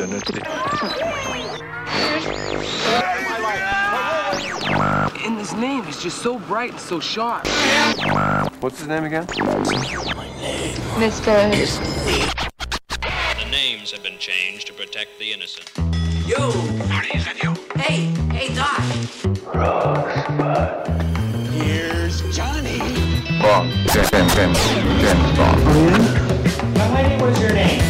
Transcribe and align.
identity. 0.00 0.40
And 5.24 5.38
his 5.38 5.52
name 5.54 5.84
is 5.84 6.00
just 6.00 6.22
so 6.22 6.38
bright 6.38 6.70
and 6.70 6.80
so 6.80 7.00
sharp. 7.00 7.46
What's 8.60 8.78
his 8.78 8.88
name 8.88 9.04
again? 9.04 9.26
Mr. 10.98 11.50
The 13.38 13.50
names 13.50 13.90
have 13.90 14.02
been 14.02 14.18
changed 14.18 14.68
to 14.68 14.72
protect 14.72 15.18
the 15.18 15.32
innocent. 15.32 15.70
Yo! 16.26 16.52
Marty, 16.88 17.16
is 17.16 17.24
that 17.24 17.42
you? 17.42 17.54
Hey, 17.80 18.12
hey, 18.32 18.54
Doc. 18.54 18.78
Here's 21.54 22.22
Johnny. 22.36 22.78
Bond. 23.40 23.72
James, 23.90 24.10
James, 24.10 24.34
James, 24.34 24.58
James 25.00 25.36
Bond. 25.36 25.58
Young 26.76 26.94
lady, 26.94 27.16
what 27.20 27.30
is 27.30 27.40
your 27.40 27.52
name? 27.52 27.80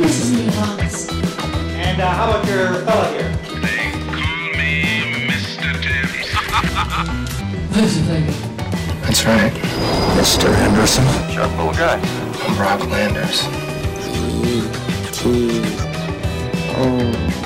Mrs. 0.00 0.30
Nichols. 0.46 1.21
And 1.92 2.00
uh, 2.00 2.08
how 2.08 2.30
about 2.30 2.46
your 2.48 2.72
fella 2.86 3.06
here? 3.10 3.28
That's 9.02 9.26
right. 9.26 9.52
Mr. 10.16 10.54
Henderson. 10.54 11.04
Sharp 11.30 11.50
little 11.58 11.74
guy. 11.74 12.00
I'm 12.46 12.58
Rob 12.58 12.80
Landers. 12.88 13.42
Yes, 16.74 17.41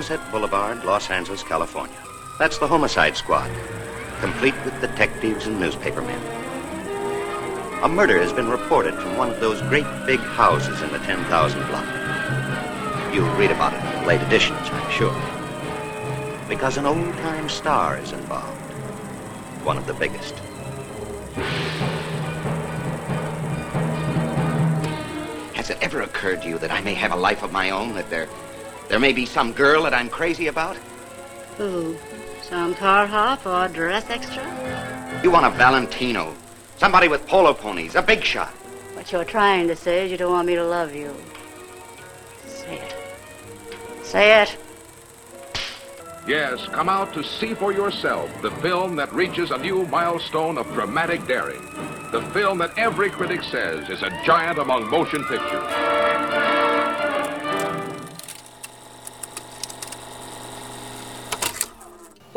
Sunset 0.00 0.30
Boulevard, 0.32 0.82
Los 0.82 1.10
Angeles, 1.10 1.42
California. 1.42 2.02
That's 2.38 2.56
the 2.56 2.66
Homicide 2.66 3.18
Squad, 3.18 3.50
complete 4.20 4.54
with 4.64 4.80
detectives 4.80 5.46
and 5.46 5.60
newspapermen. 5.60 6.18
A 7.82 7.88
murder 7.88 8.18
has 8.18 8.32
been 8.32 8.48
reported 8.48 8.94
from 8.94 9.18
one 9.18 9.28
of 9.28 9.40
those 9.40 9.60
great 9.60 9.84
big 10.06 10.18
houses 10.20 10.80
in 10.80 10.90
the 10.90 10.98
10,000 11.00 11.66
block. 11.66 11.84
You'll 13.12 13.28
read 13.36 13.50
about 13.50 13.74
it 13.74 13.84
in 13.84 14.00
the 14.00 14.06
late 14.06 14.22
editions, 14.22 14.58
I'm 14.72 14.90
sure. 14.90 15.14
Because 16.48 16.78
an 16.78 16.86
old-time 16.86 17.50
star 17.50 17.98
is 17.98 18.12
involved. 18.12 18.58
One 19.66 19.76
of 19.76 19.86
the 19.86 19.92
biggest. 19.92 20.34
Has 25.56 25.68
it 25.68 25.76
ever 25.82 26.00
occurred 26.00 26.40
to 26.40 26.48
you 26.48 26.56
that 26.56 26.70
I 26.70 26.80
may 26.80 26.94
have 26.94 27.12
a 27.12 27.16
life 27.16 27.42
of 27.42 27.52
my 27.52 27.68
own? 27.68 27.94
That 27.96 28.08
there, 28.08 28.28
there 28.90 28.98
may 28.98 29.12
be 29.12 29.24
some 29.24 29.52
girl 29.52 29.84
that 29.84 29.94
I'm 29.94 30.08
crazy 30.08 30.48
about? 30.48 30.76
Who? 31.56 31.96
Some 32.42 32.74
car 32.74 33.06
hop 33.06 33.46
or 33.46 33.68
dress 33.68 34.10
extra? 34.10 34.42
You 35.22 35.30
want 35.30 35.46
a 35.46 35.50
Valentino, 35.50 36.34
somebody 36.76 37.06
with 37.06 37.24
polo 37.28 37.54
ponies, 37.54 37.94
a 37.94 38.02
big 38.02 38.24
shot. 38.24 38.50
What 38.94 39.12
you're 39.12 39.24
trying 39.24 39.68
to 39.68 39.76
say 39.76 40.04
is 40.04 40.10
you 40.10 40.16
don't 40.16 40.32
want 40.32 40.48
me 40.48 40.56
to 40.56 40.64
love 40.64 40.92
you. 40.92 41.14
Say 42.44 42.78
it. 42.78 42.96
Say 44.02 44.42
it. 44.42 44.56
Yes, 46.26 46.66
come 46.66 46.88
out 46.88 47.14
to 47.14 47.22
see 47.22 47.54
for 47.54 47.70
yourself 47.70 48.28
the 48.42 48.50
film 48.56 48.96
that 48.96 49.12
reaches 49.12 49.52
a 49.52 49.58
new 49.58 49.86
milestone 49.86 50.58
of 50.58 50.66
dramatic 50.72 51.24
daring. 51.28 51.62
The 52.10 52.22
film 52.34 52.58
that 52.58 52.76
every 52.76 53.10
critic 53.10 53.44
says 53.44 53.88
is 53.88 54.02
a 54.02 54.10
giant 54.24 54.58
among 54.58 54.90
motion 54.90 55.22
pictures. 55.24 56.59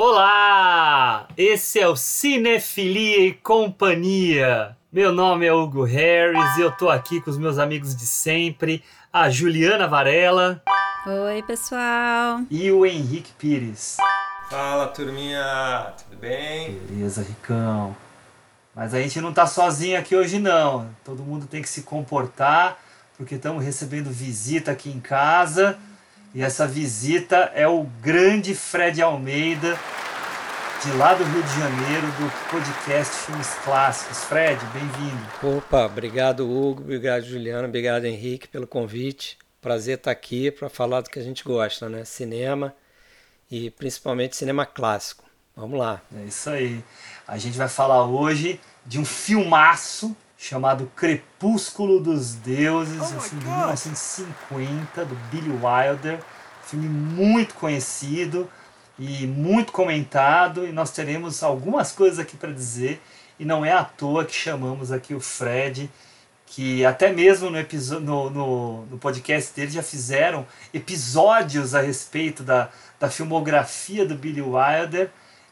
Olá! 0.05 1.29
Esse 1.37 1.79
é 1.79 1.87
o 1.87 1.95
Cinefilia 1.95 3.25
e 3.25 3.31
Companhia. 3.31 4.75
Meu 4.91 5.13
nome 5.13 5.45
é 5.45 5.53
Hugo 5.53 5.85
Harris 5.85 6.57
e 6.57 6.61
eu 6.61 6.73
tô 6.73 6.89
aqui 6.89 7.21
com 7.21 7.31
os 7.31 7.37
meus 7.37 7.57
amigos 7.57 7.95
de 7.95 8.05
sempre, 8.05 8.83
a 9.13 9.29
Juliana 9.29 9.87
Varela 9.87 10.61
Oi, 11.07 11.41
pessoal. 11.43 12.41
e 12.51 12.69
o 12.69 12.85
Henrique 12.85 13.31
Pires. 13.39 13.95
Fala 14.49 14.87
turminha, 14.87 15.93
tudo 15.97 16.19
bem? 16.19 16.77
Beleza, 16.79 17.21
Ricão. 17.23 17.95
Mas 18.75 18.93
a 18.93 18.99
gente 19.01 19.21
não 19.21 19.31
tá 19.31 19.47
sozinho 19.47 19.97
aqui 19.97 20.17
hoje 20.17 20.37
não. 20.37 20.89
Todo 21.05 21.23
mundo 21.23 21.45
tem 21.45 21.61
que 21.61 21.69
se 21.69 21.83
comportar, 21.83 22.77
porque 23.17 23.35
estamos 23.35 23.63
recebendo 23.63 24.09
visita 24.09 24.69
aqui 24.69 24.89
em 24.89 24.99
casa. 24.99 25.79
E 26.35 26.41
essa 26.41 26.67
visita 26.67 27.51
é 27.53 27.67
o 27.67 27.83
grande 28.01 28.55
Fred 28.55 28.99
Almeida, 29.03 29.77
de 30.83 30.91
lá 30.93 31.13
do 31.13 31.23
Rio 31.23 31.43
de 31.43 31.59
Janeiro, 31.59 32.07
do 32.07 32.49
podcast 32.49 33.13
Filmes 33.17 33.53
Clássicos. 33.63 34.23
Fred, 34.23 34.59
bem-vindo. 34.73 35.57
Opa, 35.57 35.85
obrigado 35.85 36.49
Hugo, 36.49 36.81
obrigado 36.81 37.23
Juliana, 37.23 37.67
obrigado 37.67 38.05
Henrique 38.05 38.47
pelo 38.47 38.65
convite. 38.65 39.37
Prazer 39.61 39.99
estar 39.99 40.09
aqui 40.09 40.49
para 40.49 40.69
falar 40.69 41.01
do 41.01 41.09
que 41.11 41.19
a 41.19 41.23
gente 41.23 41.43
gosta, 41.43 41.87
né? 41.87 42.03
Cinema 42.03 42.73
e 43.51 43.69
principalmente 43.69 44.35
cinema 44.35 44.65
clássico. 44.65 45.25
Vamos 45.55 45.77
lá. 45.77 46.01
É 46.17 46.23
isso 46.23 46.49
aí. 46.49 46.83
A 47.27 47.37
gente 47.37 47.55
vai 47.59 47.69
falar 47.69 48.07
hoje 48.07 48.59
de 48.83 48.97
um 48.97 49.05
filmaço 49.05 50.17
chamado 50.43 50.91
Crepúsculo 50.93 52.01
dos 52.01 52.35
Deuses, 52.35 52.99
um 52.99 53.19
filme 53.21 53.45
de 53.45 53.49
1950 53.49 55.05
do 55.05 55.15
Billy 55.31 55.49
Wilder, 55.49 56.19
filme 56.65 56.89
muito 56.89 57.53
conhecido 57.53 58.49
e 58.99 59.25
muito 59.25 59.71
comentado 59.71 60.67
e 60.67 60.73
nós 60.73 60.91
teremos 60.91 61.43
algumas 61.43 61.93
coisas 61.93 62.19
aqui 62.19 62.35
para 62.35 62.51
dizer 62.51 63.01
e 63.39 63.45
não 63.45 63.63
é 63.63 63.71
à 63.71 63.85
toa 63.85 64.25
que 64.25 64.35
chamamos 64.35 64.91
aqui 64.91 65.15
o 65.15 65.21
Fred 65.21 65.89
que 66.45 66.85
até 66.85 67.09
mesmo 67.13 67.49
no, 67.49 67.61
no, 68.01 68.29
no, 68.29 68.85
no 68.87 68.97
podcast 68.97 69.55
dele 69.55 69.71
já 69.71 69.81
fizeram 69.81 70.45
episódios 70.73 71.73
a 71.73 71.79
respeito 71.79 72.43
da, 72.43 72.69
da 72.99 73.09
filmografia 73.09 74.05
do 74.05 74.15
Billy 74.15 74.41
Wilder 74.41 75.09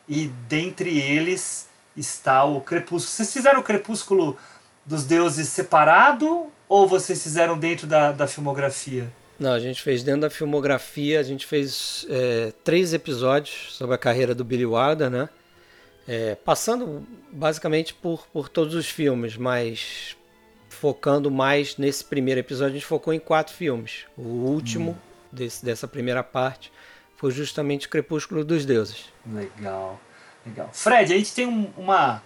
e 0.08 0.28
dentre 0.50 1.00
eles 1.00 1.72
está 1.96 2.44
o 2.44 2.62
Crepúsculo. 2.62 3.00
Vocês 3.00 3.34
fizeram 3.34 3.60
o 3.60 3.64
Crepúsculo 3.64 4.38
dos 4.86 5.06
Deuses 5.06 5.48
separado 5.50 6.48
ou 6.68 6.88
vocês 6.88 7.22
fizeram 7.22 7.58
dentro 7.58 7.86
da, 7.88 8.12
da 8.12 8.28
filmografia? 8.28 9.12
Não, 9.40 9.52
a 9.54 9.60
gente 9.60 9.82
fez 9.82 10.04
dentro 10.04 10.22
da 10.22 10.30
filmografia, 10.30 11.20
a 11.20 11.24
gente 11.24 11.46
fez 11.48 12.06
é, 12.10 12.54
três 12.64 12.94
episódios 12.94 13.74
sobre 13.76 13.96
a 13.96 13.98
carreira 13.98 14.36
do 14.36 14.44
Billy 14.44 14.66
Wilder, 14.66 15.10
né? 15.10 15.30
É, 16.08 16.36
passando 16.36 17.06
basicamente 17.32 17.94
por, 17.94 18.28
por 18.28 18.50
todos 18.50 18.76
os 18.76 18.88
filmes, 18.88 19.38
mas 19.38 20.16
focando 20.70 21.30
mais 21.30 21.78
nesse 21.78 22.04
primeiro 22.04 22.40
episódio, 22.40 22.72
a 22.72 22.74
gente 22.76 22.86
focou 22.86 23.14
em 23.14 23.20
quatro 23.20 23.54
filmes. 23.54 24.06
O 24.18 24.22
último 24.22 24.98
desse, 25.32 25.64
dessa 25.64 25.88
primeira 25.88 26.24
parte 26.24 26.72
foi 27.18 27.32
justamente 27.32 27.88
Crepúsculo 27.88 28.44
dos 28.44 28.66
Deuses. 28.66 29.06
Legal, 29.32 30.00
legal. 30.46 30.70
Fred, 30.74 31.14
a 31.14 31.18
gente 31.18 31.34
tem 31.34 31.46
um- 31.46 31.70
uma, 31.78 32.22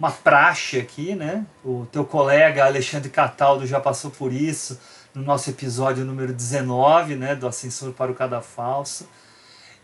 uma 0.00 0.10
praxe 0.10 0.78
aqui, 0.78 1.14
né? 1.14 1.44
O 1.62 1.86
teu 1.92 2.06
colega 2.06 2.64
Alexandre 2.64 3.10
Cataldo 3.10 3.66
já 3.66 3.78
passou 3.78 4.10
por 4.10 4.32
isso 4.32 4.80
no 5.14 5.22
nosso 5.22 5.50
episódio 5.50 6.06
número 6.06 6.32
19, 6.32 7.16
né? 7.16 7.34
Do 7.34 7.46
Ascensor 7.46 7.92
para 7.92 8.10
o 8.10 8.14
Cadafalso. 8.14 9.06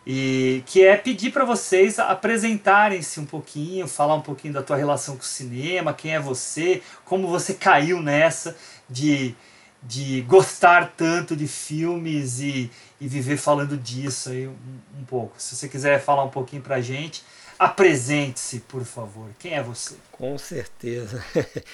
E 0.06 0.62
que 0.65 0.82
é 0.82 0.97
pedir 0.97 1.32
para 1.32 1.44
vocês 1.44 1.99
apresentarem-se 1.99 3.20
um 3.20 3.26
pouquinho, 3.26 3.87
falar 3.87 4.14
um 4.14 4.23
pouquinho 4.23 4.55
da 4.55 4.62
tua 4.62 4.76
relação 4.76 5.17
com 5.17 5.23
o 5.23 5.26
cinema, 5.26 5.93
quem 5.93 6.14
é 6.14 6.20
você, 6.20 6.81
como 7.05 7.29
você 7.29 7.52
caiu 7.52 8.00
nessa 8.00 8.56
de, 8.88 9.35
de 9.82 10.23
gostar 10.23 10.94
tanto 10.96 11.37
de 11.37 11.46
filmes 11.46 12.41
e, 12.41 12.70
e 12.99 13.06
viver 13.06 13.37
falando 13.37 13.76
disso 13.76 14.31
aí 14.31 14.49
um, 14.49 14.56
um 14.99 15.05
pouco. 15.05 15.35
Se 15.37 15.55
você 15.55 15.69
quiser 15.69 16.00
falar 16.00 16.25
um 16.25 16.31
pouquinho 16.31 16.62
pra 16.62 16.81
gente, 16.81 17.23
apresente-se, 17.58 18.61
por 18.61 18.85
favor. 18.85 19.31
Quem 19.38 19.55
é 19.55 19.62
você? 19.62 19.97
Com 20.12 20.37
certeza. 20.38 21.25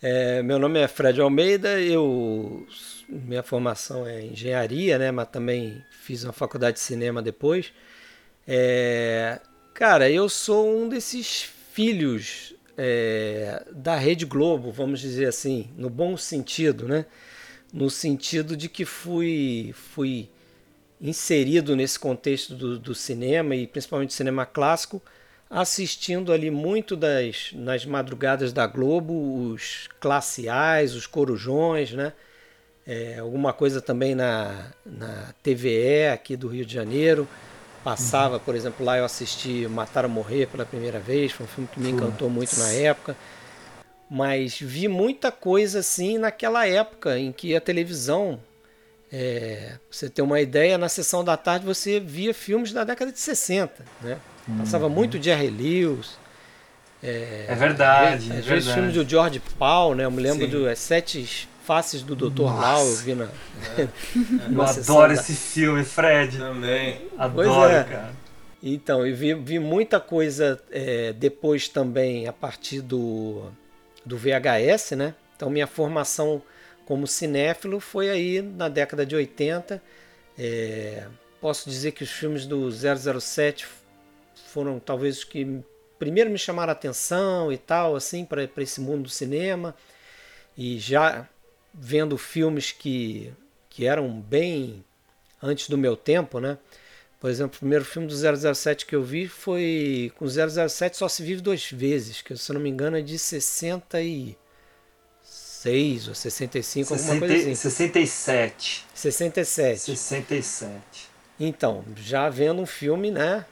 É, 0.00 0.44
meu 0.44 0.60
nome 0.60 0.78
é 0.78 0.86
Fred 0.86 1.20
Almeida, 1.20 1.80
eu 1.80 2.64
minha 3.08 3.42
formação 3.42 4.06
é 4.06 4.24
engenharia, 4.24 4.96
né, 4.96 5.10
mas 5.10 5.26
também 5.28 5.82
fiz 5.90 6.22
uma 6.22 6.32
faculdade 6.32 6.76
de 6.76 6.84
cinema 6.84 7.20
depois. 7.20 7.72
É, 8.46 9.40
cara, 9.74 10.08
eu 10.08 10.28
sou 10.28 10.82
um 10.84 10.88
desses 10.88 11.42
filhos 11.72 12.54
é, 12.76 13.64
da 13.72 13.96
Rede 13.96 14.24
Globo, 14.24 14.70
vamos 14.70 15.00
dizer 15.00 15.26
assim, 15.26 15.68
no 15.76 15.90
bom 15.90 16.16
sentido, 16.16 16.86
né? 16.86 17.04
No 17.72 17.90
sentido 17.90 18.56
de 18.56 18.68
que 18.68 18.84
fui, 18.84 19.74
fui 19.74 20.30
inserido 21.00 21.76
nesse 21.76 21.98
contexto 21.98 22.54
do, 22.54 22.78
do 22.78 22.94
cinema 22.94 23.54
e 23.54 23.66
principalmente 23.66 24.12
cinema 24.12 24.44
clássico, 24.44 25.00
assistindo 25.50 26.32
ali 26.32 26.50
muito 26.50 26.96
das 26.96 27.50
nas 27.54 27.84
madrugadas 27.86 28.52
da 28.52 28.66
Globo 28.66 29.52
os 29.52 29.88
classiais, 30.00 30.94
os 30.94 31.06
corujões, 31.06 31.92
né? 31.92 32.12
É, 32.86 33.18
alguma 33.18 33.52
coisa 33.52 33.82
também 33.82 34.14
na, 34.14 34.72
na 34.84 35.34
TVE 35.42 36.08
aqui 36.12 36.36
do 36.36 36.48
Rio 36.48 36.64
de 36.64 36.72
Janeiro. 36.72 37.28
Passava, 37.84 38.40
por 38.40 38.54
exemplo, 38.54 38.84
lá 38.84 38.98
eu 38.98 39.04
assisti 39.04 39.66
Matar 39.68 40.04
ou 40.04 40.10
Morrer 40.10 40.46
pela 40.46 40.64
primeira 40.64 40.98
vez, 40.98 41.32
foi 41.32 41.44
um 41.44 41.48
filme 41.48 41.68
que 41.72 41.80
me 41.80 41.90
encantou 41.90 42.28
muito 42.28 42.58
na 42.58 42.72
época. 42.72 43.16
Mas 44.10 44.58
vi 44.58 44.88
muita 44.88 45.30
coisa 45.30 45.80
assim 45.80 46.16
naquela 46.16 46.66
época 46.66 47.18
em 47.18 47.30
que 47.30 47.54
a 47.54 47.60
televisão, 47.60 48.40
é, 49.12 49.70
pra 49.70 49.78
você 49.90 50.08
ter 50.08 50.22
uma 50.22 50.40
ideia, 50.40 50.76
na 50.78 50.88
sessão 50.88 51.24
da 51.24 51.36
tarde 51.36 51.64
você 51.64 51.98
via 52.00 52.32
filmes 52.34 52.72
da 52.72 52.84
década 52.84 53.10
de 53.12 53.18
60, 53.20 53.84
né? 54.02 54.18
Passava 54.58 54.86
Uhum. 54.86 54.92
muito 54.92 55.22
Jerry 55.22 55.50
Lewis. 55.50 56.18
É, 57.02 57.44
É 57.48 57.54
verdade, 57.54 58.32
Às 58.32 58.38
é 58.38 58.40
vezes 58.40 58.72
filmes 58.72 58.94
do 58.94 59.08
George 59.08 59.40
Paul, 59.58 59.94
né? 59.94 60.04
Eu 60.04 60.10
me 60.10 60.20
lembro 60.22 60.44
Sim. 60.46 60.50
do 60.50 60.68
As 60.68 60.78
Sete 60.78 61.48
Faces 61.64 62.02
do 62.02 62.16
Dr. 62.16 62.42
Lau, 62.44 62.86
eu 62.86 62.96
vi 62.96 63.14
na. 63.14 63.28
Eu 63.76 63.88
numa 64.50 64.66
sessão 64.66 64.96
adoro 64.96 65.14
da- 65.14 65.20
esse 65.20 65.34
filme, 65.34 65.84
Fred. 65.84 66.38
Também. 66.38 67.02
Pois 67.34 67.46
Adoro, 67.48 67.72
é. 67.72 67.84
cara. 67.84 68.12
Então, 68.62 69.06
e 69.06 69.12
vi, 69.12 69.34
vi 69.34 69.58
muita 69.58 70.00
coisa 70.00 70.58
é, 70.72 71.12
depois 71.12 71.68
também 71.68 72.26
a 72.26 72.32
partir 72.32 72.80
do, 72.80 73.50
do 74.04 74.16
VHS, 74.16 74.92
né? 74.96 75.14
Então, 75.36 75.48
minha 75.50 75.66
formação 75.66 76.42
como 76.88 77.06
cinéfilo 77.06 77.80
foi 77.80 78.08
aí 78.08 78.40
na 78.40 78.66
década 78.66 79.04
de 79.04 79.14
80. 79.14 79.82
É, 80.38 81.06
posso 81.38 81.68
dizer 81.68 81.92
que 81.92 82.02
os 82.02 82.10
filmes 82.10 82.46
do 82.46 82.70
007 82.70 83.68
foram 84.46 84.80
talvez 84.80 85.18
os 85.18 85.24
que 85.24 85.62
primeiro 85.98 86.30
me 86.30 86.38
chamaram 86.38 86.70
a 86.70 86.72
atenção 86.72 87.52
e 87.52 87.58
tal, 87.58 87.94
assim, 87.94 88.24
para 88.24 88.48
esse 88.56 88.80
mundo 88.80 89.02
do 89.02 89.10
cinema. 89.10 89.76
E 90.56 90.78
já 90.78 91.28
vendo 91.74 92.16
filmes 92.16 92.72
que, 92.72 93.34
que 93.68 93.84
eram 93.84 94.18
bem 94.18 94.82
antes 95.42 95.68
do 95.68 95.76
meu 95.76 95.94
tempo, 95.94 96.40
né? 96.40 96.56
Por 97.20 97.28
exemplo, 97.28 97.56
o 97.56 97.60
primeiro 97.60 97.84
filme 97.84 98.08
do 98.08 98.54
007 98.54 98.86
que 98.86 98.96
eu 98.96 99.02
vi 99.02 99.28
foi 99.28 100.10
com 100.16 100.26
007 100.26 100.96
Só 100.96 101.06
Se 101.06 101.22
Vive 101.22 101.42
Duas 101.42 101.70
Vezes, 101.70 102.22
que 102.22 102.34
se 102.34 102.50
eu 102.50 102.54
não 102.54 102.62
me 102.62 102.70
engano 102.70 102.96
é 102.96 103.02
de 103.02 103.18
66 105.58 106.08
ou 106.08 106.14
65, 106.14 106.94
alguma 106.94 107.18
coisa 107.18 107.34
assim. 107.34 107.54
67. 107.54 108.86
67. 108.94 109.80
67. 109.80 111.08
Então, 111.40 111.84
já 111.96 112.28
vendo 112.28 112.62
um 112.62 112.66
filme, 112.66 113.10
né? 113.10 113.44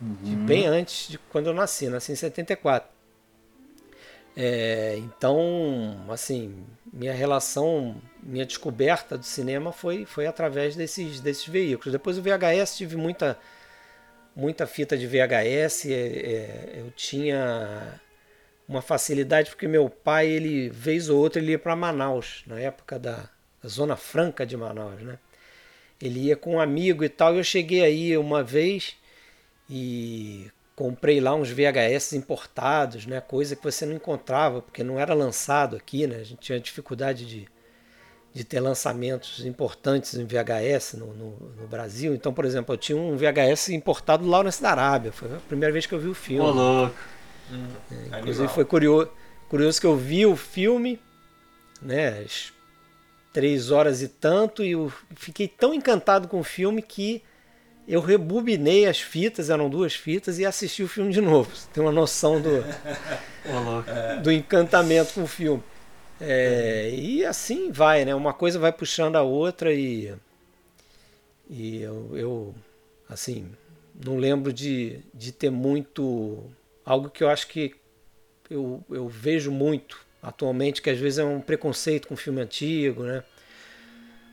De 0.00 0.34
bem 0.34 0.66
antes 0.66 1.08
de 1.08 1.18
quando 1.18 1.46
eu 1.48 1.54
nasci, 1.54 1.88
nasci 1.88 2.12
em 2.12 2.16
74. 2.16 2.88
É, 4.36 4.96
então, 4.98 6.04
assim, 6.08 6.64
minha 6.90 7.12
relação, 7.12 8.00
minha 8.22 8.46
descoberta 8.46 9.18
do 9.18 9.24
cinema 9.24 9.72
foi, 9.72 10.04
foi 10.04 10.26
através 10.26 10.76
desses, 10.76 11.20
desses 11.20 11.46
veículos. 11.46 11.92
Depois 11.92 12.16
o 12.16 12.22
VHS, 12.22 12.76
tive 12.76 12.96
muita, 12.96 13.38
muita 14.34 14.66
fita 14.66 14.96
de 14.96 15.06
VHS. 15.06 15.86
é, 15.86 15.92
é, 15.92 16.74
eu 16.80 16.90
tinha 16.92 18.00
uma 18.70 18.80
facilidade 18.80 19.50
porque 19.50 19.66
meu 19.66 19.90
pai, 19.90 20.28
ele 20.28 20.68
vez 20.68 21.08
ou 21.10 21.18
outra, 21.18 21.42
ele 21.42 21.50
ia 21.50 21.58
para 21.58 21.74
Manaus, 21.74 22.44
na 22.46 22.60
época 22.60 23.00
da, 23.00 23.28
da 23.60 23.68
Zona 23.68 23.96
Franca 23.96 24.46
de 24.46 24.56
Manaus, 24.56 25.02
né? 25.02 25.18
Ele 26.00 26.20
ia 26.20 26.36
com 26.36 26.54
um 26.54 26.60
amigo 26.60 27.02
e 27.02 27.08
tal. 27.08 27.34
Eu 27.34 27.42
cheguei 27.42 27.82
aí 27.82 28.16
uma 28.16 28.44
vez 28.44 28.96
e 29.68 30.48
comprei 30.76 31.20
lá 31.20 31.34
uns 31.34 31.50
VHS 31.50 32.12
importados, 32.12 33.06
né? 33.06 33.20
Coisa 33.20 33.56
que 33.56 33.62
você 33.62 33.84
não 33.84 33.96
encontrava 33.96 34.62
porque 34.62 34.84
não 34.84 35.00
era 35.00 35.14
lançado 35.14 35.74
aqui, 35.74 36.06
né? 36.06 36.18
A 36.18 36.24
gente 36.24 36.40
tinha 36.40 36.60
dificuldade 36.60 37.26
de, 37.26 37.48
de 38.32 38.44
ter 38.44 38.60
lançamentos 38.60 39.44
importantes 39.44 40.14
em 40.14 40.24
VHS 40.24 40.94
no, 40.94 41.12
no, 41.12 41.30
no 41.60 41.66
Brasil. 41.66 42.14
Então, 42.14 42.32
por 42.32 42.44
exemplo, 42.44 42.72
eu 42.72 42.78
tinha 42.78 42.96
um 42.96 43.16
VHS 43.16 43.70
importado 43.70 44.22
do 44.22 44.30
Lawrence 44.30 44.62
da 44.62 44.70
Arábia. 44.70 45.10
Foi 45.10 45.28
a 45.34 45.40
primeira 45.40 45.72
vez 45.72 45.86
que 45.86 45.92
eu 45.92 45.98
vi 45.98 46.08
o 46.08 46.14
filme. 46.14 46.48
Ô, 46.48 46.52
louco. 46.52 46.94
É, 47.90 48.18
inclusive 48.18 48.48
foi 48.48 48.64
curioso, 48.64 49.10
curioso 49.48 49.80
que 49.80 49.86
eu 49.86 49.96
vi 49.96 50.26
o 50.26 50.36
filme, 50.36 51.00
né? 51.80 52.20
As 52.20 52.52
três 53.32 53.70
horas 53.70 54.02
e 54.02 54.08
tanto, 54.08 54.64
e 54.64 54.72
eu 54.72 54.92
fiquei 55.16 55.46
tão 55.46 55.72
encantado 55.72 56.28
com 56.28 56.40
o 56.40 56.44
filme 56.44 56.82
que 56.82 57.22
eu 57.86 58.00
rebobinei 58.00 58.86
as 58.86 59.00
fitas, 59.00 59.50
eram 59.50 59.68
duas 59.68 59.94
fitas, 59.94 60.38
e 60.38 60.46
assisti 60.46 60.82
o 60.82 60.88
filme 60.88 61.12
de 61.12 61.20
novo. 61.20 61.54
Você 61.54 61.68
tem 61.72 61.82
uma 61.82 61.92
noção 61.92 62.40
do, 62.40 62.64
do 64.22 64.30
encantamento 64.30 65.14
com 65.14 65.22
o 65.24 65.26
filme. 65.26 65.62
É, 66.20 66.90
e 66.92 67.24
assim 67.24 67.72
vai, 67.72 68.04
né? 68.04 68.14
Uma 68.14 68.34
coisa 68.34 68.58
vai 68.58 68.72
puxando 68.72 69.16
a 69.16 69.22
outra 69.22 69.72
e, 69.72 70.14
e 71.48 71.80
eu, 71.80 72.10
eu, 72.14 72.54
assim, 73.08 73.50
não 74.04 74.18
lembro 74.18 74.52
de, 74.52 75.00
de 75.14 75.32
ter 75.32 75.50
muito. 75.50 76.44
Algo 76.84 77.10
que 77.10 77.22
eu 77.22 77.28
acho 77.28 77.46
que 77.48 77.74
eu, 78.48 78.84
eu 78.90 79.08
vejo 79.08 79.50
muito 79.50 80.04
atualmente, 80.22 80.82
que 80.82 80.90
às 80.90 80.98
vezes 80.98 81.18
é 81.18 81.24
um 81.24 81.40
preconceito 81.40 82.08
com 82.08 82.16
filme 82.16 82.40
antigo, 82.40 83.02
né? 83.02 83.22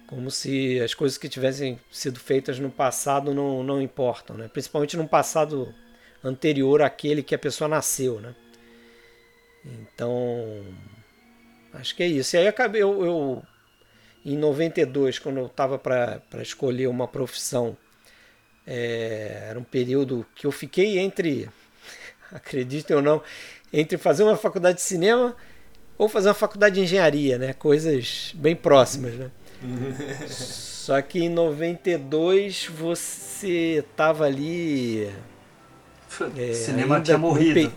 Como 0.08 0.32
se 0.32 0.80
as 0.80 0.94
coisas 0.94 1.18
que 1.18 1.30
tivessem 1.30 1.80
sido 1.92 2.20
feitas 2.20 2.60
no 2.60 2.70
passado 2.70 3.34
não, 3.34 3.64
não 3.64 3.82
importam, 3.82 4.38
né? 4.38 4.48
Principalmente 4.48 4.98
num 4.98 5.08
passado 5.08 5.74
anterior 6.24 6.82
àquele 6.82 7.22
que 7.22 7.36
a 7.36 7.40
pessoa 7.40 7.68
nasceu, 7.68 8.20
né? 8.20 8.36
Então, 9.66 10.64
acho 11.74 11.96
que 11.96 12.04
é 12.04 12.08
isso. 12.08 12.36
E 12.36 12.40
aí 12.40 12.48
acabei, 12.48 12.82
eu, 12.82 13.06
eu 13.06 13.44
em 14.26 14.38
92, 14.38 15.20
quando 15.20 15.38
eu 15.38 15.46
estava 15.46 15.78
para 15.80 16.22
escolher 16.42 16.88
uma 16.88 17.08
profissão, 17.08 17.78
é, 18.66 19.48
era 19.50 19.58
um 19.58 19.64
período 19.64 20.26
que 20.36 20.46
eu 20.46 20.52
fiquei 20.52 21.00
entre, 21.00 21.50
acreditem 22.34 22.96
ou 22.96 23.02
não, 23.02 23.22
entre 23.72 23.98
fazer 23.98 24.24
uma 24.24 24.36
faculdade 24.38 24.78
de 24.78 24.84
cinema 24.84 25.36
ou 25.98 26.08
fazer 26.08 26.28
uma 26.30 26.34
faculdade 26.34 26.76
de 26.76 26.82
engenharia, 26.82 27.38
né? 27.38 27.54
Coisas 27.54 28.32
bem 28.36 28.56
próximas, 28.56 29.14
né? 29.14 29.32
Só 30.28 31.02
que 31.02 31.20
em 31.20 31.30
92 31.30 32.68
você 32.68 33.84
tava 33.96 34.26
ali. 34.26 35.10
é, 36.38 36.54
cinema 36.54 37.02
tinha 37.02 37.18
morrido. 37.18 37.72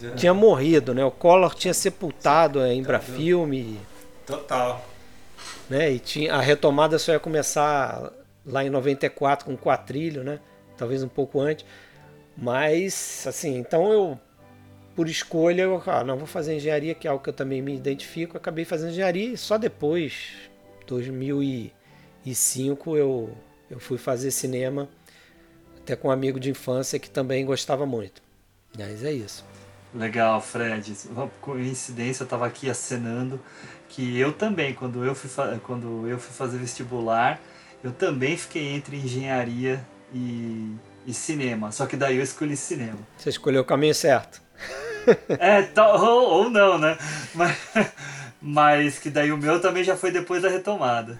pe- 0.00 0.10
Tinha 0.16 0.32
morrido, 0.34 0.94
né? 0.94 1.04
O 1.04 1.10
Collor 1.10 1.54
tinha 1.54 1.74
sepultado 1.74 2.60
a 2.60 2.72
Embrafilme, 2.72 3.80
Total. 4.26 4.86
né? 5.68 5.90
E 5.92 5.98
tinha, 5.98 6.34
a 6.34 6.40
retomada 6.40 6.98
só 6.98 7.12
ia 7.12 7.18
começar 7.20 8.12
lá 8.44 8.64
em 8.64 8.70
94 8.70 9.44
com 9.46 9.54
o 9.54 9.58
Quatrilho, 9.58 10.22
né? 10.22 10.38
Talvez 10.76 11.02
um 11.02 11.08
pouco 11.08 11.40
antes. 11.40 11.64
Mas, 12.36 13.24
assim, 13.26 13.56
então 13.56 13.92
eu, 13.92 14.18
por 14.94 15.08
escolha, 15.08 15.62
eu 15.62 15.82
ah, 15.86 16.04
não 16.04 16.18
vou 16.18 16.26
fazer 16.26 16.56
engenharia, 16.56 16.94
que 16.94 17.06
é 17.06 17.10
algo 17.10 17.22
que 17.22 17.30
eu 17.30 17.34
também 17.34 17.62
me 17.62 17.74
identifico. 17.74 18.36
Acabei 18.36 18.64
fazendo 18.64 18.90
engenharia 18.90 19.32
e 19.32 19.36
só 19.36 19.56
depois, 19.56 20.32
2005, 20.86 22.96
eu, 22.96 23.34
eu 23.70 23.80
fui 23.80 23.96
fazer 23.96 24.30
cinema, 24.30 24.88
até 25.78 25.96
com 25.96 26.08
um 26.08 26.10
amigo 26.10 26.38
de 26.38 26.50
infância 26.50 26.98
que 26.98 27.08
também 27.08 27.46
gostava 27.46 27.86
muito. 27.86 28.22
Mas 28.76 29.02
é 29.02 29.12
isso. 29.12 29.44
Legal, 29.94 30.40
Fred. 30.42 30.94
Uma 31.10 31.28
coincidência, 31.40 32.22
eu 32.22 32.26
estava 32.26 32.46
aqui 32.46 32.68
acenando 32.68 33.40
que 33.88 34.18
eu 34.18 34.32
também, 34.32 34.74
quando 34.74 35.04
eu 35.04 35.14
fui, 35.14 35.30
quando 35.62 36.06
eu 36.06 36.18
fui 36.18 36.34
fazer 36.34 36.58
vestibular, 36.58 37.40
eu 37.82 37.92
também 37.92 38.36
fiquei 38.36 38.74
entre 38.74 38.96
engenharia 38.96 39.82
e, 40.12 40.74
e 41.06 41.14
cinema. 41.14 41.70
Só 41.72 41.86
que 41.86 41.96
daí 41.96 42.16
eu 42.16 42.22
escolhi 42.22 42.56
cinema. 42.56 42.98
Você 43.16 43.30
escolheu 43.30 43.62
o 43.62 43.64
caminho 43.64 43.94
certo. 43.94 44.42
É, 45.38 45.62
tal- 45.62 46.00
ou, 46.04 46.44
ou 46.44 46.50
não, 46.50 46.78
né? 46.78 46.98
Mas, 47.34 47.56
mas 48.42 48.98
que 48.98 49.08
daí 49.08 49.30
o 49.30 49.38
meu 49.38 49.60
também 49.60 49.84
já 49.84 49.96
foi 49.96 50.10
depois 50.10 50.42
da 50.42 50.48
retomada. 50.48 51.18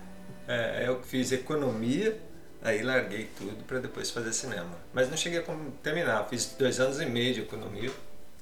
É, 0.48 0.84
eu 0.86 1.00
fiz 1.02 1.30
economia, 1.32 2.18
aí 2.62 2.82
larguei 2.82 3.28
tudo 3.38 3.62
para 3.64 3.78
depois 3.78 4.10
fazer 4.10 4.32
cinema. 4.32 4.70
Mas 4.92 5.08
não 5.08 5.16
cheguei 5.16 5.38
a 5.38 5.42
terminar, 5.82 6.26
fiz 6.28 6.54
dois 6.58 6.80
anos 6.80 7.00
e 7.00 7.06
meio 7.06 7.32
de 7.34 7.40
economia, 7.42 7.90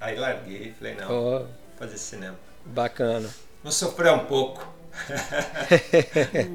aí 0.01 0.17
larguei 0.17 0.69
e 0.69 0.73
falei, 0.73 0.95
não, 0.95 1.09
vou 1.09 1.49
fazer 1.79 1.99
cinema. 1.99 2.39
Bacana. 2.65 3.29
Vou 3.63 3.73
sofrer 3.73 4.13
um 4.13 4.25
pouco. 4.27 4.67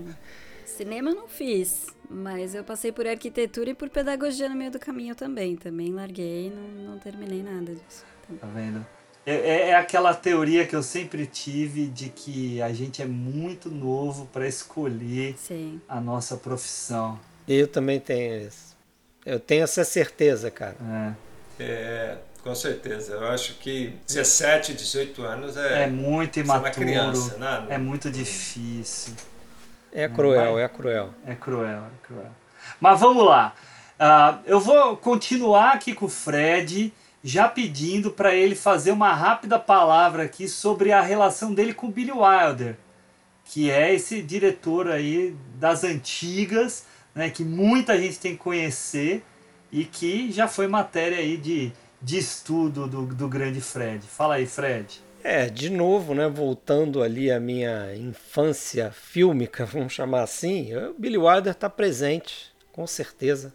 Cinema 0.65 1.13
não 1.13 1.27
fiz, 1.27 1.88
mas 2.09 2.55
eu 2.55 2.63
passei 2.63 2.91
por 2.91 3.05
arquitetura 3.07 3.69
e 3.69 3.73
por 3.73 3.89
pedagogia 3.89 4.49
no 4.49 4.55
meio 4.55 4.71
do 4.71 4.79
caminho 4.79 5.15
também. 5.15 5.55
Também 5.55 5.93
larguei, 5.93 6.51
não, 6.51 6.91
não 6.93 6.99
terminei 6.99 7.43
nada 7.43 7.73
disso. 7.73 8.03
Tá 8.39 8.47
vendo? 8.47 8.85
É, 9.25 9.33
é- 9.35 9.69
é 9.69 9.75
aquela 9.75 10.13
teoria 10.13 10.65
que 10.65 10.75
eu 10.75 10.81
sempre 10.81 11.25
tive 11.27 11.87
de 11.87 12.09
que 12.09 12.61
a 12.61 12.73
gente 12.73 13.01
é 13.01 13.05
muito 13.05 13.69
novo 13.69 14.25
para 14.27 14.47
escolher 14.47 15.35
Sim. 15.37 15.79
a 15.87 15.99
nossa 16.01 16.35
profissão. 16.37 17.19
Eu 17.47 17.67
também 17.67 17.99
tenho 17.99 18.47
isso. 18.47 18.75
Eu 19.25 19.39
tenho 19.39 19.63
essa 19.63 19.83
certeza, 19.83 20.49
cara. 20.49 20.75
É. 21.59 21.63
É, 21.63 22.17
com 22.41 22.55
certeza. 22.55 23.13
Eu 23.13 23.27
acho 23.27 23.55
que 23.55 23.93
17, 24.07 24.73
18 24.73 25.21
anos 25.23 25.57
é. 25.57 25.83
É 25.83 25.87
muito 25.87 26.39
é 26.39 26.43
imaturo. 26.43 26.71
criança, 26.73 27.37
né? 27.37 27.65
É 27.69 27.77
muito 27.77 28.09
difícil. 28.09 29.13
É 29.91 30.08
cruel, 30.08 30.53
vai- 30.53 30.63
é 30.63 30.67
cruel. 30.67 31.13
É 31.25 31.36
cruel, 31.36 31.79
é 31.84 32.08
cruel. 32.08 32.31
Mas 32.79 33.00
vamos 33.00 33.25
lá. 33.25 33.53
Ah, 34.00 34.39
eu 34.46 34.60
vou 34.60 34.96
continuar 34.98 35.74
aqui 35.74 35.93
com 35.93 36.05
o 36.05 36.10
Fred, 36.10 36.93
já 37.24 37.48
pedindo 37.48 38.12
para 38.12 38.34
ele 38.34 38.55
fazer 38.55 38.91
uma 38.91 39.13
rápida 39.13 39.60
palavra 39.60 40.24
aqui 40.24 40.48
sobre 40.48 40.91
a 40.91 41.01
relação 41.01 41.53
dele 41.53 41.74
com 41.74 41.88
o 41.88 41.91
Billy 41.91 42.12
Wilder, 42.12 42.77
que 43.46 43.69
é 43.69 43.93
esse 43.93 44.22
diretor 44.22 44.89
aí 44.89 45.36
das 45.55 45.84
antigas, 45.84 46.86
né, 47.13 47.29
que 47.29 47.43
muita 47.43 47.98
gente 47.98 48.19
tem 48.19 48.34
que 48.34 48.43
conhecer 48.43 49.24
e 49.72 49.84
que 49.84 50.31
já 50.31 50.48
foi 50.48 50.67
matéria 50.67 51.17
aí 51.17 51.36
de, 51.36 51.72
de 52.01 52.17
estudo 52.17 52.88
do, 52.88 53.01
do 53.08 53.27
grande 53.27 53.60
Fred. 53.60 54.05
Fala 54.08 54.36
aí, 54.36 54.46
Fred. 54.46 55.01
É, 55.23 55.49
de 55.49 55.69
novo, 55.69 56.13
né, 56.13 56.27
voltando 56.29 57.03
ali 57.03 57.29
à 57.29 57.39
minha 57.39 57.93
infância 57.95 58.91
fílmica, 58.91 59.65
vamos 59.67 59.93
chamar 59.93 60.23
assim, 60.23 60.73
o 60.75 60.93
Billy 60.93 61.17
Wilder 61.17 61.51
está 61.51 61.69
presente, 61.69 62.53
com 62.71 62.88
certeza. 62.88 63.53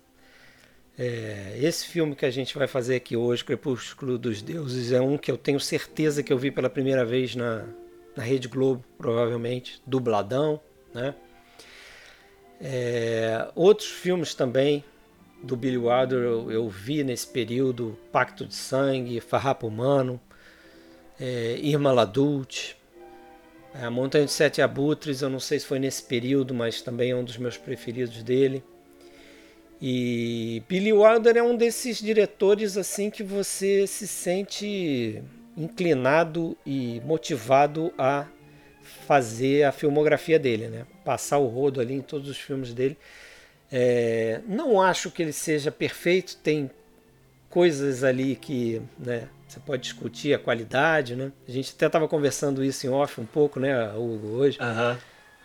É, 0.97 1.59
esse 1.61 1.87
filme 1.87 2.14
que 2.14 2.25
a 2.25 2.30
gente 2.30 2.56
vai 2.56 2.68
fazer 2.68 2.97
aqui 2.97 3.16
hoje, 3.16 3.44
Crepúsculo 3.44 4.18
dos 4.18 4.42
Deuses, 4.42 4.92
é 4.92 5.00
um 5.00 5.16
que 5.16 5.30
eu 5.30 5.37
tenho 5.37 5.59
certeza 5.59 6.23
que 6.23 6.33
eu 6.33 6.38
vi 6.38 6.50
pela 6.50 6.71
primeira 6.71 7.04
vez 7.04 7.35
na, 7.35 7.64
na 8.14 8.23
Rede 8.23 8.47
Globo, 8.47 8.85
provavelmente, 8.97 9.83
dubladão, 9.87 10.61
né? 10.92 11.14
É, 12.61 13.49
outros 13.54 13.88
filmes 13.88 14.35
também 14.35 14.85
do 15.42 15.56
Billy 15.56 15.76
Wilder 15.76 16.18
eu, 16.18 16.50
eu 16.50 16.68
vi 16.68 17.02
nesse 17.02 17.26
período, 17.26 17.99
Pacto 18.12 18.47
de 18.47 18.54
Sangue, 18.54 19.21
Farrapo 19.21 19.66
Humano, 19.66 20.21
é, 21.21 21.59
Irma 21.61 21.92
Ladult, 21.92 22.76
a 23.75 23.90
Montanha 23.90 24.25
de 24.25 24.30
Sete 24.30 24.62
Abutres, 24.62 25.21
eu 25.21 25.28
não 25.28 25.40
sei 25.40 25.59
se 25.59 25.66
foi 25.66 25.78
nesse 25.78 26.02
período, 26.02 26.54
mas 26.54 26.80
também 26.80 27.11
é 27.11 27.16
um 27.16 27.25
dos 27.25 27.37
meus 27.37 27.56
preferidos 27.56 28.23
dele. 28.23 28.62
E 29.80 30.62
Billy 30.68 30.92
Wilder 30.92 31.37
é 31.37 31.42
um 31.42 31.56
desses 31.56 31.99
diretores 31.99 32.76
assim 32.76 33.11
que 33.11 33.23
você 33.23 33.87
se 33.87 34.06
sente 34.06 35.23
inclinado 35.56 36.56
e 36.64 37.00
motivado 37.04 37.92
a 37.99 38.26
fazer 39.06 39.64
a 39.64 39.73
filmografia 39.73 40.38
dele, 40.38 40.68
né? 40.68 40.87
Passar 41.04 41.38
o 41.38 41.47
rodo 41.47 41.80
ali 41.80 41.94
em 41.94 42.00
todos 42.00 42.28
os 42.28 42.38
filmes 42.38 42.73
dele. 42.73 42.97
É, 43.71 44.40
não 44.47 44.80
acho 44.80 45.11
que 45.11 45.23
ele 45.23 45.33
seja 45.33 45.71
perfeito, 45.73 46.37
tem 46.37 46.71
coisas 47.54 48.02
ali 48.02 48.34
que 48.34 48.82
né, 48.99 49.28
você 49.46 49.61
pode 49.61 49.82
discutir 49.82 50.34
a 50.34 50.38
qualidade, 50.40 51.14
né? 51.14 51.30
A 51.46 51.50
gente 51.52 51.73
até 51.73 51.87
estava 51.87 52.08
conversando 52.08 52.64
isso 52.64 52.84
em 52.84 52.90
off 52.90 53.20
um 53.20 53.25
pouco, 53.25 53.61
né, 53.61 53.92
Hugo, 53.94 54.26
hoje. 54.38 54.58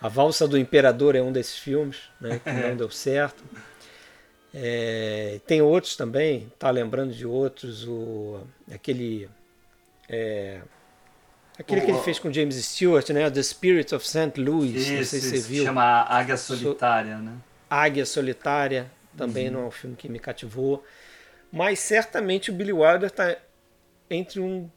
A 0.01 0.07
Valsa 0.07 0.47
do 0.47 0.57
Imperador 0.57 1.15
é 1.15 1.21
um 1.21 1.31
desses 1.31 1.57
filmes, 1.59 1.97
né, 2.19 2.41
que 2.43 2.49
não 2.51 2.75
deu 2.75 2.89
certo. 2.89 3.43
É, 4.51 5.39
tem 5.45 5.61
outros 5.61 5.95
também, 5.95 6.51
tá 6.57 6.71
lembrando 6.71 7.13
de 7.13 7.25
outros, 7.27 7.87
o 7.87 8.41
aquele 8.73 9.29
é, 10.09 10.61
aquele 11.59 11.81
que 11.81 11.91
ele 11.91 11.99
fez 11.99 12.17
com 12.17 12.33
James 12.33 12.55
Stewart, 12.55 13.07
né, 13.11 13.29
The 13.29 13.43
Spirit 13.43 13.93
of 13.93 14.07
St. 14.07 14.33
Louis, 14.41 14.73
não 14.73 14.81
sei 14.81 14.99
Isso, 15.01 15.09
se 15.11 15.21
você 15.21 15.35
isso, 15.35 15.47
viu. 15.49 15.63
chama 15.65 15.83
Águia 16.09 16.35
Solitária, 16.35 17.17
né? 17.19 17.33
Águia 17.69 18.05
Solitária 18.07 18.89
também 19.15 19.47
Uhum. 19.49 19.53
não 19.53 19.61
é 19.61 19.65
um 19.65 19.71
filme 19.71 19.95
que 19.95 20.09
me 20.09 20.17
cativou, 20.17 20.83
mas 21.51 21.79
certamente 21.79 22.51
o 22.51 22.53
Billy 22.53 22.73
Wilder 22.73 23.07
está 23.07 23.37
entre 24.09 24.39
um 24.39 24.69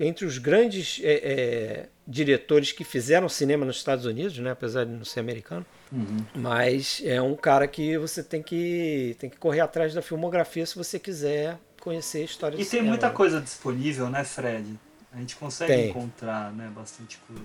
entre 0.00 0.24
os 0.24 0.38
grandes 0.38 1.00
é, 1.04 1.12
é, 1.12 1.88
diretores 2.06 2.72
que 2.72 2.82
fizeram 2.82 3.28
cinema 3.28 3.64
nos 3.64 3.76
Estados 3.76 4.04
Unidos, 4.04 4.36
né, 4.38 4.50
apesar 4.50 4.84
de 4.84 4.90
não 4.90 5.04
ser 5.04 5.20
americano. 5.20 5.64
Uhum. 5.92 6.24
Mas 6.34 7.00
é 7.04 7.20
um 7.22 7.36
cara 7.36 7.68
que 7.68 7.96
você 7.98 8.22
tem 8.22 8.42
que 8.42 9.14
tem 9.18 9.30
que 9.30 9.36
correr 9.36 9.60
atrás 9.60 9.94
da 9.94 10.02
filmografia 10.02 10.66
se 10.66 10.74
você 10.74 10.98
quiser 10.98 11.58
conhecer 11.80 12.18
a 12.18 12.24
história 12.24 12.54
E 12.54 12.58
tem 12.58 12.64
cinema. 12.64 12.88
muita 12.88 13.08
né? 13.08 13.14
coisa 13.14 13.40
disponível, 13.40 14.08
né, 14.08 14.24
Fred? 14.24 14.78
A 15.12 15.18
gente 15.18 15.36
consegue 15.36 15.72
Tem. 15.72 15.90
encontrar, 15.90 16.52
né, 16.52 16.70
bastante 16.74 17.18
coisa. 17.26 17.42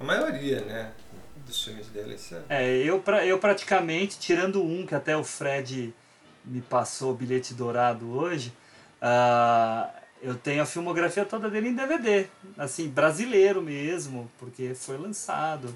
A 0.00 0.04
maioria, 0.04 0.60
né? 0.62 0.90
Dos 1.46 1.62
filmes 1.62 1.86
dele. 1.88 2.14
Isso 2.14 2.34
é... 2.48 2.64
É, 2.64 2.76
eu, 2.78 3.00
pra, 3.00 3.26
eu 3.26 3.38
praticamente, 3.38 4.18
tirando 4.18 4.62
um 4.62 4.86
que 4.86 4.94
até 4.94 5.14
o 5.16 5.22
Fred 5.22 5.92
me 6.44 6.60
passou 6.60 7.12
o 7.12 7.14
bilhete 7.14 7.54
dourado 7.54 8.10
hoje, 8.16 8.52
ah, 9.00 9.90
eu 10.22 10.34
tenho 10.36 10.62
a 10.62 10.66
filmografia 10.66 11.24
toda 11.24 11.50
dele 11.50 11.68
em 11.68 11.74
DVD, 11.74 12.26
assim, 12.56 12.88
brasileiro 12.88 13.60
mesmo, 13.62 14.30
porque 14.38 14.74
foi 14.74 14.96
lançado. 14.96 15.74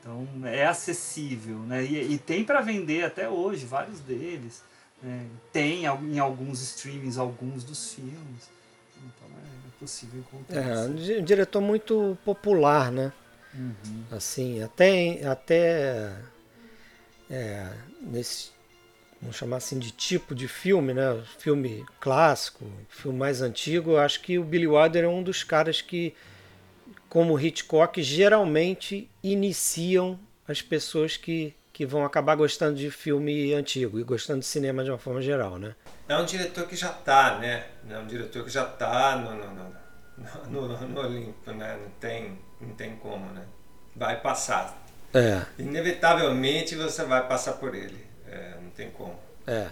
Então 0.00 0.26
é 0.44 0.66
acessível, 0.66 1.58
né? 1.60 1.84
E, 1.84 2.14
e 2.14 2.18
tem 2.18 2.44
para 2.44 2.60
vender 2.60 3.04
até 3.04 3.28
hoje 3.28 3.64
vários 3.66 4.00
deles. 4.00 4.62
né? 5.02 5.26
Tem 5.52 5.84
em 5.84 6.18
alguns 6.18 6.60
streamings 6.62 7.18
alguns 7.18 7.64
dos 7.64 7.92
filmes. 7.94 8.50
Então 8.96 9.28
é 9.36 9.78
possível 9.80 10.20
encontrar. 10.20 10.60
É, 10.60 10.78
um 10.80 10.88
sim. 10.88 10.94
di- 10.96 11.16
um 11.18 11.24
diretor 11.24 11.60
muito 11.60 12.18
popular, 12.24 12.90
né? 12.90 13.12
Uhum. 13.54 14.04
Assim, 14.10 14.62
até, 14.62 15.24
até 15.26 16.12
é, 17.30 17.70
nesse, 18.00 18.51
vamos 19.22 19.36
chamar 19.36 19.58
assim 19.58 19.78
de 19.78 19.92
tipo 19.92 20.34
de 20.34 20.48
filme, 20.48 20.92
né? 20.92 21.22
Filme 21.38 21.86
clássico, 22.00 22.66
filme 22.88 23.16
mais 23.16 23.40
antigo, 23.40 23.92
eu 23.92 24.00
acho 24.00 24.20
que 24.20 24.36
o 24.38 24.44
Billy 24.44 24.66
Wilder 24.66 25.04
é 25.04 25.08
um 25.08 25.22
dos 25.22 25.44
caras 25.44 25.80
que, 25.80 26.12
como 27.08 27.38
Hitchcock, 27.38 28.02
geralmente 28.02 29.08
iniciam 29.22 30.18
as 30.46 30.60
pessoas 30.60 31.16
que, 31.16 31.54
que 31.72 31.86
vão 31.86 32.04
acabar 32.04 32.34
gostando 32.34 32.76
de 32.76 32.90
filme 32.90 33.54
antigo 33.54 34.00
e 34.00 34.02
gostando 34.02 34.40
de 34.40 34.46
cinema 34.46 34.82
de 34.82 34.90
uma 34.90 34.98
forma 34.98 35.22
geral, 35.22 35.56
né? 35.56 35.76
É 36.08 36.16
um 36.16 36.24
diretor 36.24 36.66
que 36.66 36.74
já 36.74 36.88
tá, 36.88 37.38
né? 37.38 37.66
É 37.88 37.98
um 37.98 38.06
diretor 38.06 38.44
que 38.44 38.50
já 38.50 38.64
tá 38.64 39.16
no, 39.16 39.36
no, 39.36 39.72
no, 40.50 40.68
no, 40.68 40.88
no 40.88 41.00
Olimpo, 41.00 41.52
né? 41.52 41.78
Não 41.80 41.90
tem, 42.00 42.38
não 42.60 42.74
tem 42.74 42.96
como, 42.96 43.24
né? 43.32 43.44
Vai 43.94 44.20
passar. 44.20 44.82
É, 45.14 45.42
Inevitavelmente 45.58 46.74
você 46.74 47.04
vai 47.04 47.26
passar 47.28 47.52
por 47.52 47.74
ele. 47.74 48.11
Não 48.72 48.76
tem 48.76 48.90
como. 48.90 49.14
é. 49.46 49.70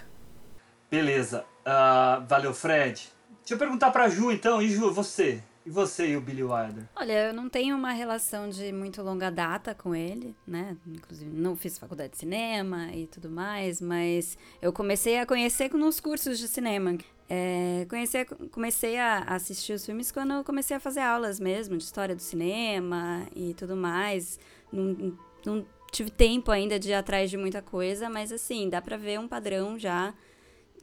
Beleza. 0.90 1.44
Ah, 1.64 2.22
valeu, 2.28 2.52
Fred. 2.52 3.08
Deixa 3.40 3.54
eu 3.54 3.58
perguntar 3.58 3.90
pra 3.92 4.08
Ju 4.08 4.32
então. 4.32 4.60
E 4.60 4.68
Ju, 4.68 4.92
você? 4.92 5.40
E 5.64 5.70
você 5.70 6.08
e 6.08 6.16
o 6.16 6.20
Billy 6.20 6.42
Wilder? 6.42 6.84
Olha, 6.96 7.28
eu 7.28 7.32
não 7.34 7.48
tenho 7.48 7.76
uma 7.76 7.92
relação 7.92 8.48
de 8.50 8.72
muito 8.72 9.00
longa 9.02 9.30
data 9.30 9.72
com 9.74 9.94
ele, 9.94 10.34
né? 10.46 10.76
Inclusive, 10.86 11.30
não 11.30 11.54
fiz 11.54 11.78
faculdade 11.78 12.12
de 12.12 12.18
cinema 12.18 12.90
e 12.92 13.06
tudo 13.06 13.30
mais, 13.30 13.80
mas 13.80 14.36
eu 14.60 14.72
comecei 14.72 15.18
a 15.18 15.26
conhecer 15.26 15.72
nos 15.74 16.00
cursos 16.00 16.38
de 16.38 16.48
cinema. 16.48 16.96
É, 17.28 17.86
conheci- 17.88 18.24
comecei 18.50 18.98
a 18.98 19.18
assistir 19.20 19.74
os 19.74 19.86
filmes 19.86 20.10
quando 20.10 20.32
eu 20.32 20.42
comecei 20.42 20.76
a 20.76 20.80
fazer 20.80 21.00
aulas 21.00 21.38
mesmo, 21.38 21.76
de 21.76 21.84
história 21.84 22.16
do 22.16 22.22
cinema 22.22 23.26
e 23.36 23.54
tudo 23.54 23.76
mais. 23.76 24.40
Não, 24.72 25.16
não 25.46 25.66
tive 25.90 26.10
tempo 26.10 26.50
ainda 26.50 26.78
de 26.78 26.90
ir 26.90 26.94
atrás 26.94 27.30
de 27.30 27.36
muita 27.36 27.60
coisa, 27.60 28.08
mas 28.08 28.32
assim, 28.32 28.68
dá 28.68 28.80
pra 28.80 28.96
ver 28.96 29.18
um 29.18 29.28
padrão 29.28 29.78
já 29.78 30.14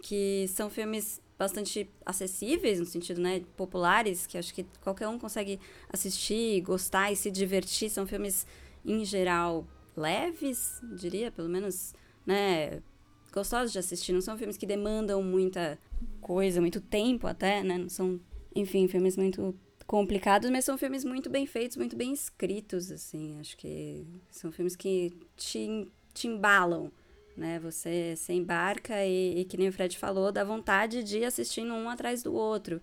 que 0.02 0.48
são 0.50 0.70
filmes 0.70 1.22
bastante 1.38 1.90
acessíveis, 2.06 2.80
no 2.80 2.86
sentido, 2.86 3.22
né, 3.22 3.44
populares, 3.56 4.26
que 4.26 4.38
acho 4.38 4.54
que 4.54 4.66
qualquer 4.82 5.08
um 5.08 5.20
consegue 5.20 5.60
assistir, 5.90 6.62
gostar 6.62 7.12
e 7.12 7.16
se 7.16 7.30
divertir. 7.30 7.90
São 7.90 8.08
filmes, 8.08 8.46
em 8.84 9.06
geral, 9.06 9.68
leves, 9.96 10.82
diria, 10.96 11.32
pelo 11.32 11.48
menos, 11.48 11.94
né, 12.26 12.82
gostosos 13.32 13.72
de 13.72 13.78
assistir. 13.78 14.14
Não 14.14 14.22
são 14.22 14.38
filmes 14.38 14.58
que 14.58 14.66
demandam 14.66 15.22
muita 15.22 15.80
coisa, 16.22 16.60
muito 16.60 16.82
tempo 16.82 17.28
até, 17.28 17.64
né, 17.64 17.78
não 17.78 17.90
são, 17.90 18.20
enfim, 18.56 18.88
filmes 18.88 19.16
muito 19.16 19.56
complicados, 19.88 20.50
mas 20.50 20.65
são 20.65 20.77
filmes 20.77 21.03
muito 21.06 21.29
bem 21.29 21.46
feitos, 21.48 21.77
muito 21.77 21.96
bem 21.96 22.13
escritos, 22.13 22.91
assim. 22.91 23.39
Acho 23.39 23.58
que 23.58 24.06
são 24.29 24.51
filmes 24.51 24.75
que 24.75 25.13
te, 25.36 25.88
te 26.13 26.27
embalam, 26.27 26.91
né? 27.36 27.60
Você 27.60 28.15
se 28.17 28.34
embarca 28.34 29.06
e, 29.06 29.39
e, 29.41 29.46
que 29.46 29.58
nem 29.58 29.70
o 29.70 29.74
Fred 29.74 29.98
falou, 29.98 30.32
dá 30.32 30.44
vontade 30.44 31.03
de 31.03 31.20
ir 31.20 31.25
assistindo 31.25 31.74
um 31.74 31.89
atrás 31.89 32.22
do 32.24 32.34
outro. 32.34 32.82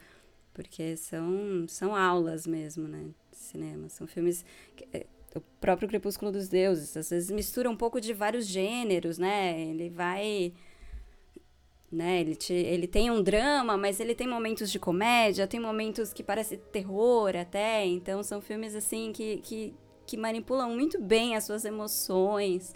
Porque 0.53 0.97
são, 0.97 1.67
são 1.69 1.95
aulas 1.97 2.47
mesmo, 2.47 2.87
né? 2.89 3.07
De 3.31 3.37
cinema. 3.39 3.89
São 3.89 4.07
filmes. 4.07 4.45
que- 4.77 4.87
é, 4.93 5.07
o 5.35 5.41
próprio 5.61 5.89
Crepúsculo 5.89 6.31
dos 6.33 6.49
Deuses, 6.49 6.97
às 6.97 7.11
vezes 7.11 7.31
mistura 7.31 7.69
um 7.69 7.77
pouco 7.77 8.01
de 8.01 8.13
vários 8.13 8.47
gêneros, 8.47 9.19
né? 9.19 9.61
Ele 9.61 9.91
vai. 9.91 10.53
Né, 11.95 12.21
ele, 12.21 12.35
te, 12.35 12.53
ele 12.53 12.89
tem 12.89 13.09
um 13.09 13.23
drama, 13.23 13.77
mas 13.77 14.01
ele 14.01 14.17
tem 14.17 14.27
momentos 14.27 14.69
de 14.69 14.81
comédia, 14.81 15.47
tem 15.47 15.61
momentos 15.61 16.13
que 16.13 16.25
parece 16.25 16.57
terror 16.57 17.37
até. 17.37 17.87
Então 17.87 18.21
são 18.21 18.41
filmes 18.41 18.75
assim 18.75 19.13
que, 19.13 19.37
que, 19.37 19.73
que 20.05 20.17
manipulam 20.17 20.71
muito 20.71 21.01
bem 21.01 21.37
as 21.37 21.45
suas 21.45 21.65
emoções 21.65 22.75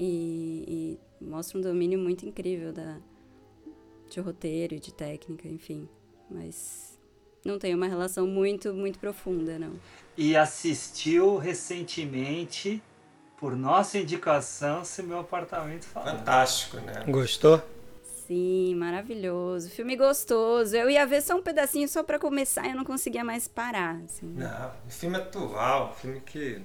e, 0.00 0.96
e 1.20 1.24
mostra 1.26 1.58
um 1.58 1.60
domínio 1.60 1.98
muito 1.98 2.24
incrível 2.24 2.72
da, 2.72 2.96
de 4.08 4.18
roteiro 4.18 4.74
e 4.76 4.80
de 4.80 4.94
técnica, 4.94 5.46
enfim. 5.46 5.86
Mas 6.30 6.98
não 7.44 7.58
tem 7.58 7.74
uma 7.74 7.86
relação 7.86 8.26
muito, 8.26 8.72
muito 8.72 8.98
profunda, 8.98 9.58
não. 9.58 9.74
E 10.16 10.34
assistiu 10.34 11.36
recentemente, 11.36 12.82
por 13.36 13.54
nossa 13.54 13.98
indicação, 13.98 14.86
Se 14.86 15.02
Meu 15.02 15.18
Apartamento. 15.18 15.84
Fantástico, 15.84 16.78
né? 16.78 17.04
Gostou? 17.06 17.62
Sim, 18.26 18.74
maravilhoso. 18.76 19.68
Filme 19.70 19.96
gostoso. 19.96 20.74
Eu 20.74 20.88
ia 20.88 21.06
ver 21.06 21.20
só 21.20 21.36
um 21.36 21.42
pedacinho 21.42 21.86
só 21.88 22.02
para 22.02 22.18
começar 22.18 22.66
e 22.66 22.70
eu 22.70 22.76
não 22.76 22.84
conseguia 22.84 23.22
mais 23.22 23.46
parar. 23.46 24.00
Assim. 24.04 24.26
Não, 24.34 24.70
filme 24.88 25.16
atual, 25.16 25.94
filme 25.94 26.20
que. 26.20 26.60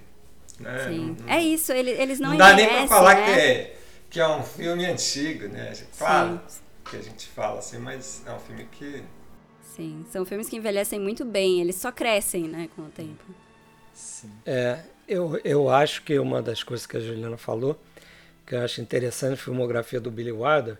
Né, 0.60 0.88
Sim. 0.88 1.18
Não, 1.20 1.30
é 1.30 1.42
isso, 1.42 1.72
ele, 1.72 1.92
eles 1.92 2.20
não 2.20 2.32
Não 2.32 2.38
dá 2.38 2.54
nem 2.54 2.68
pra 2.68 2.88
falar 2.88 3.16
né? 3.16 3.26
que, 3.26 3.32
é, 3.32 3.78
que 4.10 4.20
é 4.20 4.28
um 4.28 4.44
filme 4.44 4.86
antigo, 4.86 5.48
né? 5.48 5.74
Claro 5.98 6.42
que 6.90 6.98
a 6.98 7.02
gente 7.02 7.28
fala 7.28 7.60
assim, 7.60 7.78
mas 7.78 8.24
é 8.26 8.32
um 8.34 8.40
filme 8.40 8.68
que. 8.72 9.04
Sim, 9.62 10.06
são 10.12 10.26
filmes 10.26 10.50
que 10.50 10.58
envelhecem 10.58 11.00
muito 11.00 11.24
bem, 11.24 11.62
eles 11.62 11.76
só 11.76 11.92
crescem, 11.92 12.44
né, 12.44 12.70
com 12.76 12.82
o 12.82 12.90
tempo. 12.90 13.24
Sim. 13.94 14.32
É, 14.46 14.80
eu, 15.08 15.40
eu 15.44 15.70
acho 15.70 16.04
que 16.04 16.18
uma 16.20 16.42
das 16.42 16.64
coisas 16.64 16.86
que 16.86 16.98
a 16.98 17.00
Juliana 17.00 17.38
falou, 17.38 17.80
que 18.46 18.56
eu 18.56 18.62
acho 18.62 18.82
interessante 18.82 19.32
na 19.32 19.38
filmografia 19.38 20.02
do 20.02 20.12
Billy 20.12 20.32
Wilder, 20.32 20.78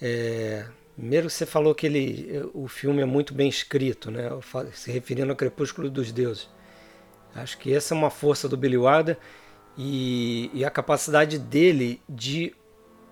é, 0.00 0.64
primeiro 0.96 1.28
você 1.30 1.46
falou 1.46 1.74
que 1.74 1.86
ele, 1.86 2.50
o 2.54 2.68
filme 2.68 3.02
é 3.02 3.04
muito 3.04 3.34
bem 3.34 3.48
escrito, 3.48 4.10
né, 4.10 4.28
se 4.72 4.90
referindo 4.90 5.30
ao 5.30 5.36
Crepúsculo 5.36 5.90
dos 5.90 6.12
Deuses. 6.12 6.48
Acho 7.34 7.58
que 7.58 7.72
essa 7.72 7.94
é 7.94 7.96
uma 7.96 8.10
força 8.10 8.48
do 8.48 8.56
Billy 8.56 8.76
Wilder 8.76 9.16
e, 9.76 10.50
e 10.52 10.64
a 10.64 10.70
capacidade 10.70 11.38
dele 11.38 12.00
de, 12.08 12.54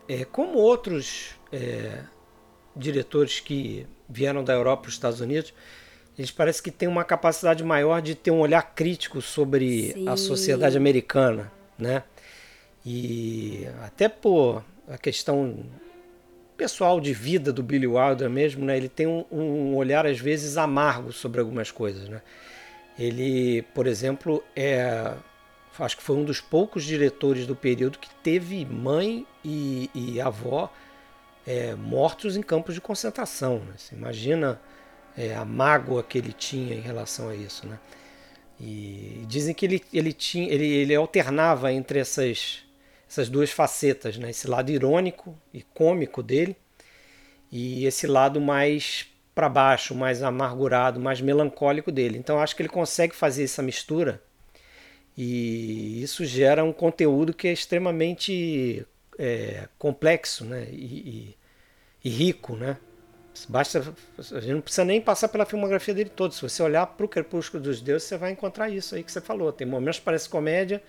é, 0.09 0.25
como 0.25 0.59
outros 0.59 1.37
é, 1.52 2.02
diretores 2.75 3.40
que 3.40 3.87
vieram 4.09 4.43
da 4.43 4.52
Europa 4.52 4.83
para 4.83 4.88
os 4.88 4.95
Estados 4.95 5.21
Unidos, 5.21 5.55
eles 6.19 6.31
parecem 6.31 6.62
que 6.62 6.71
têm 6.71 6.88
uma 6.88 7.05
capacidade 7.05 7.62
maior 7.62 8.00
de 8.00 8.14
ter 8.14 8.31
um 8.31 8.40
olhar 8.40 8.62
crítico 8.75 9.21
sobre 9.21 9.93
Sim. 9.93 10.09
a 10.09 10.16
sociedade 10.16 10.76
americana, 10.76 11.52
né? 11.78 12.02
E 12.85 13.66
até 13.83 14.09
por 14.09 14.64
a 14.88 14.97
questão 14.97 15.64
pessoal 16.57 17.01
de 17.01 17.13
vida 17.13 17.53
do 17.53 17.63
Billy 17.63 17.87
Wilder 17.87 18.31
mesmo, 18.31 18.65
né? 18.65 18.77
Ele 18.77 18.89
tem 18.89 19.07
um, 19.07 19.25
um 19.31 19.77
olhar 19.77 20.07
às 20.07 20.19
vezes 20.19 20.57
amargo 20.57 21.13
sobre 21.13 21.41
algumas 21.41 21.71
coisas, 21.71 22.09
né? 22.09 22.23
Ele, 22.99 23.63
por 23.75 23.87
exemplo, 23.87 24.43
é 24.55 25.15
acho 25.79 25.97
que 25.97 26.03
foi 26.03 26.17
um 26.17 26.25
dos 26.25 26.41
poucos 26.41 26.85
diretores 26.85 27.47
do 27.47 27.55
período 27.55 27.99
que 27.99 28.09
teve 28.23 28.65
mãe 28.65 29.27
e, 29.45 29.91
e 29.95 30.21
avó 30.21 30.73
é, 31.47 31.75
mortos 31.75 32.37
em 32.37 32.43
campos 32.43 32.75
de 32.75 32.81
concentração. 32.81 33.59
Né? 33.59 33.75
Você 33.77 33.95
imagina 33.95 34.61
é, 35.17 35.35
a 35.35 35.45
mágoa 35.45 36.03
que 36.03 36.19
ele 36.19 36.33
tinha 36.33 36.75
em 36.75 36.81
relação 36.81 37.29
a 37.29 37.35
isso. 37.35 37.67
Né? 37.67 37.79
E 38.61 39.25
dizem 39.29 39.55
que 39.55 39.67
ele, 39.67 39.83
ele, 39.93 40.13
tinha, 40.13 40.51
ele, 40.51 40.67
ele 40.67 40.95
alternava 40.95 41.73
entre 41.73 41.99
essas, 41.99 42.65
essas 43.09 43.29
duas 43.29 43.51
facetas, 43.51 44.17
né? 44.17 44.31
esse 44.31 44.49
lado 44.49 44.71
irônico 44.71 45.37
e 45.53 45.63
cômico 45.63 46.23
dele 46.23 46.57
e 47.51 47.87
esse 47.87 48.07
lado 48.07 48.41
mais 48.41 49.07
para 49.35 49.49
baixo, 49.49 49.95
mais 49.95 50.23
amargurado, 50.23 50.99
mais 50.99 51.21
melancólico 51.21 51.93
dele. 51.93 52.19
Então 52.19 52.41
acho 52.41 52.57
que 52.57 52.63
ele 52.63 52.69
consegue 52.69 53.15
fazer 53.15 53.45
essa 53.45 53.63
mistura 53.63 54.23
e 55.17 56.03
isso 56.03 56.25
gera 56.25 56.63
um 56.63 56.73
conteúdo 56.73 57.33
que 57.33 57.49
é 57.49 57.53
extremamente 57.53 58.87
é, 59.19 59.67
complexo 59.79 60.45
né? 60.45 60.67
E, 60.71 61.37
e, 62.05 62.09
e, 62.09 62.11
rico. 62.11 62.55
Né? 62.55 62.77
Basta, 63.49 63.95
a 64.19 64.41
gente 64.41 64.53
não 64.53 64.61
precisa 64.61 64.85
nem 64.85 65.01
passar 65.01 65.29
pela 65.29 65.47
filmografia 65.47 65.95
dele 65.95 66.11
todo. 66.11 66.35
Se 66.35 66.43
você 66.43 66.63
olhar 66.63 66.87
para 66.87 67.07
o 67.07 67.09
Crepúsculo 67.09 67.63
dos 67.63 67.80
Deuses, 67.80 68.09
você 68.09 68.19
vai 68.19 68.33
encontrar 68.33 68.69
isso 68.69 68.95
aí 68.95 69.02
que 69.02 69.11
você 69.11 69.21
falou. 69.21 69.52
Tem 69.52 69.67
momentos 69.67 69.99
que 69.99 70.04
parece 70.04 70.28
comédia, 70.28 70.83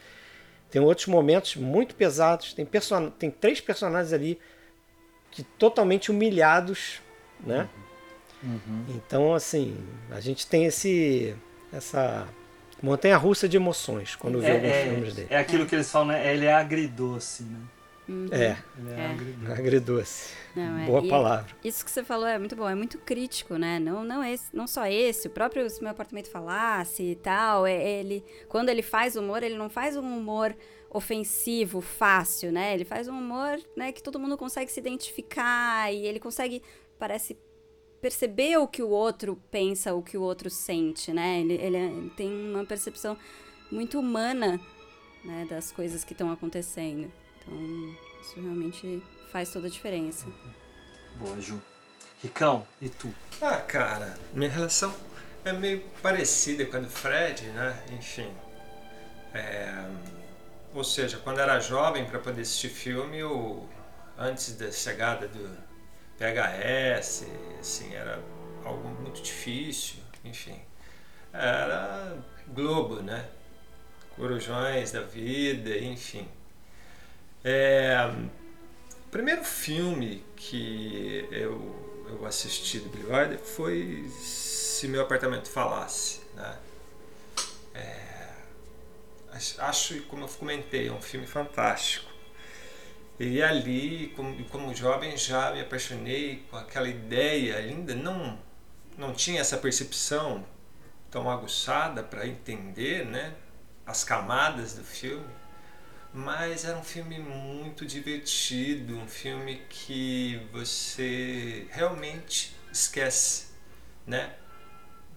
tem 0.69 0.81
outros 0.81 1.07
momentos 1.07 1.55
muito 1.55 1.95
pesados. 1.95 2.53
Tem, 2.53 2.65
person... 2.65 3.09
tem 3.09 3.31
três 3.31 3.61
personagens 3.61 4.13
ali 4.13 4.39
que 5.31 5.43
totalmente 5.43 6.11
humilhados, 6.11 7.01
né? 7.39 7.69
Uhum. 8.43 8.85
Então, 8.89 9.33
assim, 9.33 9.77
a 10.11 10.19
gente 10.19 10.45
tem 10.47 10.65
esse 10.65 11.35
essa 11.71 12.27
montanha 12.81 13.17
russa 13.17 13.47
de 13.49 13.57
emoções 13.57 14.15
quando 14.15 14.39
vê 14.39 14.47
é, 14.47 14.51
alguns 14.51 14.69
é, 14.69 14.83
filmes 14.83 15.13
dele. 15.15 15.27
É 15.29 15.37
aquilo 15.37 15.65
que 15.65 15.75
eles 15.75 15.91
falam, 15.91 16.09
né? 16.09 16.33
Ele 16.33 16.45
é 16.45 16.53
agridoce, 16.53 17.43
né? 17.43 17.59
Uhum. 18.07 18.27
É, 18.31 18.57
Ele 18.77 18.89
é, 18.91 18.99
É. 18.99 19.05
agridoce. 19.11 19.51
agridoce. 19.59 20.33
Não, 20.55 20.77
é- 20.79 20.85
Boa 20.85 21.03
e 21.03 21.09
palavra. 21.09 21.55
Isso 21.63 21.83
que 21.83 21.91
você 21.91 22.03
falou 22.03 22.25
é 22.27 22.37
muito 22.39 22.55
bom, 22.55 22.67
é 22.69 22.73
muito 22.75 22.97
crítico, 22.99 23.55
né? 23.57 23.79
Não, 23.79 24.03
não, 24.03 24.23
esse, 24.23 24.55
não 24.55 24.65
só 24.65 24.85
esse, 24.87 25.27
o 25.27 25.31
próprio 25.31 25.69
Se 25.69 25.81
Meu 25.81 25.91
Apartamento 25.91 26.29
Falasse 26.29 27.03
e 27.03 27.15
tal, 27.15 27.65
é, 27.67 27.99
ele, 27.99 28.23
quando 28.47 28.69
ele 28.69 28.81
faz 28.81 29.15
humor, 29.15 29.43
ele 29.43 29.57
não 29.57 29.69
faz 29.69 29.95
um 29.97 30.17
humor 30.17 30.55
ofensivo, 30.89 31.81
fácil, 31.81 32.51
né? 32.51 32.73
Ele 32.73 32.85
faz 32.85 33.07
um 33.09 33.17
humor 33.19 33.59
né, 33.75 33.91
que 33.91 34.01
todo 34.01 34.17
mundo 34.19 34.37
consegue 34.37 34.71
se 34.71 34.79
identificar 34.79 35.93
e 35.93 36.05
ele 36.05 36.19
consegue, 36.19 36.61
parece, 36.97 37.37
perceber 38.01 38.57
o 38.57 38.67
que 38.67 38.81
o 38.81 38.89
outro 38.89 39.37
pensa, 39.51 39.93
o 39.93 40.01
que 40.01 40.17
o 40.17 40.21
outro 40.21 40.49
sente, 40.49 41.11
né? 41.11 41.41
Ele, 41.41 41.53
ele, 41.55 41.77
é- 41.77 41.85
ele 41.85 42.09
tem 42.11 42.31
uma 42.31 42.65
percepção 42.65 43.17
muito 43.71 43.99
humana 43.99 44.59
né, 45.25 45.45
das 45.49 45.71
coisas 45.73 46.03
que 46.05 46.13
estão 46.13 46.31
acontecendo. 46.31 47.11
Então, 47.47 47.97
isso 48.21 48.39
realmente 48.41 49.01
faz 49.31 49.51
toda 49.51 49.67
a 49.67 49.69
diferença. 49.69 50.27
Boa, 51.15 51.39
Ju. 51.41 51.61
Ricão, 52.21 52.67
e 52.81 52.89
tu? 52.89 53.13
Ah, 53.41 53.57
cara, 53.57 54.17
minha 54.33 54.49
relação 54.49 54.93
é 55.45 55.53
meio 55.53 55.81
parecida 56.01 56.65
com 56.65 56.77
a 56.77 56.79
do 56.79 56.89
Fred, 56.89 57.45
né? 57.49 57.83
Enfim. 57.91 58.31
É, 59.33 59.87
Ou 60.73 60.83
seja, 60.83 61.17
quando 61.17 61.39
era 61.39 61.59
jovem 61.59 62.05
para 62.05 62.19
poder 62.19 62.41
assistir 62.41 62.69
filme, 62.69 63.17
eu, 63.19 63.67
antes 64.17 64.55
da 64.55 64.71
chegada 64.71 65.27
do 65.27 65.57
PHS, 66.17 67.25
assim, 67.59 67.93
era 67.93 68.21
algo 68.65 68.87
muito 69.01 69.21
difícil, 69.21 69.97
enfim. 70.23 70.59
Era 71.31 72.17
Globo, 72.47 73.01
né? 73.01 73.29
Corujões 74.15 74.91
da 74.91 75.01
vida, 75.01 75.77
enfim. 75.77 76.27
É, 77.49 77.95
o 79.07 79.09
primeiro 79.09 79.41
filme 79.41 80.21
que 80.35 81.25
eu, 81.31 82.05
eu 82.09 82.25
assisti 82.25 82.79
do 82.79 82.89
Billy 82.89 83.05
Wilder 83.05 83.39
foi 83.39 84.09
Se 84.19 84.85
Meu 84.89 85.01
Apartamento 85.01 85.47
Falasse. 85.49 86.19
Né? 86.35 86.57
É, 87.73 88.27
ach- 89.31 89.59
acho, 89.59 90.01
como 90.03 90.23
eu 90.25 90.27
comentei, 90.29 90.87
é 90.87 90.91
um 90.91 91.01
filme 91.01 91.25
fantástico. 91.27 92.09
E 93.19 93.41
ali, 93.41 94.13
como, 94.15 94.43
como 94.45 94.75
jovem, 94.75 95.17
já 95.17 95.51
me 95.51 95.61
apaixonei 95.61 96.43
com 96.49 96.57
aquela 96.57 96.87
ideia 96.87 97.59
linda. 97.61 97.95
Não, 97.95 98.37
não 98.97 99.13
tinha 99.13 99.41
essa 99.41 99.57
percepção 99.57 100.45
tão 101.09 101.29
aguçada 101.29 102.03
para 102.03 102.27
entender 102.27 103.05
né, 103.05 103.33
as 103.85 104.03
camadas 104.03 104.73
do 104.75 104.83
filme. 104.83 105.25
Mas 106.13 106.65
era 106.65 106.77
um 106.77 106.83
filme 106.83 107.19
muito 107.19 107.85
divertido, 107.85 108.97
um 108.97 109.07
filme 109.07 109.61
que 109.69 110.41
você 110.51 111.67
realmente 111.69 112.55
esquece, 112.71 113.47
né? 114.05 114.33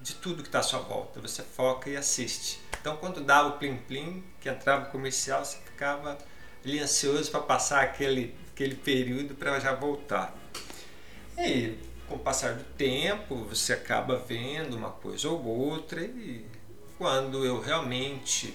De 0.00 0.14
tudo 0.14 0.42
que 0.42 0.48
está 0.48 0.59
à 0.59 0.62
sua 0.62 0.81
volta. 0.81 1.20
Você 1.20 1.42
foca 1.42 1.88
e 1.88 1.96
assiste. 1.96 2.61
Então, 2.81 2.96
quando 2.96 3.20
dava 3.20 3.50
o 3.50 3.59
plim-plim, 3.59 4.24
que 4.40 4.48
entrava 4.48 4.88
o 4.88 4.90
comercial, 4.90 5.44
você 5.44 5.59
ficava 5.59 6.18
ali 6.64 6.79
ansioso 6.79 7.31
para 7.31 7.40
passar 7.40 7.83
aquele, 7.83 8.35
aquele 8.53 8.74
período 8.74 9.35
para 9.35 9.59
já 9.61 9.74
voltar. 9.74 10.35
E 11.38 11.79
com 12.09 12.16
o 12.16 12.18
passar 12.18 12.55
do 12.55 12.64
tempo, 12.76 13.37
você 13.44 13.72
acaba 13.72 14.18
vendo 14.18 14.76
uma 14.76 14.90
coisa 14.90 15.29
ou 15.29 15.44
outra, 15.44 16.03
e 16.03 16.44
quando 16.98 17.44
eu 17.44 17.61
realmente 17.61 18.55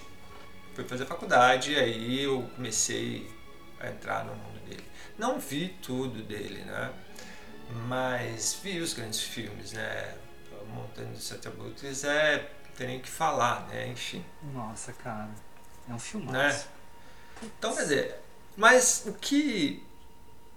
fui 0.76 0.84
fazer 0.84 1.06
faculdade, 1.06 1.74
aí 1.74 2.22
eu 2.22 2.42
comecei 2.54 3.26
a 3.80 3.88
entrar 3.88 4.26
no 4.26 4.34
mundo 4.34 4.60
dele. 4.68 4.84
Não 5.18 5.40
vi 5.40 5.70
tudo 5.82 6.22
dele, 6.22 6.62
né? 6.64 6.92
Mas 7.88 8.60
vi 8.62 8.78
os 8.80 8.92
grandes 8.92 9.22
filmes, 9.22 9.72
né? 9.72 10.14
Montanha 10.68 11.08
dos 11.08 11.24
Sete 11.24 11.48
Abutres 11.48 12.04
é 12.04 12.50
tem 12.76 12.88
nem 12.88 12.98
o 12.98 13.00
que 13.00 13.08
falar, 13.08 13.66
né? 13.68 13.88
Enfim. 13.88 14.22
Nossa, 14.52 14.92
cara. 14.92 15.30
É 15.88 15.94
um 15.94 15.98
filmaço. 15.98 16.66
Né? 16.66 16.72
Então, 17.42 17.74
quer 17.74 17.82
dizer, 17.82 18.20
mas 18.54 19.04
o 19.06 19.14
que 19.14 19.82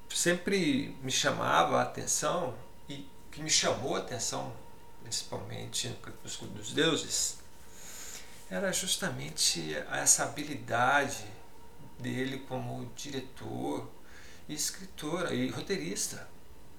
sempre 0.10 0.98
me 1.02 1.12
chamava 1.12 1.80
a 1.80 1.84
atenção 1.84 2.58
e 2.90 3.08
que 3.32 3.42
me 3.42 3.50
chamou 3.50 3.96
a 3.96 4.00
atenção, 4.00 4.52
principalmente 5.02 5.88
no 5.88 5.96
Crepúsculo 5.96 6.52
dos 6.52 6.74
Deuses, 6.74 7.39
era 8.50 8.72
justamente 8.74 9.76
essa 9.92 10.24
habilidade 10.24 11.26
dele 12.00 12.40
como 12.48 12.92
diretor 12.96 13.88
e 14.48 14.54
escritora 14.54 15.34
e 15.34 15.50
roteirista, 15.50 16.28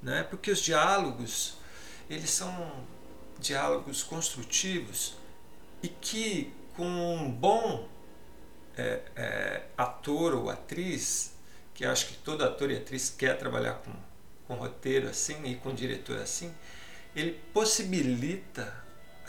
né? 0.03 0.25
Porque 0.25 0.51
os 0.51 0.61
diálogos 0.61 1.59
eles 2.09 2.31
são 2.31 2.85
diálogos 3.39 4.03
construtivos 4.03 5.15
e 5.83 5.89
que 5.89 6.53
com 6.75 6.85
um 6.87 7.31
bom 7.31 7.89
é, 8.77 9.03
é, 9.15 9.63
ator 9.77 10.35
ou 10.35 10.51
atriz, 10.51 11.35
que 11.73 11.85
acho 11.85 12.09
que 12.09 12.15
todo 12.15 12.43
ator 12.43 12.71
e 12.71 12.77
atriz 12.77 13.11
quer 13.11 13.39
trabalhar 13.39 13.75
com, 13.75 13.93
com 14.47 14.55
roteiro 14.55 15.09
assim 15.09 15.45
e 15.45 15.55
com 15.55 15.73
diretor 15.73 16.19
assim, 16.19 16.53
ele 17.15 17.33
possibilita 17.53 18.80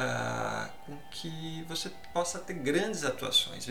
ah, 0.03 0.67
com 0.83 0.97
que 1.11 1.63
você 1.67 1.91
possa 2.11 2.39
ter 2.39 2.55
grandes 2.55 3.03
atuações. 3.03 3.67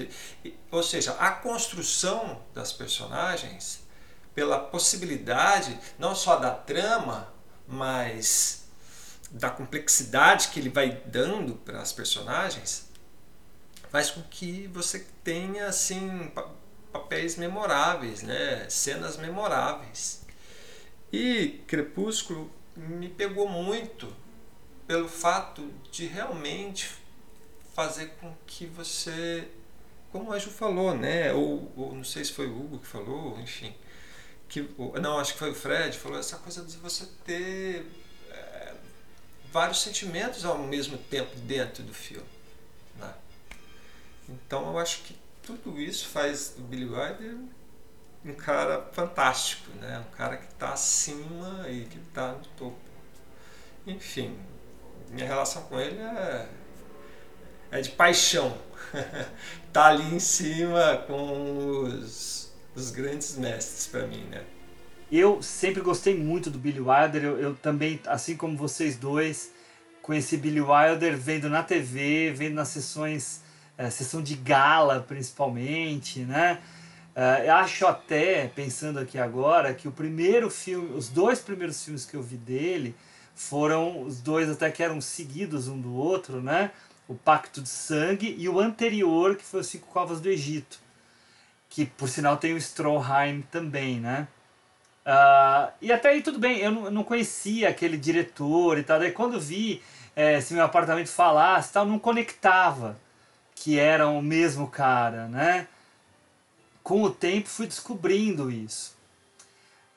Ou 0.71 0.83
seja, 0.83 1.13
a 1.15 1.33
construção 1.33 2.41
das 2.55 2.73
personagens, 2.73 3.83
pela 4.33 4.59
possibilidade 4.59 5.77
não 5.99 6.15
só 6.15 6.37
da 6.37 6.53
trama, 6.53 7.33
mas 7.67 8.65
da 9.29 9.51
complexidade 9.51 10.49
que 10.49 10.61
ele 10.61 10.69
vai 10.69 11.03
dando 11.05 11.55
para 11.57 11.81
as 11.81 11.93
personagens, 11.93 12.89
faz 13.91 14.13
com 14.13 14.23
que 14.23 14.69
você 14.69 15.05
tenha 15.25 15.67
assim 15.67 16.31
papéis 16.93 17.37
memoráveis, 17.37 18.23
né? 18.23 18.69
cenas 18.69 19.17
memoráveis. 19.17 20.23
E 21.13 21.61
Crepúsculo 21.67 22.51
me 22.77 23.09
pegou 23.09 23.49
muito 23.49 24.15
pelo 24.91 25.09
fato 25.09 25.73
de 25.93 26.05
realmente 26.05 26.91
fazer 27.77 28.09
com 28.21 28.35
que 28.45 28.67
você, 28.67 29.47
como 30.11 30.33
a 30.33 30.39
Ju 30.41 30.51
falou, 30.51 30.97
né? 30.97 31.33
Ou, 31.33 31.73
ou 31.77 31.95
não 31.95 32.03
sei 32.03 32.25
se 32.25 32.33
foi 32.33 32.49
o 32.49 32.61
Hugo 32.61 32.81
que 32.81 32.89
falou, 32.89 33.39
enfim, 33.39 33.73
que 34.49 34.69
não 35.01 35.17
acho 35.21 35.35
que 35.35 35.39
foi 35.39 35.53
o 35.53 35.55
Fred 35.55 35.97
falou 35.97 36.19
essa 36.19 36.39
coisa 36.39 36.65
de 36.65 36.77
você 36.79 37.07
ter 37.25 37.87
é, 38.33 38.75
vários 39.53 39.81
sentimentos 39.81 40.45
ao 40.45 40.59
mesmo 40.59 40.99
tempo 40.99 41.37
dentro 41.37 41.85
do 41.85 41.95
filme. 41.95 42.27
Né? 42.97 43.15
Então 44.29 44.73
eu 44.73 44.77
acho 44.77 45.03
que 45.03 45.17
tudo 45.41 45.81
isso 45.81 46.09
faz 46.09 46.57
o 46.59 46.63
Billy 46.63 46.87
Wilder 46.87 47.37
um 48.25 48.35
cara 48.35 48.91
fantástico, 48.93 49.71
né? 49.77 50.01
Um 50.01 50.17
cara 50.17 50.37
que 50.37 50.47
está 50.47 50.73
acima 50.73 51.69
e 51.69 51.85
que 51.85 51.99
está 51.99 52.33
no 52.33 52.45
topo. 52.57 52.77
Enfim, 53.87 54.37
minha 55.11 55.27
relação 55.27 55.63
com 55.63 55.79
ele 55.79 55.99
é, 55.99 56.47
é 57.73 57.81
de 57.81 57.91
paixão. 57.91 58.57
tá 59.73 59.87
ali 59.87 60.15
em 60.15 60.19
cima 60.19 61.05
com 61.07 61.83
os, 61.83 62.53
os 62.75 62.91
grandes 62.91 63.37
mestres 63.37 63.87
para 63.87 64.07
mim, 64.07 64.25
né? 64.31 64.43
Eu 65.11 65.43
sempre 65.43 65.81
gostei 65.81 66.17
muito 66.17 66.51
do 66.51 66.59
Billy 66.59 66.81
Wilder. 66.81 67.25
Eu, 67.25 67.39
eu, 67.39 67.55
também, 67.57 68.01
assim 68.07 68.37
como 68.37 68.57
vocês 68.57 68.97
dois, 68.97 69.51
conheci 70.03 70.37
Billy 70.37 70.61
Wilder 70.61 71.17
vendo 71.17 71.49
na 71.49 71.63
TV, 71.63 72.33
vendo 72.33 72.55
nas 72.55 72.69
sessões, 72.69 73.43
é, 73.77 73.91
sessão 73.91 74.23
de 74.23 74.37
gala 74.37 75.05
principalmente, 75.07 76.21
né? 76.21 76.61
Uh, 77.11 77.43
eu 77.45 77.55
acho 77.55 77.87
até, 77.87 78.47
pensando 78.47 79.01
aqui 79.01 79.19
agora, 79.19 79.75
que 79.75 79.89
o 79.89 79.93
primeiro 79.93 80.49
filme, 80.49 80.97
os 80.97 81.09
dois 81.09 81.41
primeiros 81.41 81.85
filmes 81.85 82.07
que 82.07 82.15
eu 82.17 82.23
vi 82.23 82.37
dele 82.37 82.95
foram 83.41 84.03
os 84.03 84.21
dois 84.21 84.51
até 84.51 84.71
que 84.71 84.83
eram 84.83 85.01
seguidos 85.01 85.69
um 85.69 85.81
do 85.81 85.95
outro, 85.95 86.43
né? 86.43 86.71
O 87.09 87.15
Pacto 87.15 87.61
de 87.61 87.69
Sangue 87.69 88.35
e 88.39 88.49
o 88.49 88.61
anterior, 88.61 89.37
que 89.37 89.45
foi 89.45 89.61
Os 89.61 89.67
Cinco 89.67 89.89
Covas 89.89 90.21
do 90.21 90.29
Egito, 90.29 90.79
que 91.69 91.87
por 91.87 92.09
sinal 92.09 92.37
tem 92.37 92.55
o 92.55 92.57
Stroheim 92.61 93.43
também, 93.51 93.99
né? 94.01 94.29
Uh, 95.07 95.73
e 95.81 95.93
até 95.93 96.11
aí 96.11 96.23
tudo 96.23 96.39
bem, 96.39 96.59
eu 96.59 96.71
não, 96.71 97.03
conhecia 97.03 97.69
aquele 97.69 97.97
diretor 97.97 98.79
e 98.79 98.83
tal, 98.83 98.99
daí 98.99 99.11
quando 99.11 99.41
vi 99.41 99.83
é, 100.15 100.41
se 100.41 100.53
meu 100.55 100.65
apartamento 100.65 101.09
falasse 101.09 101.73
tal, 101.73 101.87
não 101.87 101.99
conectava 101.99 102.97
que 103.55 103.79
era 103.79 104.07
o 104.09 104.23
mesmo 104.23 104.69
cara, 104.69 105.27
né? 105.29 105.67
com 106.83 107.03
o 107.03 107.11
tempo 107.11 107.49
fui 107.49 107.67
descobrindo 107.67 108.51
isso. 108.51 108.97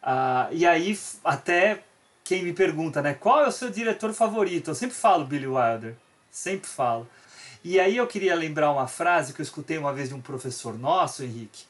Ah, 0.01 0.47
e 0.51 0.65
aí 0.65 0.97
até 1.23 1.83
quem 2.23 2.43
me 2.43 2.53
pergunta, 2.53 3.01
né, 3.01 3.13
qual 3.13 3.43
é 3.43 3.47
o 3.47 3.51
seu 3.51 3.69
diretor 3.69 4.13
favorito? 4.13 4.71
Eu 4.71 4.75
sempre 4.75 4.95
falo 4.95 5.25
Billy 5.25 5.47
Wilder, 5.47 5.95
sempre 6.31 6.67
falo. 6.67 7.07
E 7.63 7.79
aí 7.79 7.97
eu 7.97 8.07
queria 8.07 8.35
lembrar 8.35 8.71
uma 8.71 8.87
frase 8.87 9.33
que 9.33 9.41
eu 9.41 9.43
escutei 9.43 9.77
uma 9.77 9.93
vez 9.93 10.09
de 10.09 10.15
um 10.15 10.21
professor 10.21 10.77
nosso, 10.77 11.23
Henrique, 11.23 11.65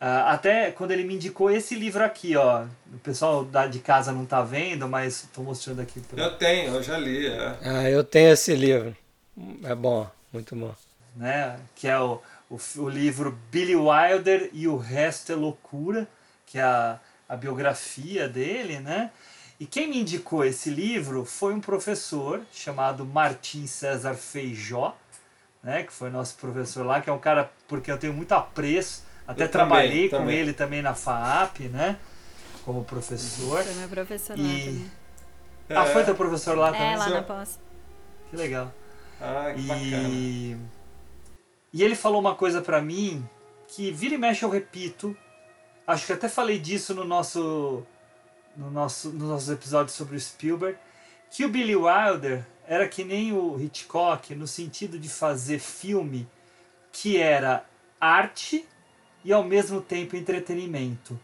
Uh, 0.00 0.26
até 0.26 0.72
quando 0.72 0.90
ele 0.90 1.04
me 1.04 1.14
indicou 1.14 1.48
esse 1.48 1.76
livro 1.76 2.02
aqui, 2.02 2.34
ó. 2.34 2.64
O 2.92 2.98
pessoal 3.04 3.44
da, 3.44 3.68
de 3.68 3.78
casa 3.78 4.10
não 4.10 4.24
está 4.24 4.42
vendo, 4.42 4.88
mas 4.88 5.22
estou 5.22 5.44
mostrando 5.44 5.80
aqui. 5.80 6.00
Pra... 6.00 6.24
Eu 6.24 6.36
tenho, 6.36 6.74
eu 6.74 6.82
já 6.82 6.98
li. 6.98 7.28
É. 7.28 7.58
Ah, 7.62 7.88
eu 7.88 8.02
tenho 8.02 8.32
esse 8.32 8.52
livro. 8.52 8.96
É 9.62 9.76
bom, 9.76 10.10
muito 10.32 10.56
bom. 10.56 10.74
Né? 11.14 11.56
Que 11.76 11.86
é 11.86 12.00
o 12.00 12.20
o, 12.52 12.82
o 12.82 12.88
livro 12.88 13.38
Billy 13.50 13.74
Wilder 13.74 14.50
e 14.52 14.68
o 14.68 14.76
Resto 14.76 15.32
é 15.32 15.34
Loucura, 15.34 16.06
que 16.44 16.58
é 16.58 16.62
a, 16.62 17.00
a 17.26 17.34
biografia 17.34 18.28
dele, 18.28 18.78
né? 18.78 19.10
E 19.62 19.66
quem 19.66 19.86
me 19.86 20.00
indicou 20.00 20.44
esse 20.44 20.70
livro 20.70 21.24
foi 21.24 21.54
um 21.54 21.60
professor 21.60 22.42
chamado 22.52 23.06
Martim 23.06 23.64
César 23.68 24.14
Feijó, 24.14 24.96
né, 25.62 25.84
que 25.84 25.92
foi 25.92 26.10
nosso 26.10 26.34
professor 26.34 26.84
lá, 26.84 27.00
que 27.00 27.08
é 27.08 27.12
um 27.12 27.18
cara 27.20 27.48
porque 27.68 27.88
eu 27.88 27.96
tenho 27.96 28.12
muito 28.12 28.32
apreço, 28.32 29.04
até 29.24 29.44
eu 29.44 29.48
trabalhei 29.48 30.08
também, 30.08 30.10
com 30.10 30.16
também. 30.16 30.36
ele 30.36 30.52
também 30.52 30.82
na 30.82 30.96
FAAP, 30.96 31.60
né, 31.68 31.96
como 32.64 32.82
professor. 32.82 33.62
Foi 33.62 33.74
meu 33.74 33.88
professor 33.88 34.36
e... 34.36 34.42
lá 34.42 34.48
também. 34.48 34.90
Ah, 35.70 35.86
foi 35.86 36.04
teu 36.06 36.16
professor 36.16 36.58
lá 36.58 36.70
é, 36.70 36.72
também? 36.72 36.92
É, 36.94 36.96
lá 36.96 37.08
na 37.10 37.22
pós. 37.22 37.60
Que 38.30 38.36
legal. 38.36 38.74
Ah, 39.20 39.52
que 39.54 39.60
e... 39.60 39.66
bacana. 39.68 40.70
E 41.72 41.84
ele 41.84 41.94
falou 41.94 42.20
uma 42.20 42.34
coisa 42.34 42.60
para 42.60 42.82
mim 42.82 43.24
que 43.68 43.92
vira 43.92 44.16
e 44.16 44.18
mexe 44.18 44.44
eu 44.44 44.50
repito. 44.50 45.16
Acho 45.86 46.06
que 46.06 46.12
até 46.14 46.28
falei 46.28 46.58
disso 46.58 46.92
no 46.94 47.04
nosso, 47.04 47.86
no 48.56 48.70
nosso, 48.70 49.10
nos 49.10 49.28
nossos 49.28 49.50
episódios 49.50 49.96
sobre 49.96 50.16
o 50.16 50.20
Spielberg, 50.20 50.78
que 51.30 51.44
o 51.44 51.48
Billy 51.48 51.76
Wilder 51.76 52.44
era 52.66 52.88
que 52.88 53.04
nem 53.04 53.32
o 53.32 53.60
Hitchcock 53.60 54.34
no 54.34 54.46
sentido 54.46 54.98
de 54.98 55.08
fazer 55.08 55.58
filme 55.58 56.28
que 56.92 57.16
era 57.16 57.64
arte 58.00 58.66
e 59.24 59.32
ao 59.32 59.42
mesmo 59.42 59.80
tempo 59.80 60.16
entretenimento. 60.16 61.18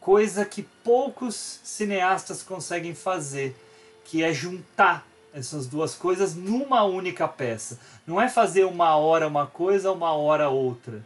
Coisa 0.00 0.44
que 0.44 0.62
poucos 0.62 1.60
cineastas 1.64 2.42
conseguem 2.42 2.94
fazer, 2.94 3.56
que 4.04 4.22
é 4.22 4.32
juntar 4.32 5.06
essas 5.34 5.66
duas 5.66 5.94
coisas 5.94 6.34
numa 6.34 6.84
única 6.84 7.26
peça. 7.26 7.78
Não 8.06 8.20
é 8.20 8.28
fazer 8.28 8.64
uma 8.64 8.96
hora 8.96 9.26
uma 9.26 9.46
coisa, 9.46 9.92
uma 9.92 10.12
hora 10.12 10.48
outra. 10.48 11.02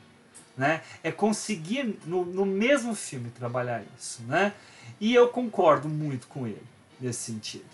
Né? 0.57 0.83
É 1.03 1.11
conseguir 1.11 1.99
no, 2.05 2.25
no 2.25 2.45
mesmo 2.45 2.95
filme 2.95 3.31
trabalhar 3.31 3.83
isso. 3.99 4.23
Né? 4.25 4.53
E 5.01 5.15
eu 5.15 5.29
concordo 5.29 5.89
muito 5.89 6.27
com 6.29 6.47
ele 6.47 6.63
nesse 7.01 7.21
sentido. 7.21 7.65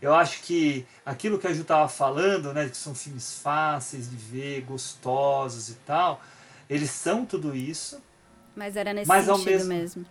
Eu 0.00 0.14
acho 0.14 0.40
que 0.42 0.86
aquilo 1.04 1.38
que 1.38 1.46
a 1.46 1.52
Ju 1.52 1.60
estava 1.60 1.86
falando, 1.88 2.54
né, 2.54 2.68
que 2.68 2.76
são 2.76 2.94
filmes 2.94 3.38
fáceis 3.38 4.08
de 4.08 4.16
ver, 4.16 4.62
gostosos 4.62 5.68
e 5.68 5.74
tal, 5.86 6.22
eles 6.70 6.90
são 6.90 7.26
tudo 7.26 7.54
isso. 7.54 8.00
Mas 8.56 8.76
era 8.76 8.94
nesse 8.94 9.06
mas 9.06 9.26
sentido 9.26 9.44
mesmo... 9.44 9.68
mesmo. 9.68 10.06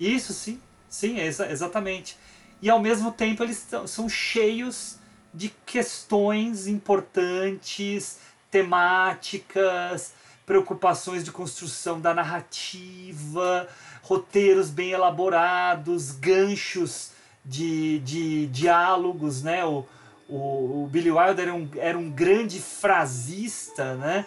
Isso, 0.00 0.32
sim. 0.32 0.60
Sim, 0.88 1.18
exa 1.18 1.50
exatamente. 1.50 2.16
E 2.62 2.70
ao 2.70 2.80
mesmo 2.80 3.12
tempo 3.12 3.42
eles 3.42 3.66
são 3.86 4.08
cheios 4.08 4.96
de 5.32 5.50
questões 5.66 6.66
importantes, 6.66 8.18
temáticas, 8.50 10.14
preocupações 10.46 11.24
de 11.24 11.32
construção 11.32 12.00
da 12.00 12.14
narrativa, 12.14 13.68
roteiros 14.04 14.70
bem 14.70 14.90
elaborados, 14.90 16.12
ganchos 16.12 17.10
de, 17.44 17.98
de 18.00 18.46
diálogos, 18.48 19.42
né? 19.42 19.64
O, 19.64 19.84
o, 20.28 20.84
o 20.84 20.88
Billy 20.90 21.10
Wilder 21.10 21.48
era 21.48 21.54
um, 21.54 21.68
era 21.76 21.98
um 21.98 22.10
grande 22.10 22.60
frasista, 22.60 23.94
né? 23.96 24.26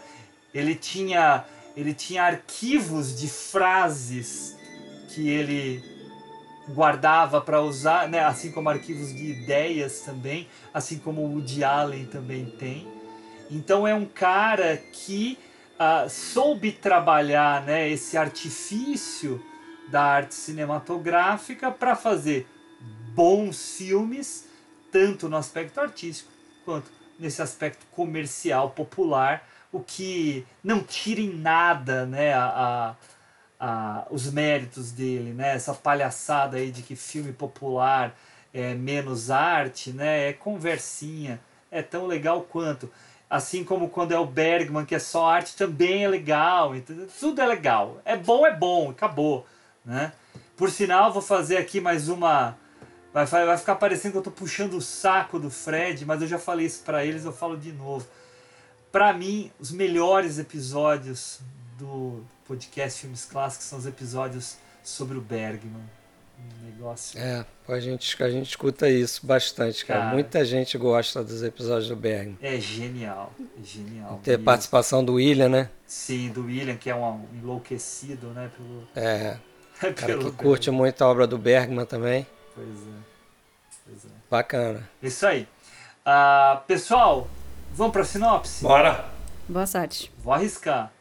Ele 0.53 0.73
tinha, 0.73 1.45
ele 1.75 1.93
tinha 1.93 2.23
arquivos 2.23 3.15
de 3.17 3.27
frases 3.27 4.57
que 5.09 5.29
ele 5.29 5.83
guardava 6.69 7.39
para 7.39 7.61
usar, 7.61 8.09
né? 8.09 8.19
assim 8.19 8.51
como 8.51 8.69
arquivos 8.69 9.13
de 9.15 9.31
ideias 9.31 10.01
também, 10.01 10.47
assim 10.73 10.97
como 10.97 11.21
o 11.21 11.33
Woody 11.33 11.63
Allen 11.63 12.05
também 12.05 12.45
tem. 12.45 12.87
Então 13.49 13.87
é 13.87 13.93
um 13.93 14.05
cara 14.05 14.75
que 14.91 15.37
uh, 15.79 16.09
soube 16.09 16.71
trabalhar 16.71 17.63
né, 17.63 17.89
esse 17.89 18.17
artifício 18.17 19.41
da 19.89 20.01
arte 20.03 20.35
cinematográfica 20.35 21.71
para 21.71 21.95
fazer 21.95 22.47
bons 23.13 23.77
filmes, 23.77 24.47
tanto 24.91 25.27
no 25.27 25.37
aspecto 25.37 25.79
artístico 25.79 26.31
quanto 26.63 26.91
nesse 27.17 27.41
aspecto 27.41 27.85
comercial 27.91 28.69
popular, 28.71 29.47
o 29.71 29.79
que 29.79 30.45
não 30.63 30.83
tira 30.83 31.21
em 31.21 31.33
nada 31.33 32.05
né, 32.05 32.33
a, 32.33 32.95
a, 33.59 34.07
os 34.09 34.31
méritos 34.31 34.91
dele, 34.91 35.33
né? 35.33 35.55
Essa 35.55 35.73
palhaçada 35.73 36.57
aí 36.57 36.71
de 36.71 36.81
que 36.83 36.95
filme 36.95 37.33
popular 37.33 38.15
é 38.53 38.73
menos 38.73 39.31
arte, 39.31 39.91
né? 39.91 40.29
É 40.29 40.33
conversinha, 40.33 41.39
é 41.71 41.81
tão 41.81 42.05
legal 42.05 42.41
quanto. 42.41 42.91
Assim 43.29 43.63
como 43.63 43.89
quando 43.89 44.13
é 44.13 44.19
o 44.19 44.25
Bergman, 44.25 44.85
que 44.85 44.95
é 44.95 44.99
só 44.99 45.27
arte, 45.27 45.55
também 45.55 46.03
é 46.03 46.07
legal. 46.07 46.71
Tudo 47.19 47.41
é 47.41 47.45
legal. 47.45 48.01
É 48.05 48.15
bom, 48.15 48.45
é 48.45 48.55
bom, 48.55 48.91
acabou. 48.91 49.45
Né? 49.87 50.11
Por 50.57 50.69
sinal, 50.69 51.13
vou 51.13 51.21
fazer 51.21 51.55
aqui 51.55 51.79
mais 51.79 52.09
uma. 52.09 52.57
Vai, 53.13 53.25
vai 53.25 53.57
ficar 53.57 53.75
parecendo 53.75 54.11
que 54.11 54.17
eu 54.17 54.21
estou 54.21 54.33
puxando 54.33 54.73
o 54.73 54.81
saco 54.81 55.39
do 55.39 55.49
Fred, 55.49 56.05
mas 56.05 56.21
eu 56.21 56.27
já 56.27 56.37
falei 56.37 56.65
isso 56.65 56.83
para 56.83 57.05
eles, 57.05 57.23
eu 57.23 57.31
falo 57.31 57.55
de 57.55 57.71
novo. 57.71 58.05
Para 58.91 59.13
mim, 59.13 59.49
os 59.57 59.71
melhores 59.71 60.37
episódios 60.37 61.39
do 61.79 62.21
podcast 62.45 62.99
Filmes 62.99 63.23
Clássicos 63.25 63.65
são 63.65 63.79
os 63.79 63.85
episódios 63.85 64.57
sobre 64.83 65.17
o 65.17 65.21
Bergman. 65.21 65.83
Um 66.37 66.65
negócio. 66.65 67.19
É, 67.19 67.45
a 67.67 67.79
gente, 67.79 68.21
a 68.21 68.29
gente 68.29 68.49
escuta 68.49 68.89
isso 68.89 69.25
bastante, 69.25 69.85
cara. 69.85 70.01
cara. 70.01 70.13
Muita 70.13 70.45
gente 70.45 70.77
gosta 70.77 71.23
dos 71.23 71.41
episódios 71.43 71.87
do 71.87 71.95
Bergman. 71.95 72.37
É 72.41 72.59
genial, 72.59 73.33
é 73.39 73.63
genial. 73.63 74.19
Ter 74.21 74.37
participação 74.37 75.03
do 75.03 75.13
William, 75.13 75.49
né? 75.49 75.69
Sim, 75.85 76.29
do 76.29 76.45
William, 76.45 76.75
que 76.75 76.89
é 76.89 76.95
um 76.95 77.25
enlouquecido, 77.33 78.27
né? 78.27 78.51
Pelo... 78.55 78.87
É. 78.95 79.37
Cara 79.95 80.17
que 80.17 80.31
curte 80.31 80.71
muito 80.71 81.03
a 81.03 81.07
obra 81.07 81.27
do 81.27 81.37
Bergman 81.37 81.85
também. 81.85 82.25
Pois 82.55 82.67
é. 82.67 82.97
Pois 83.85 84.05
é. 84.05 84.09
Bacana. 84.29 84.89
Isso 85.01 85.25
aí. 85.25 85.47
Uh, 86.05 86.61
pessoal, 86.65 87.27
vamos 87.73 87.93
para 87.93 88.01
a 88.01 88.05
sinopse? 88.05 88.63
Bora! 88.63 89.05
Boa 89.47 89.67
sorte. 89.67 90.11
Vou 90.17 90.33
arriscar. 90.33 90.91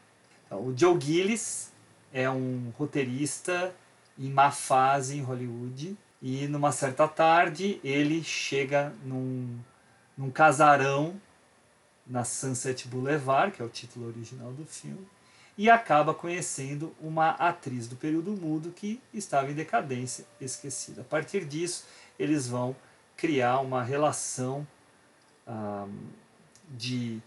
Então, 0.45 0.59
o 0.59 0.73
Joe 0.77 0.99
Gillis 0.99 1.71
é 2.13 2.29
um 2.29 2.71
roteirista 2.77 3.73
em 4.17 4.29
má 4.29 4.51
fase 4.51 5.17
em 5.17 5.21
Hollywood. 5.21 5.97
E 6.21 6.47
numa 6.47 6.71
certa 6.71 7.07
tarde 7.07 7.79
ele 7.83 8.23
chega 8.23 8.93
num, 9.03 9.59
num 10.17 10.31
casarão 10.31 11.19
na 12.05 12.23
Sunset 12.23 12.87
Boulevard, 12.87 13.55
que 13.55 13.61
é 13.61 13.65
o 13.65 13.69
título 13.69 14.07
original 14.07 14.51
do 14.51 14.65
filme, 14.65 15.05
e 15.57 15.69
acaba 15.69 16.13
conhecendo 16.13 16.95
uma 17.01 17.31
atriz 17.31 17.87
do 17.87 17.95
período 17.95 18.31
mudo 18.31 18.71
que 18.71 19.01
estava 19.11 19.49
em 19.49 19.55
decadência, 19.55 20.25
esquecida. 20.39 21.01
A 21.01 21.03
partir 21.03 21.45
disso, 21.45 21.85
eles 22.19 22.47
vão 22.47 22.75
criar 23.15 23.59
uma 23.59 23.83
relação 23.83 24.67
de 26.69 27.19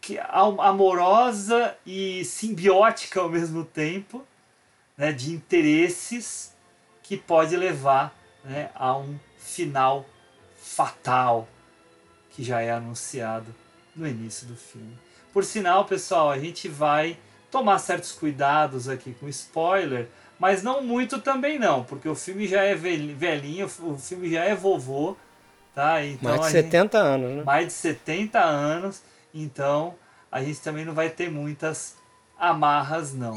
que 0.00 0.18
amorosa 0.18 1.76
e 1.86 2.24
simbiótica 2.24 3.20
ao 3.20 3.28
mesmo 3.28 3.64
tempo, 3.64 4.24
né, 4.96 5.12
de 5.12 5.32
interesses 5.32 6.54
que 7.02 7.16
pode 7.16 7.56
levar 7.56 8.14
né, 8.44 8.70
a 8.74 8.96
um 8.96 9.18
final 9.38 10.04
fatal 10.56 11.48
que 12.30 12.42
já 12.44 12.60
é 12.60 12.70
anunciado 12.70 13.54
no 13.94 14.06
início 14.06 14.46
do 14.46 14.56
filme. 14.56 14.98
Por 15.32 15.44
sinal, 15.44 15.84
pessoal, 15.84 16.30
a 16.30 16.38
gente 16.38 16.68
vai 16.68 17.18
tomar 17.50 17.78
certos 17.78 18.12
cuidados 18.12 18.88
aqui 18.88 19.14
com 19.14 19.28
spoiler, 19.28 20.08
mas 20.38 20.62
não 20.62 20.82
muito 20.82 21.20
também 21.20 21.58
não, 21.58 21.82
porque 21.84 22.08
o 22.08 22.14
filme 22.14 22.46
já 22.46 22.62
é 22.62 22.74
velhinho, 22.74 23.66
o 23.80 23.98
filme 23.98 24.30
já 24.30 24.44
é 24.44 24.54
vovô, 24.54 25.16
tá? 25.74 26.04
Então, 26.04 26.30
mais 26.30 26.46
de 26.46 26.50
70 26.52 26.80
gente, 26.80 26.96
anos, 26.96 27.36
né? 27.36 27.42
Mais 27.44 27.66
de 27.66 27.72
70 27.72 28.38
anos, 28.38 29.02
então 29.34 29.94
a 30.30 30.42
gente 30.42 30.60
também 30.60 30.84
não 30.84 30.94
vai 30.94 31.10
ter 31.10 31.30
muitas 31.30 31.96
amarras 32.38 33.12
não. 33.14 33.34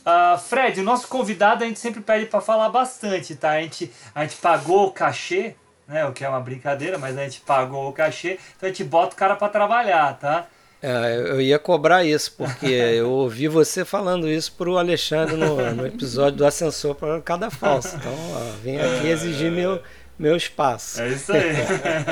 Uh, 0.00 0.38
Fred, 0.38 0.80
o 0.80 0.84
nosso 0.84 1.06
convidado 1.08 1.62
a 1.62 1.66
gente 1.66 1.78
sempre 1.78 2.00
pede 2.00 2.26
para 2.26 2.40
falar 2.40 2.70
bastante, 2.70 3.34
tá? 3.36 3.50
A 3.50 3.62
gente, 3.62 3.92
a 4.14 4.22
gente 4.22 4.36
pagou 4.36 4.86
o 4.86 4.92
cachê, 4.92 5.54
né? 5.86 6.04
O 6.06 6.12
que 6.12 6.24
é 6.24 6.28
uma 6.28 6.40
brincadeira, 6.40 6.98
mas 6.98 7.16
a 7.16 7.22
gente 7.22 7.40
pagou 7.42 7.88
o 7.88 7.92
cachê, 7.92 8.38
então 8.56 8.68
a 8.68 8.72
gente 8.72 8.82
bota 8.82 9.14
o 9.14 9.18
cara 9.18 9.36
para 9.36 9.48
trabalhar, 9.48 10.18
tá? 10.18 10.46
É, 10.82 11.16
eu 11.16 11.40
ia 11.40 11.58
cobrar 11.58 12.04
isso, 12.04 12.32
porque 12.32 12.66
eu 12.96 13.10
ouvi 13.10 13.48
você 13.48 13.84
falando 13.84 14.28
isso 14.28 14.52
pro 14.52 14.78
Alexandre 14.78 15.36
no, 15.36 15.74
no 15.74 15.86
episódio 15.86 16.38
do 16.38 16.46
Ascensor 16.46 16.94
para 16.94 17.20
cada 17.20 17.50
falso. 17.50 17.96
Então, 17.96 18.14
ó, 18.32 18.56
vem 18.62 18.80
aqui 18.80 19.08
exigir 19.08 19.50
meu, 19.52 19.82
meu 20.18 20.36
espaço. 20.36 21.02
É 21.02 21.08
isso 21.08 21.32
aí. 21.32 21.40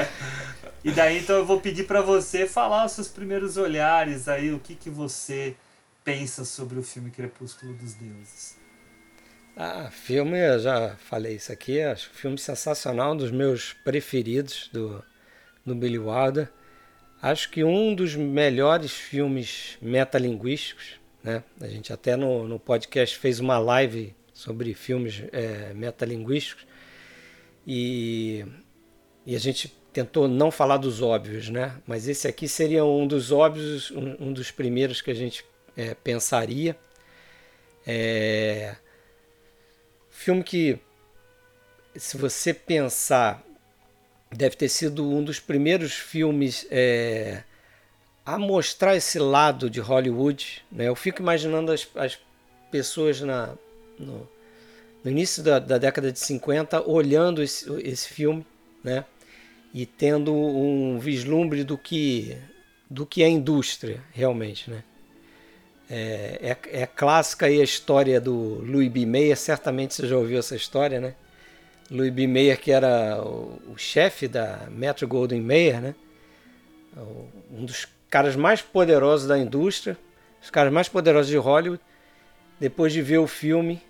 e 0.85 0.90
daí, 0.90 1.18
então, 1.18 1.37
eu 1.37 1.46
vou 1.46 1.61
pedir 1.61 1.85
para 1.85 2.02
você 2.02 2.46
falar 2.46 2.85
os 2.85 2.92
seus 2.92 3.09
primeiros 3.09 3.57
olhares 3.57 4.28
aí, 4.28 4.52
o 4.52 4.59
que, 4.59 4.74
que 4.74 4.90
você 4.90 5.57
pensa 6.04 6.44
sobre 6.44 6.78
o 6.78 6.83
filme 6.83 7.11
Crepúsculo 7.11 7.72
dos 7.74 7.94
Deuses. 7.94 8.57
Ah, 9.57 9.90
filme, 9.90 10.38
eu 10.38 10.59
já 10.61 10.94
falei 10.96 11.35
isso 11.35 11.50
aqui, 11.50 11.83
acho 11.83 12.11
filme 12.11 12.38
sensacional, 12.38 13.12
um 13.12 13.16
dos 13.16 13.33
meus 13.33 13.72
preferidos 13.72 14.70
do, 14.72 15.04
do 15.66 15.74
Billy 15.74 15.98
Wilder. 15.98 16.48
Acho 17.20 17.50
que 17.50 17.64
um 17.64 17.94
dos 17.94 18.14
melhores 18.14 18.92
filmes 18.92 19.76
metalinguísticos, 19.83 21.00
né? 21.22 21.42
A 21.61 21.66
gente 21.66 21.92
até 21.92 22.16
no, 22.16 22.46
no 22.46 22.61
podcast 22.61 23.16
fez 23.18 23.40
uma 23.40 23.59
live 23.59 24.14
sobre 24.33 24.72
filmes 24.72 25.24
é, 25.33 25.72
metalinguísticos 25.74 26.64
e, 27.66 28.46
e 29.26 29.35
a 29.35 29.38
gente 29.40 29.68
tentou 29.92 30.28
não 30.28 30.48
falar 30.50 30.76
dos 30.76 31.02
óbvios, 31.02 31.48
né? 31.48 31.76
Mas 31.85 32.07
esse 32.07 32.28
aqui 32.28 32.46
seria 32.46 32.85
um 32.85 33.04
dos 33.04 33.33
óbvios, 33.33 33.90
um, 33.90 34.28
um 34.28 34.33
dos 34.33 34.52
primeiros 34.52 35.02
que 35.02 35.11
a 35.11 35.14
gente 35.14 35.44
é, 35.76 35.94
pensaria. 35.94 36.78
É, 37.85 38.76
filme 40.09 40.44
que, 40.44 40.78
se 41.96 42.16
você 42.16 42.54
pensar 42.54 43.44
deve 44.30 44.56
ter 44.56 44.68
sido 44.68 45.08
um 45.08 45.22
dos 45.22 45.40
primeiros 45.40 45.92
filmes 45.92 46.66
é, 46.70 47.42
a 48.24 48.38
mostrar 48.38 48.96
esse 48.96 49.18
lado 49.18 49.70
de 49.70 49.80
Hollywood. 49.80 50.62
Né? 50.70 50.88
Eu 50.88 50.94
fico 50.94 51.22
imaginando 51.22 51.72
as, 51.72 51.88
as 51.94 52.18
pessoas 52.70 53.20
na, 53.20 53.54
no, 53.98 54.28
no 55.02 55.10
início 55.10 55.42
da, 55.42 55.58
da, 55.58 55.78
década 55.78 56.12
de 56.12 56.18
50 56.18 56.86
olhando 56.88 57.42
esse, 57.42 57.70
esse 57.82 58.08
filme 58.08 58.46
né? 58.84 59.04
e 59.72 59.86
tendo 59.86 60.34
um 60.34 60.98
vislumbre 60.98 61.64
do 61.64 61.78
que, 61.78 62.36
do 62.88 63.06
que 63.06 63.22
é 63.22 63.28
indústria 63.28 64.02
realmente. 64.12 64.70
Né? 64.70 64.84
É, 65.90 66.56
é, 66.72 66.82
é 66.82 66.86
clássica 66.86 67.46
aí 67.46 67.60
a 67.60 67.64
história 67.64 68.20
do 68.20 68.62
Louis 68.62 68.90
B. 68.90 69.06
Mayer, 69.06 69.36
certamente 69.38 69.94
você 69.94 70.06
já 70.06 70.16
ouviu 70.16 70.38
essa 70.38 70.54
história, 70.54 71.00
né? 71.00 71.14
Louis 71.90 72.12
B. 72.12 72.27
Mayer, 72.27 72.59
que 72.61 72.70
era 72.70 73.20
o, 73.22 73.61
o 73.72 73.79
chefe 73.79 74.29
da 74.29 74.66
Metro 74.70 75.07
Golden 75.09 75.40
Mayer, 75.40 75.81
né? 75.81 75.94
um 77.51 77.64
dos 77.64 77.87
caras 78.11 78.37
mais 78.37 78.61
poderosos 78.61 79.29
da 79.29 79.38
indústria, 79.38 79.96
os 80.42 80.51
caras 80.51 80.72
mais 80.72 80.88
poderosos 80.88 81.29
de 81.29 81.37
Hollywood, 81.37 81.81
depois 82.59 82.92
de 82.92 83.03
ver 83.03 83.18
o 83.18 83.27
filme, 83.27 83.83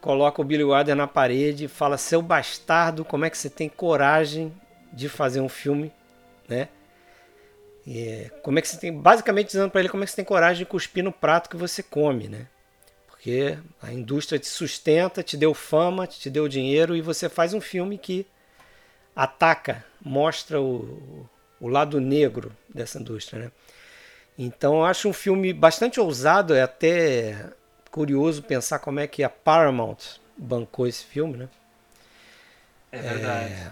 coloca 0.00 0.40
o 0.40 0.44
Billy 0.44 0.64
Wilder 0.64 0.94
na 0.94 1.06
parede 1.06 1.64
e 1.64 1.68
fala: 1.68 1.96
Seu 1.96 2.22
bastardo, 2.22 3.04
como 3.04 3.24
é 3.24 3.30
que 3.30 3.38
você 3.38 3.50
tem 3.50 3.68
coragem 3.68 4.52
de 4.92 5.08
fazer 5.08 5.40
um 5.40 5.48
filme, 5.48 5.92
né? 6.48 6.68
E, 7.86 8.30
como 8.42 8.58
é 8.58 8.62
que 8.62 8.68
você 8.68 8.78
tem, 8.78 8.92
basicamente 8.92 9.48
dizendo 9.48 9.70
para 9.70 9.80
ele 9.80 9.90
como 9.90 10.02
é 10.02 10.06
que 10.06 10.10
você 10.10 10.16
tem 10.16 10.24
coragem 10.24 10.64
de 10.64 10.70
cuspir 10.70 11.04
no 11.04 11.12
prato 11.12 11.50
que 11.50 11.56
você 11.56 11.82
come, 11.82 12.28
né? 12.28 12.46
Porque 13.24 13.56
a 13.80 13.90
indústria 13.90 14.38
te 14.38 14.46
sustenta, 14.46 15.22
te 15.22 15.34
deu 15.34 15.54
fama, 15.54 16.06
te 16.06 16.28
deu 16.28 16.46
dinheiro 16.46 16.94
e 16.94 17.00
você 17.00 17.26
faz 17.26 17.54
um 17.54 17.60
filme 17.60 17.96
que 17.96 18.26
ataca, 19.16 19.82
mostra 19.98 20.60
o, 20.60 21.26
o 21.58 21.66
lado 21.66 22.02
negro 22.02 22.54
dessa 22.68 23.00
indústria. 23.00 23.44
Né? 23.44 23.52
Então 24.38 24.74
eu 24.74 24.84
acho 24.84 25.08
um 25.08 25.12
filme 25.14 25.54
bastante 25.54 25.98
ousado, 25.98 26.54
é 26.54 26.60
até 26.60 27.50
curioso 27.90 28.42
pensar 28.42 28.78
como 28.78 29.00
é 29.00 29.06
que 29.06 29.24
a 29.24 29.30
Paramount 29.30 30.18
bancou 30.36 30.86
esse 30.86 31.04
filme. 31.06 31.38
Né? 31.38 31.48
É 32.92 33.00
verdade. 33.00 33.52
É, 33.54 33.70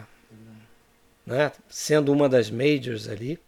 né? 1.27 1.53
Sendo 1.69 2.11
uma 2.11 2.27
das 2.27 2.51
majors 2.51 3.07
ali. 3.07 3.39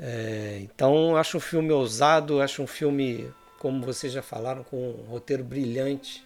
É, 0.00 0.58
então 0.60 1.16
acho 1.16 1.36
um 1.36 1.40
filme 1.40 1.70
ousado, 1.70 2.42
acho 2.42 2.64
um 2.64 2.66
filme 2.66 3.32
como 3.58 3.84
vocês 3.84 4.12
já 4.12 4.22
falaram, 4.22 4.62
com 4.62 4.90
um 4.90 5.04
roteiro 5.04 5.44
brilhante, 5.44 6.24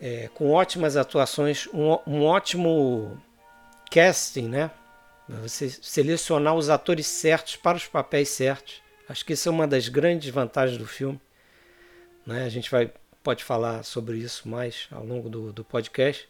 é, 0.00 0.28
com 0.34 0.50
ótimas 0.50 0.96
atuações, 0.96 1.66
um, 1.72 1.98
um, 2.06 2.24
ótimo 2.24 3.20
casting, 3.90 4.48
né? 4.48 4.70
Você 5.28 5.68
selecionar 5.68 6.54
os 6.54 6.70
atores 6.70 7.06
certos 7.06 7.56
para 7.56 7.76
os 7.76 7.86
papéis 7.86 8.28
certos. 8.28 8.80
Acho 9.08 9.24
que 9.24 9.32
isso 9.32 9.48
é 9.48 9.52
uma 9.52 9.66
das 9.66 9.88
grandes 9.88 10.30
vantagens 10.30 10.78
do 10.78 10.86
filme. 10.86 11.20
Né? 12.24 12.44
A 12.44 12.48
gente 12.48 12.70
vai 12.70 12.92
pode 13.22 13.42
falar 13.42 13.82
sobre 13.82 14.18
isso 14.18 14.48
mais 14.48 14.86
ao 14.92 15.04
longo 15.04 15.28
do, 15.28 15.52
do 15.52 15.64
podcast. 15.64 16.28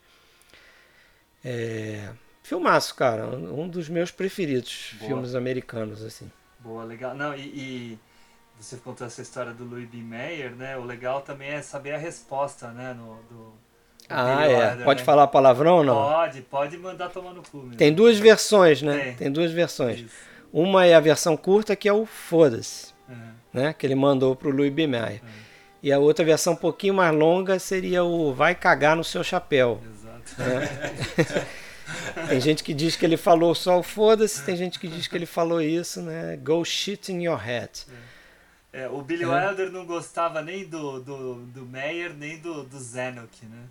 É, 1.44 2.09
filmaço, 2.42 2.94
cara, 2.94 3.26
um 3.26 3.68
dos 3.68 3.90
meus 3.90 4.11
preferidos 4.11 4.94
Boa. 4.94 5.09
filmes 5.09 5.35
americanos 5.35 6.02
assim. 6.02 6.31
Boa, 6.59 6.85
legal. 6.85 7.14
Não, 7.14 7.37
e, 7.37 7.42
e 7.42 7.98
você 8.59 8.77
contou 8.77 9.07
essa 9.07 9.21
história 9.23 9.53
do 9.53 9.64
Louis 9.64 9.88
B. 9.88 9.99
Mayer, 9.99 10.51
né? 10.53 10.77
O 10.77 10.85
legal 10.85 11.21
também 11.21 11.51
é 11.51 11.62
saber 11.62 11.92
a 11.95 11.99
resposta, 11.99 12.69
né? 12.69 12.95
No, 12.95 13.16
do, 13.31 13.53
Ah, 14.09 14.37
Billy 14.37 14.53
é. 14.53 14.69
Wilder, 14.71 14.85
Pode 14.85 15.01
né? 15.01 15.05
falar 15.05 15.27
palavrão 15.29 15.77
ou 15.79 15.85
não? 15.85 15.95
Pode, 15.95 16.40
pode 16.42 16.77
mandar 16.79 17.11
tomar 17.11 17.33
no 17.35 17.42
cu. 17.42 17.59
mesmo. 17.59 17.77
Tem 17.77 17.92
duas 17.92 18.19
versões, 18.19 18.83
né? 18.83 18.99
Tem. 18.99 19.14
Tem, 19.14 19.33
duas 19.33 19.53
versões. 19.53 20.05
Uma 20.53 20.87
é 20.87 20.95
a 20.95 21.01
versão 21.01 21.37
curta, 21.37 21.77
que 21.77 21.88
é 21.88 21.92
o 21.92 22.07
foda-se, 22.07 22.95
Uhum. 23.09 23.33
né? 23.53 23.73
Que 23.73 23.87
ele 23.87 23.95
mandou 23.95 24.35
pro 24.35 24.51
Louis 24.51 24.73
B. 24.73 24.87
Mayer. 24.87 25.21
E 25.83 25.92
a 25.92 25.99
outra 25.99 26.25
versão 26.25 26.55
um 26.55 26.57
pouquinho 26.57 26.95
mais 26.95 27.14
longa 27.14 27.59
seria 27.59 28.03
o 28.03 28.33
vai 28.33 28.55
cagar 28.55 28.97
no 28.97 29.05
seu 29.05 29.23
chapéu. 29.23 29.81
Exato. 29.92 30.42
né? 30.42 31.47
tem 32.29 32.40
gente 32.40 32.64
que 32.64 32.75
diz 32.75 32.97
que 32.97 33.05
ele 33.05 33.16
falou 33.16 33.55
só 33.55 33.79
o 33.79 33.83
foda-se, 33.83 34.45
tem 34.45 34.57
gente 34.57 34.79
que 34.81 34.88
diz 34.88 35.07
que 35.07 35.16
ele 35.16 35.27
falou 35.27 35.61
isso, 35.61 36.01
né? 36.01 36.37
Go 36.42 36.64
shit 36.64 37.12
in 37.12 37.23
your 37.25 37.37
head. 37.38 37.71
É, 37.88 38.15
o 38.90 39.00
Billy 39.02 39.24
É. 39.24 39.26
Wilder 39.48 39.70
não 39.72 39.86
gostava 39.86 40.42
nem 40.42 40.66
do, 40.68 41.00
do, 41.00 41.34
do 41.46 41.64
Mayer, 41.64 42.12
nem 42.14 42.38
do, 42.38 42.64
do 42.64 42.78
Zanuck, 42.78 43.44
né? 43.46 43.62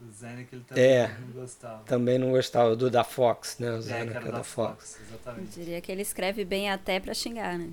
Do 0.00 0.12
Zanuck 0.12 0.48
ele 0.52 0.64
também 0.68 0.84
É, 0.84 1.16
não 1.20 1.40
gostava. 1.42 1.82
também 1.84 2.18
não 2.18 2.30
gostava 2.32 2.74
do 2.74 2.90
da 2.90 3.04
Fox, 3.04 3.56
né? 3.58 3.70
O 3.70 3.80
É, 3.88 4.00
era 4.00 4.10
é 4.10 4.20
da 4.20 4.30
da 4.38 4.42
Fox. 4.44 4.96
Fox, 4.96 4.98
exatamente. 5.08 5.58
Eu 5.58 5.64
diria 5.64 5.80
que 5.80 5.92
ele 5.92 6.02
escreve 6.02 6.44
bem 6.44 6.70
até 6.70 6.98
pra 6.98 7.14
xingar, 7.14 7.56
né? 7.58 7.68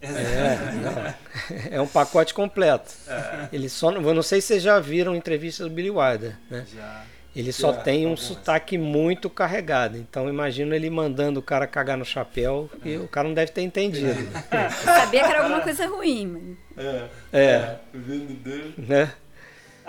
É, 0.00 0.56
não. 0.74 1.72
é 1.72 1.80
um 1.80 1.86
pacote 1.88 2.32
completo. 2.32 2.92
É. 3.08 3.48
Ele 3.52 3.68
só 3.68 3.90
não, 3.90 4.00
eu 4.02 4.14
não 4.14 4.22
sei 4.22 4.40
se 4.40 4.48
vocês 4.48 4.62
já 4.62 4.78
viram 4.78 5.14
entrevista 5.14 5.64
do 5.64 5.70
Billy 5.70 5.90
Wilder, 5.90 6.36
né? 6.50 6.64
Já. 6.72 7.04
Ele 7.36 7.52
só 7.52 7.72
tem 7.72 8.06
um 8.06 8.16
sotaque 8.16 8.76
muito 8.76 9.30
carregado. 9.30 9.96
Então 9.96 10.28
imagina 10.28 10.74
ele 10.74 10.90
mandando 10.90 11.40
o 11.40 11.42
cara 11.42 11.66
cagar 11.66 11.96
no 11.96 12.04
chapéu 12.04 12.68
e 12.84 12.96
o 12.96 13.06
cara 13.06 13.28
não 13.28 13.34
deve 13.34 13.52
ter 13.52 13.62
entendido. 13.62 14.18
Eu 14.18 14.70
sabia 14.70 15.24
que 15.24 15.30
era 15.30 15.42
alguma 15.42 15.60
coisa 15.60 15.86
ruim, 15.86 16.56
mas... 16.76 17.10
É. 17.32 17.78
Vendedor. 17.92 18.72
Né? 18.76 19.12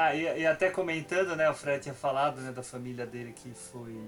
Ah, 0.02 0.16
e, 0.16 0.42
e 0.42 0.46
até 0.46 0.70
comentando, 0.70 1.36
né, 1.36 1.50
o 1.50 1.54
Fred 1.54 1.84
tinha 1.84 1.96
falado, 1.96 2.40
né, 2.40 2.52
da 2.52 2.64
família 2.64 3.06
dele 3.06 3.34
que 3.34 3.52
foi 3.52 4.00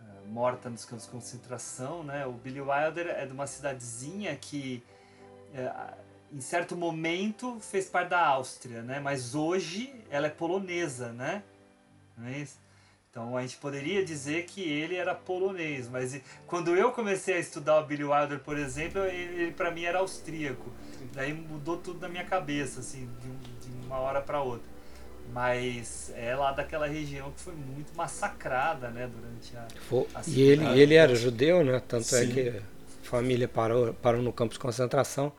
ah, 0.00 0.20
morta 0.26 0.70
nos 0.70 0.84
campos 0.84 1.06
de 1.06 1.10
concentração, 1.10 2.04
né? 2.04 2.24
O 2.24 2.32
Billy 2.32 2.60
Wilder 2.60 3.08
é 3.08 3.26
de 3.26 3.32
uma 3.32 3.48
cidadezinha 3.48 4.36
que 4.36 4.80
é, 5.52 5.72
em 6.32 6.40
certo 6.40 6.76
momento 6.76 7.58
fez 7.60 7.86
parte 7.86 8.10
da 8.10 8.24
Áustria, 8.24 8.82
né? 8.82 9.00
Mas 9.00 9.34
hoje 9.34 9.92
ela 10.08 10.28
é 10.28 10.30
polonesa, 10.30 11.12
né? 11.12 11.42
Não 12.20 12.28
é 12.28 12.38
isso? 12.38 12.58
Então 13.10 13.36
a 13.36 13.42
gente 13.42 13.56
poderia 13.56 14.04
dizer 14.04 14.44
que 14.44 14.60
ele 14.62 14.94
era 14.94 15.14
polonês, 15.14 15.88
mas 15.88 16.20
quando 16.46 16.76
eu 16.76 16.92
comecei 16.92 17.34
a 17.34 17.38
estudar 17.40 17.80
o 17.80 17.84
Billy 17.84 18.04
Wilder, 18.04 18.38
por 18.38 18.56
exemplo, 18.56 19.02
ele, 19.04 19.42
ele 19.42 19.52
para 19.52 19.70
mim 19.72 19.82
era 19.84 19.98
austríaco. 19.98 20.70
Daí 21.12 21.32
mudou 21.32 21.76
tudo 21.76 21.98
na 22.00 22.08
minha 22.08 22.24
cabeça, 22.24 22.78
assim, 22.80 23.08
de, 23.20 23.68
de 23.68 23.86
uma 23.86 23.98
hora 23.98 24.20
para 24.20 24.40
outra. 24.40 24.68
Mas 25.32 26.12
é 26.16 26.34
lá 26.34 26.52
daquela 26.52 26.86
região 26.86 27.30
que 27.32 27.40
foi 27.40 27.54
muito 27.54 27.94
massacrada, 27.96 28.90
né, 28.90 29.08
durante 29.08 29.56
a. 29.56 29.66
A 30.14 30.22
E 30.26 30.40
ele, 30.40 30.64
ele 30.80 30.94
era 30.94 31.14
judeu, 31.14 31.64
né? 31.64 31.80
Tanto 31.86 32.14
é 32.14 32.26
Sim. 32.26 32.32
que 32.32 32.48
a 32.48 32.62
família 33.02 33.48
parou, 33.48 33.92
parou 33.94 34.22
no 34.22 34.32
campo 34.32 34.52
de 34.54 34.58
concentração. 34.60 35.32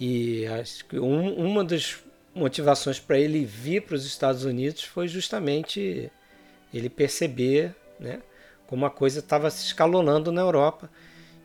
E 0.00 0.46
acho 0.46 0.84
que 0.86 0.98
um- 0.98 1.34
uma 1.36 1.64
das 1.64 2.02
motivações 2.34 2.98
para 2.98 3.18
ele 3.18 3.44
vir 3.44 3.82
para 3.82 3.94
os 3.94 4.06
Estados 4.06 4.44
Unidos 4.44 4.82
foi 4.84 5.08
justamente 5.08 6.10
ele 6.72 6.88
perceber 6.88 7.74
né, 8.00 8.20
como 8.66 8.86
a 8.86 8.90
coisa 8.90 9.20
estava 9.20 9.50
se 9.50 9.66
escalonando 9.66 10.32
na 10.32 10.40
Europa. 10.40 10.90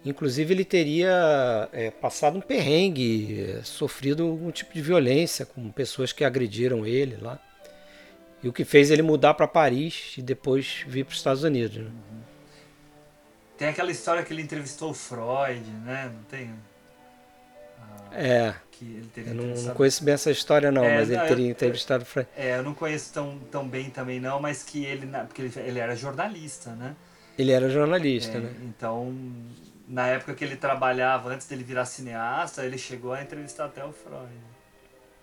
Inclusive, 0.06 0.54
ele 0.54 0.64
teria 0.64 1.68
é, 1.74 1.92
passado 1.92 2.38
um 2.38 2.42
perrengue, 2.42 3.60
sofrido 3.64 4.24
algum 4.24 4.52
tipo 4.52 4.74
de 4.74 4.82
violência 4.82 5.46
com 5.46 5.70
pessoas 5.70 6.14
que 6.14 6.24
agrediram 6.24 6.86
ele 6.86 7.18
lá. 7.18 7.40
E 8.42 8.48
o 8.48 8.54
que 8.54 8.64
fez 8.64 8.90
ele 8.92 9.02
mudar 9.02 9.34
para 9.34 9.48
Paris 9.48 10.14
e 10.18 10.22
depois 10.22 10.86
vir 10.88 11.04
para 11.04 11.12
os 11.12 11.18
Estados 11.18 11.44
Unidos. 11.44 11.84
né? 11.84 11.92
Tem 13.58 13.68
aquela 13.68 13.92
história 13.92 14.24
que 14.24 14.32
ele 14.32 14.44
entrevistou 14.44 14.92
o 14.92 14.94
Freud, 14.94 15.68
né? 15.84 16.12
Não 16.14 16.24
tem? 16.24 16.54
Ah, 17.80 18.10
É. 18.14 18.56
Que 18.78 18.86
ele 18.86 19.10
teria 19.14 19.32
Eu 19.32 19.36
não, 19.36 19.56
não 19.64 19.74
conheço 19.74 20.04
bem 20.04 20.14
essa 20.14 20.30
história, 20.30 20.72
não, 20.72 20.84
É, 20.84 20.96
mas 20.98 21.10
ele 21.10 21.20
não, 21.20 21.28
teria 21.28 21.46
eu- 21.48 21.52
entrevistado 21.52 22.04
o 22.04 22.06
Fred. 22.06 22.28
É, 22.38 22.58
eu 22.58 22.64
não 22.64 22.74
conheço 22.74 23.12
tão, 23.14 23.40
tão 23.52 23.68
bem 23.68 23.90
também 23.90 24.20
não, 24.20 24.40
mas 24.40 24.64
que 24.64 24.86
ele, 24.86 25.08
porque 25.28 25.42
ele, 25.42 25.52
ele 25.58 25.80
era 25.80 25.96
jornalista, 25.96 26.72
né? 26.72 26.96
Ele 27.38 27.52
era 27.52 27.70
jornalista, 27.70 28.38
É, 28.38 28.42
né? 28.42 28.54
Então, 28.64 29.16
na 29.88 30.08
época 30.08 30.34
que 30.36 30.44
ele 30.44 30.56
trabalhava, 30.56 31.30
antes 31.30 31.48
dele 31.48 31.64
virar 31.64 31.86
cineasta, 31.86 32.64
ele 32.66 32.78
chegou 32.78 33.14
a 33.14 33.22
entrevistar 33.22 33.66
até 33.66 33.84
o 33.84 33.92
Freud. 33.92 34.30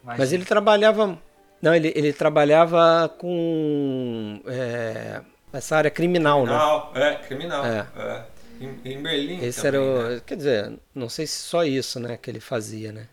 Mas 0.02 0.32
ele 0.32 0.44
trabalhava. 0.44 1.18
Não, 1.62 1.74
ele, 1.74 1.92
ele 1.94 2.12
trabalhava 2.12 3.08
com 3.18 4.40
é, 4.46 5.22
essa 5.52 5.76
área 5.76 5.90
criminal, 5.90 6.42
Criminal, 6.42 6.92
é, 6.94 7.14
criminal. 7.16 7.64
É. 7.64 7.86
é. 7.96 8.24
Em, 8.60 8.80
em 8.92 9.02
Berlim 9.02 9.38
né? 9.38 9.46
Esse 9.46 9.62
também, 9.62 9.80
era 9.80 9.82
o. 9.82 10.08
né? 10.10 10.22
Quer 10.24 10.36
dizer, 10.36 10.72
não 10.94 11.08
sei 11.08 11.26
se 11.26 11.38
só 11.38 11.64
isso 11.64 11.98
né, 11.98 12.16
que 12.16 12.30
ele 12.30 12.40
fazia, 12.40 12.92
né? 12.92 13.08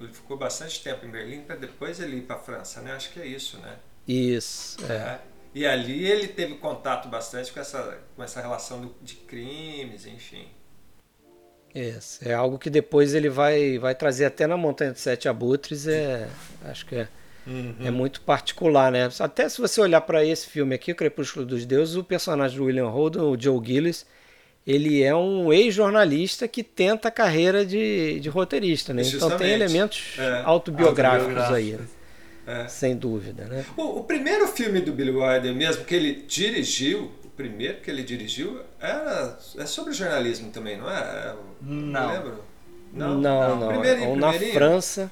Ele 0.00 0.12
ficou 0.12 0.36
bastante 0.36 0.82
tempo 0.82 1.04
em 1.06 1.10
Berlim 1.10 1.42
para 1.42 1.56
depois 1.56 2.00
ele 2.00 2.16
ir 2.18 2.22
para 2.22 2.36
a 2.36 2.38
França, 2.38 2.80
né? 2.80 2.92
Acho 2.92 3.12
que 3.12 3.20
é 3.20 3.26
isso, 3.26 3.58
né? 3.58 3.76
Isso, 4.08 4.78
é. 4.90 5.20
E 5.54 5.66
ali 5.66 6.06
ele 6.06 6.28
teve 6.28 6.54
contato 6.56 7.08
bastante 7.08 7.52
com 7.52 7.60
essa, 7.60 7.98
com 8.16 8.22
essa 8.22 8.40
relação 8.40 8.80
do- 8.80 8.94
de 9.02 9.14
crimes, 9.16 10.06
enfim. 10.06 10.48
Isso. 11.74 12.26
É 12.28 12.34
algo 12.34 12.58
que 12.58 12.68
depois 12.68 13.14
ele 13.14 13.28
vai, 13.28 13.78
vai 13.78 13.94
trazer 13.94 14.24
até 14.24 14.46
na 14.46 14.56
Montanha 14.56 14.92
de 14.92 15.00
Sete 15.00 15.28
Abutres. 15.28 15.86
É, 15.86 16.28
acho 16.64 16.84
que 16.86 16.96
é, 16.96 17.08
Uhum. 17.46 17.74
é 17.80 17.90
muito 17.90 18.20
particular, 18.20 18.92
né? 18.92 19.08
Até 19.18 19.48
se 19.48 19.60
você 19.60 19.80
olhar 19.80 20.00
para 20.02 20.24
esse 20.24 20.46
filme 20.46 20.74
aqui, 20.74 20.92
O 20.92 20.96
Crepúsculo 20.96 21.46
dos 21.46 21.64
Deuses, 21.64 21.96
o 21.96 22.04
personagem 22.04 22.58
do 22.58 22.64
William 22.64 22.88
Holden, 22.88 23.22
o 23.22 23.40
Joe 23.40 23.64
Gillis, 23.64 24.04
ele 24.66 25.02
é 25.02 25.14
um 25.14 25.52
ex-jornalista 25.52 26.46
que 26.46 26.62
tenta 26.62 27.08
a 27.08 27.10
carreira 27.10 27.64
de, 27.64 28.20
de 28.20 28.28
roteirista, 28.28 28.92
né? 28.92 29.02
Então 29.02 29.36
tem 29.36 29.50
elementos 29.52 30.14
É. 30.18 30.42
autobiográficos 30.44 31.42
aí, 31.50 31.72
né? 31.72 31.86
É. 32.46 32.66
sem 32.68 32.96
dúvida, 32.96 33.44
né? 33.44 33.64
O, 33.76 33.98
o 34.00 34.04
primeiro 34.04 34.48
filme 34.48 34.80
do 34.80 34.92
Billy 34.92 35.10
Wilder 35.10 35.54
mesmo 35.54 35.84
que 35.84 35.94
ele 35.94 36.24
dirigiu, 36.26 37.10
o 37.24 37.28
primeiro 37.28 37.80
que 37.80 37.90
ele 37.90 38.02
dirigiu, 38.02 38.60
era 38.80 39.38
é 39.58 39.66
sobre 39.66 39.92
jornalismo 39.92 40.50
também, 40.50 40.76
não 40.76 40.90
é? 40.90 40.98
É, 40.98 41.34
Não. 41.62 42.12
lembro? 42.12 42.44
Não, 42.92 43.14
não. 43.20 43.68
Primeirinho, 43.68 44.04
É 44.06 44.08
um 44.08 44.16
na. 44.16 44.32
França, 44.32 45.10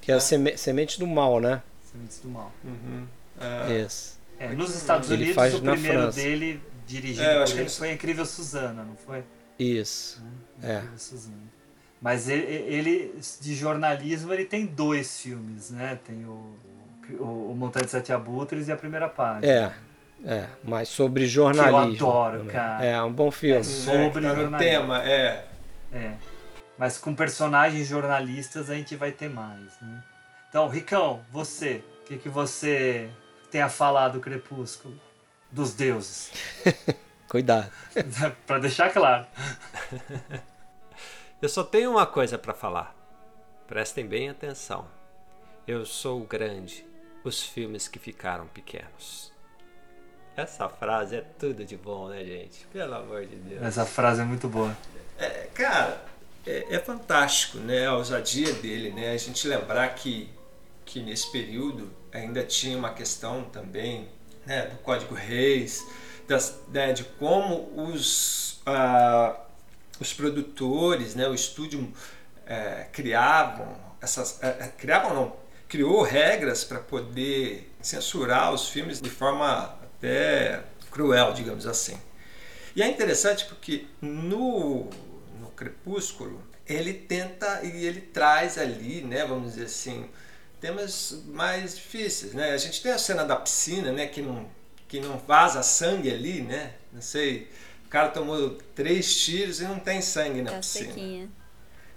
que 0.00 0.10
é 0.10 0.16
a 0.16 0.20
seme- 0.20 0.56
Semente 0.56 0.98
do 0.98 1.06
Mal, 1.06 1.38
né? 1.38 1.62
Sementes 1.92 2.18
do 2.20 2.28
Mal. 2.28 2.52
Uhum. 2.64 3.04
É. 3.40 3.80
Isso. 3.82 4.18
É, 4.40 4.48
nos 4.48 4.74
Estados 4.74 5.10
Unidos, 5.10 5.36
o 5.54 5.60
primeiro 5.60 5.80
França. 6.00 6.20
dele, 6.20 6.60
dirigido 6.88 7.22
É, 7.22 7.32
eu 7.32 7.36
por 7.36 7.42
acho 7.42 7.54
que 7.54 7.60
ele, 7.60 7.70
foi 7.70 7.90
a 7.90 7.92
Incrível 7.92 8.26
Susana, 8.26 8.82
não 8.82 8.96
foi? 8.96 9.22
Isso. 9.58 10.22
É. 10.62 10.78
Incrível 10.78 10.98
Susana. 10.98 11.36
Mas 12.00 12.28
ele, 12.28 12.42
ele, 12.44 13.20
de 13.40 13.54
jornalismo, 13.54 14.32
ele 14.32 14.44
tem 14.44 14.66
dois 14.66 15.20
filmes, 15.20 15.70
né? 15.70 15.98
Tem 16.04 16.24
o, 16.24 16.56
o, 17.18 17.50
o 17.52 17.54
Montanha 17.56 17.84
de 17.84 17.90
Sete 17.90 18.12
Abutres 18.12 18.68
e 18.68 18.72
a 18.72 18.76
Primeira 18.76 19.08
Página. 19.08 19.46
É, 19.46 19.72
é, 20.24 20.46
mas 20.64 20.88
sobre 20.88 21.26
jornalismo. 21.26 21.96
Que 21.96 22.02
eu 22.02 22.08
adoro, 22.08 22.38
também. 22.38 22.52
cara. 22.52 22.84
É, 22.84 23.02
um 23.02 23.12
bom 23.12 23.30
filme. 23.30 23.60
É 23.60 23.62
sobre 23.64 24.22
tá 24.22 24.28
no 24.28 24.34
jornalismo. 24.36 24.58
tema, 24.58 25.02
é. 25.04 25.44
É. 25.92 26.12
Mas 26.78 26.96
com 26.96 27.14
personagens 27.14 27.88
jornalistas 27.88 28.70
a 28.70 28.74
gente 28.74 28.94
vai 28.94 29.10
ter 29.10 29.28
mais, 29.28 29.80
né? 29.80 30.02
Então, 30.48 30.68
Ricão, 30.68 31.20
você, 31.30 31.82
o 32.02 32.04
que, 32.06 32.16
que 32.16 32.28
você 32.28 33.10
tem 33.50 33.60
a 33.60 33.68
falar 33.68 34.08
do 34.08 34.20
Crepúsculo? 34.20 34.94
Dos 35.50 35.72
deuses. 35.72 36.30
Cuidado. 37.28 37.70
pra 38.46 38.58
deixar 38.58 38.92
claro. 38.92 39.26
Eu 41.40 41.48
só 41.48 41.62
tenho 41.62 41.90
uma 41.90 42.06
coisa 42.06 42.36
para 42.36 42.52
falar. 42.52 42.94
Prestem 43.66 44.06
bem 44.06 44.28
atenção. 44.28 44.88
Eu 45.66 45.84
sou 45.86 46.22
o 46.22 46.24
grande, 46.24 46.84
os 47.22 47.42
filmes 47.42 47.86
que 47.86 47.98
ficaram 47.98 48.46
pequenos. 48.46 49.30
Essa 50.34 50.68
frase 50.68 51.16
é 51.16 51.20
tudo 51.20 51.64
de 51.64 51.76
bom, 51.76 52.08
né, 52.08 52.24
gente? 52.24 52.66
Pelo 52.72 52.94
amor 52.94 53.26
de 53.26 53.36
Deus. 53.36 53.62
Essa 53.62 53.84
frase 53.84 54.20
é 54.20 54.24
muito 54.24 54.48
boa. 54.48 54.76
É, 55.18 55.48
cara, 55.52 56.02
é, 56.46 56.74
é 56.74 56.78
fantástico, 56.78 57.58
né? 57.58 57.86
A 57.86 57.94
ousadia 57.94 58.52
dele, 58.54 58.90
né? 58.90 59.12
A 59.12 59.16
gente 59.16 59.46
lembrar 59.46 59.88
que, 59.94 60.30
que 60.84 61.02
nesse 61.02 61.30
período 61.30 61.92
ainda 62.12 62.42
tinha 62.44 62.78
uma 62.78 62.92
questão 62.94 63.44
também 63.44 64.08
né, 64.48 64.62
do 64.66 64.78
Código 64.78 65.14
Reis, 65.14 65.86
das, 66.26 66.58
né, 66.68 66.92
de 66.92 67.04
como 67.04 67.70
os, 67.76 68.60
ah, 68.64 69.36
os 70.00 70.12
produtores, 70.14 71.14
né, 71.14 71.28
o 71.28 71.34
estúdio 71.34 71.92
é, 72.46 72.86
criavam 72.90 73.76
essas. 74.00 74.42
é, 74.42 74.48
é, 74.48 74.72
criavam 74.78 75.14
não, 75.14 75.36
criou 75.68 76.02
regras 76.02 76.64
para 76.64 76.78
poder 76.78 77.70
censurar 77.82 78.52
os 78.52 78.70
filmes 78.70 79.00
de 79.02 79.10
forma 79.10 79.76
até 79.98 80.62
cruel, 80.90 81.34
digamos 81.34 81.66
assim. 81.66 81.98
E 82.74 82.82
é 82.82 82.88
interessante 82.88 83.44
porque 83.44 83.86
no, 84.00 84.88
no 85.38 85.48
Crepúsculo, 85.54 86.42
ele 86.66 86.94
tenta 86.94 87.60
e 87.64 87.84
ele 87.84 88.00
traz 88.00 88.56
ali, 88.56 89.02
né, 89.02 89.26
vamos 89.26 89.52
dizer 89.52 89.66
assim, 89.66 90.08
temas 90.60 91.22
mais 91.26 91.74
difíceis, 91.76 92.32
né? 92.34 92.52
A 92.52 92.56
gente 92.58 92.82
tem 92.82 92.92
a 92.92 92.98
cena 92.98 93.24
da 93.24 93.36
piscina, 93.36 93.92
né, 93.92 94.06
que 94.06 94.20
não 94.22 94.48
que 94.88 95.00
não 95.00 95.18
vaza 95.18 95.62
sangue 95.62 96.10
ali, 96.10 96.40
né? 96.40 96.72
Não 96.92 97.02
sei, 97.02 97.48
o 97.84 97.88
cara 97.90 98.08
tomou 98.08 98.50
três 98.74 99.14
tiros 99.22 99.60
e 99.60 99.64
não 99.64 99.78
tem 99.78 100.00
sangue 100.00 100.40
na 100.40 100.52
Tá 100.52 100.56
piscina. 100.58 100.86
sequinha. 100.88 101.28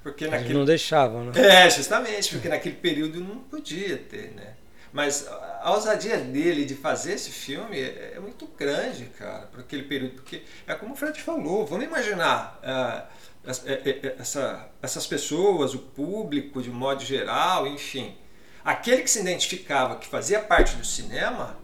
Porque 0.04 0.26
Eles 0.26 0.34
naquele 0.34 0.54
não 0.58 0.66
deixavam, 0.66 1.26
né? 1.26 1.32
é, 1.66 1.70
justamente, 1.70 2.32
porque 2.32 2.50
naquele 2.50 2.76
período 2.76 3.22
não 3.22 3.38
podia 3.38 3.98
ter, 3.98 4.32
né? 4.36 4.56
Mas 4.92 5.26
a 5.62 5.72
ousadia 5.74 6.18
dele 6.18 6.66
de 6.66 6.76
fazer 6.76 7.14
esse 7.14 7.30
filme 7.32 7.80
é, 7.80 8.14
é 8.16 8.20
muito 8.20 8.46
grande, 8.58 9.06
cara, 9.18 9.46
para 9.46 9.62
aquele 9.62 9.84
período. 9.84 10.16
Porque 10.16 10.42
é 10.68 10.74
como 10.76 10.94
o 10.94 10.98
Fred 10.98 11.22
falou, 11.22 11.66
vamos 11.66 11.86
imaginar 11.86 12.60
ah, 12.62 13.06
essa- 13.46 13.70
é- 13.72 13.82
é- 14.04 14.16
essa- 14.20 14.70
essas 14.82 15.08
pessoas, 15.08 15.74
o 15.74 15.80
público 15.80 16.62
de 16.62 16.70
modo 16.70 17.02
geral, 17.06 17.66
enfim. 17.68 18.18
Aquele 18.64 19.02
que 19.04 19.10
se 19.10 19.20
identificava, 19.20 19.96
que 19.98 20.08
fazia 20.08 20.40
parte 20.40 20.76
do 20.76 20.86
cinema, 20.86 21.58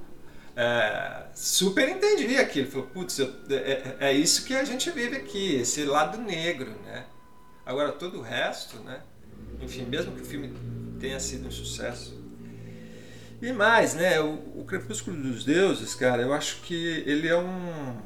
é, 0.55 1.23
super 1.35 1.87
entendia 1.87 2.41
aquilo. 2.41 2.69
Falou, 2.69 2.87
putz, 2.87 3.19
é, 3.19 3.23
é- 3.53 3.97
é 3.99 4.13
isso 4.13 4.45
que 4.45 4.55
a 4.55 4.63
gente 4.63 4.89
vive 4.91 5.15
aqui, 5.17 5.55
esse 5.55 5.83
lado 5.85 6.17
negro, 6.17 6.71
né? 6.85 7.05
Agora 7.65 7.91
todo 7.91 8.19
o 8.19 8.21
resto, 8.21 8.79
né? 8.79 9.01
Enfim, 9.61 9.83
mesmo 9.83 10.13
que 10.15 10.21
o 10.21 10.25
filme 10.25 10.53
tenha 10.99 11.19
sido 11.19 11.47
um 11.47 11.51
sucesso. 11.51 12.17
E 13.41 13.51
mais, 13.51 13.93
né? 13.93 14.19
O, 14.19 14.61
o 14.61 14.65
Crepúsculo 14.65 15.15
dos 15.21 15.43
Deuses, 15.45 15.93
cara, 15.93 16.21
eu 16.23 16.33
acho 16.33 16.61
que 16.61 17.03
ele 17.05 17.27
é 17.27 17.37
um. 17.37 17.97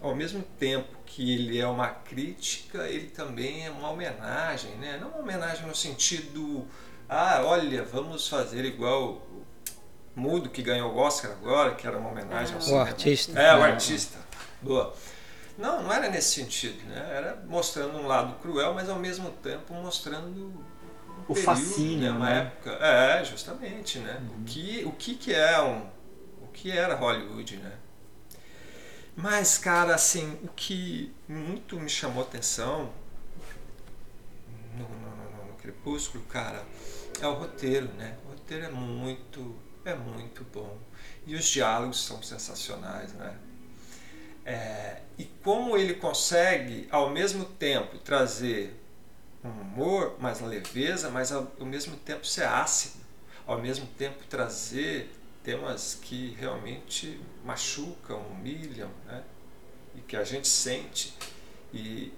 Ao 0.00 0.16
mesmo 0.16 0.42
tempo 0.58 0.88
que 1.06 1.32
ele 1.34 1.58
é 1.60 1.66
uma 1.66 1.88
crítica, 1.88 2.88
ele 2.88 3.06
também 3.06 3.64
é 3.66 3.70
uma 3.70 3.90
homenagem, 3.90 4.72
né? 4.78 4.98
Não 5.00 5.08
uma 5.10 5.18
homenagem 5.18 5.64
no 5.66 5.74
sentido. 5.76 6.66
Ah, 7.14 7.42
olha, 7.44 7.84
vamos 7.84 8.26
fazer 8.26 8.64
igual 8.64 9.14
o 9.14 9.42
Mudo 10.16 10.48
que 10.50 10.62
ganhou 10.62 10.92
o 10.92 10.96
Oscar 10.98 11.30
agora, 11.32 11.74
que 11.74 11.86
era 11.86 11.98
uma 11.98 12.10
homenagem 12.10 12.54
ao 12.54 12.60
O 12.60 12.62
cinema. 12.62 12.82
artista. 12.84 13.38
É, 13.40 13.54
o 13.54 13.62
artista. 13.62 14.18
Boa. 14.62 14.94
Não, 15.58 15.82
não 15.82 15.92
era 15.92 16.08
nesse 16.08 16.34
sentido, 16.40 16.82
né? 16.86 17.06
Era 17.14 17.36
mostrando 17.46 17.98
um 17.98 18.06
lado 18.06 18.34
cruel, 18.40 18.72
mas 18.74 18.88
ao 18.88 18.98
mesmo 18.98 19.30
tempo 19.42 19.74
mostrando 19.74 20.64
O 21.28 21.34
período, 21.34 21.44
fascínio, 21.44 22.12
uma 22.16 22.30
né? 22.30 22.38
época. 22.40 22.70
É, 22.80 23.24
justamente, 23.24 23.98
né? 23.98 24.20
O 24.40 24.44
que 24.44 24.84
o 24.86 24.92
que 24.92 25.14
que 25.14 25.34
é 25.34 25.60
um 25.60 25.86
o 26.42 26.48
que 26.52 26.70
era 26.70 26.94
Hollywood, 26.94 27.56
né? 27.58 27.72
Mas, 29.16 29.58
cara, 29.58 29.94
assim, 29.94 30.38
o 30.42 30.48
que 30.48 31.12
muito 31.28 31.78
me 31.78 31.88
chamou 31.88 32.22
atenção 32.22 32.90
no, 34.76 34.88
no- 34.88 35.16
no- 35.38 35.46
no 35.48 35.54
Crepúsculo, 35.54 36.24
cara, 36.24 36.62
é 37.20 37.26
o 37.26 37.34
roteiro, 37.34 37.88
né? 37.94 38.16
O 38.24 38.30
roteiro 38.30 38.66
é 38.66 38.70
muito, 38.70 39.56
é 39.84 39.94
muito 39.94 40.44
bom. 40.52 40.78
E 41.26 41.34
os 41.34 41.44
diálogos 41.44 42.04
são 42.04 42.22
sensacionais, 42.22 43.12
né? 43.14 43.36
É, 44.44 45.02
e 45.18 45.24
como 45.24 45.76
ele 45.76 45.94
consegue, 45.94 46.88
ao 46.90 47.10
mesmo 47.10 47.44
tempo, 47.44 47.98
trazer 47.98 48.74
um 49.44 49.50
humor, 49.50 50.16
uma 50.18 50.32
leveza, 50.32 51.10
mas 51.10 51.32
ao, 51.32 51.50
ao 51.58 51.66
mesmo 51.66 51.96
tempo 51.96 52.26
ser 52.26 52.44
ácido, 52.44 53.02
ao 53.46 53.60
mesmo 53.60 53.86
tempo 53.98 54.24
trazer 54.28 55.12
temas 55.42 55.98
que 56.00 56.36
realmente 56.38 57.20
machucam, 57.44 58.20
humilham, 58.30 58.90
né? 59.06 59.22
e 59.94 60.00
que 60.00 60.16
a 60.16 60.24
gente 60.24 60.48
sente. 60.48 61.14
E, 61.72 62.12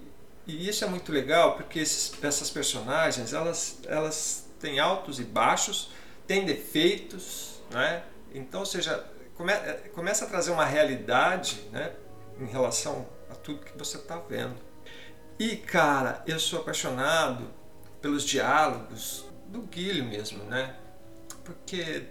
e 0.47 0.68
isso 0.68 0.84
é 0.84 0.88
muito 0.88 1.11
legal 1.11 1.57
porque 1.57 1.78
esses, 1.78 2.12
essas 2.22 2.51
personagens 2.51 3.32
elas, 3.32 3.78
elas 3.86 4.47
têm 4.61 4.79
altos 4.79 5.21
e 5.21 5.25
baixos, 5.25 5.91
têm 6.27 6.45
defeitos, 6.45 7.61
né? 7.71 8.05
então, 8.35 8.61
ou 8.61 8.67
seja, 8.67 9.05
come, 9.37 9.53
eh, 9.53 9.91
começa 9.95 10.25
a 10.25 10.29
trazer 10.29 10.51
uma 10.51 10.65
realidade 10.65 11.61
né? 11.71 11.93
em 12.41 12.47
relação 12.47 13.07
a 13.31 13.35
tudo 13.35 13.65
que 13.65 13.77
você 13.77 13.97
está 13.97 14.19
vendo. 14.19 14.57
E 15.39 15.57
cara, 15.57 16.23
eu 16.27 16.39
sou 16.39 16.61
apaixonado 16.61 17.51
pelos 18.01 18.23
diálogos 18.23 19.25
do 19.49 19.63
Guilherme 19.63 20.11
mesmo, 20.11 20.45
né? 20.45 20.77
Porque 21.45 22.07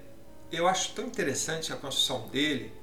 eu 0.51 0.67
acho 0.67 0.93
tão 0.93 1.05
interessante 1.05 1.71
a 1.71 1.75
construção 1.75 2.27
dele, 2.27 2.73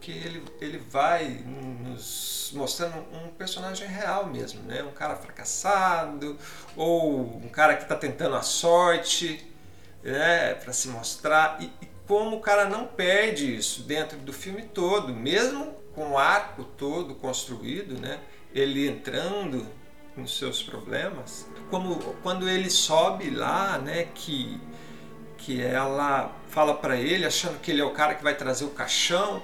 porque 0.00 0.12
ele, 0.12 0.42
ele 0.62 0.78
vai 0.78 1.44
nos 1.84 2.52
mostrando 2.54 3.04
um 3.12 3.28
personagem 3.28 3.86
real 3.86 4.26
mesmo, 4.26 4.62
né? 4.62 4.82
Um 4.82 4.92
cara 4.92 5.14
fracassado, 5.14 6.38
ou 6.74 7.36
um 7.36 7.48
cara 7.50 7.76
que 7.76 7.82
está 7.82 7.94
tentando 7.94 8.34
a 8.34 8.40
sorte, 8.40 9.46
né? 10.02 10.54
Para 10.54 10.72
se 10.72 10.88
mostrar. 10.88 11.58
E, 11.60 11.66
e 11.82 11.88
como 12.06 12.36
o 12.36 12.40
cara 12.40 12.66
não 12.66 12.86
perde 12.86 13.54
isso 13.54 13.82
dentro 13.82 14.16
do 14.16 14.32
filme 14.32 14.62
todo, 14.62 15.12
mesmo 15.12 15.74
com 15.94 16.12
o 16.12 16.18
arco 16.18 16.64
todo 16.64 17.14
construído, 17.16 18.00
né? 18.00 18.20
Ele 18.54 18.88
entrando 18.88 19.66
nos 20.16 20.38
seus 20.38 20.62
problemas, 20.62 21.46
como 21.70 21.96
quando 22.22 22.48
ele 22.48 22.70
sobe 22.70 23.28
lá, 23.28 23.76
né? 23.76 24.08
Que 24.14 24.58
que 25.36 25.62
ela 25.62 26.36
fala 26.50 26.74
para 26.74 26.96
ele 26.96 27.24
achando 27.24 27.58
que 27.60 27.70
ele 27.70 27.80
é 27.80 27.84
o 27.84 27.92
cara 27.92 28.14
que 28.14 28.22
vai 28.22 28.34
trazer 28.34 28.64
o 28.64 28.70
caixão 28.70 29.42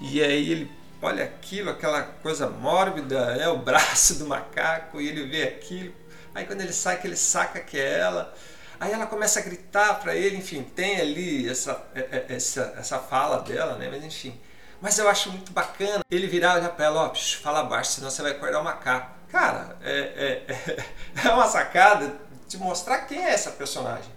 e 0.00 0.22
aí 0.22 0.50
ele 0.50 0.70
olha 1.02 1.24
aquilo, 1.24 1.70
aquela 1.70 2.02
coisa 2.02 2.48
mórbida, 2.48 3.34
né, 3.36 3.48
o 3.48 3.58
braço 3.58 4.18
do 4.18 4.26
macaco 4.26 5.00
e 5.00 5.08
ele 5.08 5.26
vê 5.26 5.44
aquilo. 5.44 5.94
Aí 6.34 6.44
quando 6.46 6.60
ele 6.60 6.72
sai 6.72 6.98
que 7.00 7.06
ele 7.06 7.16
saca 7.16 7.60
que 7.60 7.78
é 7.78 7.98
ela, 7.98 8.34
aí 8.78 8.92
ela 8.92 9.06
começa 9.06 9.40
a 9.40 9.42
gritar 9.42 9.94
para 10.00 10.14
ele, 10.14 10.36
enfim, 10.36 10.62
tem 10.62 11.00
ali 11.00 11.48
essa, 11.48 11.82
é- 11.94 12.00
é- 12.00 12.26
essa 12.36 12.74
essa 12.78 12.98
fala 12.98 13.40
dela, 13.42 13.76
né, 13.76 13.88
mas 13.90 14.04
enfim. 14.04 14.38
Mas 14.80 14.98
eu 14.98 15.08
acho 15.08 15.30
muito 15.30 15.52
bacana 15.52 16.00
ele 16.10 16.26
virar 16.26 16.54
olhar 16.56 16.70
pra 16.70 16.86
ela, 16.86 17.02
ó, 17.04 17.08
"Psh, 17.10 17.34
fala 17.34 17.62
baixo, 17.62 17.92
senão 17.92 18.10
você 18.10 18.22
vai 18.22 18.32
acordar 18.32 18.60
o 18.60 18.64
macaco. 18.64 19.14
Cara, 19.30 19.76
é, 19.82 20.44
é, 20.48 20.86
é 21.28 21.28
uma 21.32 21.46
sacada 21.46 22.14
de 22.48 22.56
mostrar 22.58 23.00
quem 23.00 23.22
é 23.24 23.30
essa 23.30 23.50
personagem. 23.52 24.10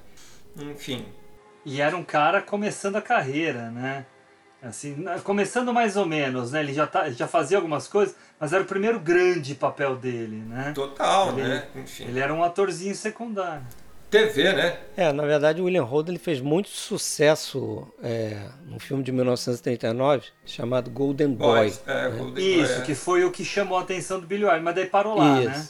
Enfim. 0.56 1.06
E 1.66 1.82
era 1.82 1.96
um 1.96 2.04
cara 2.04 2.42
começando 2.42 2.96
a 2.96 3.02
carreira, 3.02 3.70
né? 3.72 4.06
Assim, 4.64 5.04
começando 5.26 5.74
mais 5.74 5.98
ou 5.98 6.06
menos, 6.06 6.52
né? 6.52 6.62
Ele 6.62 6.74
já, 6.74 6.88
tá, 6.88 7.10
já 7.10 7.28
fazia 7.28 7.58
algumas 7.58 7.86
coisas, 7.86 8.16
mas 8.40 8.54
era 8.54 8.64
o 8.64 8.66
primeiro 8.66 8.98
grande 8.98 9.54
papel 9.56 9.98
dele, 9.98 10.38
né? 10.48 10.72
Total, 10.74 11.38
ele, 11.38 11.42
né? 11.42 11.68
Enfim. 11.76 12.06
Ele 12.06 12.20
era 12.20 12.34
um 12.34 12.42
atorzinho 12.42 12.96
secundário. 12.96 13.64
TV, 14.10 14.54
né? 14.54 14.78
É, 14.96 15.12
na 15.12 15.26
verdade 15.26 15.60
o 15.60 15.66
William 15.66 15.84
Holden 15.84 16.14
ele 16.14 16.24
fez 16.24 16.40
muito 16.40 16.70
sucesso 16.70 17.88
é, 18.02 18.48
num 18.64 18.80
filme 18.80 19.02
de 19.04 19.12
1939 19.12 20.28
chamado 20.46 20.92
Golden 20.92 21.34
Boy. 21.34 21.62
Boys, 21.62 21.82
é, 21.88 22.10
né? 22.10 22.18
Golden 22.18 22.62
Isso, 22.62 22.84
que 22.84 22.94
foi 22.94 23.26
o 23.26 23.32
que 23.32 23.44
chamou 23.44 23.78
a 23.78 23.82
atenção 23.82 24.20
do 24.20 24.28
Billy 24.28 24.46
Wilder, 24.46 24.62
mas 24.62 24.76
daí 24.76 24.86
parou 24.86 25.18
lá, 25.18 25.42
né? 25.42 25.68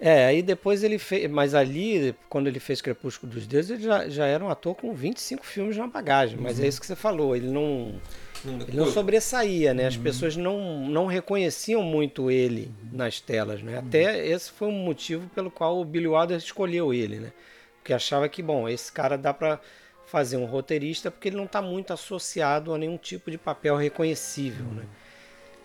É, 0.00 0.26
aí 0.26 0.42
depois 0.42 0.84
ele 0.84 0.98
fez. 0.98 1.28
Mas 1.30 1.54
ali, 1.54 2.14
quando 2.28 2.46
ele 2.46 2.60
fez 2.60 2.80
Crepúsculo 2.80 3.32
dos 3.32 3.46
Deuses, 3.46 3.70
ele 3.72 3.82
já, 3.82 4.08
já 4.08 4.26
era 4.26 4.44
um 4.44 4.48
ator 4.48 4.74
com 4.74 4.94
25 4.94 5.44
filmes 5.44 5.76
na 5.76 5.86
bagagem. 5.86 6.38
Mas 6.40 6.58
Uhum. 6.58 6.64
é 6.64 6.68
isso 6.68 6.80
que 6.80 6.86
você 6.86 6.94
falou, 6.96 7.34
ele 7.34 7.48
não. 7.48 8.00
Ele 8.44 8.76
não 8.76 8.86
sobressaía, 8.86 9.74
né? 9.74 9.86
As 9.86 9.96
Uhum. 9.96 10.02
pessoas 10.04 10.36
não, 10.36 10.86
não 10.88 11.06
reconheciam 11.06 11.82
muito 11.82 12.30
ele 12.30 12.70
nas 12.92 13.20
telas, 13.20 13.60
né? 13.62 13.78
Até 13.78 14.24
esse 14.28 14.52
foi 14.52 14.68
um 14.68 14.72
motivo 14.84 15.28
pelo 15.34 15.50
qual 15.50 15.80
o 15.80 15.84
Billy 15.84 16.06
Wilder 16.06 16.36
escolheu 16.38 16.94
ele, 16.94 17.16
né? 17.18 17.32
Porque 17.80 17.92
achava 17.92 18.28
que, 18.28 18.40
bom, 18.40 18.68
esse 18.68 18.92
cara 18.92 19.18
dá 19.18 19.34
pra 19.34 19.58
fazer 20.06 20.36
um 20.36 20.44
roteirista 20.44 21.10
porque 21.10 21.28
ele 21.30 21.36
não 21.36 21.44
está 21.46 21.60
muito 21.60 21.92
associado 21.92 22.72
a 22.72 22.78
nenhum 22.78 22.96
tipo 22.96 23.28
de 23.28 23.36
papel 23.36 23.74
reconhecível, 23.76 24.64
né? 24.66 24.84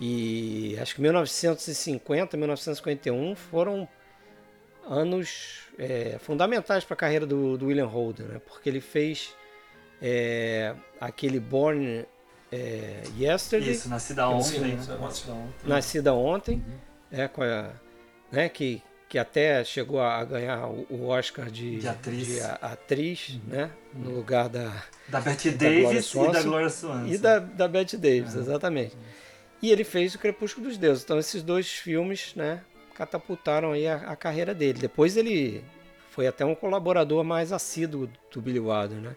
E 0.01 0.75
acho 0.81 0.95
que 0.95 1.01
1950, 1.01 2.35
1951 2.35 3.35
foram 3.35 3.87
anos 4.87 5.61
é, 5.77 6.17
fundamentais 6.19 6.83
para 6.83 6.93
a 6.93 6.97
carreira 6.97 7.25
do, 7.25 7.57
do 7.57 7.67
William 7.67 7.85
Holden, 7.87 8.25
né? 8.27 8.41
Porque 8.45 8.69
ele 8.69 8.81
fez 8.81 9.33
é, 10.01 10.73
aquele 10.99 11.39
Born 11.39 12.05
é, 12.51 13.03
Yesterday, 13.17 13.71
Isso, 13.71 13.89
Nascida 13.89 14.27
Ontem, 14.27 14.59
né? 14.59 14.75
Nascida 14.99 15.33
Ontem. 15.33 15.53
Nascida 15.67 16.13
ontem, 16.13 16.65
é, 17.11 17.27
com 17.27 17.41
a- 17.43 17.71
né, 18.31 18.49
que, 18.49 18.81
que 19.09 19.17
até 19.17 19.63
chegou 19.63 20.01
a 20.01 20.23
ganhar 20.25 20.67
o, 20.67 21.07
Oscar 21.07 21.49
de, 21.49 21.77
De 21.79 21.87
atriz. 21.87 22.27
de 22.27 22.41
atriz, 22.41 23.39
né, 23.47 23.71
no 23.93 24.11
lugar 24.11 24.49
da 24.49 24.71
Da 25.07 25.21
Betty 25.21 25.51
Glória 25.51 25.69
Davis 25.83 25.91
e 25.91 25.95
da 25.95 26.01
Swanson. 26.01 26.43
Gloria 26.49 26.69
Swanson. 26.69 27.07
E 27.07 27.17
da, 27.17 27.39
da 27.39 27.67
Bette 27.67 27.97
Davis, 27.97 28.35
É. 28.35 28.39
exatamente. 28.39 28.95
E 29.61 29.71
ele 29.71 29.83
fez 29.83 30.13
o 30.13 30.19
Crepúsculo 30.19 30.67
dos 30.67 30.77
Deuses. 30.77 31.03
Então 31.03 31.17
esses 31.17 31.41
dois 31.41 31.69
filmes, 31.71 32.33
né, 32.35 32.61
catapultaram 32.95 33.71
aí 33.71 33.87
a, 33.87 33.95
a 34.11 34.15
carreira 34.15 34.53
dele. 34.53 34.79
Depois 34.79 35.17
ele 35.17 35.63
foi 36.11 36.27
até 36.27 36.45
um 36.45 36.53
colaborador 36.55 37.23
mais 37.23 37.51
assíduo 37.51 38.09
do 38.31 38.41
Billy 38.41 38.59
Wilder, 38.59 38.99
né? 38.99 39.15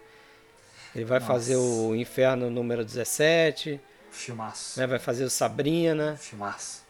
Ele 0.94 1.04
vai 1.04 1.18
Nossa. 1.20 1.32
fazer 1.32 1.56
o 1.56 1.94
Inferno 1.94 2.48
número 2.50 2.82
17, 2.84 3.78
Filmaço. 4.10 4.80
né, 4.80 4.86
vai 4.86 4.98
fazer 4.98 5.24
o 5.24 5.30
Sabrina. 5.30 6.16
Filmaço. 6.16 6.82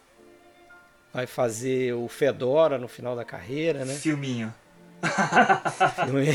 vai 1.13 1.27
fazer 1.27 1.93
o 1.93 2.07
Fedora 2.07 2.77
no 2.77 2.87
final 2.87 3.15
da 3.15 3.25
carreira, 3.25 3.83
né? 3.83 3.93
Filminho. 3.95 4.53
Filminho. 6.05 6.33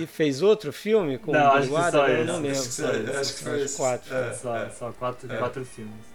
E 0.00 0.06
fez 0.06 0.40
outro 0.40 0.72
filme 0.72 1.18
com 1.18 1.32
Não, 1.32 1.40
o 1.40 1.48
acho 1.52 1.62
que 1.62 1.68
Guarda? 1.68 1.98
só 1.98 2.08
Eu 2.08 2.16
esse. 2.22 2.26
não 2.26 2.40
lembro. 2.40 2.50
Acho 2.52 2.62
que 2.62 2.74
só 2.74 2.90
esse, 2.90 3.10
acho 3.16 3.34
que 3.34 3.42
foi 3.44 3.68
quatro. 3.68 4.14
É. 4.14 4.32
Só, 4.34 4.70
só 4.70 4.92
quatro, 4.92 5.32
É. 5.32 5.36
quatro 5.36 5.64
filmes. 5.64 6.13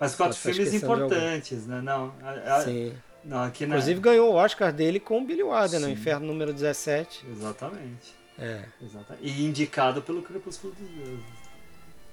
Mas 0.00 0.14
quatro 0.14 0.34
estar 0.36 0.52
filmes 0.52 0.72
importantes, 0.74 1.66
né? 1.66 1.80
Não, 1.82 2.14
a- 2.22 2.56
a- 2.56 2.64
Sim. 2.64 2.94
não 3.22 3.42
aqui 3.42 3.66
na... 3.66 3.74
Inclusive 3.76 4.00
ganhou 4.00 4.32
o 4.32 4.34
Oscar 4.34 4.72
dele 4.72 4.98
com 4.98 5.20
o 5.20 5.24
Billy 5.24 5.42
Wilder, 5.42 5.78
no. 5.80 5.88
Inferno 5.90 6.26
número 6.26 6.52
17. 6.54 7.26
Exatamente. 7.30 8.14
É. 8.38 8.64
Exatamente. 8.82 9.22
E 9.26 9.44
indicado 9.44 10.00
pelo 10.00 10.22
Crepúsculo 10.22 10.72
dos 10.74 10.88
Deuses. 10.88 11.24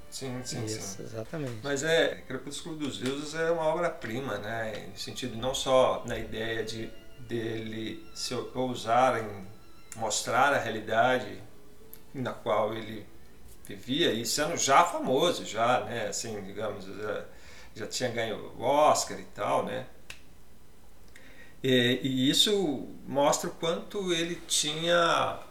Sim, 0.10 0.42
sim, 0.44 0.66
Isso, 0.66 0.98
sim. 0.98 1.04
exatamente. 1.04 1.60
Mas 1.64 1.84
é, 1.84 2.16
Crepúsculo 2.28 2.76
dos 2.76 2.98
Deuses 2.98 3.34
é 3.36 3.50
uma 3.52 3.64
obra-prima, 3.66 4.38
né? 4.38 4.88
No 4.92 4.98
sentido 4.98 5.38
não 5.38 5.54
só 5.56 6.04
na 6.06 6.18
ideia 6.18 6.64
de 6.64 6.90
dele 7.20 8.06
se 8.14 8.34
ousar 8.34 9.20
em 9.22 9.48
mostrar 10.00 10.54
a 10.54 10.58
realidade 10.58 11.42
na 12.14 12.32
qual 12.32 12.74
ele 12.74 13.06
vivia 13.66 14.14
e 14.14 14.26
sendo 14.26 14.56
já 14.56 14.84
famoso, 14.86 15.46
já, 15.46 15.82
né? 15.82 16.08
Assim, 16.08 16.42
digamos, 16.42 16.86
já, 16.86 17.26
já 17.78 17.88
tinha 17.88 18.10
ganho 18.10 18.52
o 18.58 18.64
Oscar 18.64 19.20
e 19.20 19.26
tal, 19.26 19.66
né? 19.66 19.86
E, 21.64 22.00
e 22.04 22.30
isso 22.30 22.88
mostra 23.08 23.50
o 23.50 23.54
quanto 23.54 24.14
ele 24.14 24.36
tinha 24.48 24.96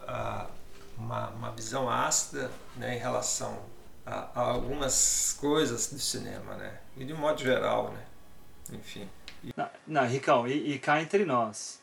ah, 0.07 0.47
uma, 0.97 1.29
uma 1.29 1.51
visão 1.51 1.89
ácida 1.89 2.49
né, 2.75 2.95
em 2.95 2.99
relação 2.99 3.59
a, 4.05 4.27
a 4.33 4.41
algumas 4.41 5.37
coisas 5.39 5.87
do 5.91 5.99
cinema, 5.99 6.55
né? 6.55 6.79
E 6.95 7.03
de 7.03 7.13
modo 7.13 7.41
geral, 7.41 7.91
né? 7.91 8.05
Enfim. 8.73 9.07
E- 9.43 9.53
Não, 9.55 9.69
não 9.85 10.07
Ricão, 10.07 10.47
e, 10.47 10.73
e 10.73 10.79
cá 10.79 11.01
entre 11.01 11.25
nós. 11.25 11.79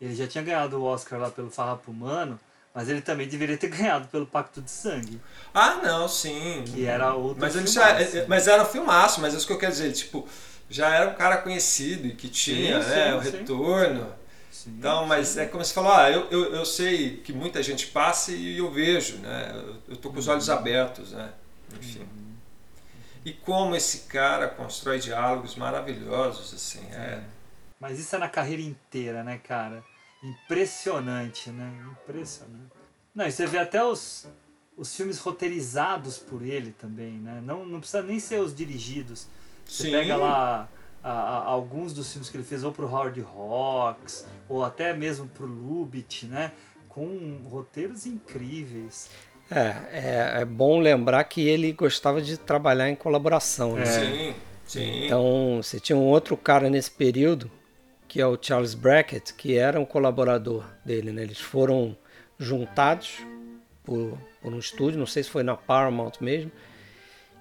Ele 0.00 0.14
já 0.14 0.26
tinha 0.26 0.44
ganhado 0.44 0.78
o 0.78 0.84
Oscar 0.84 1.18
lá 1.18 1.30
pelo 1.30 1.50
Farrapo 1.50 1.90
Humano, 1.90 2.38
mas 2.74 2.88
ele 2.88 3.00
também 3.00 3.28
deveria 3.28 3.56
ter 3.56 3.68
ganhado 3.70 4.08
pelo 4.08 4.26
Pacto 4.26 4.60
de 4.60 4.70
Sangue. 4.70 5.20
Ah, 5.54 5.76
não, 5.82 6.08
sim. 6.08 6.64
Que 6.66 6.84
era 6.86 7.14
outro 7.14 7.40
mas 7.40 7.54
ele 7.56 7.66
filmaço. 7.66 8.12
já, 8.12 8.20
é- 8.20 8.26
mas 8.26 8.48
era 8.48 8.62
um 8.62 8.66
filmaço, 8.66 9.20
mas 9.20 9.32
é 9.34 9.36
isso 9.36 9.46
que 9.46 9.52
eu 9.52 9.58
quero 9.58 9.72
dizer, 9.72 9.92
tipo, 9.92 10.26
já 10.68 10.88
era 10.94 11.10
um 11.10 11.14
cara 11.14 11.36
conhecido 11.38 12.08
e 12.08 12.14
que 12.14 12.28
tinha, 12.28 12.82
Sim, 12.82 12.88
né, 12.88 13.10
sim, 13.12 13.16
o 13.18 13.22
sim. 13.22 13.30
retorno. 13.38 14.12
então, 14.66 15.06
mas 15.06 15.36
é 15.36 15.46
como 15.46 15.64
você 15.64 15.72
falou, 15.74 15.92
ah, 15.92 16.10
eu, 16.10 16.28
eu, 16.30 16.54
eu 16.56 16.64
sei 16.64 17.18
que 17.18 17.32
muita 17.32 17.62
gente 17.62 17.86
passa 17.88 18.32
e 18.32 18.58
eu 18.58 18.70
vejo, 18.70 19.18
né? 19.18 19.52
Eu, 19.54 19.76
eu 19.90 19.96
tô 19.96 20.10
com 20.10 20.18
os 20.18 20.26
olhos 20.26 20.48
abertos, 20.50 21.12
né? 21.12 21.30
Enfim. 21.78 22.06
E 23.24 23.32
como 23.32 23.74
esse 23.74 24.00
cara 24.00 24.48
constrói 24.48 24.98
diálogos 24.98 25.54
maravilhosos, 25.56 26.52
assim, 26.52 26.84
é. 26.92 27.20
Mas 27.80 27.98
isso 27.98 28.14
é 28.14 28.18
na 28.18 28.28
carreira 28.28 28.62
inteira, 28.62 29.22
né, 29.24 29.38
cara? 29.42 29.82
Impressionante, 30.24 31.50
né? 31.50 31.70
Impressionante. 32.02 32.72
Não, 33.14 33.26
e 33.26 33.30
você 33.32 33.46
vê 33.46 33.58
até 33.58 33.84
os, 33.84 34.26
os 34.76 34.94
filmes 34.96 35.18
roteirizados 35.18 36.18
por 36.18 36.42
ele 36.42 36.72
também, 36.72 37.12
né? 37.12 37.42
Não, 37.44 37.64
não 37.66 37.78
precisa 37.78 38.02
nem 38.02 38.18
ser 38.18 38.40
os 38.40 38.54
dirigidos. 38.54 39.26
Você 39.66 39.84
Sim. 39.84 39.90
pega 39.92 40.16
lá 40.16 40.68
a- 41.02 41.10
a- 41.10 41.44
alguns 41.44 41.92
dos 41.92 42.10
filmes 42.10 42.28
que 42.30 42.36
ele 42.36 42.44
fez 42.44 42.64
ou 42.64 42.72
pro 42.72 42.86
Howard 42.86 43.20
Hawks, 43.22 44.26
ou 44.48 44.64
até 44.64 44.92
mesmo 44.94 45.28
pro 45.28 45.46
Lubitsch, 45.46 46.24
né? 46.24 46.52
Com 46.88 47.40
roteiros 47.48 48.06
incríveis. 48.06 49.10
É, 49.50 49.58
é, 49.92 50.40
é 50.40 50.44
bom 50.44 50.80
lembrar 50.80 51.22
que 51.24 51.46
ele 51.46 51.72
gostava 51.72 52.22
de 52.22 52.38
trabalhar 52.38 52.88
em 52.88 52.96
colaboração. 52.96 53.74
Né? 53.74 53.84
Sim, 53.84 54.34
sim. 54.66 55.04
Então, 55.04 55.60
você 55.62 55.78
tinha 55.78 55.96
um 55.96 56.04
outro 56.06 56.36
cara 56.36 56.70
nesse 56.70 56.90
período, 56.90 57.50
que 58.14 58.20
é 58.20 58.26
o 58.28 58.38
Charles 58.40 58.74
Brackett, 58.74 59.34
que 59.34 59.58
era 59.58 59.80
um 59.80 59.84
colaborador 59.84 60.64
dele. 60.84 61.10
Né? 61.10 61.24
Eles 61.24 61.40
foram 61.40 61.96
juntados 62.38 63.18
por, 63.82 64.16
por 64.40 64.54
um 64.54 64.58
estúdio, 64.60 65.00
não 65.00 65.04
sei 65.04 65.24
se 65.24 65.30
foi 65.30 65.42
na 65.42 65.56
Paramount 65.56 66.12
mesmo, 66.20 66.52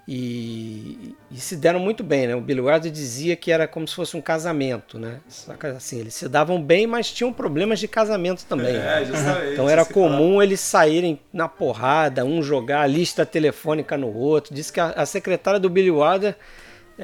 e, 0.08 1.16
e 1.30 1.38
se 1.38 1.58
deram 1.58 1.80
muito 1.80 2.04
bem. 2.04 2.26
Né? 2.26 2.36
O 2.36 2.42
Billy 2.42 2.60
Wilder 2.60 2.92
dizia 2.92 3.36
que 3.36 3.52
era 3.52 3.68
como 3.68 3.88
se 3.88 3.94
fosse 3.94 4.18
um 4.18 4.22
casamento. 4.22 4.98
Né? 4.98 5.20
Só 5.28 5.54
que, 5.54 5.68
assim, 5.68 6.00
eles 6.00 6.16
se 6.16 6.28
davam 6.28 6.60
bem, 6.60 6.88
mas 6.88 7.14
tinham 7.14 7.32
problemas 7.32 7.80
de 7.80 7.88
casamento 7.88 8.44
também. 8.46 8.76
É, 8.76 8.80
né? 8.80 9.06
justamente, 9.06 9.54
Então 9.54 9.70
era 9.70 9.86
comum 9.86 10.42
eles 10.42 10.60
saírem 10.60 11.20
na 11.32 11.48
porrada, 11.48 12.26
um 12.26 12.42
jogar 12.42 12.82
a 12.82 12.88
lista 12.88 13.24
telefônica 13.28 13.96
no 13.96 14.12
outro. 14.12 14.56
Disse 14.56 14.74
que 14.74 14.80
a, 14.80 14.88
a 14.88 15.06
secretária 15.06 15.60
do 15.60 15.70
Billy 15.70 15.92
Wilder 15.92 16.36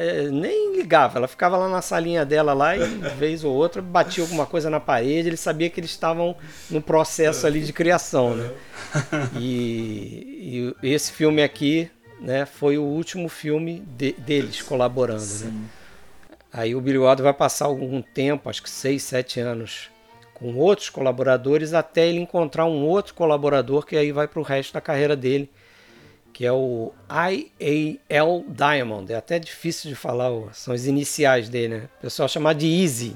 é, 0.01 0.29
nem 0.29 0.77
ligava, 0.77 1.17
ela 1.19 1.27
ficava 1.27 1.57
lá 1.57 1.67
na 1.67 1.81
salinha 1.81 2.25
dela 2.25 2.53
lá 2.53 2.77
e 2.77 2.79
vez 3.17 3.43
ou 3.43 3.53
outra 3.53 3.81
batia 3.81 4.23
alguma 4.23 4.45
coisa 4.45 4.69
na 4.69 4.79
parede, 4.79 5.27
ele 5.27 5.35
sabia 5.35 5.69
que 5.69 5.79
eles 5.79 5.89
estavam 5.89 6.35
no 6.69 6.81
processo 6.81 7.45
ali 7.45 7.59
de 7.61 7.73
criação, 7.73 8.33
né? 8.35 8.49
E, 9.37 10.73
e 10.81 10.89
esse 10.93 11.11
filme 11.11 11.43
aqui, 11.43 11.89
né, 12.21 12.45
foi 12.45 12.77
o 12.77 12.83
último 12.83 13.27
filme 13.29 13.83
de- 13.97 14.13
deles 14.13 14.61
colaborando, 14.61 15.21
né? 15.21 15.53
Aí 16.51 16.73
o 16.75 16.81
Billy 16.81 16.97
Wilder 16.97 17.23
vai 17.25 17.33
passar 17.33 17.65
algum 17.65 18.01
tempo, 18.01 18.49
acho 18.49 18.63
que 18.63 18.69
seis, 18.69 19.03
sete 19.03 19.39
anos, 19.39 19.89
com 20.33 20.55
outros 20.55 20.89
colaboradores 20.89 21.73
até 21.73 22.07
ele 22.07 22.19
encontrar 22.19 22.65
um 22.65 22.85
outro 22.85 23.13
colaborador 23.13 23.85
que 23.85 23.95
aí 23.95 24.11
vai 24.11 24.27
para 24.27 24.39
o 24.39 24.43
resto 24.43 24.73
da 24.73 24.81
carreira 24.81 25.15
dele, 25.15 25.49
que 26.39 26.45
é 26.45 26.53
o 26.53 26.93
IAL 28.09 28.45
Diamond. 28.47 29.11
É 29.11 29.17
até 29.17 29.37
difícil 29.37 29.89
de 29.89 29.95
falar, 29.97 30.31
são 30.53 30.73
as 30.73 30.85
iniciais 30.85 31.49
dele, 31.49 31.79
né? 31.79 31.89
O 31.97 32.03
pessoal 32.03 32.29
chama 32.29 32.55
de 32.55 32.65
Easy. 32.65 33.13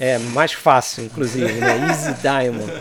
É 0.00 0.16
mais 0.16 0.54
fácil, 0.54 1.04
inclusive, 1.04 1.52
né? 1.52 1.76
Easy 1.86 2.14
Diamond. 2.22 2.72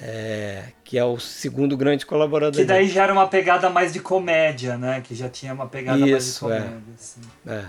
É, 0.00 0.64
que 0.82 0.98
é 0.98 1.04
o 1.04 1.20
segundo 1.20 1.76
grande 1.76 2.04
colaborador 2.04 2.60
Que 2.60 2.66
daí 2.66 2.80
dele. 2.80 2.94
já 2.94 3.04
era 3.04 3.12
uma 3.12 3.28
pegada 3.28 3.70
mais 3.70 3.92
de 3.92 4.00
comédia, 4.00 4.76
né? 4.76 5.00
Que 5.02 5.14
já 5.14 5.28
tinha 5.28 5.54
uma 5.54 5.68
pegada 5.68 5.96
mais 5.96 6.10
de 6.10 6.18
Isso, 6.18 6.50
é. 6.50 6.58
comédia. 6.62 6.82
assim. 6.98 7.20
É. 7.46 7.64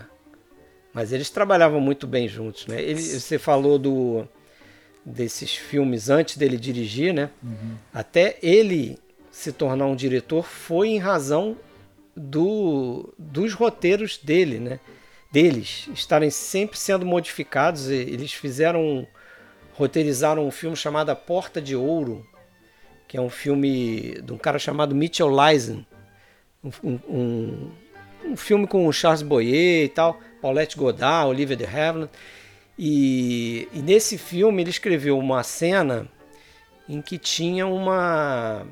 Mas 0.92 1.14
eles 1.14 1.30
trabalhavam 1.30 1.80
muito 1.80 2.08
bem 2.08 2.28
juntos, 2.28 2.66
né? 2.66 2.82
Ele, 2.82 3.00
você 3.00 3.38
falou 3.38 3.78
do 3.78 4.28
desses 5.06 5.56
filmes 5.56 6.10
antes 6.10 6.36
dele 6.36 6.58
dirigir, 6.58 7.14
né? 7.14 7.30
Até 7.94 8.40
ele 8.42 8.98
se 9.38 9.52
tornar 9.52 9.86
um 9.86 9.96
diretor 9.96 10.44
foi 10.44 10.88
em 10.88 10.98
razão 10.98 11.56
do, 12.16 13.14
dos 13.20 13.54
roteiros 13.54 14.18
dele, 14.18 14.58
né? 14.58 14.80
Deles 15.32 15.88
estarem 15.94 16.32
sempre 16.32 16.76
sendo 16.76 17.06
modificados. 17.06 17.88
Eles 17.88 18.34
fizeram, 18.34 19.06
roteirizaram 19.76 20.48
um 20.48 20.50
filme 20.50 20.76
chamado 20.76 21.16
Porta 21.16 21.62
de 21.62 21.76
Ouro, 21.76 22.26
que 23.08 23.16
é 23.16 23.22
um 23.22 23.30
filme 23.30 24.20
de 24.24 24.34
um 24.34 24.40
cara 24.40 24.58
chamado 24.58 24.96
Mitchell 24.96 25.30
Leisen, 25.30 25.86
um, 26.64 26.72
um- 26.84 27.00
um, 27.08 27.72
um 28.32 28.36
filme 28.36 28.66
com 28.66 28.88
o 28.88 28.92
Charles 28.92 29.22
Boyer 29.22 29.86
e 29.86 29.90
tal, 29.90 30.20
Paulette 30.42 30.76
Godard, 30.76 31.30
Olivia 31.30 31.56
de 31.56 31.64
Havilland. 31.66 32.10
E, 32.80 33.68
e 33.72 33.84
nesse 33.84 34.18
filme 34.18 34.64
ele 34.64 34.72
escreveu 34.72 35.16
uma 35.20 35.44
cena 35.44 36.08
em 36.90 37.04
que 37.04 37.20
tinha 37.20 37.68
uma 37.68 38.66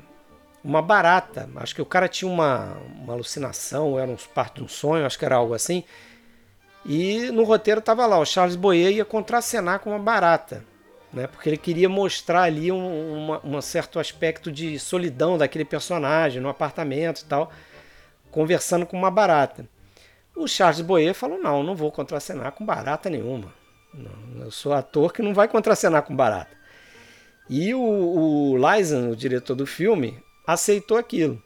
uma 0.66 0.82
barata. 0.82 1.48
Acho 1.56 1.74
que 1.74 1.82
o 1.82 1.86
cara 1.86 2.08
tinha 2.08 2.30
uma, 2.30 2.76
uma 3.00 3.12
alucinação, 3.14 3.98
era 3.98 4.10
um 4.10 4.16
parte 4.34 4.56
de 4.56 4.64
um 4.64 4.68
sonho, 4.68 5.06
acho 5.06 5.18
que 5.18 5.24
era 5.24 5.36
algo 5.36 5.54
assim. 5.54 5.84
E 6.84 7.30
no 7.32 7.44
roteiro 7.44 7.80
estava 7.80 8.06
lá, 8.06 8.18
o 8.18 8.24
Charles 8.24 8.56
Boyer 8.56 8.92
ia 8.92 9.04
contracenar 9.04 9.80
com 9.80 9.90
uma 9.90 9.98
barata, 9.98 10.64
né? 11.12 11.26
Porque 11.26 11.48
ele 11.48 11.56
queria 11.56 11.88
mostrar 11.88 12.42
ali 12.42 12.70
um, 12.70 13.16
uma- 13.24 13.40
um 13.44 13.60
certo 13.60 13.98
aspecto 13.98 14.52
de 14.52 14.78
solidão 14.78 15.36
daquele 15.36 15.64
personagem 15.64 16.40
no 16.40 16.48
apartamento 16.48 17.22
e 17.22 17.24
tal, 17.24 17.50
conversando 18.30 18.86
com 18.86 18.96
uma 18.96 19.10
barata. 19.10 19.68
O 20.36 20.46
Charles 20.46 20.80
Boyer 20.80 21.14
falou: 21.14 21.38
não, 21.38 21.62
não 21.62 21.74
vou 21.74 21.90
contracenar 21.90 22.52
com 22.52 22.64
barata 22.64 23.10
nenhuma. 23.10 23.52
Não, 23.94 24.44
eu 24.44 24.50
sou 24.50 24.72
ator 24.72 25.12
que 25.12 25.22
não 25.22 25.34
vai 25.34 25.48
contracenar 25.48 26.02
com 26.02 26.14
barata. 26.14 26.54
E 27.48 27.72
o, 27.74 27.80
o 27.80 28.56
Lizen, 28.58 29.10
o 29.10 29.16
diretor 29.16 29.54
do 29.54 29.66
filme, 29.66 30.22
aceitou 30.46 30.96
aquilo. 30.96 31.42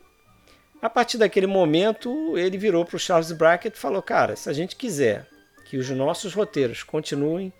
A 0.82 0.88
partir 0.88 1.18
daquele 1.18 1.46
momento, 1.46 2.36
ele 2.36 2.56
virou 2.56 2.84
para 2.84 2.96
o 2.96 2.98
Charles 2.98 3.32
Brackett 3.32 3.76
e 3.76 3.80
falou: 3.80 4.02
Cara, 4.02 4.34
se 4.36 4.48
a 4.48 4.52
gente 4.52 4.76
quiser 4.76 5.26
que 5.64 5.76
os 5.76 5.88
nossos 5.90 6.34
roteiros 6.34 6.82
continuem 6.82 7.52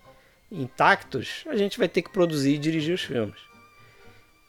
intactos, 0.51 1.43
a 1.47 1.55
gente 1.55 1.77
vai 1.77 1.87
ter 1.87 2.01
que 2.01 2.09
produzir 2.09 2.55
e 2.55 2.57
dirigir 2.57 2.93
os 2.93 3.01
filmes. 3.01 3.39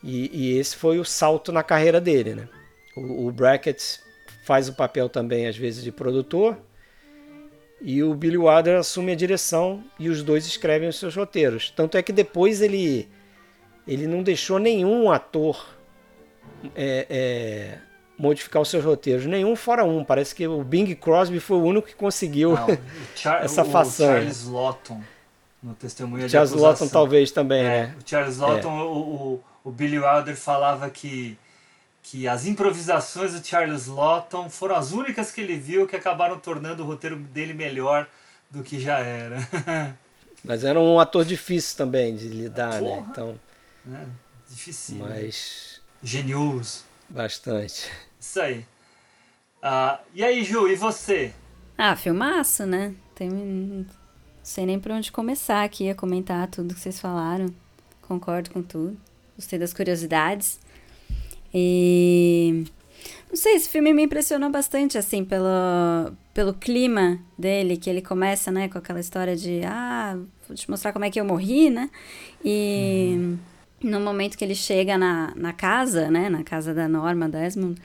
E, 0.02 0.30
e 0.32 0.58
esse 0.58 0.74
foi 0.76 0.98
o 0.98 1.04
salto 1.04 1.52
na 1.52 1.62
carreira 1.62 2.00
dele. 2.00 2.34
Né? 2.34 2.48
O, 2.96 3.28
o 3.28 3.32
Brackett 3.32 4.00
faz 4.44 4.68
o 4.68 4.74
papel 4.74 5.08
também, 5.08 5.46
às 5.46 5.56
vezes, 5.56 5.84
de 5.84 5.92
produtor. 5.92 6.58
E 7.80 8.02
o 8.02 8.14
Billy 8.14 8.38
Wilder 8.38 8.78
assume 8.78 9.12
a 9.12 9.16
direção 9.16 9.84
e 9.98 10.08
os 10.08 10.22
dois 10.22 10.46
escrevem 10.46 10.88
os 10.88 10.98
seus 10.98 11.14
roteiros. 11.14 11.70
Tanto 11.70 11.96
é 11.96 12.02
que 12.02 12.12
depois 12.12 12.62
ele, 12.62 13.08
ele 13.86 14.06
não 14.06 14.22
deixou 14.22 14.58
nenhum 14.58 15.10
ator 15.10 15.66
é, 16.74 17.06
é, 17.10 17.78
modificar 18.18 18.62
os 18.62 18.68
seus 18.68 18.84
roteiros. 18.84 19.26
Nenhum 19.26 19.56
fora 19.56 19.84
um. 19.84 20.04
Parece 20.04 20.34
que 20.34 20.46
o 20.46 20.62
Bing 20.64 20.94
Crosby 20.94 21.40
foi 21.40 21.56
o 21.58 21.62
único 21.64 21.88
que 21.88 21.94
conseguiu 21.94 22.54
Não, 22.54 22.66
essa 23.40 23.62
o 23.62 23.64
façanha. 23.64 24.12
Charles 24.12 24.44
Lawton, 24.46 25.02
no 25.62 25.74
testemunho 25.74 26.28
de 26.28 26.30
Charles 26.30 26.50
acusação. 26.50 26.86
Lawton 26.86 26.88
talvez 26.88 27.30
também, 27.30 27.62
É, 27.64 27.86
né? 27.88 27.96
O 28.04 28.08
Charles 28.08 28.38
Lawton, 28.38 28.70
o, 28.80 29.34
o, 29.34 29.44
o 29.64 29.70
Billy 29.72 29.98
Wilder 29.98 30.36
falava 30.36 30.90
que, 30.90 31.38
que 32.02 32.26
as 32.28 32.46
improvisações 32.46 33.32
do 33.38 33.46
Charles 33.46 33.86
Lawton 33.86 34.50
foram 34.50 34.76
as 34.76 34.92
únicas 34.92 35.30
que 35.32 35.40
ele 35.40 35.56
viu 35.56 35.86
que 35.86 35.96
acabaram 35.96 36.38
tornando 36.38 36.82
o 36.82 36.86
roteiro 36.86 37.16
dele 37.16 37.54
melhor 37.54 38.06
do 38.50 38.62
que 38.62 38.80
já 38.80 38.98
era. 38.98 39.38
Mas 40.44 40.64
era 40.64 40.78
um 40.80 40.98
ator 40.98 41.24
difícil 41.24 41.76
também 41.76 42.16
de 42.16 42.28
lidar, 42.28 42.82
né? 42.82 42.96
Porra. 42.96 43.06
Então, 43.10 43.40
É, 43.92 44.06
difícil. 44.48 44.96
mas 44.98 45.71
Genioso. 46.02 46.84
bastante. 47.08 47.90
Isso 48.18 48.40
aí. 48.40 48.64
Ah, 49.62 50.00
e 50.14 50.24
aí, 50.24 50.42
Ju, 50.42 50.68
e 50.68 50.74
você? 50.74 51.32
Ah, 51.78 51.94
filmaço, 51.94 52.66
né? 52.66 52.94
Tem... 53.14 53.28
Não 53.30 53.86
sei 54.42 54.66
nem 54.66 54.80
por 54.80 54.90
onde 54.90 55.12
começar 55.12 55.62
aqui 55.62 55.88
a 55.88 55.94
comentar 55.94 56.48
tudo 56.48 56.74
que 56.74 56.80
vocês 56.80 56.98
falaram. 56.98 57.46
Concordo 58.00 58.50
com 58.50 58.62
tudo. 58.62 58.96
Gostei 59.36 59.58
das 59.58 59.72
curiosidades. 59.72 60.58
E. 61.54 62.64
Não 63.28 63.36
sei, 63.36 63.54
esse 63.54 63.68
filme 63.68 63.94
me 63.94 64.02
impressionou 64.02 64.50
bastante, 64.50 64.98
assim, 64.98 65.24
pelo, 65.24 66.12
pelo 66.34 66.52
clima 66.52 67.18
dele, 67.38 67.76
que 67.76 67.88
ele 67.88 68.02
começa, 68.02 68.50
né, 68.50 68.68
com 68.68 68.78
aquela 68.78 69.00
história 69.00 69.34
de, 69.34 69.62
ah, 69.64 70.18
vou 70.46 70.54
te 70.56 70.68
mostrar 70.70 70.92
como 70.92 71.04
é 71.04 71.10
que 71.10 71.18
eu 71.18 71.24
morri, 71.24 71.70
né? 71.70 71.90
E 72.44 73.36
no 73.82 74.00
momento 74.00 74.36
que 74.36 74.44
ele 74.44 74.54
chega 74.54 74.96
na, 74.96 75.32
na 75.36 75.52
casa, 75.52 76.10
né, 76.10 76.28
na 76.28 76.42
casa 76.42 76.72
da 76.72 76.88
Norma 76.88 77.28
Desmond, 77.28 77.80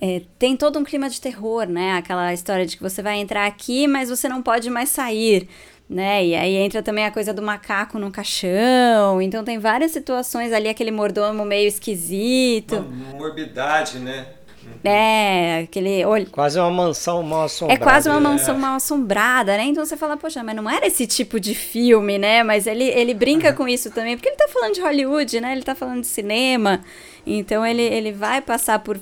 é, 0.00 0.22
tem 0.38 0.56
todo 0.56 0.78
um 0.78 0.84
clima 0.84 1.08
de 1.08 1.20
terror, 1.20 1.66
né? 1.66 1.92
Aquela 1.96 2.32
história 2.32 2.66
de 2.66 2.76
que 2.76 2.82
você 2.82 3.02
vai 3.02 3.16
entrar 3.16 3.46
aqui, 3.46 3.86
mas 3.86 4.10
você 4.10 4.28
não 4.28 4.42
pode 4.42 4.68
mais 4.68 4.90
sair, 4.90 5.48
né? 5.88 6.24
E 6.24 6.34
aí 6.34 6.54
entra 6.56 6.82
também 6.82 7.06
a 7.06 7.10
coisa 7.10 7.32
do 7.32 7.40
macaco 7.40 7.98
no 7.98 8.10
caixão. 8.10 9.22
Então 9.22 9.42
tem 9.42 9.58
várias 9.58 9.92
situações 9.92 10.52
ali, 10.52 10.68
aquele 10.68 10.90
mordomo 10.90 11.44
meio 11.46 11.66
esquisito. 11.66 12.76
Uma 12.76 13.18
morbidade, 13.18 13.98
né? 13.98 14.26
É, 14.88 15.62
aquele 15.64 16.04
olho. 16.04 16.26
Quase 16.30 16.58
uma 16.58 16.70
mansão 16.70 17.22
mal 17.22 17.42
É 17.42 17.44
assombrada. 17.46 17.82
quase 17.82 18.08
uma 18.08 18.20
né? 18.20 18.28
mansão 18.28 18.58
mal 18.58 18.76
assombrada, 18.76 19.56
né? 19.56 19.64
Então 19.64 19.84
você 19.84 19.96
fala, 19.96 20.16
poxa, 20.16 20.42
mas 20.42 20.54
não 20.56 20.68
era 20.70 20.86
esse 20.86 21.06
tipo 21.06 21.40
de 21.40 21.54
filme, 21.54 22.18
né? 22.18 22.42
Mas 22.42 22.66
ele, 22.66 22.84
ele 22.84 23.14
brinca 23.14 23.52
com 23.52 23.66
isso 23.66 23.90
também, 23.90 24.16
porque 24.16 24.28
ele 24.28 24.36
tá 24.36 24.48
falando 24.48 24.74
de 24.74 24.80
Hollywood, 24.80 25.40
né? 25.40 25.52
Ele 25.52 25.62
tá 25.62 25.74
falando 25.74 26.00
de 26.02 26.06
cinema. 26.06 26.84
Então 27.26 27.66
ele, 27.66 27.82
ele 27.82 28.12
vai 28.12 28.40
passar 28.40 28.78
por 28.78 28.98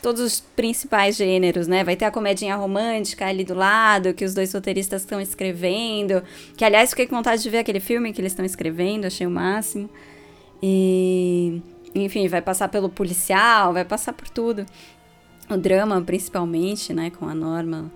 todos 0.00 0.20
os 0.20 0.40
principais 0.40 1.16
gêneros, 1.16 1.66
né? 1.66 1.82
Vai 1.82 1.96
ter 1.96 2.04
a 2.04 2.10
comedinha 2.10 2.54
romântica 2.56 3.26
ali 3.26 3.42
do 3.42 3.54
lado, 3.54 4.12
que 4.12 4.24
os 4.24 4.34
dois 4.34 4.52
roteiristas 4.52 5.00
estão 5.02 5.18
escrevendo. 5.20 6.22
Que, 6.56 6.64
aliás, 6.64 6.90
fiquei 6.90 7.06
com 7.06 7.16
vontade 7.16 7.42
de 7.42 7.48
ver 7.48 7.58
aquele 7.58 7.80
filme 7.80 8.12
que 8.12 8.20
eles 8.20 8.32
estão 8.32 8.44
escrevendo, 8.44 9.06
achei 9.06 9.26
o 9.26 9.30
máximo. 9.30 9.88
E, 10.62 11.60
enfim, 11.94 12.28
vai 12.28 12.42
passar 12.42 12.68
pelo 12.68 12.88
policial, 12.88 13.72
vai 13.72 13.84
passar 13.84 14.12
por 14.12 14.28
tudo. 14.28 14.66
O 15.48 15.56
drama, 15.56 16.00
principalmente, 16.00 16.92
né? 16.92 17.10
Com 17.10 17.28
a 17.28 17.34
Norma, 17.34 17.92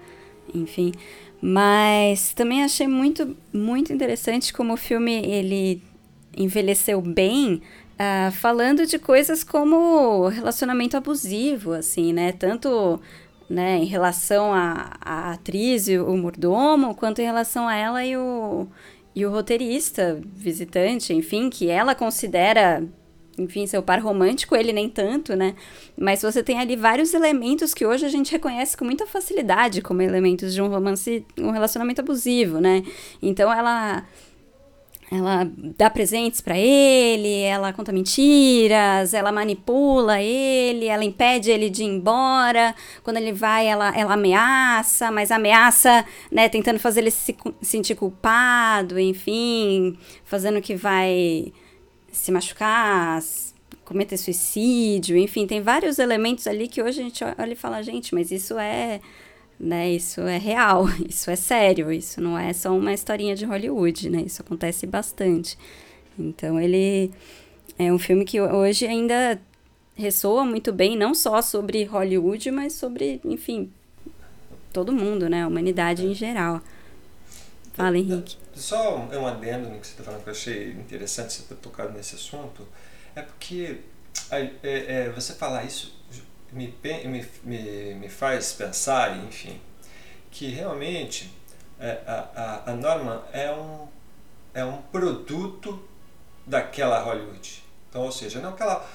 enfim. 0.55 0.93
Mas 1.41 2.35
também 2.35 2.63
achei 2.63 2.87
muito, 2.87 3.37
muito 3.53 3.93
interessante 3.93 4.53
como 4.53 4.75
o 4.75 4.77
filme, 4.77 5.15
ele 5.25 5.83
envelheceu 6.37 7.01
bem 7.01 7.63
ah, 7.99 8.31
falando 8.33 8.87
de 8.87 8.99
coisas 8.99 9.43
como 9.43 10.29
relacionamento 10.29 10.97
abusivo, 10.97 11.73
assim, 11.73 12.13
né? 12.13 12.33
Tanto 12.33 13.01
né, 13.49 13.79
em 13.79 13.87
relação 13.87 14.53
à 14.53 15.33
atriz 15.33 15.89
e 15.89 15.99
o 15.99 16.17
mordomo, 16.17 16.95
quanto 16.95 17.21
em 17.21 17.25
relação 17.25 17.67
a 17.67 17.75
ela 17.75 18.05
e 18.05 18.17
o, 18.17 18.69
e 19.15 19.25
o 19.27 19.31
roteirista, 19.31 20.21
visitante, 20.35 21.15
enfim, 21.15 21.49
que 21.51 21.69
ela 21.69 21.95
considera, 21.95 22.85
enfim, 23.39 23.67
seu 23.67 23.83
par 23.83 24.01
romântico, 24.01 24.57
ele 24.57 24.73
nem 24.73 24.89
tanto, 24.89 25.35
né? 25.37 25.55
Mas 25.97 26.23
você 26.23 26.43
tem 26.43 26.59
ali 26.59 26.77
vários 26.77 27.15
elementos 27.15 27.73
que 27.73 27.87
hoje 27.87 28.05
a 28.05 28.09
gente 28.09 28.33
reconhece 28.33 28.77
com 28.77 28.85
muita 28.85 29.07
facilidade 29.07 29.81
como 29.81 30.03
elementos 30.03 30.53
de 30.53 30.61
um 30.61 30.69
romance, 30.69 31.25
um 31.39 31.51
relacionamento 31.51 32.01
abusivo, 32.01 32.61
né? 32.61 32.83
Então 33.23 33.53
ela 33.53 34.05
ela 35.11 35.51
dá 35.77 35.89
presentes 35.89 36.41
para 36.41 36.59
ele, 36.59 37.41
ela 37.41 37.73
conta 37.73 37.91
mentiras, 37.91 39.15
ela 39.15 39.33
manipula 39.33 40.21
ele, 40.21 40.87
ela 40.87 41.03
impede 41.03 41.51
ele 41.51 41.71
de 41.71 41.83
ir 41.83 41.87
embora. 41.87 42.75
Quando 43.03 43.17
ele 43.17 43.33
vai, 43.33 43.67
ela, 43.67 43.97
ela 43.97 44.15
ameaça, 44.15 45.11
mas 45.11 45.31
ameaça, 45.31 46.05
né, 46.31 46.49
tentando 46.49 46.79
fazer 46.79 47.01
ele 47.01 47.11
se 47.11 47.35
sentir 47.63 47.95
culpado, 47.95 48.99
enfim, 48.99 49.97
fazendo 50.25 50.61
que 50.61 50.77
vai 50.77 51.53
se 52.19 52.33
machucar, 52.33 53.23
cometer 53.85 54.17
suicídio, 54.17 55.17
enfim, 55.17 55.47
tem 55.47 55.61
vários 55.61 55.99
elementos 55.99 56.47
ali 56.47 56.69
que 56.69 56.83
hoje 56.83 57.01
a 57.01 57.05
gente 57.05 57.25
olha 57.25 57.53
e 57.53 57.57
fala, 57.57 57.83
gente, 57.83 58.15
mas 58.15 58.31
isso 58.31 58.59
é 58.59 59.01
né? 59.59 59.91
Isso 59.91 60.21
é 60.21 60.39
real, 60.39 60.87
isso 61.09 61.31
é 61.31 61.37
sério, 61.37 61.91
isso 61.91 62.21
não 62.21 62.39
é 62.39 62.53
só 62.53 62.77
uma 62.77 62.93
historinha 62.93 63.35
de 63.35 63.45
Hollywood, 63.45 64.09
né? 64.09 64.23
Isso 64.23 64.43
acontece 64.43 64.87
bastante. 64.87 65.59
Então 66.19 66.61
ele 66.61 67.11
é 67.79 67.93
um 67.93 67.99
filme 67.99 68.25
que 68.25 68.41
hoje 68.41 68.87
ainda 68.87 69.41
ressoa 69.97 70.45
muito 70.45 70.73
bem, 70.73 70.97
não 70.97 71.15
só 71.15 71.43
sobre 71.43 71.85
Hollywood, 71.85 72.51
mas 72.51 72.73
sobre, 72.75 73.21
enfim, 73.25 73.71
todo 74.73 74.93
mundo, 74.93 75.29
né? 75.29 75.43
A 75.43 75.49
humanidade 75.49 76.07
em 76.07 76.15
geral. 76.15 76.61
Fala, 77.73 77.99
Henrique. 77.99 78.37
Só 78.59 78.97
um, 78.97 79.21
um 79.21 79.27
adendo 79.27 79.69
no 79.69 79.79
que 79.81 79.87
você 79.87 79.93
está 79.93 80.05
falando 80.05 80.23
que 80.23 80.29
eu 80.29 80.35
achei 80.35 80.73
interessante 80.73 81.33
você 81.33 81.43
ter 81.43 81.55
tocado 81.57 81.93
nesse 81.93 82.17
assunto, 82.17 82.67
é 83.15 83.23
porque 83.23 83.81
é, 84.31 84.51
é, 84.63 85.09
você 85.11 85.35
falar 85.35 85.65
isso 85.65 85.97
me, 86.53 86.75
me, 86.83 87.27
me, 87.45 87.95
me 87.95 88.09
faz 88.09 88.53
pensar, 88.53 89.17
enfim, 89.19 89.61
que 90.31 90.49
realmente 90.49 91.33
é, 91.79 92.01
a, 92.07 92.65
a, 92.67 92.73
a 92.73 92.75
Norma 92.75 93.25
é 93.33 93.51
um, 93.53 93.89
é 94.55 94.65
um 94.65 94.83
produto 94.83 95.83
daquela 96.47 97.01
Hollywood. 97.01 97.63
Então, 97.89 98.03
ou 98.03 98.13
seja, 98.13 98.41
não 98.41 98.53
que 98.53 98.63
ela, 98.63 98.89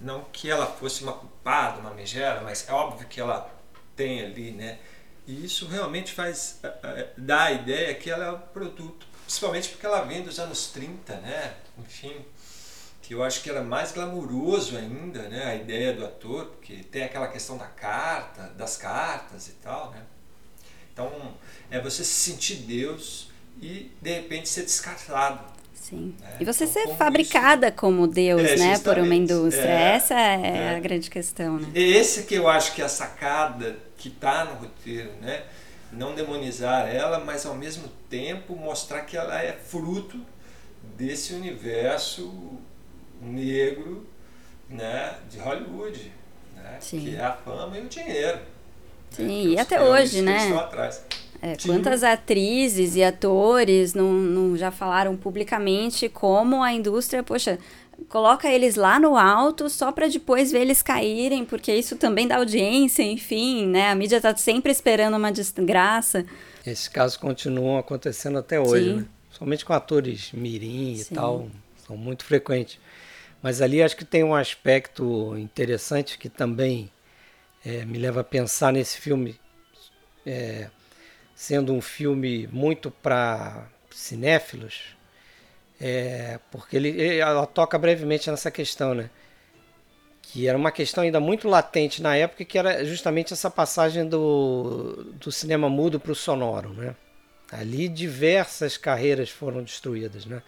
não 0.00 0.24
que 0.32 0.50
ela 0.50 0.66
fosse 0.66 1.02
uma 1.02 1.12
culpada, 1.12 1.80
uma 1.80 1.92
megera, 1.92 2.40
mas 2.40 2.68
é 2.68 2.72
óbvio 2.72 3.06
que 3.08 3.20
ela 3.20 3.50
tem 3.94 4.24
ali, 4.24 4.52
né? 4.52 4.78
E 5.28 5.44
isso 5.44 5.66
realmente 5.66 6.12
faz 6.12 6.58
eh, 6.62 6.72
eh, 6.82 7.08
dá 7.18 7.44
a 7.44 7.52
ideia 7.52 7.94
que 7.94 8.10
ela 8.10 8.24
é 8.24 8.30
um 8.30 8.38
produto, 8.38 9.06
principalmente 9.26 9.68
porque 9.68 9.84
ela 9.84 10.00
vem 10.00 10.22
dos 10.22 10.38
anos 10.38 10.68
30, 10.68 11.16
né? 11.16 11.52
Enfim, 11.78 12.16
que 13.02 13.12
eu 13.12 13.22
acho 13.22 13.42
que 13.42 13.50
era 13.50 13.62
mais 13.62 13.92
glamuroso 13.92 14.78
ainda, 14.78 15.28
né? 15.28 15.44
A 15.44 15.54
ideia 15.54 15.92
do 15.92 16.02
ator, 16.02 16.46
porque 16.46 16.76
tem 16.76 17.04
aquela 17.04 17.28
questão 17.28 17.58
da 17.58 17.66
carta, 17.66 18.54
das 18.56 18.78
cartas 18.78 19.48
e 19.48 19.52
tal, 19.62 19.90
né? 19.90 20.00
Então, 20.94 21.12
é 21.70 21.78
você 21.78 22.02
se 22.02 22.30
sentir 22.30 22.56
Deus 22.62 23.30
e 23.60 23.92
de 24.00 24.14
repente 24.14 24.48
ser 24.48 24.62
descartado. 24.62 25.44
Sim. 25.74 26.14
né? 26.20 26.36
E 26.40 26.44
você 26.46 26.64
Então, 26.64 26.72
ser 26.72 26.84
como 26.84 26.96
fabricada 26.96 27.70
como 27.70 28.06
Deus, 28.06 28.40
É, 28.42 28.56
né? 28.56 28.78
Por 28.78 28.98
uma 28.98 29.14
indústria. 29.14 29.68
É, 29.68 29.94
Essa 29.94 30.14
é, 30.14 30.56
é. 30.56 30.76
a 30.76 30.80
grande 30.80 31.10
questão, 31.10 31.58
né? 31.58 31.68
É 31.74 31.80
esse 31.82 32.22
que 32.22 32.34
eu 32.34 32.48
acho 32.48 32.74
que 32.74 32.80
é 32.80 32.86
a 32.86 32.88
sacada 32.88 33.87
que 33.98 34.08
está 34.08 34.44
no 34.44 34.54
roteiro, 34.54 35.10
né? 35.20 35.42
Não 35.92 36.14
demonizar 36.14 36.88
ela, 36.88 37.18
mas 37.18 37.44
ao 37.44 37.54
mesmo 37.54 37.88
tempo 38.08 38.54
mostrar 38.54 39.02
que 39.02 39.16
ela 39.16 39.42
é 39.42 39.52
fruto 39.52 40.18
desse 40.96 41.34
universo 41.34 42.32
negro, 43.20 44.06
né, 44.68 45.16
de 45.30 45.38
Hollywood, 45.38 46.12
né? 46.54 46.76
Sim. 46.80 47.00
Que 47.00 47.16
é 47.16 47.24
a 47.24 47.32
fama 47.32 47.76
e 47.76 47.80
o 47.82 47.88
dinheiro. 47.88 48.38
Sim, 49.10 49.48
e 49.48 49.54
Os 49.54 49.60
até 49.60 49.82
hoje, 49.82 50.22
né? 50.22 50.38
É, 51.40 51.56
quantas 51.64 52.02
atrizes 52.02 52.96
e 52.96 53.02
atores 53.02 53.94
não, 53.94 54.12
não 54.12 54.56
já 54.56 54.70
falaram 54.70 55.16
publicamente 55.16 56.08
como 56.08 56.62
a 56.62 56.72
indústria, 56.72 57.22
poxa, 57.22 57.58
coloca 58.08 58.48
eles 58.48 58.76
lá 58.76 58.98
no 58.98 59.16
alto 59.16 59.68
só 59.68 59.90
para 59.90 60.08
depois 60.08 60.52
ver 60.52 60.60
eles 60.60 60.82
caírem, 60.82 61.44
porque 61.44 61.74
isso 61.74 61.96
também 61.96 62.26
dá 62.28 62.36
audiência, 62.36 63.02
enfim, 63.02 63.66
né? 63.66 63.90
A 63.90 63.94
mídia 63.94 64.20
tá 64.20 64.34
sempre 64.36 64.70
esperando 64.70 65.16
uma 65.16 65.32
desgraça. 65.32 66.24
Esses 66.66 66.88
casos 66.88 67.16
continuam 67.16 67.78
acontecendo 67.78 68.38
até 68.38 68.60
hoje, 68.60 68.90
Sim. 68.90 68.96
né? 68.96 69.06
Somente 69.30 69.64
com 69.64 69.72
atores 69.72 70.32
mirim 70.32 70.92
e 70.94 71.04
Sim. 71.04 71.14
tal, 71.14 71.48
são 71.86 71.96
muito 71.96 72.24
frequentes. 72.24 72.78
Mas 73.42 73.62
ali 73.62 73.82
acho 73.82 73.96
que 73.96 74.04
tem 74.04 74.24
um 74.24 74.34
aspecto 74.34 75.36
interessante 75.36 76.18
que 76.18 76.28
também 76.28 76.90
eh, 77.64 77.84
me 77.84 77.98
leva 77.98 78.20
a 78.20 78.24
pensar 78.24 78.72
nesse 78.72 79.00
filme, 79.00 79.38
eh, 80.26 80.68
sendo 81.34 81.72
um 81.72 81.80
filme 81.80 82.48
muito 82.48 82.90
para 82.90 83.68
cinéfilos, 83.90 84.96
eh, 85.80 86.38
porque 86.50 86.76
ele- 86.76 87.18
ela 87.18 87.46
toca 87.46 87.78
brevemente 87.78 88.30
nessa 88.30 88.50
questão, 88.50 88.94
né? 88.94 89.10
que 90.30 90.46
era 90.46 90.58
uma 90.58 90.70
questão 90.70 91.04
ainda 91.04 91.18
muito 91.18 91.48
latente 91.48 92.02
na 92.02 92.14
época, 92.14 92.44
que 92.44 92.58
era 92.58 92.84
justamente 92.84 93.32
essa 93.32 93.50
passagem 93.50 94.06
do, 94.06 95.04
do 95.14 95.32
cinema 95.32 95.70
mudo 95.70 95.98
para 95.98 96.12
o 96.12 96.14
sonoro. 96.14 96.68
Né? 96.74 96.94
Ali 97.50 97.88
diversas 97.88 98.76
carreiras 98.76 99.30
foram 99.30 99.62
destruídas. 99.62 100.26
Né? 100.26 100.42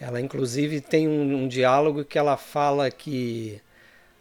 Ela, 0.00 0.18
inclusive, 0.18 0.80
tem 0.80 1.06
um, 1.06 1.42
um 1.42 1.48
diálogo 1.48 2.06
que 2.06 2.18
ela 2.18 2.38
fala 2.38 2.90
que 2.90 3.60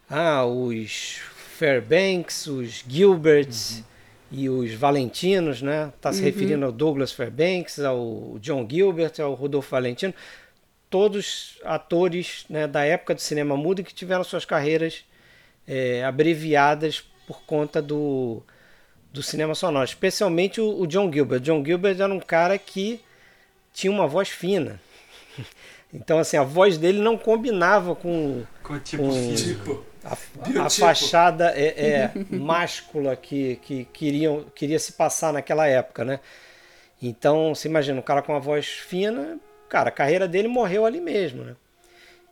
ah, 0.09 0.45
os 0.45 1.21
Fairbanks, 1.57 2.47
os 2.47 2.83
Gilberts 2.85 3.77
uhum. 3.77 3.83
E 4.31 4.49
os 4.49 4.73
Valentinos, 4.73 5.61
né? 5.61 5.91
Está 5.95 6.13
se 6.13 6.19
uhum. 6.19 6.25
referindo 6.25 6.65
ao 6.65 6.71
Douglas 6.71 7.11
Fairbanks, 7.11 7.79
ao 7.79 8.37
John 8.39 8.65
Gilbert, 8.69 9.19
ao 9.19 9.33
Rodolfo 9.33 9.69
Valentino, 9.69 10.13
todos 10.89 11.59
atores 11.63 12.45
né, 12.49 12.65
da 12.65 12.83
época 12.83 13.13
do 13.13 13.21
cinema 13.21 13.57
mudo 13.57 13.83
que 13.83 13.93
tiveram 13.93 14.23
suas 14.23 14.45
carreiras 14.45 15.03
é, 15.67 16.03
abreviadas 16.03 17.03
por 17.27 17.41
conta 17.43 17.81
do, 17.81 18.41
do 19.11 19.21
cinema 19.21 19.53
sonoro, 19.53 19.85
especialmente 19.85 20.61
o, 20.61 20.81
o 20.81 20.87
John 20.87 21.11
Gilbert. 21.11 21.41
John 21.41 21.63
Gilbert 21.63 21.99
era 21.99 22.13
um 22.13 22.19
cara 22.19 22.57
que 22.57 23.01
tinha 23.73 23.91
uma 23.91 24.07
voz 24.07 24.29
fina. 24.29 24.79
Então, 25.93 26.19
assim, 26.19 26.37
a 26.37 26.43
voz 26.43 26.77
dele 26.77 27.01
não 27.01 27.17
combinava 27.17 27.93
com, 27.93 28.45
com, 28.63 28.79
tipo, 28.79 29.03
com 29.03 29.35
tipo, 29.35 29.85
a, 30.03 30.65
a, 30.65 30.69
fachada 30.69 31.51
é, 31.55 31.89
é 31.89 32.11
máscula 32.35 33.15
que, 33.15 33.57
que 33.57 33.85
queriam, 33.85 34.45
queria 34.55 34.79
se 34.79 34.93
passar 34.93 35.31
naquela 35.31 35.67
época, 35.67 36.03
né? 36.03 36.19
Então, 37.01 37.53
você 37.53 37.67
imagina, 37.67 37.99
um 37.99 38.03
cara 38.03 38.21
com 38.21 38.31
uma 38.31 38.39
voz 38.39 38.67
fina, 38.67 39.39
cara, 39.67 39.89
a 39.89 39.91
carreira 39.91 40.27
dele 40.27 40.47
morreu 40.47 40.85
ali 40.85 41.01
mesmo, 41.01 41.43
né? 41.43 41.55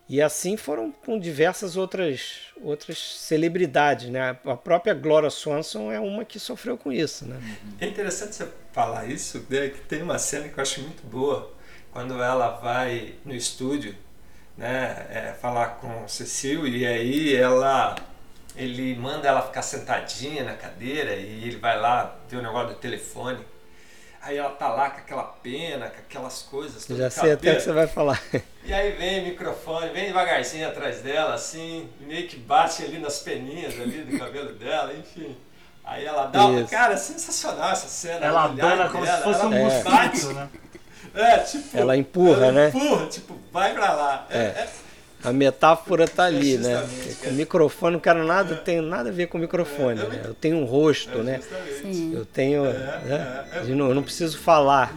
E 0.07 0.23
assim 0.23 0.57
foram 0.57 0.91
com 0.91 1.19
diversas 1.19 1.77
outras 1.77 2.47
outras 2.63 2.97
celebridades, 2.97 4.09
né? 4.09 4.35
A 4.43 4.57
própria 4.57 4.93
Gloria 4.95 5.29
Swanson 5.29 5.91
é 5.91 5.99
uma 5.99 6.25
que 6.25 6.39
sofreu 6.39 6.75
com 6.75 6.91
isso, 6.91 7.25
né? 7.25 7.39
É 7.79 7.85
interessante 7.85 8.33
você 8.35 8.47
falar 8.71 9.05
isso, 9.05 9.45
né? 9.47 9.69
que 9.69 9.81
tem 9.81 10.01
uma 10.01 10.17
cena 10.17 10.49
que 10.49 10.57
eu 10.57 10.61
acho 10.63 10.81
muito 10.81 11.05
boa, 11.05 11.53
quando 11.91 12.21
ela 12.23 12.49
vai 12.57 13.13
no 13.23 13.35
estúdio, 13.35 13.95
né, 14.59 15.07
é, 15.09 15.33
falar 15.41 15.77
com 15.79 16.05
Cecil 16.05 16.67
e 16.67 16.85
aí 16.85 17.33
ela 17.33 17.95
ele 18.57 18.93
manda 18.95 19.25
ela 19.25 19.41
ficar 19.41 19.61
sentadinha 19.61 20.43
na 20.43 20.53
cadeira 20.53 21.15
e 21.15 21.45
ele 21.45 21.55
vai 21.55 21.79
lá 21.79 22.17
ver 22.27 22.37
o 22.37 22.41
negócio 22.41 22.69
do 22.69 22.75
telefone. 22.75 23.39
Aí 24.21 24.35
ela 24.35 24.49
tá 24.49 24.67
lá 24.67 24.89
com 24.89 24.97
aquela 24.97 25.23
pena, 25.23 25.89
com 25.89 25.99
aquelas 25.99 26.41
coisas. 26.41 26.85
Já 26.85 27.09
sei 27.09 27.31
até 27.31 27.53
o 27.53 27.55
que 27.55 27.61
você 27.61 27.71
vai 27.71 27.87
falar. 27.87 28.21
E 28.61 28.73
aí 28.73 28.91
vem 28.91 29.21
o 29.21 29.23
microfone, 29.29 29.89
vem 29.89 30.07
devagarzinho 30.07 30.67
atrás 30.67 30.99
dela, 31.01 31.33
assim, 31.33 31.89
meio 32.01 32.27
que 32.27 32.37
bate 32.37 32.83
ali 32.83 32.99
nas 32.99 33.17
peninhas 33.17 33.73
ali 33.79 34.03
do 34.03 34.19
cabelo 34.19 34.53
dela, 34.53 34.93
enfim. 34.93 35.35
Aí 35.83 36.05
ela 36.05 36.27
dá 36.27 36.45
uma. 36.45 36.67
Cara, 36.67 36.95
sensacional 36.95 37.71
essa 37.71 37.87
cena. 37.87 38.27
Ela 38.27 38.49
dá 38.49 38.89
como 38.89 39.05
dela, 39.05 39.17
se 39.17 39.23
fosse 39.23 39.45
um 39.45 39.49
mosquito, 39.49 40.33
né? 40.33 40.49
É, 41.13 41.37
tipo. 41.39 41.77
Ela 41.77 41.97
empurra, 41.97 42.45
ela 42.45 42.51
né? 42.51 42.67
Empurra, 42.69 43.05
tipo, 43.07 43.35
vai 43.51 43.73
pra 43.73 43.93
lá. 43.93 44.27
É. 44.29 44.37
é. 44.37 44.69
A 45.23 45.33
metáfora 45.33 46.07
tá 46.07 46.23
ali, 46.23 46.57
né? 46.57 46.81
O 47.27 47.33
microfone, 47.33 47.93
não 47.93 47.99
quero 47.99 48.25
nada, 48.25 48.55
tem 48.55 48.79
nada 48.81 49.09
a 49.09 49.11
ver 49.11 49.27
com 49.27 49.37
o 49.37 49.41
microfone. 49.41 49.99
Né? 50.01 50.21
Eu 50.23 50.33
tenho 50.33 50.57
um 50.57 50.63
rosto, 50.63 51.17
né? 51.21 51.41
Sim. 51.81 52.13
Eu 52.15 52.25
tenho. 52.25 52.63
Né? 52.63 53.45
Eu 53.67 53.75
não 53.75 54.03
preciso 54.03 54.37
falar. 54.37 54.95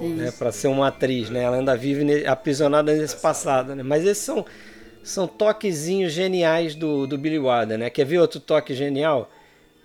Né, 0.00 0.32
para 0.36 0.50
ser 0.50 0.66
uma 0.66 0.88
atriz, 0.88 1.30
né? 1.30 1.44
Ela 1.44 1.56
ainda 1.58 1.76
vive 1.76 2.26
aprisionada 2.26 2.92
nesse 2.92 3.16
passado, 3.16 3.76
né? 3.76 3.82
Mas 3.84 4.04
esses 4.04 4.24
são, 4.24 4.44
são 5.04 5.28
toquezinhos 5.28 6.12
geniais 6.12 6.74
do, 6.74 7.06
do 7.06 7.16
Billy 7.16 7.38
Wilder, 7.38 7.78
né? 7.78 7.88
Quer 7.88 8.04
ver 8.04 8.18
outro 8.18 8.40
toque 8.40 8.74
genial? 8.74 9.30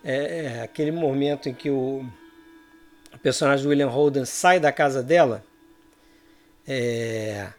É, 0.03 0.45
é 0.45 0.61
aquele 0.63 0.91
momento 0.91 1.47
em 1.47 1.53
que 1.53 1.69
o, 1.69 2.03
o 3.19 3.21
personagem 3.21 3.63
do 3.63 3.69
William 3.69 3.89
Holden 3.89 4.23
sai 4.23 4.61
da 4.61 4.71
casa 4.71 5.03
dela 5.03 5.43
é, 6.65 7.49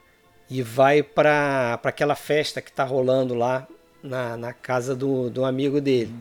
e 0.48 0.62
vai 0.62 1.02
para 1.02 1.78
aquela 1.84 2.14
festa 2.14 2.62
que 2.62 2.70
está 2.70 2.82
rolando 2.82 3.34
lá 3.34 3.68
na, 4.02 4.38
na 4.38 4.52
casa 4.54 4.96
do, 4.96 5.28
do 5.28 5.44
amigo 5.44 5.78
dele. 5.78 6.14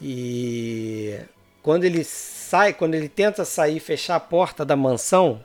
E 0.00 1.20
quando 1.62 1.84
ele 1.84 2.02
sai, 2.02 2.72
quando 2.72 2.94
ele 2.94 3.08
tenta 3.08 3.44
sair 3.44 3.76
e 3.76 3.80
fechar 3.80 4.16
a 4.16 4.20
porta 4.20 4.64
da 4.64 4.74
mansão, 4.74 5.42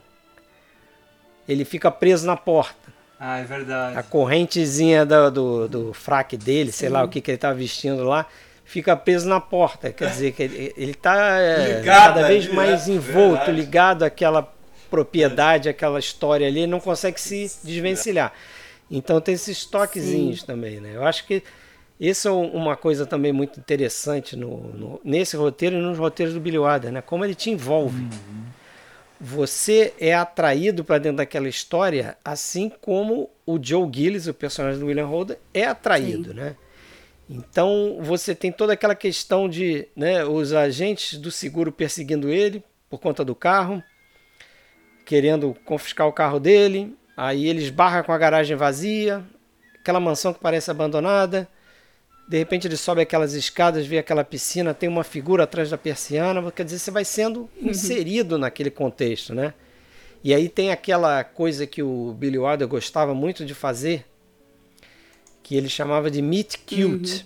ele 1.46 1.66
fica 1.66 1.90
preso 1.90 2.26
na 2.26 2.38
porta. 2.38 2.90
Ah, 3.20 3.38
é 3.38 3.44
verdade. 3.44 3.98
A 3.98 4.02
correntezinha 4.02 5.04
do, 5.04 5.30
do, 5.30 5.68
do 5.68 5.92
fraque 5.92 6.38
dele, 6.38 6.72
sei 6.72 6.88
lá 6.88 7.04
o 7.04 7.08
que, 7.08 7.20
que 7.20 7.32
ele 7.32 7.36
estava 7.36 7.54
vestindo 7.54 8.02
lá, 8.02 8.26
fica 8.66 8.94
preso 8.96 9.28
na 9.28 9.40
porta. 9.40 9.90
Quer 9.92 10.10
dizer 10.10 10.32
que 10.32 10.42
ele 10.42 10.90
está 10.90 11.38
é, 11.38 11.82
cada 11.82 12.26
vez 12.26 12.52
mais 12.52 12.88
envolto, 12.88 13.46
verdade. 13.46 13.52
ligado 13.52 14.02
àquela 14.02 14.52
propriedade, 14.90 15.68
àquela 15.68 15.98
história 15.98 16.46
ali, 16.46 16.66
não 16.66 16.80
consegue 16.80 17.18
se 17.18 17.50
desvencilhar. 17.64 18.32
Então 18.90 19.20
tem 19.20 19.34
esses 19.34 19.64
toquezinhos 19.64 20.40
Sim. 20.40 20.46
também, 20.46 20.80
né? 20.80 20.92
Eu 20.94 21.06
acho 21.06 21.26
que 21.26 21.42
isso 21.98 22.28
é 22.28 22.30
uma 22.30 22.76
coisa 22.76 23.06
também 23.06 23.32
muito 23.32 23.58
interessante 23.58 24.36
no, 24.36 24.58
no, 24.74 25.00
nesse 25.02 25.36
roteiro 25.36 25.76
e 25.76 25.80
nos 25.80 25.96
roteiros 25.96 26.34
do 26.34 26.40
Billy 26.40 26.58
Wilder, 26.58 26.92
né? 26.92 27.00
Como 27.00 27.24
ele 27.24 27.34
te 27.34 27.50
envolve. 27.50 28.02
Uhum. 28.02 28.44
Você 29.18 29.94
é 29.98 30.14
atraído 30.14 30.84
para 30.84 30.98
dentro 30.98 31.18
daquela 31.18 31.48
história, 31.48 32.18
assim 32.22 32.70
como 32.82 33.30
o 33.46 33.58
Joe 33.60 33.88
Gillis, 33.90 34.26
o 34.26 34.34
personagem 34.34 34.78
do 34.78 34.86
William 34.86 35.06
Holden, 35.06 35.38
é 35.54 35.64
atraído, 35.64 36.30
Sim. 36.30 36.34
né? 36.34 36.56
Então 37.28 37.98
você 38.00 38.34
tem 38.34 38.52
toda 38.52 38.72
aquela 38.72 38.94
questão 38.94 39.48
de 39.48 39.88
né, 39.96 40.24
os 40.24 40.52
agentes 40.52 41.18
do 41.18 41.30
seguro 41.30 41.72
perseguindo 41.72 42.30
ele 42.30 42.62
por 42.88 43.00
conta 43.00 43.24
do 43.24 43.34
carro, 43.34 43.82
querendo 45.04 45.56
confiscar 45.64 46.06
o 46.06 46.12
carro 46.12 46.38
dele. 46.38 46.96
Aí 47.16 47.48
ele 47.48 47.62
esbarra 47.62 48.02
com 48.02 48.12
a 48.12 48.18
garagem 48.18 48.56
vazia, 48.56 49.24
aquela 49.80 49.98
mansão 49.98 50.32
que 50.32 50.40
parece 50.40 50.70
abandonada. 50.70 51.48
De 52.28 52.36
repente 52.38 52.66
ele 52.66 52.76
sobe 52.76 53.00
aquelas 53.00 53.34
escadas, 53.34 53.86
vê 53.86 53.98
aquela 53.98 54.24
piscina, 54.24 54.74
tem 54.74 54.88
uma 54.88 55.04
figura 55.04 55.44
atrás 55.44 55.70
da 55.70 55.78
persiana. 55.78 56.50
Quer 56.52 56.64
dizer, 56.64 56.78
você 56.78 56.90
vai 56.90 57.04
sendo 57.04 57.48
uhum. 57.60 57.70
inserido 57.70 58.36
naquele 58.36 58.70
contexto, 58.70 59.34
né? 59.34 59.54
E 60.22 60.34
aí 60.34 60.48
tem 60.48 60.72
aquela 60.72 61.22
coisa 61.22 61.66
que 61.66 61.82
o 61.82 62.12
Billy 62.18 62.38
Wilder 62.38 62.66
gostava 62.66 63.14
muito 63.14 63.44
de 63.44 63.54
fazer, 63.54 64.04
que 65.46 65.54
ele 65.54 65.68
chamava 65.68 66.10
de 66.10 66.20
meet 66.20 66.56
cute, 66.66 66.80
uhum. 66.80 67.22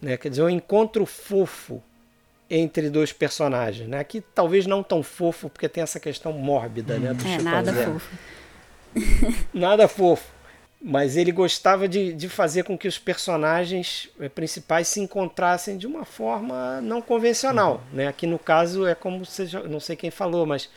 né? 0.00 0.16
quer 0.16 0.28
dizer, 0.28 0.44
um 0.44 0.48
encontro 0.48 1.04
fofo 1.04 1.82
entre 2.48 2.88
dois 2.88 3.12
personagens. 3.12 3.88
Né? 3.88 3.98
Aqui 3.98 4.22
talvez 4.32 4.64
não 4.64 4.80
tão 4.80 5.02
fofo, 5.02 5.50
porque 5.50 5.68
tem 5.68 5.82
essa 5.82 5.98
questão 5.98 6.32
mórbida 6.32 7.00
né, 7.00 7.12
do 7.12 7.26
é, 7.26 7.42
nada 7.42 7.72
fofo. 7.72 8.18
nada 9.52 9.88
fofo. 9.88 10.32
Mas 10.80 11.16
ele 11.16 11.32
gostava 11.32 11.88
de, 11.88 12.12
de 12.12 12.28
fazer 12.28 12.62
com 12.62 12.78
que 12.78 12.86
os 12.86 12.96
personagens 12.96 14.08
eh, 14.20 14.28
principais 14.28 14.86
se 14.86 15.00
encontrassem 15.00 15.76
de 15.76 15.88
uma 15.88 16.04
forma 16.04 16.80
não 16.80 17.02
convencional. 17.02 17.82
Uhum. 17.90 17.96
Né? 17.96 18.06
Aqui 18.06 18.24
no 18.24 18.38
caso 18.38 18.86
é 18.86 18.94
como 18.94 19.24
você, 19.24 19.48
não 19.68 19.80
sei 19.80 19.96
quem 19.96 20.12
falou, 20.12 20.46
mas 20.46 20.70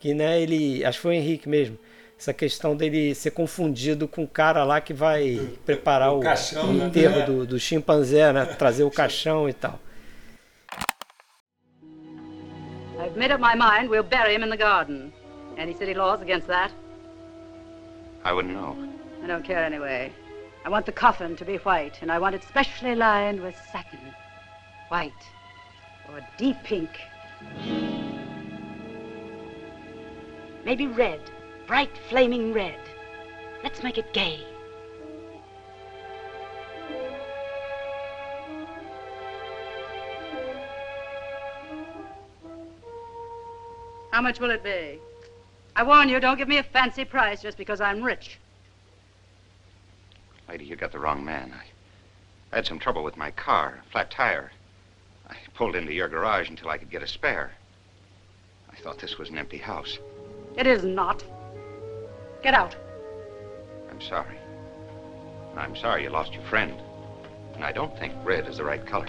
que 0.00 0.14
né, 0.14 0.40
ele, 0.40 0.82
acho 0.86 0.96
que 0.96 1.02
foi 1.02 1.16
o 1.16 1.18
Henrique 1.18 1.46
mesmo 1.46 1.78
essa 2.18 2.32
questão 2.32 2.76
dele 2.76 3.14
ser 3.14 3.32
confundido 3.32 4.06
com 4.06 4.24
o 4.24 4.28
cara 4.28 4.64
lá 4.64 4.80
que 4.80 4.94
vai 4.94 5.56
preparar 5.64 6.12
o, 6.12 6.18
o, 6.18 6.20
caixão, 6.20 6.70
o 6.70 6.72
né? 6.72 6.86
enterro 6.86 7.18
né? 7.18 7.26
do, 7.26 7.46
do 7.46 7.58
chimpanzé, 7.58 8.32
né? 8.32 8.44
trazer 8.44 8.84
o 8.84 8.90
caixão 8.90 9.48
e 9.48 9.52
tal. 9.52 9.78
I've 12.98 13.18
made 13.18 13.32
up 13.32 13.40
my 13.40 13.54
mind 13.54 13.90
we'll 13.90 14.02
bury 14.02 14.34
him 14.34 14.42
in 14.42 14.50
the 14.50 14.56
garden. 14.56 15.12
Any 15.58 15.74
city 15.74 15.94
laws 15.94 16.22
against 16.22 16.46
that? 16.46 16.72
I 18.24 18.32
wouldn't 18.32 18.54
know. 18.54 18.76
I 19.22 19.26
don't 19.26 19.44
care 19.44 19.64
anyway. 19.64 20.10
I 20.64 20.70
want 20.70 20.86
the 20.86 20.92
coffin 20.92 21.36
to 21.36 21.44
be 21.44 21.58
white, 21.58 22.00
and 22.00 22.10
I 22.10 22.18
want 22.18 22.34
it 22.34 22.42
specially 22.42 22.94
lined 22.94 23.40
with 23.42 23.54
satin. 23.70 24.00
White 24.88 25.12
or 26.10 26.20
deep 26.38 26.56
pink. 26.64 26.88
Maybe 30.64 30.86
red 30.86 31.20
bright 31.66 31.90
flaming 32.08 32.52
red. 32.52 32.78
Let's 33.62 33.82
make 33.82 33.98
it 33.98 34.12
gay. 34.12 34.40
How 44.10 44.20
much 44.20 44.38
will 44.38 44.50
it 44.50 44.62
be? 44.62 45.00
I 45.74 45.82
warn 45.82 46.08
you, 46.08 46.20
don't 46.20 46.38
give 46.38 46.46
me 46.46 46.58
a 46.58 46.62
fancy 46.62 47.04
price 47.04 47.42
just 47.42 47.58
because 47.58 47.80
I'm 47.80 48.00
rich. 48.00 48.38
Lady, 50.48 50.64
you 50.64 50.76
got 50.76 50.92
the 50.92 51.00
wrong 51.00 51.24
man. 51.24 51.52
I, 51.52 51.64
I 52.52 52.56
had 52.56 52.66
some 52.66 52.78
trouble 52.78 53.02
with 53.02 53.16
my 53.16 53.32
car, 53.32 53.82
flat 53.90 54.10
tire. 54.10 54.52
I 55.28 55.34
pulled 55.54 55.74
into 55.74 55.92
your 55.92 56.08
garage 56.08 56.48
until 56.48 56.68
I 56.68 56.78
could 56.78 56.90
get 56.90 57.02
a 57.02 57.08
spare. 57.08 57.52
I 58.70 58.76
thought 58.76 59.00
this 59.00 59.18
was 59.18 59.30
an 59.30 59.38
empty 59.38 59.58
house. 59.58 59.98
It 60.56 60.68
is 60.68 60.84
not. 60.84 61.24
Get 62.44 62.52
out. 62.52 62.76
I'm 63.90 64.02
sorry. 64.02 64.36
I'm 65.56 65.74
sorry 65.74 66.04
you 66.04 66.10
lost 66.10 66.34
your 66.34 66.44
friend. 66.44 66.74
And 67.54 67.64
I 67.64 67.72
don't 67.72 67.98
think 67.98 68.12
red 68.22 68.46
is 68.46 68.58
the 68.58 68.64
right 68.64 68.84
color. 68.84 69.08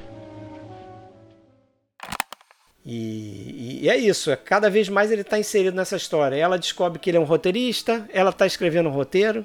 E, 2.85 3.81
e 3.81 3.89
é 3.89 3.97
isso, 3.97 4.31
é 4.31 4.37
cada 4.37 4.69
vez 4.69 4.87
mais 4.87 5.11
ele 5.11 5.21
está 5.21 5.37
inserido 5.37 5.75
nessa 5.75 5.97
história. 5.97 6.37
Ela 6.37 6.57
descobre 6.57 6.97
que 6.97 7.09
ele 7.09 7.17
é 7.17 7.19
um 7.19 7.25
roteirista, 7.25 8.07
ela 8.13 8.29
está 8.29 8.45
escrevendo 8.45 8.87
um 8.87 8.93
roteiro, 8.93 9.43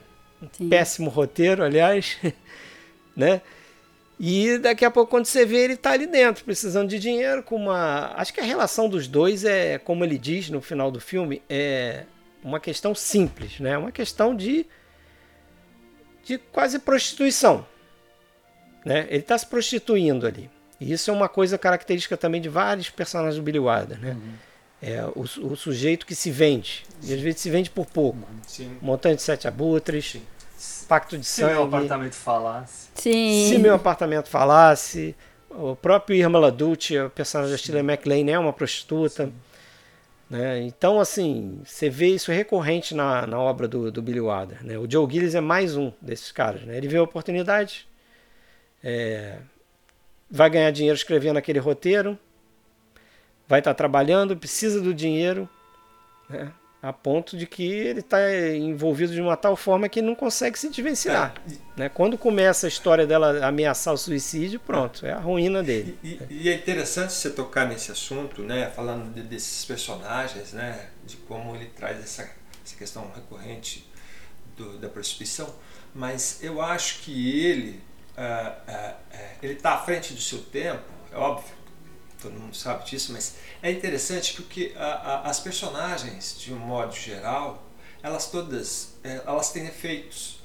um 0.61 0.69
péssimo 0.69 1.11
roteiro, 1.11 1.65
aliás, 1.65 2.17
né? 3.17 3.43
E 4.21 4.57
daqui 4.59 4.85
a 4.85 4.91
pouco, 4.91 5.11
quando 5.11 5.25
você 5.25 5.45
vê, 5.45 5.65
ele 5.65 5.73
está 5.73 5.93
ali 5.93 6.07
dentro, 6.07 6.45
precisando 6.45 6.89
de 6.89 6.99
dinheiro, 7.01 7.43
com 7.43 7.57
uma. 7.57 8.13
Acho 8.15 8.33
que 8.33 8.41
a 8.41 8.45
relação 8.45 8.89
dos 8.89 9.09
dois 9.09 9.45
é, 9.45 9.79
como 9.79 10.05
ele 10.05 10.17
diz 10.17 10.49
no 10.49 10.61
final 10.61 10.93
do 10.93 11.01
filme, 11.01 11.43
é 11.51 12.05
uma 12.43 12.61
questão 12.61 12.95
simples, 12.95 13.61
né? 13.61 13.77
Uma 13.77 13.93
questão 13.93 14.35
de. 14.35 14.67
de 16.25 16.39
quase 16.39 16.79
prostituição. 16.79 17.67
Né? 18.85 19.07
Ele 19.09 19.19
está 19.19 19.37
se 19.37 19.47
prostituindo 19.47 20.27
ali. 20.27 20.51
E 20.81 20.93
isso 20.93 21.11
é 21.11 21.13
uma 21.13 21.29
coisa 21.29 21.59
característica 21.59 22.17
também 22.17 22.41
de 22.41 22.49
vários 22.49 22.89
personagens 22.89 23.37
do 23.37 23.43
Billy 23.43 23.59
Wilder, 23.59 24.01
né? 24.01 24.13
Uhum. 24.13 24.33
É 24.83 25.05
o, 25.15 25.21
o, 25.21 25.57
sujeito 25.57 26.07
que 26.07 26.15
se 26.15 26.31
vende. 26.31 26.85
Sim. 27.01 27.13
E 27.13 27.15
às 27.15 27.21
vezes 27.21 27.43
se 27.43 27.51
vende 27.51 27.69
por 27.69 27.85
pouco. 27.85 28.19
Uhum. 28.59 28.77
Montanha 28.81 29.15
de 29.15 29.21
Sete 29.21 29.47
Abutres, 29.47 30.13
Sim. 30.13 30.87
Pacto 30.89 31.19
de 31.19 31.27
Se 31.27 31.43
Sangue. 31.43 31.51
Se 31.51 31.55
meu 31.55 31.65
apartamento 31.65 32.15
falasse. 32.15 32.89
Sim. 32.95 33.49
Se 33.49 33.59
meu 33.59 33.75
apartamento 33.75 34.29
falasse. 34.29 35.15
O 35.51 35.77
próprio 35.77 36.17
Irma 36.17 36.39
Laducci, 36.39 36.99
o 36.99 37.11
personagem 37.11 37.53
da 37.53 37.59
Shirley 37.59 37.83
MacLaine, 37.83 38.31
é 38.31 38.39
uma 38.39 38.53
prostituta. 38.53 39.31
Né? 40.31 40.63
Então, 40.63 41.01
assim, 41.01 41.61
você 41.65 41.91
vê 41.91 42.15
isso 42.15 42.31
recorrente 42.31 42.95
na, 42.95 43.27
na 43.27 43.39
obra 43.39 43.67
do, 43.67 43.91
do 43.91 44.01
Billy 44.01 44.21
Wilder. 44.21 44.65
Né? 44.65 44.79
O 44.79 44.89
Joe 44.89 45.11
Gillis 45.11 45.35
é 45.35 45.41
mais 45.41 45.77
um 45.77 45.93
desses 46.01 46.31
caras. 46.31 46.63
Né? 46.63 46.77
Ele 46.77 46.87
vê 46.87 46.99
a 46.99 47.03
oportunidade, 47.03 47.89
é, 48.83 49.39
vai 50.31 50.49
ganhar 50.49 50.71
dinheiro 50.71 50.97
escrevendo 50.97 51.37
aquele 51.37 51.59
roteiro, 51.59 52.17
vai 53.49 53.59
estar 53.59 53.73
tá 53.73 53.79
trabalhando, 53.79 54.37
precisa 54.37 54.81
do 54.81 54.95
dinheiro, 54.95 55.49
né? 56.29 56.53
A 56.83 56.93
ponto 56.93 57.37
de 57.37 57.47
que 57.47 57.63
ele 57.63 58.01
está 58.01 58.19
envolvido 58.57 59.13
de 59.13 59.21
uma 59.21 59.37
tal 59.37 59.55
forma 59.55 59.89
que 59.89 60.01
não 60.01 60.15
consegue 60.15 60.59
se 60.59 60.71
desvencilhar. 60.71 61.35
É, 61.47 61.81
né? 61.81 61.89
Quando 61.91 62.17
começa 62.17 62.67
a 62.67 62.69
história 62.69 63.07
dela 63.07 63.47
ameaçar 63.47 63.93
o 63.93 63.99
suicídio, 63.99 64.59
pronto, 64.61 65.05
é 65.05 65.13
a 65.13 65.19
ruína 65.19 65.63
dele. 65.63 65.99
E, 66.03 66.19
e, 66.31 66.43
e 66.45 66.49
é 66.49 66.55
interessante 66.55 67.13
você 67.13 67.31
tocar 67.31 67.69
nesse 67.69 67.93
assunto, 67.93 68.43
né? 68.43 68.71
falando 68.75 69.13
de, 69.13 69.23
desses 69.23 69.65
personagens, 69.65 70.53
né? 70.55 70.89
de 71.05 71.17
como 71.19 71.55
ele 71.55 71.67
traz 71.67 71.99
essa, 71.99 72.31
essa 72.65 72.77
questão 72.77 73.11
recorrente 73.15 73.87
do, 74.57 74.79
da 74.79 74.89
prostituição, 74.89 75.55
mas 75.95 76.43
eu 76.43 76.63
acho 76.63 77.01
que 77.01 77.45
ele 77.45 77.83
uh, 78.17 78.71
uh, 78.71 78.97
ele 79.43 79.55
está 79.55 79.75
à 79.75 79.79
frente 79.79 80.13
do 80.13 80.21
seu 80.21 80.39
tempo, 80.39 80.85
é 81.13 81.17
óbvio, 81.17 81.55
todo 82.21 82.33
mundo 82.33 82.57
sabe 82.57 82.85
disso, 82.85 83.13
mas 83.13 83.37
é 83.63 83.71
interessante 83.71 84.35
porque 84.35 84.75
as 85.25 85.41
personagens, 85.41 86.37
de 86.39 86.53
um 86.53 86.59
modo 86.59 86.95
geral, 86.95 87.63
elas 88.03 88.27
todas, 88.27 88.95
eh, 89.05 89.21
elas 89.27 89.51
têm 89.53 89.67
efeitos, 89.67 90.41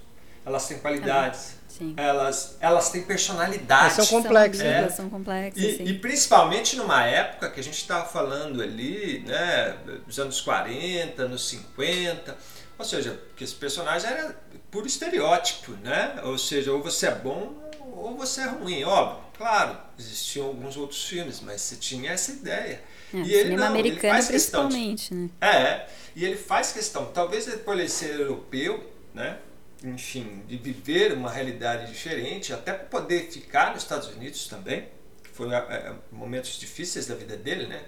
elas 0.46 0.68
têm 0.68 0.80
qualidades, 0.80 1.56
elas, 1.98 2.58
elas 2.60 2.90
têm 2.90 3.04
personalidade. 3.04 3.96
Elas 3.96 4.08
são 4.08 4.22
complexas. 4.22 4.62
São, 4.62 4.68
é. 4.68 4.90
são 4.90 5.10
complexas 5.10 5.64
e, 5.64 5.84
e, 5.84 6.00
principalmente 6.00 6.76
numa 6.76 7.04
época 7.06 7.50
que 7.52 7.60
a 7.60 7.64
gente 7.64 7.78
estava 7.78 8.06
falando 8.06 8.62
ali, 8.62 9.20
né, 9.26 9.78
dos 10.06 10.18
anos 10.20 10.40
40, 10.42 11.22
anos 11.22 11.50
50, 11.50 12.38
ou 12.78 12.86
seja, 12.86 13.20
que 13.36 13.44
esse 13.44 13.56
personagem 13.56 14.10
era 14.10 14.36
puro 14.70 14.88
estereótipo, 14.88 15.72
né? 15.84 16.16
Ou 16.24 16.38
seja, 16.38 16.72
ou 16.72 16.82
você 16.82 17.08
é 17.08 17.16
bom 17.16 17.66
ou 17.96 18.16
você 18.16 18.42
é 18.42 18.48
ruim, 18.48 18.84
óbvio. 18.84 19.25
Claro, 19.38 19.78
existiam 20.00 20.48
alguns 20.48 20.78
outros 20.78 21.04
filmes, 21.06 21.42
mas 21.42 21.62
você 21.62 21.76
tinha 21.76 22.12
essa 22.12 22.32
ideia. 22.32 22.82
É, 23.14 23.18
e 23.18 23.34
ele 23.34 23.56
não, 23.56 23.68
americano 23.68 24.18
ele 24.18 24.28
principalmente, 24.28 25.10
de, 25.10 25.16
né? 25.16 25.30
É, 25.42 25.90
e 26.16 26.24
ele 26.24 26.38
faz 26.38 26.72
questão, 26.72 27.12
talvez 27.12 27.46
por 27.56 27.78
ele 27.78 27.90
ser 27.90 28.20
europeu, 28.20 28.92
né? 29.14 29.40
Enfim, 29.84 30.42
de 30.48 30.58
viver 30.58 31.14
uma 31.14 31.30
realidade 31.30 31.92
diferente, 31.92 32.54
até 32.54 32.74
para 32.74 32.86
poder 32.86 33.30
ficar 33.30 33.74
nos 33.74 33.84
Estados 33.84 34.08
Unidos 34.08 34.48
também, 34.48 34.88
que 35.24 35.30
foram 35.30 35.54
é, 35.54 35.58
é, 35.58 35.94
momentos 36.12 36.58
difíceis 36.58 37.06
da 37.06 37.16
vida 37.16 37.36
dele, 37.36 37.68
né? 37.68 37.84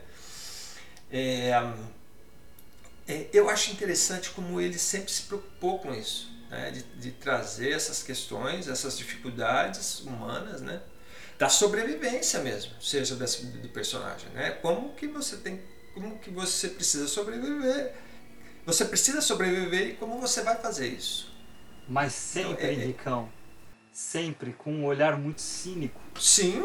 É, 1.10 1.52
é, 3.08 3.28
eu 3.32 3.50
acho 3.50 3.72
interessante 3.72 4.32
como 4.32 4.60
ele 4.60 4.78
sempre 4.78 5.12
se 5.12 5.24
preocupou 5.24 5.80
com 5.80 5.94
isso 5.94 6.30
né, 6.50 6.72
de, 6.72 6.84
de, 7.00 7.12
trazer 7.12 7.72
essas 7.72 8.04
questões, 8.04 8.68
essas 8.68 8.98
dificuldades 8.98 10.02
humanas, 10.02 10.62
né, 10.62 10.82
da 11.38 11.50
sobrevivência 11.50 12.40
mesmo, 12.40 12.74
seja 12.82 13.16
do 13.16 13.70
personagem, 13.70 14.30
né? 14.32 14.52
Como 14.62 14.94
que 14.94 15.08
você 15.08 15.38
tem, 15.38 15.62
como 15.94 16.18
que 16.18 16.30
você 16.30 16.70
precisa 16.70 17.08
sobreviver? 17.08 17.94
Você 18.66 18.86
precisa 18.86 19.22
sobreviver 19.22 19.90
e 19.90 19.94
como 19.94 20.20
você 20.20 20.42
vai 20.42 20.56
fazer 20.58 20.88
isso? 20.88 21.34
Mas 21.88 22.14
sempre, 22.14 22.52
então, 22.52 22.66
é, 22.66 22.74
é 22.74 22.86
Ricão, 22.88 23.30
sempre 23.94 24.52
com 24.54 24.72
um 24.74 24.86
olhar 24.86 25.18
muito 25.18 25.42
cínico. 25.42 26.02
Sim. 26.20 26.62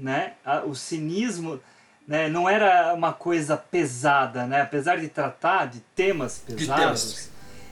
Né? 0.00 0.34
O 0.66 0.74
cinismo 0.74 1.60
né, 2.06 2.28
não 2.28 2.48
era 2.48 2.94
uma 2.94 3.12
coisa 3.12 3.56
pesada, 3.56 4.46
né? 4.46 4.62
Apesar 4.62 4.96
de 4.96 5.08
tratar 5.08 5.66
de 5.66 5.80
temas 5.94 6.38
pesados. 6.38 6.60
De 6.60 6.66
temas 6.66 7.30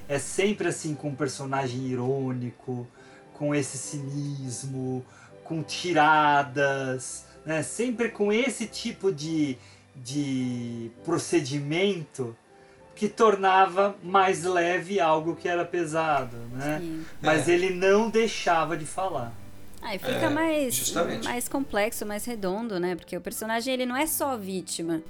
é 0.08 0.18
sempre 0.18 0.68
assim 0.68 0.94
com 0.94 1.08
um 1.08 1.14
personagem 1.14 1.80
irônico, 1.86 2.86
com 3.32 3.54
esse 3.54 3.78
cinismo, 3.78 5.04
com 5.44 5.62
tiradas, 5.62 7.24
né? 7.44 7.62
Sempre 7.62 8.08
com 8.08 8.32
esse 8.32 8.66
tipo 8.66 9.12
de, 9.12 9.56
de 9.94 10.90
procedimento 11.04 12.36
que 12.94 13.08
tornava 13.08 13.96
mais 14.02 14.44
leve 14.44 15.00
algo 15.00 15.34
que 15.34 15.48
era 15.48 15.64
pesado, 15.64 16.36
né? 16.52 16.78
Sim. 16.80 17.04
Mas 17.20 17.48
é. 17.48 17.52
ele 17.52 17.70
não 17.70 18.08
deixava 18.08 18.76
de 18.76 18.86
falar. 18.86 19.32
Aí 19.82 19.98
fica 19.98 20.12
é, 20.12 20.30
mais, 20.30 20.94
mais 21.22 21.46
complexo, 21.46 22.06
mais 22.06 22.24
redondo, 22.24 22.80
né? 22.80 22.96
Porque 22.96 23.16
o 23.16 23.20
personagem 23.20 23.74
ele 23.74 23.84
não 23.84 23.96
é 23.96 24.06
só 24.06 24.36
vítima. 24.36 25.02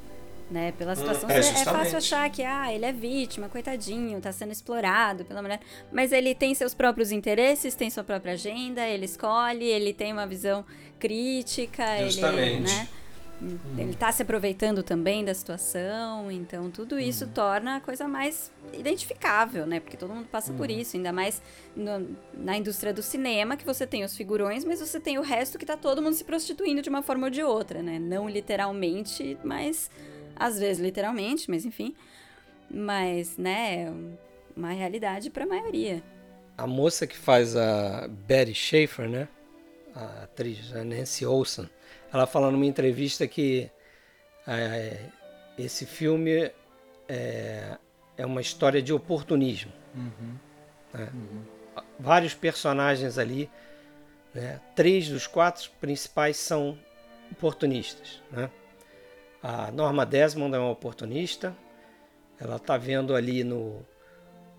Né? 0.50 0.72
Pela 0.72 0.92
hum, 0.92 0.96
situação, 0.96 1.30
é, 1.30 1.38
é, 1.38 1.64
fácil 1.64 1.96
achar 1.96 2.28
que 2.30 2.42
ah, 2.42 2.72
ele 2.72 2.84
é 2.84 2.92
vítima, 2.92 3.48
coitadinho, 3.48 4.20
tá 4.20 4.30
sendo 4.30 4.52
explorado 4.52 5.24
pela 5.24 5.40
mulher. 5.40 5.58
Mas 5.90 6.12
ele 6.12 6.34
tem 6.34 6.54
seus 6.54 6.74
próprios 6.74 7.10
interesses, 7.10 7.74
tem 7.74 7.88
sua 7.88 8.04
própria 8.04 8.34
agenda, 8.34 8.86
ele 8.86 9.06
escolhe, 9.06 9.64
ele 9.64 9.94
tem 9.94 10.12
uma 10.12 10.26
visão 10.26 10.64
crítica, 10.98 11.84
Justamente. 12.04 12.40
ele, 12.40 12.60
né? 12.60 12.88
Hum. 13.42 13.58
Ele 13.76 13.94
tá 13.94 14.12
se 14.12 14.22
aproveitando 14.22 14.82
também 14.82 15.24
da 15.24 15.34
situação, 15.34 16.30
então 16.30 16.70
tudo 16.70 16.98
isso 16.98 17.24
hum. 17.24 17.30
torna 17.34 17.76
a 17.76 17.80
coisa 17.80 18.06
mais 18.06 18.50
identificável, 18.72 19.66
né? 19.66 19.80
Porque 19.80 19.96
todo 19.96 20.14
mundo 20.14 20.26
passa 20.30 20.52
hum. 20.52 20.56
por 20.56 20.70
isso, 20.70 20.96
ainda 20.96 21.12
mais 21.12 21.42
no, 21.74 22.16
na 22.32 22.56
indústria 22.56 22.92
do 22.92 23.02
cinema, 23.02 23.56
que 23.56 23.64
você 23.64 23.86
tem 23.86 24.04
os 24.04 24.16
figurões, 24.16 24.64
mas 24.64 24.80
você 24.80 25.00
tem 25.00 25.18
o 25.18 25.22
resto 25.22 25.58
que 25.58 25.66
tá 25.66 25.76
todo 25.76 26.00
mundo 26.00 26.14
se 26.14 26.24
prostituindo 26.24 26.80
de 26.80 26.88
uma 26.88 27.02
forma 27.02 27.26
ou 27.26 27.30
de 27.30 27.42
outra, 27.42 27.82
né? 27.82 27.98
Não 27.98 28.28
literalmente, 28.28 29.36
mas 29.42 29.90
às 30.36 30.58
vezes 30.58 30.82
literalmente, 30.82 31.50
mas 31.50 31.64
enfim. 31.64 31.94
Mas, 32.70 33.36
né, 33.36 33.92
uma 34.56 34.70
realidade 34.70 35.30
para 35.30 35.44
a 35.44 35.46
maioria. 35.46 36.02
A 36.56 36.66
moça 36.66 37.06
que 37.06 37.16
faz 37.16 37.56
a 37.56 38.08
Betty 38.08 38.54
Schaefer, 38.54 39.08
né? 39.08 39.28
A 39.94 40.24
atriz, 40.24 40.74
a 40.74 40.82
Nancy 40.82 41.24
Olsen, 41.24 41.68
ela 42.12 42.26
falou 42.26 42.50
numa 42.50 42.66
entrevista 42.66 43.26
que 43.26 43.70
é, 44.46 45.08
esse 45.58 45.86
filme 45.86 46.50
é, 47.08 47.76
é, 48.16 48.26
uma 48.26 48.40
história 48.40 48.82
de 48.82 48.92
oportunismo. 48.92 49.72
Uhum. 49.94 50.34
Né? 50.92 51.08
Uhum. 51.12 51.42
Vários 51.98 52.34
personagens 52.34 53.18
ali, 53.18 53.50
né? 54.32 54.60
três 54.74 55.08
dos 55.08 55.26
quatro 55.26 55.70
principais 55.80 56.36
são 56.36 56.78
oportunistas. 57.30 58.22
Né? 58.30 58.50
A 59.46 59.70
Norma 59.70 60.06
Desmond 60.06 60.56
é 60.56 60.58
uma 60.58 60.70
oportunista. 60.70 61.54
Ela 62.40 62.56
está 62.56 62.78
vendo 62.78 63.14
ali 63.14 63.44
no, 63.44 63.84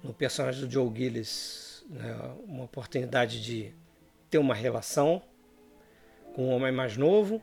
no 0.04 0.14
personagem 0.14 0.62
do 0.62 0.72
Joe 0.72 0.96
Gillis 0.96 1.84
né, 1.90 2.16
uma 2.48 2.66
oportunidade 2.66 3.44
de 3.44 3.74
ter 4.30 4.38
uma 4.38 4.54
relação 4.54 5.24
com 6.36 6.50
um 6.50 6.52
homem 6.52 6.72
mais 6.72 6.96
novo 6.98 7.42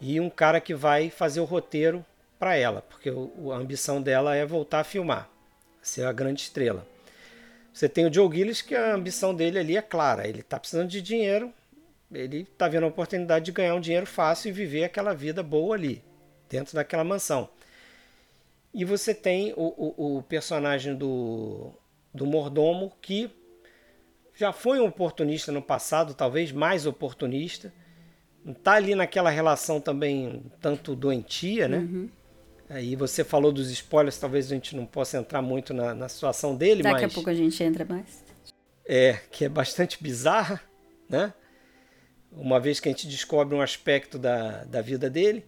e 0.00 0.18
um 0.18 0.28
cara 0.28 0.60
que 0.60 0.74
vai 0.74 1.08
fazer 1.08 1.38
o 1.38 1.44
roteiro 1.44 2.04
para 2.36 2.56
ela, 2.56 2.82
porque 2.82 3.12
o, 3.12 3.52
a 3.52 3.58
ambição 3.58 4.02
dela 4.02 4.34
é 4.34 4.44
voltar 4.44 4.80
a 4.80 4.84
filmar, 4.84 5.30
ser 5.80 6.04
a 6.04 6.12
grande 6.12 6.42
estrela. 6.42 6.84
Você 7.72 7.88
tem 7.88 8.06
o 8.06 8.12
Joe 8.12 8.36
Gillis, 8.36 8.60
que 8.60 8.74
a 8.74 8.92
ambição 8.92 9.32
dele 9.32 9.60
ali 9.60 9.76
é 9.76 9.82
clara, 9.82 10.26
ele 10.26 10.40
está 10.40 10.58
precisando 10.58 10.88
de 10.88 11.00
dinheiro, 11.00 11.54
ele 12.10 12.38
está 12.38 12.66
vendo 12.66 12.86
a 12.86 12.88
oportunidade 12.88 13.44
de 13.44 13.52
ganhar 13.52 13.76
um 13.76 13.80
dinheiro 13.80 14.04
fácil 14.04 14.48
e 14.48 14.52
viver 14.52 14.82
aquela 14.82 15.14
vida 15.14 15.44
boa 15.44 15.76
ali 15.76 16.02
dentro 16.52 16.74
daquela 16.74 17.02
mansão. 17.02 17.48
E 18.74 18.84
você 18.84 19.14
tem 19.14 19.54
o, 19.56 19.62
o, 19.96 20.18
o 20.18 20.22
personagem 20.22 20.94
do, 20.94 21.72
do 22.14 22.26
mordomo 22.26 22.92
que 23.00 23.30
já 24.34 24.52
foi 24.52 24.78
um 24.78 24.86
oportunista 24.86 25.50
no 25.50 25.62
passado, 25.62 26.14
talvez 26.14 26.52
mais 26.52 26.86
oportunista. 26.86 27.72
Tá 28.62 28.72
ali 28.72 28.94
naquela 28.94 29.30
relação 29.30 29.80
também 29.80 30.44
tanto 30.60 30.94
doentia, 30.94 31.68
né? 31.68 31.78
Uhum. 31.78 32.08
Aí 32.68 32.96
você 32.96 33.22
falou 33.22 33.52
dos 33.52 33.70
spoilers, 33.70 34.18
talvez 34.18 34.46
a 34.46 34.54
gente 34.54 34.74
não 34.74 34.86
possa 34.86 35.18
entrar 35.18 35.42
muito 35.42 35.74
na, 35.74 35.94
na 35.94 36.08
situação 36.08 36.56
dele, 36.56 36.82
Daqui 36.82 37.02
mas 37.02 37.12
a 37.12 37.14
pouco 37.14 37.30
a 37.30 37.34
gente 37.34 37.62
entra 37.62 37.84
mais. 37.84 38.24
é 38.86 39.20
que 39.30 39.44
é 39.44 39.48
bastante 39.48 40.02
bizarra, 40.02 40.60
né? 41.08 41.32
Uma 42.30 42.58
vez 42.58 42.80
que 42.80 42.88
a 42.88 42.92
gente 42.92 43.06
descobre 43.06 43.54
um 43.54 43.60
aspecto 43.60 44.18
da, 44.18 44.64
da 44.64 44.80
vida 44.80 45.10
dele. 45.10 45.44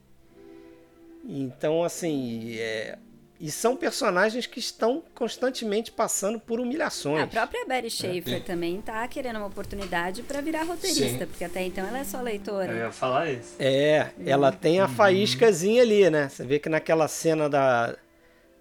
Então, 1.27 1.83
assim, 1.83 2.57
é, 2.59 2.99
e 3.41 3.51
são 3.51 3.77
personagens 3.77 4.47
que 4.47 4.59
estão 4.59 5.03
constantemente 5.15 5.91
passando 5.91 6.39
por 6.39 6.61
humilhações. 6.61 7.25
A 7.25 7.27
própria 7.27 7.67
Betty 7.67 7.91
Schaefer 7.91 8.43
também 8.45 8.81
tá 8.81 9.07
querendo 9.09 9.37
uma 9.37 9.47
oportunidade 9.47 10.23
para 10.23 10.41
virar 10.41 10.63
roteirista, 10.63 11.19
Sim. 11.19 11.27
porque 11.27 11.45
até 11.45 11.63
então 11.63 11.87
ela 11.87 11.99
é 11.99 12.05
só 12.05 12.21
leitora. 12.21 12.73
Eu 12.73 12.79
ia 12.79 12.93
falar 12.93 13.31
isso. 13.31 13.57
É, 13.59 14.11
ela 14.25 14.53
tem 14.53 14.81
a 14.81 14.89
faíscazinha 14.89 15.83
ali, 15.83 16.09
né? 16.09 16.29
Você 16.29 16.45
vê 16.45 16.59
que 16.59 16.69
naquela 16.69 17.09
cena 17.09 17.49
da, 17.49 17.97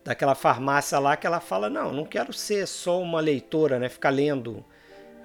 daquela 0.04 0.34
farmácia 0.34 0.98
lá 0.98 1.16
que 1.16 1.28
ela 1.28 1.40
fala, 1.40 1.70
não, 1.70 1.94
não 1.94 2.04
quero 2.06 2.34
ser 2.34 2.68
só 2.68 3.00
uma 3.00 3.22
leitora, 3.22 3.78
né? 3.78 3.88
Ficar 3.90 4.10
lendo 4.10 4.66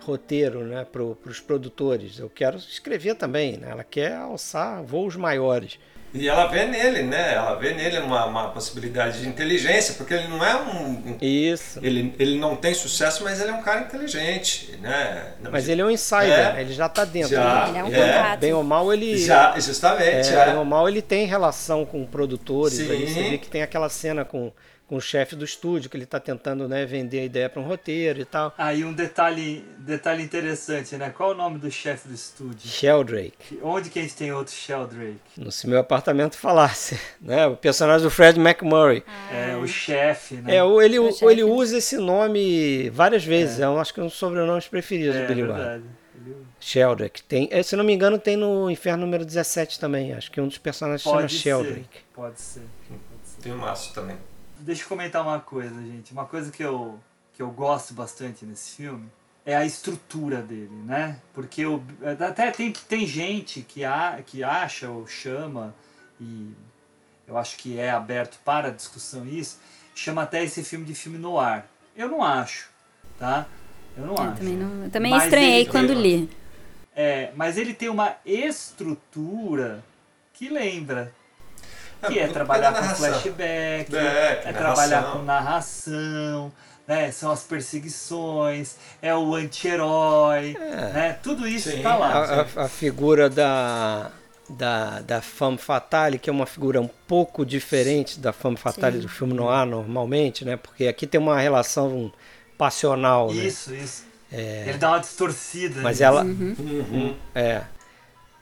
roteiro, 0.03 0.63
né? 0.63 0.85
Para 0.85 1.03
os 1.03 1.41
produtores. 1.41 2.19
Eu 2.19 2.29
quero 2.29 2.59
escrever 2.59 3.15
também, 3.15 3.57
né? 3.57 3.71
Ela 3.71 3.83
quer 3.83 4.15
alçar 4.15 4.83
voos 4.85 5.17
maiores. 5.17 5.81
E 6.15 6.29
ela 6.29 6.47
vê 6.47 6.65
nele, 6.65 7.03
né? 7.03 7.35
Ela 7.35 7.55
vê 7.57 7.75
nele 7.75 7.99
uma, 7.99 8.25
uma 8.25 8.49
possibilidade 8.49 9.21
de 9.21 9.29
inteligência, 9.29 9.95
porque 9.95 10.15
ele 10.15 10.29
não 10.29 10.45
é 10.45 10.57
um. 10.57 11.17
Isso. 11.21 11.79
Ele, 11.83 12.15
ele 12.19 12.39
não 12.39 12.57
tem 12.57 12.73
sucesso, 12.73 13.23
mas 13.23 13.41
ele 13.41 13.51
é 13.51 13.55
um 13.55 13.63
cara 13.63 13.83
inteligente, 13.83 14.79
né? 14.81 15.33
Mas 15.51 15.69
ele 15.69 15.83
é 15.83 15.85
um 15.85 15.91
insider, 15.91 16.31
É. 16.31 16.53
né? 16.55 16.61
ele 16.63 16.73
já 16.73 16.89
tá 16.89 17.05
dentro. 17.05 17.31
Já, 17.31 17.67
né? 17.67 17.69
Ele 17.69 17.79
é 17.79 17.85
um 17.85 17.95
é. 18.05 18.13
contato. 18.13 18.41
Bem 18.41 18.53
ou 18.55 18.65
mal, 18.65 18.93
ele. 18.93 19.19
Já, 19.19 19.59
justamente, 19.61 20.31
É, 20.31 20.35
é. 20.35 20.45
Bem 20.47 20.57
ou 20.57 20.65
mal, 20.65 20.89
ele 20.89 21.03
tem 21.03 21.27
relação 21.27 21.85
com 21.85 22.05
produtores. 22.07 22.81
Aí 22.81 23.07
você 23.07 23.15
Sim. 23.15 23.31
vê 23.31 23.39
que 23.39 23.49
tem 23.49 23.63
aquela 23.63 23.89
cena 23.89 24.25
com, 24.25 24.51
com 24.89 24.97
o 24.97 25.01
chefe 25.01 25.37
do 25.37 25.45
estúdio, 25.45 25.91
que 25.91 25.97
ele 25.97 26.07
tá 26.07 26.19
tentando 26.19 26.67
né, 26.67 26.87
vender 26.87 27.21
a 27.21 27.25
ideia 27.25 27.49
para 27.49 27.61
um 27.61 27.65
roteiro 27.65 28.21
e 28.21 28.25
tal. 28.25 28.55
Aí 28.57 28.83
um 28.85 28.93
detalhe, 28.93 29.63
detalhe 29.79 30.23
interessante, 30.23 30.97
né? 30.97 31.11
Qual 31.11 31.31
é 31.33 31.35
o 31.35 31.37
nome 31.37 31.59
do 31.59 31.71
chefe 31.71 32.09
do 32.09 32.15
estúdio? 32.15 32.67
Sheldrake. 32.67 33.59
Onde 33.63 33.91
que 33.91 33.99
a 33.99 34.03
gente 34.03 34.17
tem 34.17 34.33
outro 34.33 34.55
Sheldrake? 34.55 35.19
No 35.37 35.53
se 35.53 35.69
meu 35.69 35.79
apartamento 35.79 36.37
falasse, 36.39 36.99
né? 37.21 37.47
O 37.47 37.57
personagem 37.57 38.03
do 38.03 38.11
Fred 38.11 38.41
McMurray. 38.41 39.05
É, 39.31 39.55
o 39.57 39.67
chefe, 39.69 40.37
né? 40.37 40.57
É, 40.57 40.61
ele, 40.85 40.97
É 40.97 41.01
o 41.03 41.31
ele 41.31 41.45
usa 41.45 41.77
esse 41.79 41.99
nome 41.99 42.89
várias 42.91 43.25
vezes. 43.25 43.61
É, 43.61 43.69
um, 43.69 43.79
acho 43.79 43.93
que 43.93 44.01
é 44.01 44.03
um 44.03 44.07
dos 44.07 44.17
sobrenomes 44.17 44.67
preferidos 44.69 45.17
É, 45.17 45.23
do 45.23 45.29
Billy 45.29 45.43
verdade. 45.43 45.83
Wilder. 45.85 46.37
Sheldrake. 46.61 47.23
Tem, 47.23 47.49
é, 47.53 47.63
se 47.63 47.77
não 47.77 47.85
me 47.85 47.93
engano, 47.93 48.19
tem 48.19 48.37
no 48.37 48.71
Inferno 48.71 49.05
número 49.05 49.25
17 49.25 49.79
também. 49.79 50.13
Acho 50.15 50.31
que 50.31 50.41
um 50.41 50.49
dos 50.49 50.59
personagens 50.59 51.03
se 51.03 51.09
chama 51.09 51.21
Pode 51.21 51.33
ser, 51.33 51.39
Sheldrake. 51.39 51.99
pode 52.15 52.41
ser. 52.41 52.63
Tem 53.43 53.53
o 53.53 53.57
Márcio 53.57 53.95
também. 53.95 54.17
Deixa 54.61 54.83
eu 54.83 54.89
comentar 54.89 55.23
uma 55.23 55.41
coisa, 55.41 55.75
gente. 55.83 56.13
Uma 56.13 56.25
coisa 56.27 56.51
que 56.51 56.63
eu, 56.63 56.99
que 57.35 57.43
eu 57.43 57.51
gosto 57.51 57.95
bastante 57.95 58.45
nesse 58.45 58.77
filme 58.77 59.09
é 59.47 59.57
a 59.57 59.65
estrutura 59.65 60.43
dele, 60.43 60.75
né? 60.85 61.19
Porque 61.33 61.65
o, 61.65 61.83
até 62.27 62.51
tem, 62.51 62.73
tem 62.73 63.07
gente 63.07 63.63
que, 63.63 63.85
a, 63.85 64.21
que 64.25 64.43
acha 64.45 64.91
ou 64.91 65.07
chama, 65.07 65.75
e 66.21 66.53
eu 67.27 67.39
acho 67.39 67.57
que 67.57 67.79
é 67.79 67.91
aberto 67.91 68.39
para 68.45 68.71
discussão 68.71 69.27
isso, 69.27 69.59
chama 69.95 70.23
até 70.23 70.45
esse 70.45 70.63
filme 70.63 70.85
de 70.85 70.95
filme 70.95 71.19
no 71.19 71.39
ar. 71.39 71.67
Eu 71.97 72.09
não 72.09 72.23
acho, 72.23 72.69
tá? 73.19 73.47
Eu 73.97 74.07
não 74.07 74.15
Eu 74.17 74.23
acho. 74.23 74.37
também, 74.39 74.55
não, 74.57 74.85
eu 74.85 74.91
também 74.91 75.11
Mas 75.13 75.25
estranhei 75.25 75.61
ele- 75.63 75.71
quando 75.71 75.93
li. 75.95 76.31
É, 76.95 77.33
mas 77.37 77.57
ele 77.57 77.73
tem 77.75 77.89
uma 77.89 78.17
estrutura 78.27 79.85
que 80.35 80.49
lembra. 80.49 81.13
Que 82.07 82.19
é, 82.19 82.23
é 82.23 82.29
trabalhar 82.29 82.71
da 82.71 82.77
com 82.79 82.83
narração. 82.85 83.13
flashback, 83.13 83.97
É, 83.97 84.37
que 84.43 84.49
é 84.49 84.53
trabalhar 84.53 85.03
com 85.13 85.23
narração, 85.23 86.53
né? 86.87 87.11
São 87.11 87.31
as 87.31 87.43
perseguições, 87.43 88.77
é 89.03 89.15
o 89.15 89.35
anti-herói, 89.35 90.57
né? 90.95 91.19
Tudo 91.23 91.47
isso 91.47 91.71
está 91.71 91.97
lá. 91.97 92.09
A, 92.09 92.41
a- 92.63 92.65
a 92.65 92.69
figura 92.69 93.29
da, 93.29 94.11
da, 94.49 95.01
da 95.01 95.21
femme 95.21 95.59
fatale, 95.59 96.19
que 96.19 96.31
é 96.31 96.33
uma 96.33 96.47
figura 96.47 96.81
um 96.81 96.89
pouco 97.07 97.45
diferente 97.45 98.19
da 98.21 98.33
femme 98.33 98.57
fatale 98.57 98.97
Sim. 98.97 99.03
do 99.03 99.09
filme 99.09 99.35
noir 99.35 99.67
normalmente, 99.67 100.45
né? 100.45 100.57
Porque 100.57 100.87
aqui 100.87 101.07
tem 101.07 101.21
uma 101.21 101.39
relação 101.41 102.13
passional, 102.57 103.33
né? 103.33 103.45
Isso, 103.45 103.75
isso. 103.75 104.05
É, 104.31 104.65
Ele 104.69 104.79
dá 104.79 104.91
uma 104.91 104.99
distorcida. 105.01 105.81
mas 105.81 105.93
nisso. 106.01 106.05
ela... 106.05 106.23
Uhum. 106.23 107.15
É. 107.35 107.63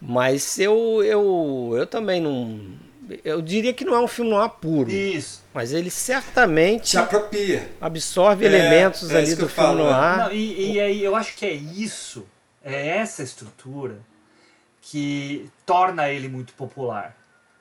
Mas 0.00 0.58
eu, 0.58 1.02
eu, 1.04 1.74
eu 1.76 1.86
também 1.86 2.20
não... 2.20 2.60
Eu 3.24 3.40
diria 3.40 3.72
que 3.72 3.84
não 3.84 3.94
é 3.94 4.00
um 4.00 4.08
filme 4.08 4.30
noir 4.30 4.48
puro. 4.50 4.90
Isso. 4.90 5.42
Mas 5.54 5.72
ele 5.72 5.90
certamente... 5.90 6.90
Se 6.90 6.98
apropria. 6.98 7.70
Absorve 7.80 8.44
É, 8.44 8.48
elementos 8.48 9.10
é 9.10 9.18
ali 9.18 9.34
do 9.34 9.48
filme 9.48 9.50
falo, 9.50 9.84
noir. 9.84 10.18
Não, 10.18 10.32
e, 10.32 10.72
e 10.72 10.80
aí 10.80 11.04
eu 11.04 11.14
acho 11.14 11.36
que 11.36 11.46
é 11.46 11.52
isso, 11.52 12.26
é 12.64 12.88
essa 12.98 13.22
estrutura 13.22 13.98
que 14.82 15.48
torna 15.64 16.08
ele 16.08 16.28
muito 16.28 16.52
popular. 16.54 17.16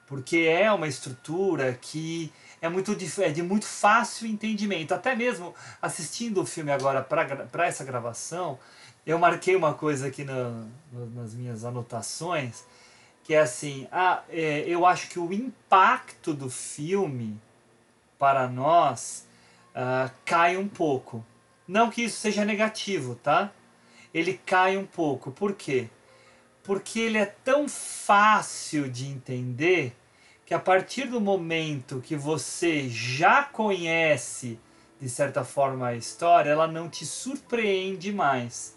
Porque 0.08 0.38
é 0.38 0.72
uma 0.72 0.88
estrutura 0.88 1.78
que 1.82 2.32
é, 2.62 2.70
muito, 2.70 2.96
é 3.20 3.30
de 3.30 3.42
muito 3.42 3.66
fácil 3.66 4.28
entendimento. 4.28 4.94
Até 4.94 5.16
mesmo 5.16 5.54
assistindo 5.82 6.42
o 6.42 6.46
filme 6.46 6.72
agora 6.72 7.02
para 7.04 7.68
essa 7.68 7.84
gravação, 7.84 8.60
eu 9.06 9.18
marquei 9.18 9.56
uma 9.56 9.74
coisa 9.74 10.08
aqui 10.08 10.24
na- 10.24 10.64
nas 11.16 11.34
minhas 11.34 11.66
anotações, 11.66 12.64
que 13.26 13.34
é 13.34 13.40
assim, 13.40 13.88
ah, 13.92 14.22
é, 14.30 14.60
eu 14.68 14.86
acho 14.86 15.10
que 15.10 15.18
o 15.18 15.34
impacto 15.34 16.32
do 16.32 16.48
filme 16.48 17.42
para 18.20 18.48
nós 18.48 19.28
ah, 19.74 20.12
cai 20.24 20.56
um 20.56 20.68
pouco. 20.68 21.26
Não 21.68 21.90
que 21.90 22.04
isso 22.04 22.20
seja 22.20 22.46
negativo, 22.46 23.16
tá? 23.16 23.52
Ele 24.14 24.40
cai 24.46 24.78
um 24.78 24.86
pouco. 24.86 25.32
Por 25.32 25.54
quê? 25.54 25.90
Porque 26.64 27.00
ele 27.00 27.18
é 27.18 27.26
tão 27.26 27.68
fácil 27.68 28.88
de 28.92 29.08
entender 29.08 29.96
que 30.46 30.54
a 30.54 30.60
partir 30.60 31.08
do 31.08 31.20
momento 31.20 32.02
que 32.02 32.16
você 32.16 32.88
já 32.88 33.44
conhece 33.44 34.60
de 35.02 35.10
certa 35.10 35.44
forma 35.44 35.88
a 35.88 35.96
história, 35.96 36.52
ela 36.52 36.68
não 36.68 36.88
te 36.88 37.08
surpreende 37.08 38.14
mais. 38.14 38.75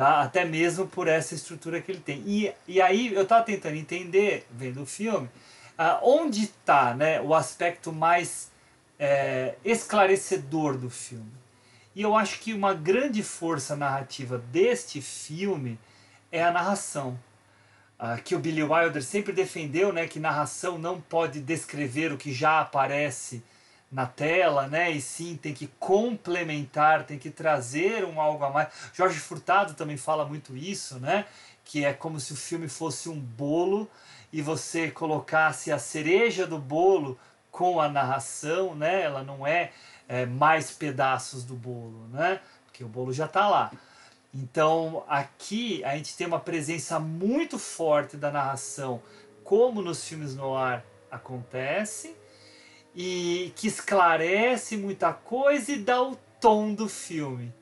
Tá? 0.00 0.22
Até 0.22 0.46
mesmo 0.46 0.86
por 0.86 1.06
essa 1.06 1.34
estrutura 1.34 1.78
que 1.78 1.92
ele 1.92 2.00
tem. 2.00 2.22
E, 2.26 2.50
e 2.66 2.80
aí 2.80 3.12
eu 3.12 3.20
estava 3.20 3.44
tentando 3.44 3.76
entender, 3.76 4.46
vendo 4.50 4.80
o 4.80 4.86
filme, 4.86 5.28
ah, 5.76 6.00
onde 6.02 6.44
está 6.44 6.94
né, 6.94 7.20
o 7.20 7.34
aspecto 7.34 7.92
mais 7.92 8.50
é, 8.98 9.56
esclarecedor 9.62 10.78
do 10.78 10.88
filme. 10.88 11.30
E 11.94 12.00
eu 12.00 12.16
acho 12.16 12.40
que 12.40 12.54
uma 12.54 12.72
grande 12.72 13.22
força 13.22 13.76
narrativa 13.76 14.38
deste 14.38 15.02
filme 15.02 15.78
é 16.32 16.42
a 16.42 16.50
narração. 16.50 17.20
Ah, 17.98 18.16
que 18.16 18.34
o 18.34 18.38
Billy 18.38 18.62
Wilder 18.62 19.04
sempre 19.04 19.34
defendeu, 19.34 19.92
né, 19.92 20.06
que 20.06 20.18
narração 20.18 20.78
não 20.78 20.98
pode 20.98 21.40
descrever 21.40 22.10
o 22.10 22.16
que 22.16 22.32
já 22.32 22.62
aparece 22.62 23.42
na 23.90 24.06
tela, 24.06 24.68
né, 24.68 24.90
e 24.90 25.00
sim 25.00 25.36
tem 25.36 25.52
que 25.52 25.66
complementar, 25.78 27.04
tem 27.04 27.18
que 27.18 27.28
trazer 27.28 28.04
um 28.04 28.20
algo 28.20 28.44
a 28.44 28.50
mais. 28.50 28.68
Jorge 28.92 29.18
Furtado 29.18 29.74
também 29.74 29.96
fala 29.96 30.24
muito 30.24 30.56
isso, 30.56 31.00
né, 31.00 31.26
que 31.64 31.84
é 31.84 31.92
como 31.92 32.20
se 32.20 32.32
o 32.32 32.36
filme 32.36 32.68
fosse 32.68 33.08
um 33.08 33.18
bolo 33.18 33.90
e 34.32 34.40
você 34.40 34.90
colocasse 34.90 35.72
a 35.72 35.78
cereja 35.78 36.46
do 36.46 36.58
bolo 36.58 37.18
com 37.50 37.80
a 37.80 37.88
narração, 37.88 38.76
né, 38.76 39.02
ela 39.02 39.24
não 39.24 39.44
é, 39.44 39.72
é 40.08 40.24
mais 40.24 40.70
pedaços 40.70 41.42
do 41.42 41.54
bolo, 41.54 42.06
né, 42.12 42.40
porque 42.66 42.84
o 42.84 42.88
bolo 42.88 43.12
já 43.12 43.24
está 43.24 43.48
lá. 43.48 43.72
Então 44.32 45.02
aqui 45.08 45.82
a 45.82 45.96
gente 45.96 46.16
tem 46.16 46.28
uma 46.28 46.38
presença 46.38 47.00
muito 47.00 47.58
forte 47.58 48.16
da 48.16 48.30
narração, 48.30 49.02
como 49.42 49.82
nos 49.82 50.04
filmes 50.04 50.36
no 50.36 50.54
ar 50.54 50.84
acontece, 51.10 52.19
e 52.94 53.52
que 53.56 53.68
esclarece 53.68 54.76
muita 54.76 55.12
coisa 55.12 55.72
e 55.72 55.78
dá 55.78 56.02
o 56.02 56.16
tom 56.40 56.74
do 56.74 56.88
filme. 56.88 57.52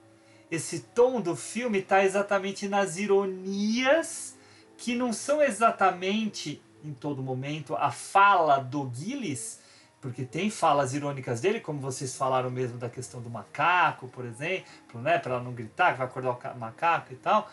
Esse 0.51 0.81
tom 0.81 1.21
do 1.21 1.37
filme 1.37 1.79
está 1.81 2.05
exatamente 2.05 2.69
nas 2.69 2.97
ironias 2.97 4.37
que 4.77 4.95
não 4.95 5.13
são 5.13 5.43
exatamente 5.43 6.63
em 6.85 6.93
todo 6.93 7.23
momento 7.23 7.75
a 7.77 7.91
fala 7.91 8.59
do 8.59 8.91
Gillis, 8.95 9.61
porque 10.01 10.25
tem 10.25 10.49
falas 10.49 10.95
irônicas 10.95 11.41
dele, 11.41 11.61
como 11.61 11.81
vocês 11.81 12.17
falaram 12.17 12.51
mesmo 12.51 12.79
da 12.79 12.89
questão 12.89 13.21
do 13.21 13.29
macaco, 13.29 14.07
por 14.09 14.25
exemplo, 14.25 15.01
né, 15.03 15.19
para 15.19 15.35
ela 15.35 15.43
não 15.43 15.53
gritar 15.53 15.93
que 15.93 15.99
vai 15.99 16.07
acordar 16.07 16.31
o 16.31 16.37
ca- 16.37 16.55
macaco 16.55 17.13
e 17.13 17.17
tal. 17.17 17.51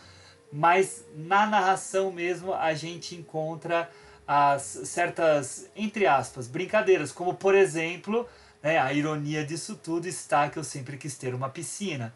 Mas 0.53 1.03
na 1.15 1.47
narração 1.47 2.11
mesmo 2.11 2.53
a 2.53 2.73
gente 2.75 3.15
encontra 3.15 3.89
as 4.27 4.61
certas, 4.63 5.69
entre 5.75 6.07
aspas, 6.07 6.47
brincadeiras, 6.47 7.11
como 7.11 7.33
por 7.33 7.53
exemplo, 7.53 8.27
né, 8.61 8.79
a 8.79 8.91
ironia 8.91 9.45
disso 9.45 9.75
tudo 9.75 10.07
está 10.07 10.49
que 10.49 10.57
eu 10.57 10.63
sempre 10.63 10.97
quis 10.97 11.15
ter 11.17 11.33
uma 11.35 11.49
piscina, 11.49 12.13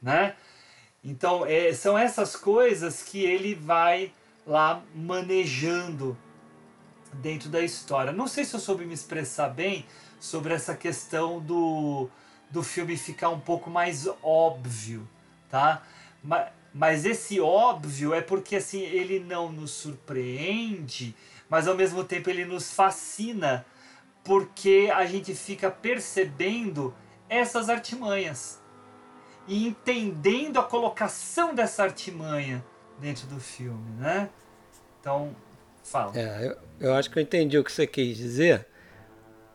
né? 0.00 0.34
Então, 1.02 1.46
é, 1.46 1.72
são 1.72 1.96
essas 1.96 2.36
coisas 2.36 3.02
que 3.02 3.24
ele 3.24 3.54
vai 3.54 4.12
lá 4.46 4.82
manejando 4.94 6.16
dentro 7.14 7.48
da 7.48 7.60
história. 7.60 8.12
Não 8.12 8.26
sei 8.26 8.44
se 8.44 8.54
eu 8.54 8.60
soube 8.60 8.84
me 8.84 8.94
expressar 8.94 9.48
bem 9.48 9.86
sobre 10.18 10.52
essa 10.52 10.74
questão 10.74 11.40
do, 11.40 12.08
do 12.50 12.62
filme 12.62 12.96
ficar 12.96 13.30
um 13.30 13.40
pouco 13.40 13.70
mais 13.70 14.08
óbvio, 14.22 15.08
tá? 15.48 15.82
Mas, 16.22 16.48
mas 16.72 17.04
esse 17.04 17.40
óbvio 17.40 18.14
é 18.14 18.20
porque 18.20 18.56
assim 18.56 18.80
ele 18.80 19.18
não 19.18 19.50
nos 19.50 19.70
surpreende, 19.70 21.14
mas 21.50 21.66
ao 21.66 21.74
mesmo 21.74 22.04
tempo 22.04 22.30
ele 22.30 22.44
nos 22.44 22.72
fascina, 22.72 23.66
porque 24.24 24.88
a 24.94 25.04
gente 25.04 25.34
fica 25.34 25.70
percebendo 25.70 26.94
essas 27.28 27.68
artimanhas 27.68 28.60
e 29.48 29.66
entendendo 29.66 30.60
a 30.60 30.62
colocação 30.62 31.54
dessa 31.54 31.82
artimanha 31.82 32.64
dentro 33.00 33.26
do 33.26 33.40
filme, 33.40 33.90
né? 33.98 34.30
Então, 35.00 35.34
fala. 35.82 36.12
É, 36.16 36.46
eu, 36.46 36.88
eu 36.88 36.94
acho 36.94 37.10
que 37.10 37.18
eu 37.18 37.22
entendi 37.22 37.58
o 37.58 37.64
que 37.64 37.72
você 37.72 37.86
quis 37.86 38.16
dizer, 38.16 38.66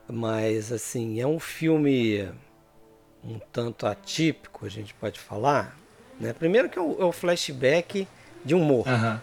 mas 0.08 0.72
assim, 0.72 1.22
é 1.22 1.26
um 1.26 1.40
filme 1.40 2.30
um 3.24 3.40
tanto 3.52 3.88
atípico, 3.88 4.66
a 4.66 4.70
gente 4.70 4.94
pode 4.94 5.20
falar. 5.20 5.78
Né? 6.20 6.34
Primeiro 6.34 6.70
que 6.70 6.78
é 6.78 6.82
o, 6.82 7.02
é 7.02 7.06
o 7.06 7.12
flashback 7.12 8.08
de 8.44 8.54
um 8.54 8.64
morto. 8.64 8.90
Aham. 8.90 9.22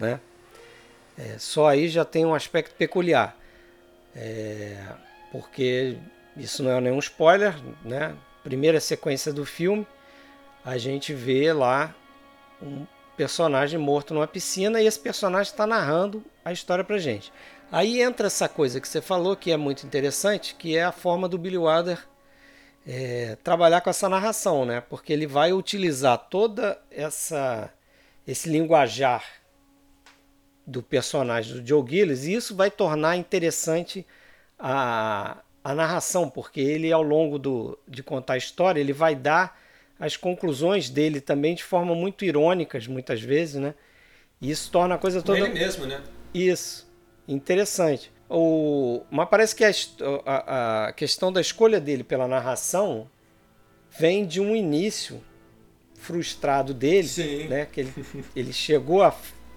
Né? 0.00 0.20
É, 1.18 1.36
só 1.38 1.66
aí 1.66 1.88
já 1.88 2.04
tem 2.04 2.24
um 2.24 2.34
aspecto 2.34 2.74
peculiar. 2.76 3.36
É, 4.14 4.76
porque 5.32 5.96
isso 6.36 6.62
não 6.62 6.70
é 6.70 6.80
nenhum 6.80 6.98
spoiler, 7.00 7.54
né? 7.84 8.16
Primeira 8.44 8.80
sequência 8.80 9.32
do 9.32 9.44
filme, 9.44 9.86
a 10.64 10.78
gente 10.78 11.12
vê 11.12 11.52
lá 11.52 11.94
um 12.62 12.86
personagem 13.16 13.78
morto 13.78 14.14
numa 14.14 14.28
piscina 14.28 14.80
e 14.80 14.86
esse 14.86 14.98
personagem 14.98 15.50
está 15.50 15.66
narrando 15.66 16.24
a 16.44 16.52
história 16.52 16.84
pra 16.84 16.98
gente. 16.98 17.32
Aí 17.70 18.00
entra 18.00 18.28
essa 18.28 18.48
coisa 18.48 18.80
que 18.80 18.88
você 18.88 19.02
falou 19.02 19.36
que 19.36 19.50
é 19.50 19.56
muito 19.56 19.84
interessante, 19.84 20.54
que 20.54 20.76
é 20.76 20.84
a 20.84 20.92
forma 20.92 21.28
do 21.28 21.36
Billy 21.36 21.58
Wilder 21.58 21.98
é, 22.86 23.36
trabalhar 23.42 23.80
com 23.80 23.90
essa 23.90 24.08
narração, 24.08 24.64
né? 24.64 24.80
Porque 24.80 25.12
ele 25.12 25.26
vai 25.26 25.52
utilizar 25.52 26.16
toda 26.30 26.80
essa 26.90 27.70
esse 28.26 28.48
linguajar 28.48 29.24
do 30.68 30.82
personagem 30.82 31.54
do 31.54 31.66
Joe 31.66 31.82
Gillis 31.88 32.24
e 32.24 32.34
isso 32.34 32.54
vai 32.54 32.70
tornar 32.70 33.16
interessante 33.16 34.06
a, 34.58 35.38
a 35.64 35.74
narração, 35.74 36.28
porque 36.28 36.60
ele 36.60 36.92
ao 36.92 37.02
longo 37.02 37.38
do, 37.38 37.78
de 37.88 38.02
contar 38.02 38.34
a 38.34 38.36
história 38.36 38.78
ele 38.78 38.92
vai 38.92 39.14
dar 39.14 39.58
as 39.98 40.16
conclusões 40.16 40.90
dele 40.90 41.20
também 41.22 41.54
de 41.54 41.64
forma 41.64 41.94
muito 41.94 42.24
irônicas 42.24 42.86
muitas 42.86 43.20
vezes, 43.20 43.56
né? 43.56 43.74
E 44.40 44.50
isso 44.50 44.70
torna 44.70 44.94
a 44.94 44.98
coisa 44.98 45.22
toda 45.22 45.38
Ele 45.38 45.48
mesmo, 45.48 45.86
né? 45.86 46.00
isso 46.32 46.86
interessante. 47.26 48.12
O, 48.30 49.02
mas 49.10 49.28
parece 49.28 49.56
que 49.56 49.64
a, 49.64 49.72
a, 50.26 50.86
a, 50.88 50.92
questão 50.92 51.32
da 51.32 51.40
escolha 51.40 51.80
dele 51.80 52.04
pela 52.04 52.28
narração 52.28 53.10
vem 53.98 54.26
de 54.26 54.40
um 54.40 54.54
início 54.54 55.20
frustrado 55.94 56.74
dele, 56.74 57.08
Sim. 57.08 57.48
né? 57.48 57.66
Que 57.66 57.80
ele, 57.80 57.94
ele 58.36 58.52
chegou 58.52 59.02
a 59.02 59.10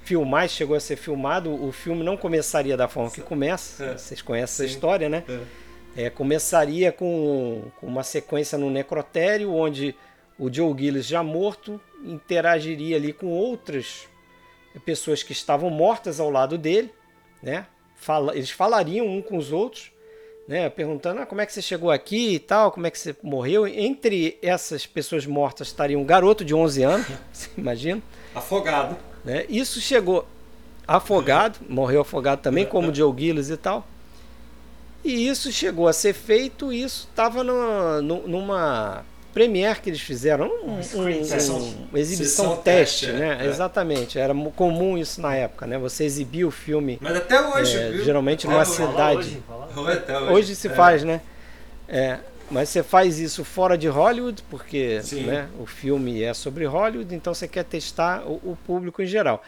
filmar, 0.03 0.47
chegou 0.47 0.75
a 0.75 0.79
ser 0.79 0.95
filmado, 0.95 1.51
o 1.51 1.71
filme 1.71 2.03
não 2.03 2.17
começaria 2.17 2.75
da 2.75 2.87
forma 2.87 3.09
que 3.11 3.21
começa. 3.21 3.83
É. 3.83 3.97
Vocês 3.97 4.21
conhecem 4.21 4.63
essa 4.63 4.67
Sim. 4.67 4.75
história, 4.75 5.09
né? 5.09 5.23
É. 5.27 6.03
É, 6.03 6.09
começaria 6.09 6.91
com, 6.91 7.63
com 7.79 7.87
uma 7.87 8.03
sequência 8.03 8.57
no 8.57 8.69
necrotério, 8.69 9.53
onde 9.53 9.93
o 10.39 10.51
Joe 10.51 10.75
Gillis, 10.77 11.05
já 11.05 11.21
morto, 11.21 11.79
interagiria 12.03 12.95
ali 12.95 13.11
com 13.11 13.27
outras 13.27 14.07
pessoas 14.85 15.21
que 15.21 15.33
estavam 15.33 15.69
mortas 15.69 16.19
ao 16.19 16.29
lado 16.29 16.57
dele, 16.57 16.91
né? 17.43 17.65
Fala, 17.95 18.35
eles 18.35 18.49
falariam 18.49 19.05
um 19.05 19.21
com 19.21 19.37
os 19.37 19.51
outros, 19.51 19.91
né? 20.47 20.69
Perguntando 20.69 21.21
ah, 21.21 21.25
como 21.25 21.41
é 21.41 21.45
que 21.45 21.53
você 21.53 21.61
chegou 21.61 21.91
aqui 21.91 22.35
e 22.35 22.39
tal, 22.39 22.71
como 22.71 22.87
é 22.87 22.91
que 22.91 22.97
você 22.97 23.15
morreu. 23.21 23.67
Entre 23.67 24.39
essas 24.41 24.87
pessoas 24.87 25.25
mortas 25.25 25.67
estaria 25.67 25.99
um 25.99 26.05
garoto 26.05 26.43
de 26.43 26.55
11 26.55 26.83
anos, 26.83 27.07
você 27.31 27.49
imagina? 27.57 28.01
Afogado. 28.33 29.10
Né? 29.23 29.45
Isso 29.49 29.79
chegou 29.79 30.27
afogado, 30.87 31.59
morreu 31.69 32.01
afogado 32.01 32.41
também, 32.41 32.65
como 32.65 32.89
o 32.91 32.95
Joe 32.95 33.13
Gillis 33.17 33.49
e 33.49 33.57
tal. 33.57 33.87
E 35.03 35.27
isso 35.27 35.51
chegou 35.51 35.87
a 35.87 35.93
ser 35.93 36.13
feito, 36.13 36.71
e 36.71 36.83
isso 36.83 37.07
estava 37.09 37.43
numa 37.43 39.03
premiere 39.33 39.79
que 39.79 39.89
eles 39.89 40.01
fizeram, 40.01 40.45
um, 40.47 40.71
um, 40.71 40.73
um- 40.75 41.97
exibição 41.97 42.45
Sessão 42.45 42.57
teste, 42.57 43.05
teste, 43.05 43.11
né? 43.19 43.37
é. 43.41 43.45
Exatamente, 43.47 44.19
era 44.19 44.33
mu- 44.33 44.51
comum 44.51 44.97
isso 44.97 45.21
na 45.21 45.33
época, 45.33 45.65
né? 45.65 45.77
Você 45.77 46.03
exibia 46.03 46.45
o 46.47 46.51
filme 46.51 46.97
Mas 47.01 47.15
até 47.15 47.41
hoje, 47.41 47.77
é, 47.77 47.91
viu? 47.91 48.03
geralmente 48.03 48.45
Até 48.45 48.53
numa 48.53 48.65
cidade. 48.65 49.17
hoje, 49.19 49.43
hoje. 49.77 50.31
Hoje 50.31 50.55
se 50.55 50.67
É. 50.67 50.71
faz, 50.71 51.03
né? 51.03 51.21
É, 51.87 52.19
mas 52.51 52.69
você 52.69 52.83
faz 52.83 53.17
isso 53.17 53.43
fora 53.43 53.77
de 53.77 53.87
Hollywood, 53.87 54.43
porque 54.49 54.99
né, 55.25 55.49
o 55.57 55.65
filme 55.65 56.21
é 56.21 56.33
sobre 56.33 56.65
Hollywood, 56.65 57.15
então 57.15 57.33
você 57.33 57.47
quer 57.47 57.63
testar 57.63 58.23
o, 58.27 58.35
o 58.51 58.57
público 58.65 59.01
em 59.01 59.05
geral. 59.05 59.41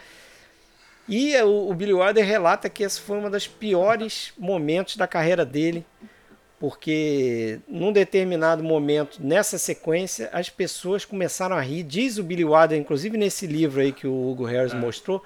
E 1.06 1.34
é, 1.34 1.44
o, 1.44 1.68
o 1.68 1.74
Billy 1.74 1.92
Wilder 1.92 2.24
relata 2.24 2.68
que 2.68 2.82
esse 2.82 3.00
foi 3.00 3.18
um 3.18 3.30
dos 3.30 3.46
piores 3.46 4.32
momentos 4.38 4.96
da 4.96 5.06
carreira 5.06 5.44
dele, 5.44 5.84
porque 6.58 7.60
num 7.68 7.92
determinado 7.92 8.64
momento, 8.64 9.18
nessa 9.22 9.58
sequência, 9.58 10.30
as 10.32 10.48
pessoas 10.48 11.04
começaram 11.04 11.56
a 11.56 11.60
rir. 11.60 11.82
Diz 11.82 12.16
o 12.16 12.22
Billy 12.22 12.44
Wilder, 12.44 12.78
inclusive 12.78 13.18
nesse 13.18 13.46
livro 13.46 13.82
aí 13.82 13.92
que 13.92 14.06
o 14.06 14.30
Hugo 14.30 14.44
Harris 14.44 14.72
mostrou, 14.72 15.22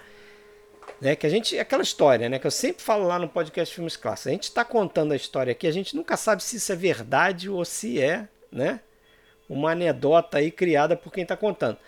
né, 1.00 1.16
que 1.16 1.26
a 1.26 1.30
gente 1.30 1.58
aquela 1.58 1.82
história, 1.82 2.28
né, 2.28 2.38
que 2.38 2.46
eu 2.46 2.50
sempre 2.50 2.82
falo 2.82 3.06
lá 3.06 3.18
no 3.18 3.28
podcast 3.28 3.74
Filmes 3.74 3.96
Clássicos. 3.96 4.26
A 4.26 4.32
gente 4.32 4.44
está 4.44 4.64
contando 4.64 5.12
a 5.12 5.16
história 5.16 5.52
aqui, 5.52 5.66
a 5.66 5.72
gente 5.72 5.94
nunca 5.96 6.16
sabe 6.16 6.42
se 6.42 6.56
isso 6.56 6.72
é 6.72 6.76
verdade 6.76 7.48
ou 7.48 7.64
se 7.64 8.00
é, 8.00 8.28
né, 8.50 8.80
uma 9.48 9.72
anedota 9.72 10.38
aí 10.38 10.50
criada 10.50 10.96
por 10.96 11.12
quem 11.12 11.22
está 11.22 11.36
contando. 11.36 11.78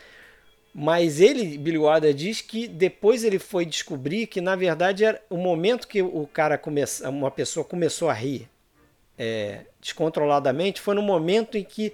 Mas 0.73 1.21
ele, 1.21 1.59
Billy 1.59 1.79
Wilder, 1.79 2.15
diz 2.15 2.41
que 2.41 2.69
depois 2.69 3.25
ele 3.25 3.41
foi 3.41 3.67
descobrir 3.67 4.29
que 4.29 4.41
na 4.41 4.55
verdade 4.55 5.05
era 5.05 5.21
o 5.29 5.37
momento 5.37 5.89
que 5.89 6.01
o 6.01 6.29
cara 6.33 6.57
começa, 6.57 7.11
uma 7.11 7.31
pessoa 7.31 7.65
começou 7.65 8.09
a 8.09 8.13
rir 8.13 8.49
é, 9.21 9.67
descontroladamente 9.79 10.81
foi 10.81 10.95
no 10.95 11.03
momento 11.03 11.59
em 11.59 11.63
que 11.63 11.93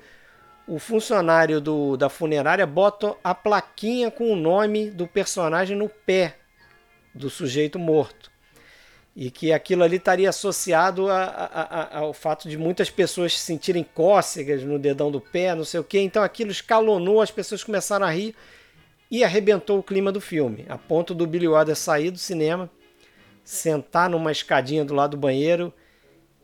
o 0.69 0.79
funcionário 0.79 1.61
do, 1.61 1.97
da 1.97 2.09
funerária 2.09 2.65
bota 2.65 3.17
a 3.23 3.35
plaquinha 3.35 4.13
com 4.13 4.33
o 4.33 4.37
nome 4.37 4.91
do 4.91 5.09
personagem 5.09 5.77
no 5.77 5.89
pé 5.89 6.37
do 7.17 7.31
sujeito 7.31 7.79
morto. 7.79 8.31
E 9.15 9.31
que 9.31 9.51
aquilo 9.53 9.83
ali 9.83 9.97
estaria 9.97 10.29
associado 10.29 11.09
a- 11.09 11.25
a- 11.25 11.81
a- 11.81 11.99
ao 12.01 12.13
fato 12.13 12.49
de 12.49 12.59
muitas 12.59 12.91
pessoas 12.91 13.33
se 13.33 13.41
sentirem 13.47 13.83
cócegas 13.95 14.63
no 14.63 14.79
dedão 14.79 15.11
do 15.11 15.21
pé, 15.21 15.55
não 15.55 15.65
sei 15.65 15.81
o 15.81 15.85
quê. 15.85 16.01
Então 16.01 16.23
aquilo 16.23 16.51
escalonou, 16.51 17.23
as 17.23 17.31
pessoas 17.31 17.65
começaram 17.65 18.05
a 18.05 18.11
rir 18.11 18.35
e 19.11 19.25
arrebentou 19.25 19.79
o 19.79 19.83
clima 19.83 20.13
do 20.13 20.21
filme, 20.21 20.67
a 20.69 20.77
ponto 20.77 21.15
do 21.15 21.27
Billy 21.27 21.49
Wilder 21.49 21.75
sair 21.77 22.11
do 22.11 22.19
cinema, 22.19 22.69
sentar 23.43 24.11
numa 24.11 24.31
escadinha 24.33 24.85
do 24.85 24.95
lado 24.95 25.13
do 25.13 25.17
banheiro 25.17 25.73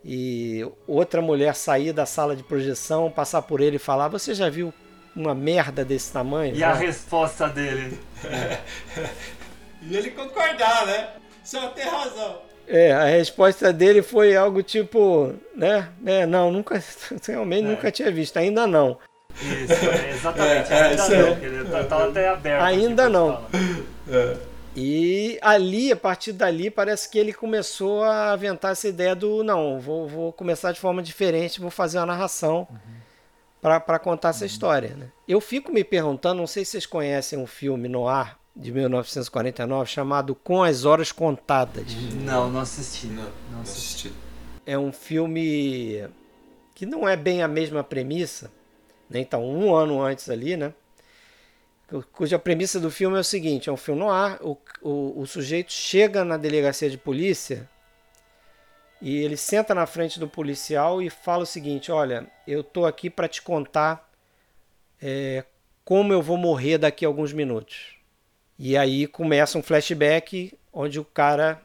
e 0.05 0.67
outra 0.87 1.21
mulher 1.21 1.55
sair 1.55 1.93
da 1.93 2.07
sala 2.07 2.35
de 2.35 2.43
projeção, 2.43 3.11
passar 3.11 3.43
por 3.43 3.61
ele 3.61 3.77
e 3.77 3.79
falar: 3.79 4.09
Você 4.09 4.33
já 4.35 4.49
viu 4.49 4.73
uma 5.15 5.35
merda 5.35 5.85
desse 5.85 6.11
tamanho? 6.11 6.57
E 6.57 6.65
a 6.65 6.73
resposta 6.73 7.49
dele. 7.49 7.99
E 9.83 9.97
ele 9.97 10.11
concordar, 10.11 10.87
né? 10.87 11.09
Só 11.45 11.69
tem 11.69 11.85
razão. 11.85 12.41
É, 12.67 12.93
a 12.93 13.05
resposta 13.05 13.73
dele 13.73 14.03
foi 14.03 14.37
algo 14.37 14.63
tipo, 14.63 15.35
né? 15.55 15.89
É, 16.07 16.25
não, 16.25 16.51
nunca, 16.51 16.83
realmente 17.27 17.65
nunca 17.65 17.91
tinha 17.91 18.11
visto, 18.11 18.37
ainda 18.37 18.67
não. 18.67 18.99
Isso, 19.41 19.73
é, 19.73 20.11
exatamente. 20.15 20.73
É, 20.73 20.77
é, 20.77 20.83
ainda 20.85 21.09
não. 21.09 21.17
é. 21.17 21.31
porque 21.31 21.47
Ele 21.47 21.65
tá, 21.65 21.85
tá 21.85 22.05
até 22.05 22.29
aberto. 22.29 22.63
Ainda 22.63 23.09
não. 23.09 23.45
E 24.75 25.39
ali, 25.43 25.93
a 25.93 25.97
partir 25.97 26.33
dali, 26.33 26.71
parece 26.71 27.09
que 27.11 27.19
ele 27.19 27.33
começou 27.33 28.05
a 28.05 28.33
aventar 28.33 28.73
essa 28.73 28.89
ideia 28.89 29.15
do 29.15 29.45
não, 29.45 29.79
vou, 29.79 30.09
vou 30.09 30.33
começar 30.33 30.73
de 30.73 30.81
forma 30.81 31.03
diferente, 31.03 31.61
vou 31.61 31.71
fazer 31.71 31.99
uma 31.99 32.07
narração 32.07 32.67
para 33.61 33.99
contar 33.99 34.31
essa 34.31 34.47
história. 34.47 34.95
Né? 34.97 35.09
Eu 35.29 35.43
fico 35.43 35.71
me 35.71 35.85
perguntando, 35.85 36.39
não 36.39 36.47
sei 36.47 36.65
se 36.65 36.73
vocês 36.73 36.87
conhecem 36.87 37.39
um 37.39 37.47
filme 37.47 37.87
no 37.87 38.09
ar 38.09 38.42
de 38.55 38.71
1949 38.73 39.91
chamado 39.91 40.35
Com 40.35 40.63
as 40.63 40.85
Horas 40.85 41.11
Contadas. 41.11 41.95
Não, 42.25 42.51
não 42.51 42.61
assisti. 42.61 43.07
Não, 43.07 43.31
Não 43.51 43.61
assisti. 43.63 44.13
É 44.65 44.79
um 44.79 44.93
filme 44.93 46.07
que 46.75 46.87
não 46.87 47.09
é 47.09 47.17
bem 47.17 47.43
a 47.43 47.49
mesma 47.49 47.83
premissa, 47.83 48.51
né? 49.09 49.21
então 49.21 49.45
um 49.45 49.75
ano 49.75 50.01
antes 50.03 50.29
ali, 50.31 50.57
né? 50.57 50.73
Cu- 51.89 52.05
cuja 52.13 52.39
premissa 52.39 52.79
do 52.79 52.91
filme 52.91 53.17
é 53.17 53.21
o 53.21 53.25
seguinte: 53.25 53.69
é 53.69 53.73
um 53.73 53.77
filme 53.77 54.01
no 54.01 54.11
ar, 54.11 54.39
o, 54.41 54.57
o, 54.81 55.21
o 55.21 55.27
sujeito 55.27 55.73
chega 55.73 56.25
na 56.25 56.37
delegacia 56.37 56.89
de 56.89 56.97
polícia 56.97 57.69
e 59.01 59.17
ele 59.17 59.37
senta 59.37 59.75
na 59.75 59.85
frente 59.87 60.21
do 60.21 60.29
policial 60.29 61.03
e 61.03 61.11
fala 61.11 61.43
o 61.43 61.47
seguinte: 61.47 61.91
Olha, 61.91 62.27
eu 62.47 62.63
tô 62.63 62.87
aqui 62.87 63.11
para 63.11 63.27
te 63.29 63.43
contar 63.43 64.09
é, 65.01 65.45
como 65.85 66.13
eu 66.13 66.23
vou 66.23 66.37
morrer 66.37 66.79
daqui 66.79 67.05
a 67.05 67.09
alguns 67.09 67.33
minutos. 67.33 67.97
E 68.59 68.77
aí 68.77 69.07
começa 69.07 69.59
um 69.59 69.63
flashback 69.63 70.57
onde 70.73 70.99
o 70.99 71.05
cara 71.05 71.61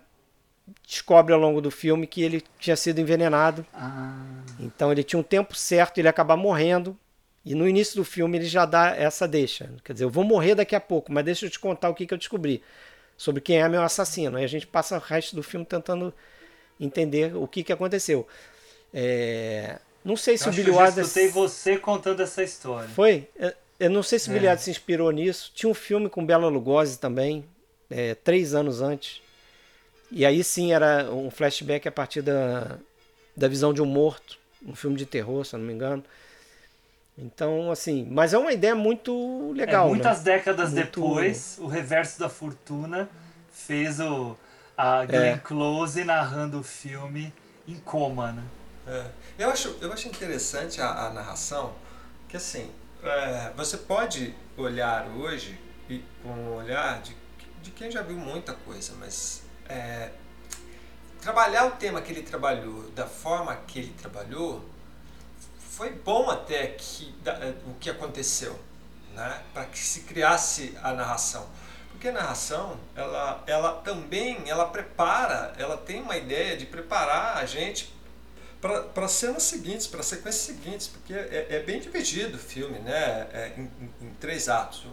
descobre 0.86 1.34
ao 1.34 1.40
longo 1.40 1.62
do 1.62 1.72
filme 1.72 2.06
que 2.08 2.22
ele 2.22 2.44
tinha 2.60 2.76
sido 2.76 3.00
envenenado. 3.00 3.66
Ah. 3.74 4.42
Então 4.60 4.92
ele 4.92 5.04
tinha 5.04 5.20
um 5.20 5.24
tempo 5.24 5.56
certo, 5.56 5.98
ele 5.98 6.08
acaba 6.08 6.36
morrendo. 6.36 6.98
E 7.46 7.56
no 7.56 7.68
início 7.68 7.96
do 7.96 8.04
filme 8.04 8.38
ele 8.38 8.46
já 8.46 8.66
dá 8.66 8.94
essa 8.96 9.28
deixa. 9.28 9.70
Quer 9.84 9.94
dizer, 9.94 10.06
eu 10.06 10.10
vou 10.10 10.24
morrer 10.24 10.56
daqui 10.56 10.76
a 10.76 10.82
pouco, 10.82 11.12
mas 11.12 11.24
deixa 11.24 11.46
eu 11.46 11.50
te 11.50 11.60
contar 11.60 11.90
o 11.90 11.96
que, 11.96 12.06
que 12.06 12.14
eu 12.14 12.18
descobri 12.18 12.62
sobre 13.16 13.42
quem 13.42 13.62
é 13.62 13.70
meu 13.70 13.82
assassino. 13.82 14.38
Aí 14.38 14.44
a 14.44 14.48
gente 14.48 14.68
passa 14.68 14.98
o 14.98 15.00
resto 15.00 15.36
do 15.36 15.42
filme 15.42 15.66
tentando 15.66 16.14
entender 16.80 17.36
o 17.36 17.48
que, 17.48 17.64
que 17.64 17.72
aconteceu. 17.72 18.28
É... 18.94 19.80
Não 20.04 20.16
sei 20.16 20.38
se 20.38 20.48
eu 20.48 20.52
o 20.52 20.56
Billy 20.56 20.72
Wilder... 20.72 20.98
Eu 20.98 21.04
escutei 21.04 21.28
você 21.30 21.78
contando 21.78 22.22
essa 22.22 22.44
história. 22.44 22.90
Foi? 22.90 23.28
Eu 23.80 23.90
não 23.90 24.02
sei 24.02 24.18
se 24.18 24.30
o 24.30 24.34
Billy 24.34 24.48
é. 24.48 24.58
se 24.58 24.72
inspirou 24.72 25.12
nisso. 25.12 25.52
Tinha 25.54 25.70
um 25.70 25.74
filme 25.74 26.10
com 26.10 26.26
Bela 26.26 26.48
Lugosi 26.48 26.98
também, 26.98 27.46
é, 27.90 28.16
três 28.16 28.56
anos 28.56 28.82
antes. 28.82 29.22
E 30.12 30.26
aí 30.26 30.44
sim 30.44 30.74
era 30.74 31.12
um 31.12 31.30
flashback 31.30 31.88
a 31.88 31.92
partir 31.92 32.22
da, 32.22 32.78
da 33.36 33.48
visão 33.48 33.74
de 33.74 33.82
um 33.82 33.86
morto. 33.86 34.38
Um 34.66 34.76
filme 34.76 34.98
de 34.98 35.06
terror, 35.06 35.46
se 35.46 35.56
eu 35.56 35.60
não 35.60 35.68
me 35.68 35.74
engano. 35.74 36.04
Então, 37.18 37.72
assim, 37.72 38.08
mas 38.10 38.34
é 38.34 38.38
uma 38.38 38.52
ideia 38.52 38.76
muito 38.76 39.52
legal. 39.54 39.88
É, 39.88 39.90
muitas 39.90 40.20
né? 40.20 40.24
décadas 40.36 40.72
muito... 40.72 40.86
depois, 40.86 41.58
o 41.60 41.68
Reverso 41.68 42.20
da 42.20 42.30
Fortuna 42.30 43.10
fez 43.52 44.00
o, 44.00 44.38
a 44.78 45.04
Glenn 45.06 45.34
é. 45.34 45.38
Close 45.38 46.04
narrando 46.04 46.60
o 46.60 46.64
filme 46.64 47.34
em 47.68 47.76
coma, 47.76 48.32
né? 48.32 48.44
É. 48.88 49.06
Eu, 49.40 49.50
acho, 49.50 49.76
eu 49.82 49.92
acho 49.92 50.08
interessante 50.08 50.80
a, 50.80 51.08
a 51.08 51.10
narração, 51.10 51.74
que 52.30 52.38
assim, 52.38 52.70
é, 53.04 53.52
você 53.56 53.78
pode 53.78 54.34
olhar 54.56 55.08
hoje 55.08 55.60
com 56.22 56.30
um 56.30 56.56
olhar 56.56 57.02
de, 57.02 57.16
de 57.62 57.72
quem 57.72 57.90
já 57.90 58.02
viu 58.02 58.18
muita 58.18 58.54
coisa, 58.54 58.94
mas 59.00 59.44
é, 59.70 60.12
trabalhar 61.22 61.66
o 61.66 61.72
tema 61.72 62.02
que 62.02 62.12
ele 62.12 62.24
trabalhou 62.24 62.90
da 62.92 63.06
forma 63.06 63.56
que 63.68 63.80
ele 63.80 63.94
trabalhou 63.94 64.64
foi 65.60 65.92
bom 65.92 66.30
até 66.30 66.68
que 66.68 67.12
da, 67.22 67.54
o 67.66 67.76
que 67.80 67.90
aconteceu, 67.90 68.60
né? 69.14 69.44
para 69.54 69.66
que 69.66 69.78
se 69.78 70.02
criasse 70.02 70.76
a 70.82 70.92
narração. 70.92 71.48
Porque 71.92 72.10
a 72.10 72.12
narração, 72.12 72.80
ela, 72.96 73.44
ela 73.48 73.74
também, 73.82 74.50
ela 74.50 74.68
prepara, 74.68 75.54
ela 75.58 75.78
tem 75.78 76.02
uma 76.02 76.16
ideia 76.18 76.58
de 76.58 76.66
preparar 76.66 77.38
a 77.38 77.46
gente 77.46 77.94
para 78.62 79.06
as 79.06 79.12
cenas 79.12 79.44
seguintes, 79.44 79.88
para 79.88 80.00
as 80.00 80.08
sequências 80.08 80.44
seguintes, 80.44 80.88
porque 80.88 81.14
é, 81.14 81.48
é, 81.50 81.60
bem 81.64 81.80
dividido 81.80 82.38
o 82.38 82.40
filme, 82.40 82.80
né? 82.80 83.28
É, 83.32 83.54
em, 83.58 83.72
em, 84.02 84.14
três 84.20 84.50
atos. 84.50 84.86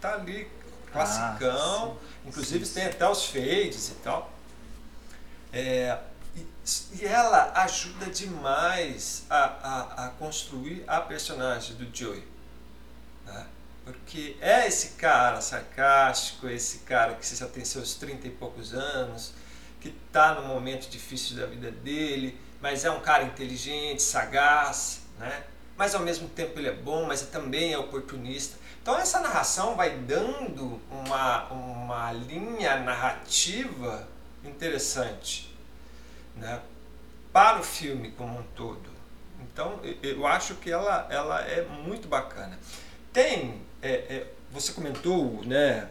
Tá 0.00 0.14
ali 0.14 0.48
classicão, 0.92 1.92
ah, 1.92 2.04
sim, 2.22 2.28
inclusive 2.28 2.66
sim. 2.66 2.74
tem 2.74 2.86
até 2.86 3.08
os 3.08 3.26
fades 3.26 3.90
e 3.90 3.94
tal. 4.02 4.32
É, 5.52 5.98
e 7.00 7.04
ela 7.04 7.52
ajuda 7.62 8.06
demais 8.06 9.24
a, 9.28 9.36
a, 9.38 10.06
a 10.06 10.08
construir 10.10 10.84
a 10.86 11.00
personagem 11.00 11.76
do 11.76 11.96
Joey. 11.96 12.24
Né? 13.26 13.46
Porque 13.84 14.36
é 14.40 14.66
esse 14.66 14.90
cara 14.90 15.40
sarcástico, 15.40 16.48
esse 16.48 16.78
cara 16.80 17.14
que 17.14 17.34
já 17.34 17.48
tem 17.48 17.64
seus 17.64 17.94
30 17.94 18.28
e 18.28 18.30
poucos 18.30 18.72
anos, 18.72 19.32
que 19.80 19.88
está 19.88 20.34
num 20.34 20.46
momento 20.46 20.88
difícil 20.88 21.36
da 21.36 21.46
vida 21.46 21.70
dele, 21.70 22.38
mas 22.60 22.84
é 22.84 22.90
um 22.90 23.00
cara 23.00 23.24
inteligente, 23.24 24.02
sagaz, 24.02 25.02
né? 25.18 25.44
mas 25.76 25.94
ao 25.94 26.02
mesmo 26.02 26.28
tempo 26.28 26.58
ele 26.58 26.68
é 26.68 26.74
bom, 26.74 27.06
mas 27.06 27.22
também 27.22 27.72
é 27.72 27.78
oportunista. 27.78 28.58
Então 28.82 28.98
essa 28.98 29.20
narração 29.20 29.76
vai 29.76 29.90
dando 29.90 30.80
uma, 30.90 31.44
uma 31.50 32.12
linha 32.12 32.78
narrativa 32.80 34.06
interessante 34.44 35.54
né, 36.36 36.60
para 37.32 37.60
o 37.60 37.62
filme 37.62 38.10
como 38.12 38.38
um 38.38 38.42
todo. 38.54 38.90
Então 39.40 39.80
eu 40.02 40.26
acho 40.26 40.56
que 40.56 40.70
ela, 40.70 41.06
ela 41.10 41.40
é 41.42 41.62
muito 41.62 42.08
bacana. 42.08 42.58
Tem, 43.12 43.62
é, 43.80 43.90
é, 43.90 44.26
você 44.50 44.72
comentou, 44.72 45.42
né, 45.44 45.88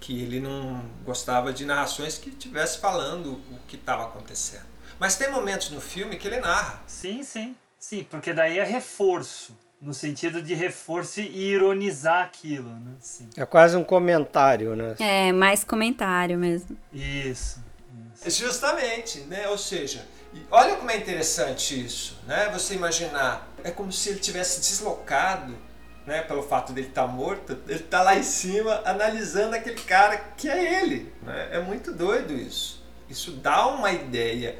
que 0.00 0.22
ele 0.22 0.40
não 0.40 0.82
gostava 1.04 1.52
de 1.52 1.64
narrações 1.64 2.16
que 2.16 2.30
estivesse 2.30 2.78
falando 2.78 3.32
o 3.32 3.58
que 3.68 3.76
estava 3.76 4.04
acontecendo. 4.04 4.69
Mas 5.00 5.16
tem 5.16 5.30
momentos 5.30 5.70
no 5.70 5.80
filme 5.80 6.16
que 6.16 6.28
ele 6.28 6.40
narra. 6.40 6.82
Sim, 6.86 7.22
sim. 7.22 7.56
Sim, 7.78 8.06
porque 8.10 8.34
daí 8.34 8.58
é 8.58 8.64
reforço. 8.64 9.58
No 9.80 9.94
sentido 9.94 10.42
de 10.42 10.52
reforço 10.52 11.20
e 11.20 11.52
ironizar 11.52 12.22
aquilo, 12.22 12.68
né? 12.68 12.92
Sim. 13.00 13.30
É 13.34 13.46
quase 13.46 13.74
um 13.78 13.82
comentário, 13.82 14.76
né? 14.76 14.94
É, 15.00 15.32
mais 15.32 15.64
comentário 15.64 16.38
mesmo. 16.38 16.76
Isso. 16.92 17.64
Justamente, 18.26 19.20
né? 19.20 19.48
Ou 19.48 19.56
seja, 19.56 20.06
olha 20.50 20.76
como 20.76 20.90
é 20.90 20.98
interessante 20.98 21.82
isso, 21.82 22.18
né? 22.26 22.50
Você 22.52 22.74
imaginar, 22.74 23.48
é 23.64 23.70
como 23.70 23.90
se 23.90 24.10
ele 24.10 24.18
tivesse 24.18 24.60
deslocado, 24.60 25.56
né? 26.06 26.20
Pelo 26.20 26.42
fato 26.42 26.74
dele 26.74 26.88
estar 26.88 27.06
tá 27.06 27.08
morto, 27.08 27.58
ele 27.66 27.80
está 27.80 28.02
lá 28.02 28.14
em 28.14 28.22
cima 28.22 28.82
analisando 28.84 29.56
aquele 29.56 29.80
cara 29.80 30.18
que 30.36 30.46
é 30.46 30.82
ele, 30.82 31.10
né? 31.22 31.48
É 31.52 31.58
muito 31.58 31.90
doido 31.90 32.34
isso. 32.34 32.84
Isso 33.08 33.32
dá 33.32 33.66
uma 33.66 33.90
ideia, 33.90 34.58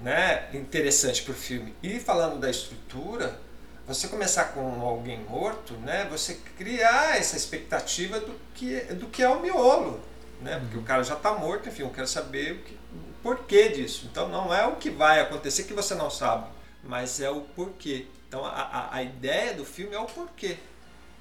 né? 0.00 0.48
Interessante 0.54 1.22
para 1.22 1.32
o 1.32 1.34
filme. 1.34 1.74
E 1.82 2.00
falando 2.00 2.38
da 2.38 2.50
estrutura, 2.50 3.38
você 3.86 4.08
começar 4.08 4.46
com 4.46 4.80
alguém 4.82 5.20
morto, 5.20 5.74
né? 5.74 6.06
Você 6.10 6.34
criar 6.56 7.18
essa 7.18 7.36
expectativa 7.36 8.20
do 8.20 8.34
que 8.54 8.80
do 8.94 9.06
que 9.08 9.22
é 9.22 9.28
o 9.28 9.40
miolo, 9.40 10.00
né? 10.40 10.58
Porque 10.60 10.78
o 10.78 10.82
cara 10.82 11.02
já 11.02 11.14
está 11.14 11.32
morto, 11.34 11.68
enfim, 11.68 11.82
eu 11.82 11.90
quero 11.90 12.06
saber 12.06 12.52
o 12.52 12.58
que 12.62 12.78
porquê 13.22 13.68
disso. 13.68 14.08
Então 14.10 14.28
não 14.28 14.52
é 14.54 14.66
o 14.66 14.76
que 14.76 14.90
vai 14.90 15.20
acontecer 15.20 15.64
que 15.64 15.74
você 15.74 15.94
não 15.94 16.10
sabe, 16.10 16.46
mas 16.82 17.20
é 17.20 17.30
o 17.30 17.42
porquê. 17.42 18.06
Então 18.28 18.44
a, 18.44 18.50
a, 18.50 18.96
a 18.96 19.02
ideia 19.02 19.54
do 19.54 19.64
filme 19.64 19.94
é 19.94 19.98
o 19.98 20.06
porquê. 20.06 20.56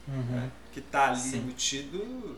Uhum. 0.08 0.24
Né? 0.24 0.52
Que 0.72 0.80
está 0.80 1.10
ali 1.10 1.20
Sim. 1.20 1.38
embutido 1.38 1.98
no, 1.98 2.38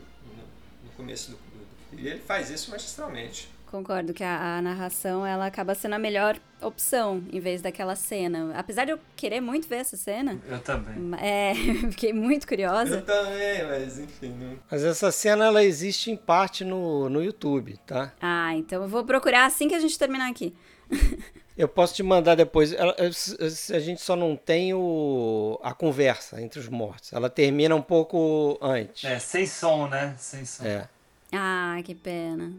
no 0.84 0.90
começo 0.96 1.30
do, 1.32 1.36
do, 1.36 2.00
E 2.00 2.08
ele 2.08 2.20
faz 2.20 2.50
isso 2.50 2.70
magistralmente. 2.70 3.48
Concordo 3.72 4.12
que 4.12 4.22
a, 4.22 4.58
a, 4.58 4.60
narração 4.60 5.24
ela 5.24 5.46
acaba 5.46 5.74
sendo 5.74 5.94
a 5.94 5.98
melhor 5.98 6.38
opção 6.60 7.24
em 7.32 7.40
vez 7.40 7.62
daquela 7.62 7.96
cena. 7.96 8.52
Apesar 8.54 8.84
de 8.84 8.90
eu 8.90 8.98
querer 9.16 9.40
muito 9.40 9.66
ver 9.66 9.76
essa 9.76 9.96
cena. 9.96 10.38
Eu 10.46 10.58
também. 10.58 11.18
É, 11.18 11.54
fiquei 11.90 12.12
muito 12.12 12.46
curiosa. 12.46 12.96
Eu 12.96 13.02
também, 13.02 13.64
mas 13.66 13.98
enfim. 13.98 14.28
Não... 14.38 14.58
Mas 14.70 14.84
essa 14.84 15.10
cena 15.10 15.46
ela 15.46 15.64
existe 15.64 16.10
em 16.10 16.16
parte 16.18 16.66
no, 16.66 17.08
no 17.08 17.24
YouTube, 17.24 17.78
tá? 17.86 18.12
Ah, 18.20 18.54
então 18.54 18.82
eu 18.82 18.88
vou 18.90 19.06
procurar 19.06 19.46
assim 19.46 19.68
que 19.68 19.74
a 19.74 19.80
gente 19.80 19.98
terminar 19.98 20.28
aqui. 20.28 20.54
eu 21.56 21.66
posso 21.66 21.94
te 21.94 22.02
mandar 22.02 22.34
depois. 22.34 22.74
A 22.74 23.78
gente 23.78 24.02
só 24.02 24.14
não 24.14 24.36
tem 24.36 24.74
o, 24.74 25.58
a 25.62 25.72
conversa 25.72 26.42
entre 26.42 26.60
os 26.60 26.68
mortos. 26.68 27.10
Ela 27.10 27.30
termina 27.30 27.74
um 27.74 27.80
pouco 27.80 28.58
antes. 28.60 29.02
É, 29.02 29.18
sem 29.18 29.46
som, 29.46 29.88
né? 29.88 30.14
Sem 30.18 30.44
som. 30.44 30.62
É. 30.62 30.86
Ah, 31.32 31.80
que 31.82 31.94
pena 31.94 32.52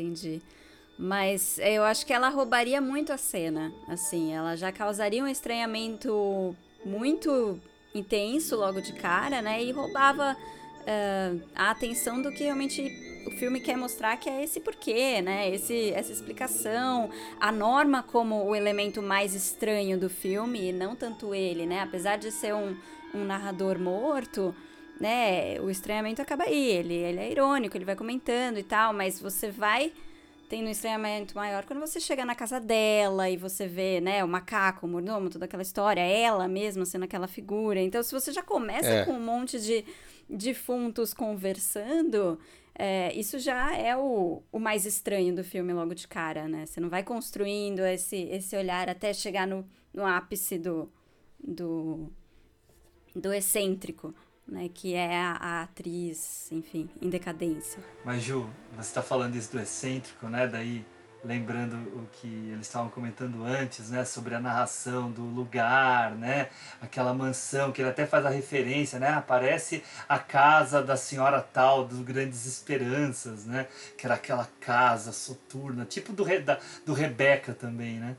entendi. 0.00 0.42
Mas 0.98 1.58
eu 1.58 1.82
acho 1.82 2.06
que 2.06 2.12
ela 2.12 2.28
roubaria 2.28 2.80
muito 2.80 3.12
a 3.12 3.16
cena, 3.16 3.72
assim, 3.88 4.32
ela 4.32 4.56
já 4.56 4.70
causaria 4.70 5.24
um 5.24 5.28
estranhamento 5.28 6.56
muito 6.84 7.58
intenso 7.94 8.56
logo 8.56 8.80
de 8.80 8.92
cara, 8.92 9.42
né? 9.42 9.62
E 9.62 9.72
roubava 9.72 10.36
uh, 10.36 11.42
a 11.54 11.70
atenção 11.70 12.22
do 12.22 12.30
que 12.30 12.44
realmente 12.44 12.82
o 13.26 13.30
filme 13.32 13.60
quer 13.60 13.76
mostrar, 13.76 14.16
que 14.18 14.28
é 14.28 14.44
esse 14.44 14.60
porquê, 14.60 15.20
né? 15.20 15.52
Esse, 15.52 15.90
essa 15.90 16.12
explicação, 16.12 17.10
a 17.40 17.50
norma 17.50 18.02
como 18.02 18.44
o 18.44 18.54
elemento 18.54 19.02
mais 19.02 19.34
estranho 19.34 19.98
do 19.98 20.08
filme, 20.08 20.68
e 20.68 20.72
não 20.72 20.94
tanto 20.94 21.34
ele, 21.34 21.66
né? 21.66 21.80
Apesar 21.80 22.18
de 22.18 22.30
ser 22.30 22.54
um, 22.54 22.76
um 23.12 23.24
narrador 23.24 23.80
morto, 23.80 24.54
né, 25.00 25.60
o 25.60 25.70
estranhamento 25.70 26.22
acaba 26.22 26.44
aí. 26.44 26.70
Ele, 26.70 26.94
ele 26.94 27.20
é 27.20 27.30
irônico, 27.30 27.76
ele 27.76 27.84
vai 27.84 27.96
comentando 27.96 28.58
e 28.58 28.62
tal, 28.62 28.92
mas 28.92 29.20
você 29.20 29.50
vai 29.50 29.92
tendo 30.48 30.66
um 30.66 30.70
estranhamento 30.70 31.34
maior 31.34 31.64
quando 31.64 31.80
você 31.80 31.98
chega 31.98 32.24
na 32.24 32.34
casa 32.34 32.60
dela 32.60 33.28
e 33.28 33.36
você 33.36 33.66
vê, 33.66 34.00
né, 34.00 34.22
o 34.22 34.28
macaco, 34.28 34.86
o 34.86 34.88
mordomo, 34.88 35.30
toda 35.30 35.46
aquela 35.46 35.62
história, 35.62 36.00
ela 36.00 36.46
mesma 36.46 36.84
sendo 36.84 37.04
aquela 37.04 37.26
figura. 37.26 37.80
Então, 37.80 38.02
se 38.02 38.12
você 38.12 38.32
já 38.32 38.42
começa 38.42 38.88
é. 38.88 39.04
com 39.04 39.12
um 39.12 39.20
monte 39.20 39.60
de 39.60 39.84
defuntos 40.28 41.14
conversando, 41.14 42.38
é, 42.74 43.12
isso 43.14 43.38
já 43.38 43.76
é 43.76 43.96
o, 43.96 44.42
o 44.52 44.58
mais 44.58 44.84
estranho 44.84 45.34
do 45.34 45.44
filme 45.44 45.72
logo 45.72 45.94
de 45.94 46.06
cara, 46.08 46.46
né? 46.48 46.66
Você 46.66 46.80
não 46.80 46.88
vai 46.88 47.02
construindo 47.02 47.80
esse, 47.80 48.16
esse 48.30 48.56
olhar 48.56 48.88
até 48.88 49.12
chegar 49.12 49.46
no, 49.46 49.66
no 49.92 50.04
ápice 50.04 50.58
do, 50.58 50.90
do, 51.42 52.10
do 53.14 53.32
excêntrico 53.32 54.14
né, 54.46 54.68
que 54.72 54.94
é 54.94 55.16
a, 55.16 55.32
a, 55.32 55.62
atriz, 55.62 56.50
enfim, 56.52 56.88
em 57.00 57.08
decadência. 57.08 57.82
Mas 58.04 58.22
Ju, 58.22 58.48
você 58.72 58.80
está 58.80 59.02
falando 59.02 59.34
isso 59.36 59.52
do 59.52 59.60
excêntrico, 59.60 60.28
né? 60.28 60.46
Daí 60.46 60.84
lembrando 61.24 61.74
o 61.74 62.06
que 62.12 62.28
eles 62.52 62.66
estavam 62.66 62.90
comentando 62.90 63.42
antes, 63.44 63.90
né, 63.90 64.04
sobre 64.04 64.34
a 64.34 64.40
narração 64.40 65.10
do 65.10 65.22
lugar, 65.22 66.12
né, 66.12 66.48
aquela 66.80 67.14
mansão 67.14 67.72
que 67.72 67.80
ele 67.80 67.88
até 67.88 68.04
faz 68.06 68.26
a 68.26 68.28
referência, 68.28 68.98
né, 68.98 69.08
aparece 69.08 69.82
a 70.08 70.18
casa 70.18 70.82
da 70.82 70.96
senhora 70.96 71.40
tal 71.40 71.86
dos 71.86 72.00
Grandes 72.00 72.44
Esperanças, 72.44 73.46
né, 73.46 73.66
que 73.96 74.06
era 74.06 74.16
aquela 74.16 74.48
casa 74.60 75.12
soturna, 75.12 75.84
tipo 75.84 76.12
do 76.12 76.24
da, 76.42 76.58
do 76.84 76.92
Rebeca 76.92 77.54
também, 77.54 77.98
né. 77.98 78.16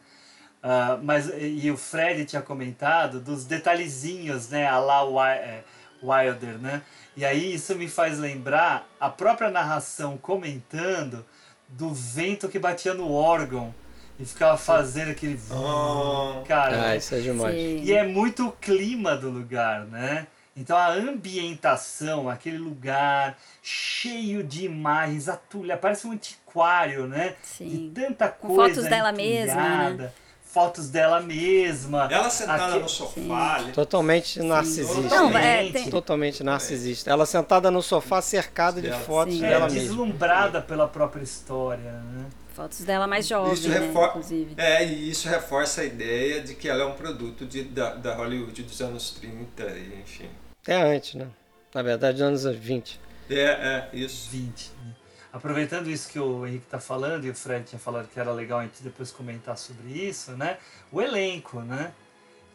Uh, 0.63 0.97
mas 1.03 1.29
e 1.37 1.69
o 1.69 1.77
Fred 1.77 2.25
tinha 2.25 2.41
comentado 2.41 3.19
dos 3.19 3.45
detalhezinhos, 3.45 4.49
né, 4.49 4.65
a 4.65 4.79
lá 4.79 5.31
é, 5.31 5.63
Wilder, 6.09 6.57
né? 6.57 6.81
E 7.15 7.23
aí 7.23 7.53
isso 7.53 7.75
me 7.75 7.87
faz 7.87 8.19
lembrar 8.19 8.87
a 8.99 9.09
própria 9.09 9.49
narração 9.49 10.17
comentando 10.17 11.25
do 11.69 11.93
vento 11.93 12.49
que 12.49 12.59
batia 12.59 12.93
no 12.93 13.11
órgão 13.11 13.73
e 14.19 14.25
ficava 14.25 14.57
fazendo 14.57 15.11
aquele. 15.11 15.39
Oh. 15.51 16.43
Cara, 16.45 16.89
ah, 16.89 16.95
isso 16.95 17.15
é 17.15 17.19
demais. 17.19 17.55
E 17.55 17.93
é 17.93 18.05
muito 18.05 18.47
o 18.47 18.51
clima 18.51 19.15
do 19.15 19.29
lugar, 19.29 19.85
né? 19.85 20.27
Então 20.57 20.77
a 20.77 20.93
ambientação, 20.93 22.29
aquele 22.29 22.57
lugar 22.57 23.37
cheio 23.61 24.41
de 24.41 24.65
imagens, 24.65 25.27
atulha, 25.27 25.75
parece 25.75 26.07
um 26.07 26.11
antiquário, 26.11 27.07
né? 27.07 27.35
Sim. 27.43 27.67
De 27.67 28.01
tanta 28.01 28.29
coisa. 28.29 28.75
Fotos 28.75 28.89
dela 28.89 29.11
mesma, 29.11 29.89
né? 29.89 30.11
Fotos 30.55 30.89
dela 30.89 31.19
mesma. 31.19 32.07
Ela 32.09 32.29
sentada 32.29 32.67
Aqui... 32.67 32.79
no 32.79 32.87
sofá. 32.87 33.55
Ali. 33.55 33.73
Totalmente 33.73 34.41
narcisista. 34.41 35.01
Não, 35.09 35.37
é, 35.37 35.69
tem... 35.69 35.89
Totalmente 35.89 36.43
narcisista. 36.45 37.11
Ela 37.11 37.25
sentada 37.25 37.69
no 37.69 37.81
sofá 37.81 38.21
cercada 38.21 38.81
de 38.81 38.89
fotos 38.89 39.33
Sim. 39.33 39.41
dela 39.41 39.65
é, 39.65 39.69
mesma. 39.69 39.79
Deslumbrada 39.81 40.61
pela 40.61 40.87
própria 40.87 41.23
história, 41.23 41.91
né? 41.91 42.27
Fotos 42.53 42.79
dela 42.85 43.05
mais 43.05 43.27
jovem, 43.27 43.53
isso 43.53 43.67
né, 43.67 43.79
refor... 43.79 44.07
inclusive. 44.07 44.53
É, 44.55 44.85
e 44.85 45.09
isso 45.09 45.27
reforça 45.27 45.81
a 45.81 45.83
ideia 45.83 46.39
de 46.39 46.55
que 46.55 46.69
ela 46.69 46.83
é 46.83 46.85
um 46.85 46.93
produto 46.93 47.45
de, 47.45 47.65
da, 47.65 47.95
da 47.95 48.15
Hollywood 48.15 48.63
dos 48.63 48.79
anos 48.79 49.11
30, 49.11 49.61
e, 49.61 49.99
enfim. 49.99 50.29
É 50.65 50.75
antes, 50.75 51.15
né? 51.15 51.27
Na 51.73 51.81
verdade, 51.81 52.23
anos 52.23 52.45
20. 52.45 52.97
É, 53.29 53.35
é, 53.35 53.89
isso. 53.91 54.29
20. 54.31 54.71
Né? 54.85 54.93
Aproveitando 55.35 55.89
isso 55.89 56.07
que 56.07 56.17
o 56.17 56.47
Henrique 56.47 56.63
está 56.63 56.79
falando 56.79 57.25
e 57.25 57.29
o 57.29 57.35
Fred 57.35 57.65
tinha 57.65 57.79
falado 57.79 58.07
que 58.07 58.17
era 58.17 58.31
legal 58.31 58.59
a 58.59 58.63
gente 58.63 58.81
depois 58.81 59.11
comentar 59.11 59.57
sobre 59.57 59.89
isso, 59.89 60.31
né? 60.31 60.57
O 60.89 61.01
elenco, 61.01 61.59
né? 61.59 61.93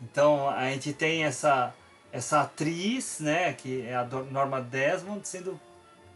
Então 0.01 0.49
a 0.49 0.65
gente 0.71 0.95
tem 0.95 1.25
essa 1.25 1.75
essa 2.11 2.41
atriz, 2.41 3.21
né, 3.21 3.53
que 3.53 3.83
é 3.83 3.95
a 3.95 4.05
Norma 4.05 4.61
Desmond 4.61 5.29
sendo 5.29 5.61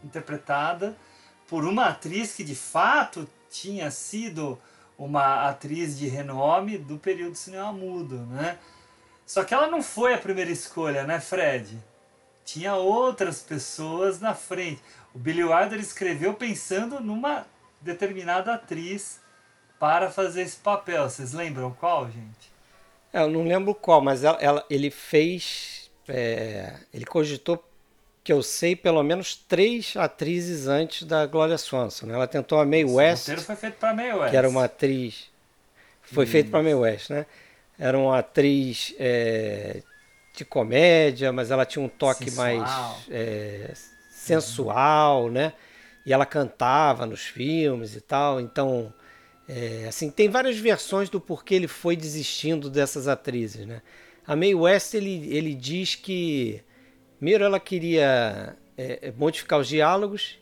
interpretada 0.03 0.97
por 1.47 1.65
uma 1.65 1.87
atriz 1.87 2.35
que 2.35 2.43
de 2.43 2.57
fato 2.57 3.29
tinha 3.49 3.91
sido 3.93 4.59
uma 4.99 5.49
atriz 5.49 5.97
de 5.97 6.09
renome 6.09 6.79
do 6.79 6.99
período 6.99 7.33
do 7.33 7.39
cinema 7.39 7.73
mudo, 7.73 8.17
né? 8.27 8.59
Só 9.27 9.45
que 9.45 9.55
ela 9.55 9.69
não 9.69 9.83
foi 9.83 10.15
a 10.15 10.19
primeira 10.19 10.51
escolha, 10.51 11.05
né, 11.05 11.21
Fred? 11.21 11.79
Tinha 12.45 12.75
outras 12.75 13.41
pessoas 13.41 14.19
na 14.19 14.35
frente. 14.35 14.83
O 15.15 15.19
Billy 15.19 15.45
Wilder 15.45 15.79
escreveu 15.79 16.35
pensando 16.35 16.99
numa 17.01 17.47
determinada 17.81 18.55
atriz 18.55 19.21
para 19.79 20.11
fazer 20.11 20.43
esse 20.43 20.57
papel. 20.57 21.09
Vocês 21.09 21.33
lembram 21.33 21.71
qual, 21.71 22.07
gente? 22.07 22.53
É, 23.13 23.21
eu 23.21 23.29
não 23.29 23.45
lembro 23.45 23.75
qual, 23.75 24.01
mas 24.01 24.25
ela, 24.25 24.37
ela 24.41 24.67
ele 24.69 24.91
fez. 24.91 25.89
É, 26.09 26.75
ele 26.93 27.05
cogitou, 27.05 27.65
que 28.25 28.33
eu 28.33 28.43
sei, 28.43 28.75
pelo 28.75 29.03
menos 29.05 29.37
três 29.37 29.97
atrizes 29.97 30.67
antes 30.67 31.05
da 31.05 31.25
Gloria 31.27 31.57
Swanson. 31.57 32.07
Né? 32.07 32.15
Ela 32.15 32.27
tentou 32.27 32.59
a 32.59 32.67
Mae 32.67 32.85
West. 32.85 33.29
O 33.29 33.41
foi 33.41 33.57
feito 33.57 33.77
para 33.79 33.95
Mae 33.95 34.13
West. 34.13 34.31
Que 34.31 34.37
era 34.37 34.49
uma 34.49 34.65
atriz. 34.65 35.31
Foi 36.03 36.25
Isso. 36.25 36.33
feito 36.33 36.51
para 36.51 36.63
Mae 36.63 36.75
West, 36.75 37.11
né? 37.11 37.25
Era 37.79 37.97
uma 37.99 38.19
atriz 38.19 38.95
é, 38.99 39.83
de 40.35 40.45
comédia, 40.45 41.33
mas 41.33 41.51
ela 41.51 41.65
tinha 41.65 41.85
um 41.85 41.89
toque 41.89 42.31
Sensual. 42.31 42.47
mais. 43.09 43.94
É, 44.25 44.41
sensual, 44.41 45.31
né? 45.31 45.53
E 46.07 46.13
ela 46.13 46.27
cantava 46.27 47.07
nos 47.07 47.23
filmes 47.23 47.97
e 47.97 48.01
tal. 48.01 48.41
Então, 48.41 48.93
é, 49.49 49.87
assim, 49.89 50.11
tem 50.11 50.29
várias 50.29 50.59
versões 50.59 51.09
do 51.09 51.21
porquê 51.21 51.55
ele 51.55 51.69
foi 51.69 51.97
desistindo 51.97 52.71
dessas 52.71 53.09
atrizes, 53.09 53.67
né? 53.67 53.83
A 54.27 54.35
Mae 54.35 54.55
West, 54.55 54.95
ele, 54.95 55.29
ele 55.35 55.55
diz 55.55 55.95
que... 55.95 56.63
Primeiro 57.19 57.45
ela 57.45 57.61
queria 57.61 58.57
é, 58.77 59.13
modificar 59.17 59.59
os 59.59 59.69
diálogos 59.69 60.39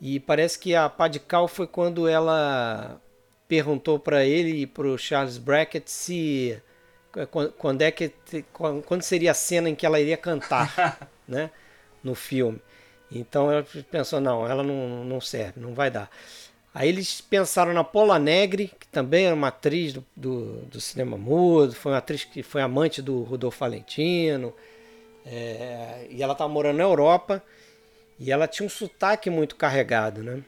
e 0.00 0.20
parece 0.20 0.58
que 0.58 0.74
a 0.74 0.88
Padical 0.88 1.48
foi 1.48 1.66
quando 1.66 2.06
ela 2.06 3.00
perguntou 3.48 3.98
para 3.98 4.24
ele 4.24 4.62
e 4.62 4.66
para 4.66 4.86
o 4.86 4.98
Charles 4.98 5.38
Brackett 5.38 5.90
se 5.90 6.60
quando 7.56 7.80
é 7.80 7.90
que 7.90 8.12
quando 8.52 9.02
seria 9.02 9.30
a 9.30 9.34
cena 9.34 9.70
em 9.70 9.74
que 9.74 9.86
ela 9.86 9.98
iria 9.98 10.18
cantar, 10.18 11.08
né, 11.26 11.50
no 12.04 12.14
filme. 12.14 12.60
Então 13.10 13.50
ela 13.50 13.64
pensou, 13.90 14.20
não, 14.20 14.46
ela 14.46 14.62
não, 14.62 15.04
não 15.04 15.20
serve, 15.20 15.60
não 15.60 15.74
vai 15.74 15.90
dar. 15.90 16.10
Aí 16.74 16.88
eles 16.88 17.20
pensaram 17.22 17.72
na 17.72 17.82
Paula 17.82 18.18
Negri, 18.18 18.70
que 18.78 18.86
também 18.88 19.26
era 19.26 19.34
uma 19.34 19.48
atriz 19.48 19.94
do, 19.94 20.04
do, 20.14 20.56
do 20.66 20.80
cinema 20.80 21.16
mudo, 21.16 21.72
foi 21.72 21.92
uma 21.92 21.98
atriz 21.98 22.24
que 22.24 22.42
foi 22.42 22.60
amante 22.60 23.00
do 23.00 23.22
Rodolfo 23.22 23.60
Valentino, 23.60 24.52
é, 25.24 26.06
e 26.10 26.22
ela 26.22 26.32
estava 26.32 26.52
morando 26.52 26.76
na 26.76 26.82
Europa, 26.82 27.42
e 28.18 28.30
ela 28.30 28.46
tinha 28.46 28.66
um 28.66 28.70
sotaque 28.70 29.30
muito 29.30 29.56
carregado, 29.56 30.22
né? 30.22 30.42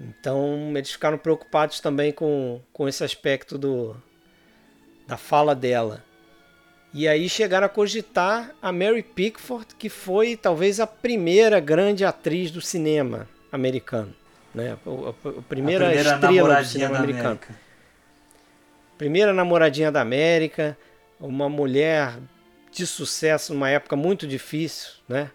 Então 0.00 0.72
eles 0.74 0.92
ficaram 0.92 1.18
preocupados 1.18 1.78
também 1.80 2.12
com, 2.12 2.60
com 2.72 2.88
esse 2.88 3.04
aspecto 3.04 3.58
do, 3.58 3.96
da 5.06 5.16
fala 5.16 5.54
dela. 5.54 6.02
E 6.94 7.08
aí 7.08 7.28
chegaram 7.28 7.66
a 7.66 7.68
cogitar 7.68 8.54
a 8.62 8.70
Mary 8.70 9.02
Pickford, 9.02 9.74
que 9.76 9.88
foi 9.88 10.36
talvez 10.36 10.78
a 10.78 10.86
primeira 10.86 11.58
grande 11.58 12.04
atriz 12.04 12.52
do 12.52 12.60
cinema 12.60 13.28
americano. 13.50 14.14
Né? 14.54 14.70
A, 14.86 15.08
a, 15.08 15.12
primeira, 15.12 15.38
a 15.38 15.42
primeira 15.42 16.00
estrela 16.00 16.62
do 16.62 16.64
cinema 16.64 16.98
americano. 16.98 17.26
América. 17.26 17.54
Primeira 18.96 19.32
namoradinha 19.32 19.90
da 19.90 20.00
América, 20.00 20.78
uma 21.18 21.48
mulher 21.48 22.14
de 22.70 22.86
sucesso 22.86 23.52
numa 23.52 23.68
época 23.68 23.96
muito 23.96 24.24
difícil, 24.24 24.92
né? 25.08 25.32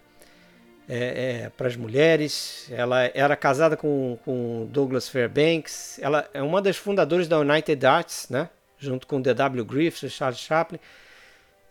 É, 0.88 1.44
é, 1.44 1.50
para 1.50 1.68
as 1.68 1.76
mulheres. 1.76 2.68
Ela 2.72 3.12
era 3.14 3.36
casada 3.36 3.76
com, 3.76 4.18
com 4.24 4.66
Douglas 4.72 5.08
Fairbanks. 5.10 6.00
Ela 6.02 6.28
é 6.34 6.42
uma 6.42 6.62
das 6.62 6.78
fundadoras 6.78 7.28
da 7.28 7.38
United 7.38 7.86
Arts, 7.86 8.28
né? 8.30 8.50
junto 8.80 9.06
com 9.06 9.22
D.W. 9.22 9.64
Griffith 9.66 10.08
e 10.08 10.10
Charles 10.10 10.40
Chaplin. 10.40 10.80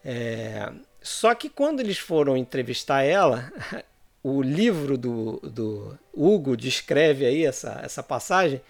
É, 0.05 0.71
só 1.01 1.35
que 1.35 1.49
quando 1.49 1.81
eles 1.81 1.99
foram 1.99 2.37
entrevistar 2.37 3.03
ela, 3.03 3.53
o 4.23 4.43
livro 4.43 4.97
do, 4.99 5.41
do 5.43 5.99
Hugo 6.13 6.57
descreve 6.57 7.25
aí 7.25 7.45
essa, 7.45 7.81
essa 7.83 8.03
passagem, 8.03 8.61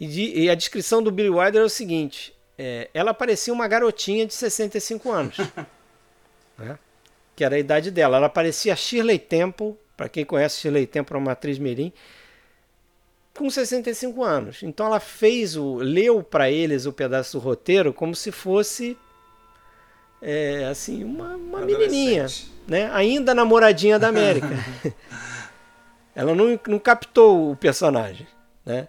e, 0.00 0.06
de, 0.06 0.38
e 0.38 0.50
a 0.50 0.54
descrição 0.54 1.02
do 1.02 1.10
Billy 1.10 1.30
Wilder 1.30 1.62
é 1.62 1.64
o 1.64 1.68
seguinte: 1.68 2.34
é, 2.58 2.88
ela 2.92 3.14
parecia 3.14 3.52
uma 3.52 3.68
garotinha 3.68 4.26
de 4.26 4.34
65 4.34 5.10
anos, 5.10 5.36
né? 6.58 6.78
que 7.36 7.44
era 7.44 7.56
a 7.56 7.58
idade 7.58 7.90
dela. 7.90 8.16
Ela 8.16 8.28
parecia 8.28 8.74
Shirley 8.74 9.18
Temple, 9.18 9.74
para 9.96 10.08
quem 10.08 10.24
conhece 10.24 10.60
Shirley 10.60 10.86
Temple, 10.86 11.16
é 11.16 11.18
uma 11.18 11.32
atriz 11.32 11.58
mirim, 11.58 11.92
com 13.36 13.50
65 13.50 14.22
anos. 14.22 14.62
Então 14.62 14.86
ela 14.86 15.00
fez 15.00 15.56
o. 15.56 15.76
leu 15.76 16.22
para 16.22 16.50
eles 16.50 16.86
o 16.86 16.92
pedaço 16.92 17.38
do 17.38 17.44
roteiro 17.44 17.92
como 17.92 18.14
se 18.14 18.30
fosse 18.30 18.96
é, 20.24 20.64
assim, 20.64 21.04
uma, 21.04 21.36
uma 21.36 21.60
menininha, 21.60 22.26
né? 22.66 22.90
Ainda 22.94 23.34
namoradinha 23.34 23.98
da 23.98 24.08
América. 24.08 24.48
Ela 26.16 26.34
não, 26.34 26.58
não 26.66 26.78
captou 26.78 27.50
o 27.50 27.56
personagem, 27.56 28.26
né? 28.64 28.88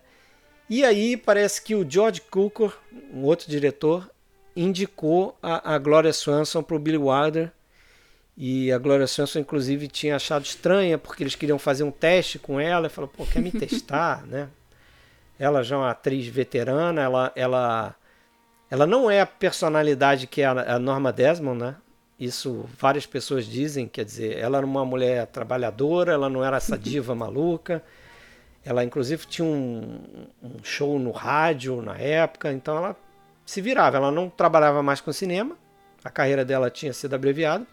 E 0.70 0.86
aí 0.86 1.18
parece 1.18 1.62
que 1.62 1.76
o 1.76 1.86
George 1.88 2.22
Cukor, 2.22 2.78
um 3.14 3.24
outro 3.24 3.50
diretor, 3.50 4.10
indicou 4.56 5.38
a, 5.44 5.76
a 5.76 5.78
Gloria 5.78 6.14
Swanson 6.14 6.64
para 6.64 6.76
o 6.76 6.80
Billy 6.80 6.98
Wilder. 6.98 7.52
E 8.38 8.72
a 8.72 8.78
Gloria 8.78 9.08
Swanson, 9.08 9.40
inclusive, 9.40 9.88
tinha 9.88 10.16
achado 10.16 10.46
estranha, 10.46 10.98
porque 10.98 11.24
eles 11.24 11.36
queriam 11.36 11.60
fazer 11.60 11.84
um 11.84 11.92
teste 11.92 12.40
com 12.40 12.60
ela. 12.60 12.88
E 12.88 12.90
falou, 12.90 13.10
pô, 13.10 13.26
quer 13.26 13.42
me 13.42 13.52
testar, 13.52 14.26
né? 14.28 14.48
Ela 15.38 15.64
já 15.64 15.76
é 15.76 15.80
uma 15.80 15.92
atriz 15.92 16.28
veterana, 16.28 17.02
ela, 17.02 17.32
ela 17.36 17.96
ela 18.76 18.86
não 18.86 19.10
é 19.10 19.22
a 19.22 19.26
personalidade 19.26 20.28
que 20.28 20.42
é 20.42 20.46
a 20.46 20.78
Norma 20.78 21.14
Desmond, 21.14 21.58
né? 21.58 21.76
Isso 22.20 22.66
várias 22.78 23.06
pessoas 23.06 23.46
dizem, 23.46 23.88
quer 23.88 24.04
dizer, 24.04 24.38
ela 24.38 24.58
era 24.58 24.66
uma 24.66 24.84
mulher 24.84 25.28
trabalhadora, 25.28 26.12
ela 26.12 26.30
não 26.30 26.44
era 26.44 26.58
essa 26.58 26.78
diva 26.78 27.16
maluca. 27.16 27.82
Ela 28.66 28.84
inclusive 28.84 29.26
tinha 29.28 29.46
um, 29.46 30.28
um 30.44 30.62
show 30.62 31.00
no 31.00 31.12
rádio 31.12 31.82
na 31.82 31.98
época, 31.98 32.52
então 32.52 32.76
ela 32.76 32.98
se 33.46 33.62
virava. 33.62 33.96
Ela 33.96 34.12
não 34.12 34.30
trabalhava 34.30 34.84
mais 34.84 35.00
com 35.00 35.14
cinema, 35.14 35.58
a 36.04 36.10
carreira 36.10 36.44
dela 36.44 36.70
tinha 36.70 36.92
sido 36.92 37.14
abreviada, 37.14 37.66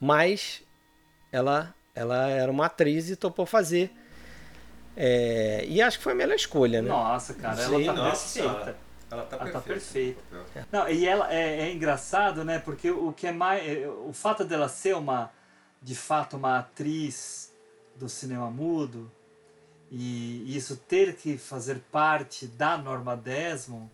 mas 0.00 0.62
ela, 1.30 1.74
ela 1.94 2.26
era 2.30 2.50
uma 2.50 2.66
atriz 2.66 3.10
e 3.10 3.16
topou 3.16 3.44
fazer 3.44 3.90
É, 4.96 5.62
e 5.68 5.82
acho 5.82 5.98
que 5.98 6.04
foi 6.04 6.12
a 6.12 6.16
melhor 6.16 6.36
escolha, 6.36 6.80
né? 6.80 6.88
Nossa, 6.88 7.34
cara, 7.34 7.60
ela 7.60 7.78
Sim, 7.78 7.84
tá 7.84 7.92
nossa 7.92 8.42
perfeita. 8.42 8.91
Ela 9.12 9.24
tá 9.24 9.36
Ela 9.36 9.50
tá 9.50 9.60
perfeita. 9.60 10.20
perfeita. 10.30 10.68
Não, 10.72 10.88
e 10.88 11.06
ela 11.06 11.32
é, 11.32 11.68
é 11.68 11.72
engraçado, 11.72 12.44
né? 12.44 12.58
Porque 12.58 12.90
o 12.90 13.12
que 13.12 13.26
é 13.26 13.32
mais. 13.32 13.62
é, 13.66 13.86
O 13.88 14.12
fato 14.12 14.44
dela 14.44 14.68
ser 14.68 14.96
uma. 14.96 15.30
De 15.82 15.94
fato, 15.94 16.36
uma 16.36 16.58
atriz 16.58 17.52
do 17.96 18.08
cinema 18.08 18.48
mudo 18.50 19.10
e 19.94 20.56
isso 20.56 20.76
ter 20.76 21.16
que 21.16 21.36
fazer 21.36 21.82
parte 21.92 22.46
da 22.46 22.78
Norma 22.78 23.14
Desmond, 23.14 23.90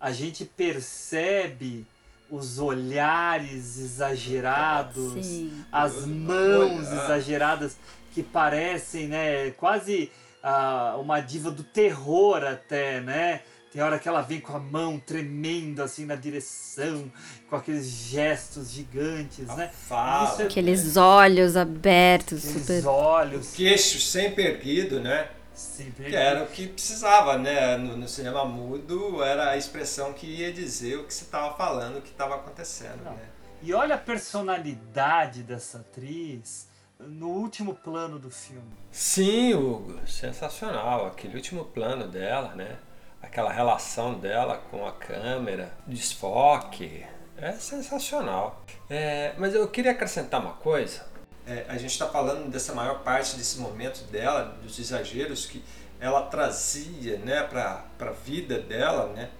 a 0.00 0.10
gente 0.10 0.42
percebe 0.46 1.86
os 2.30 2.58
olhares 2.58 3.78
exagerados, 3.78 5.26
Sim. 5.26 5.64
as 5.70 6.06
mãos 6.06 6.90
exageradas 6.90 7.76
que 8.12 8.22
parecem, 8.22 9.08
né, 9.08 9.50
quase 9.50 10.10
ah, 10.42 10.96
uma 10.98 11.20
diva 11.20 11.50
do 11.50 11.62
terror 11.62 12.42
até, 12.42 13.00
né? 13.02 13.42
Tem 13.72 13.82
hora 13.82 13.98
que 13.98 14.08
ela 14.08 14.22
vem 14.22 14.40
com 14.40 14.56
a 14.56 14.58
mão 14.58 14.98
tremendo 14.98 15.82
assim 15.82 16.06
na 16.06 16.14
direção, 16.16 17.12
com 17.50 17.56
aqueles 17.56 17.86
gestos 17.86 18.70
gigantes, 18.70 19.46
né? 19.48 19.70
fala. 19.88 20.32
Isso 20.32 20.42
é- 20.42 20.44
Aqueles 20.46 20.96
olhos 20.96 21.54
abertos, 21.56 22.46
Aqueles 22.48 22.66
super. 22.66 22.86
olhos. 22.88 23.52
Queixo 23.52 24.00
sempre 24.00 24.44
erguido, 24.44 25.00
né? 25.00 25.28
Sempre 25.52 26.08
Que 26.10 26.16
era 26.16 26.44
o 26.44 26.46
que 26.46 26.68
precisava, 26.68 27.36
né? 27.36 27.76
No, 27.76 27.96
no 27.96 28.08
cinema 28.08 28.44
mudo 28.44 29.22
era 29.22 29.50
a 29.50 29.56
expressão 29.56 30.12
que 30.12 30.26
ia 30.26 30.52
dizer 30.52 30.96
o 30.98 31.04
que 31.04 31.12
você 31.12 31.24
estava 31.24 31.54
falando, 31.56 31.98
o 31.98 32.00
que 32.02 32.10
estava 32.10 32.36
acontecendo, 32.36 33.04
Não. 33.04 33.12
né? 33.12 33.22
E 33.60 33.74
olha 33.74 33.96
a 33.96 33.98
personalidade 33.98 35.42
dessa 35.42 35.78
atriz 35.78 36.68
no 37.00 37.28
último 37.28 37.74
plano 37.74 38.18
do 38.18 38.30
filme. 38.30 38.72
Sim, 38.90 39.54
Hugo, 39.54 39.98
sensacional. 40.06 41.06
Aquele 41.06 41.34
último 41.36 41.64
plano 41.64 42.06
dela, 42.08 42.54
né? 42.54 42.76
Aquela 43.20 43.52
relação 43.52 44.14
dela 44.14 44.62
com 44.70 44.86
a 44.86 44.92
câmera, 44.92 45.72
desfoque, 45.86 47.04
é 47.36 47.52
sensacional. 47.52 48.64
É, 48.88 49.34
mas 49.38 49.54
eu 49.54 49.66
queria 49.68 49.92
acrescentar 49.92 50.40
uma 50.40 50.54
coisa. 50.54 51.06
É, 51.46 51.64
a 51.68 51.78
gente 51.78 51.92
está 51.92 52.06
falando 52.06 52.50
dessa 52.50 52.74
maior 52.74 53.00
parte 53.00 53.36
desse 53.36 53.58
momento 53.58 54.04
dela, 54.10 54.56
dos 54.62 54.78
exageros 54.78 55.46
que 55.46 55.64
ela 56.00 56.22
trazia, 56.22 57.18
né, 57.18 57.42
para 57.42 57.84
a 58.00 58.10
vida 58.10 58.58
dela, 58.58 59.12
né? 59.12 59.30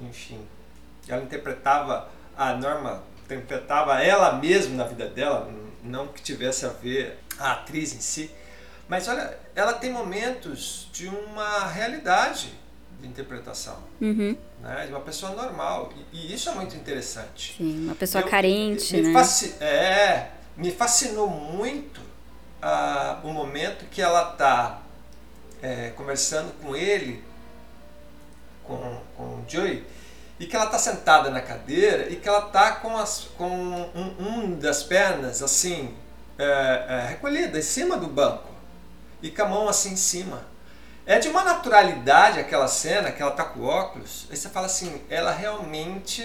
Enfim, 0.00 0.46
ela 1.08 1.22
interpretava 1.22 2.08
a 2.36 2.54
Norma, 2.54 3.02
interpretava 3.24 4.02
ela 4.02 4.32
mesma 4.32 4.76
na 4.76 4.84
vida 4.84 5.06
dela, 5.08 5.52
não 5.82 6.08
que 6.08 6.22
tivesse 6.22 6.66
a 6.66 6.70
ver 6.70 7.18
a 7.38 7.52
atriz 7.52 7.94
em 7.94 8.00
si. 8.00 8.30
Mas 8.88 9.06
olha, 9.06 9.38
ela 9.54 9.74
tem 9.74 9.92
momentos 9.92 10.88
de 10.92 11.06
uma 11.06 11.66
realidade 11.66 12.52
de 13.00 13.08
interpretação, 13.08 13.76
Uhum. 14.00 14.36
né? 14.62 14.86
de 14.86 14.92
uma 14.92 15.00
pessoa 15.00 15.32
normal. 15.32 15.92
E, 16.12 16.16
e 16.28 16.34
isso 16.34 16.48
é 16.50 16.54
muito 16.54 16.76
interessante. 16.76 17.54
Sim, 17.56 17.84
uma 17.86 17.94
pessoa 17.94 18.22
Eu- 18.22 18.28
carente, 18.28 18.96
me 18.96 19.02
né? 19.08 19.12
fasci- 19.12 19.54
é, 19.62 20.30
me 20.56 20.70
fascinou 20.70 21.28
muito 21.28 22.00
ah, 22.62 23.18
o 23.24 23.28
momento 23.32 23.86
que 23.90 24.02
ela 24.02 24.32
está 24.32 24.82
conversando 25.96 26.52
com 26.62 26.74
ele, 26.74 27.22
com, 28.64 29.00
com 29.16 29.22
o 29.24 29.44
Joey, 29.48 29.84
e 30.38 30.46
que 30.46 30.56
ela 30.56 30.64
está 30.66 30.78
sentada 30.78 31.28
na 31.30 31.40
cadeira 31.42 32.08
e 32.10 32.16
que 32.16 32.26
ela 32.28 32.46
está 32.46 32.72
com, 32.72 32.96
as, 32.96 33.28
com 33.36 33.46
um, 33.46 34.14
um 34.18 34.58
das 34.58 34.82
pernas 34.82 35.42
assim, 35.42 35.94
é, 36.38 36.44
é, 36.88 37.06
recolhida 37.10 37.58
em 37.58 37.62
cima 37.62 37.98
do 37.98 38.06
banco 38.06 38.48
e 39.22 39.30
com 39.30 39.42
a 39.42 39.46
mão 39.48 39.68
assim 39.68 39.92
em 39.92 39.96
cima. 39.96 40.44
É 41.10 41.18
de 41.18 41.26
uma 41.26 41.42
naturalidade 41.42 42.38
aquela 42.38 42.68
cena 42.68 43.10
que 43.10 43.20
ela 43.20 43.32
tá 43.32 43.42
com 43.42 43.64
óculos. 43.64 44.28
Aí 44.30 44.36
você 44.36 44.48
fala 44.48 44.66
assim, 44.66 45.02
ela 45.10 45.32
realmente 45.32 46.22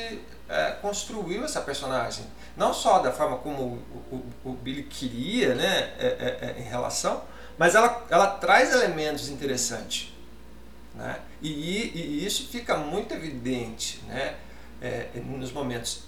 é, 0.47 0.73
construiu 0.79 1.43
essa 1.43 1.59
personagem. 1.59 2.23
Não 2.55 2.71
só 2.71 2.99
da 2.99 3.11
forma 3.11 3.37
como 3.37 3.63
o, 4.11 4.25
o, 4.45 4.49
o 4.51 4.53
Billy 4.53 4.83
queria, 4.83 5.55
né, 5.55 5.91
é, 5.97 6.05
é, 6.05 6.55
é, 6.59 6.61
em 6.61 6.65
relação, 6.69 7.23
mas 7.57 7.73
ela, 7.73 8.05
ela 8.11 8.27
traz 8.27 8.71
elementos 8.73 9.27
interessantes. 9.29 10.13
Né? 10.93 11.19
E, 11.41 11.49
e- 11.49 12.23
isso 12.23 12.47
fica 12.49 12.77
muito 12.77 13.11
evidente 13.11 14.03
né, 14.07 14.35
é, 14.79 15.07
nos 15.15 15.51
momentos. 15.51 16.03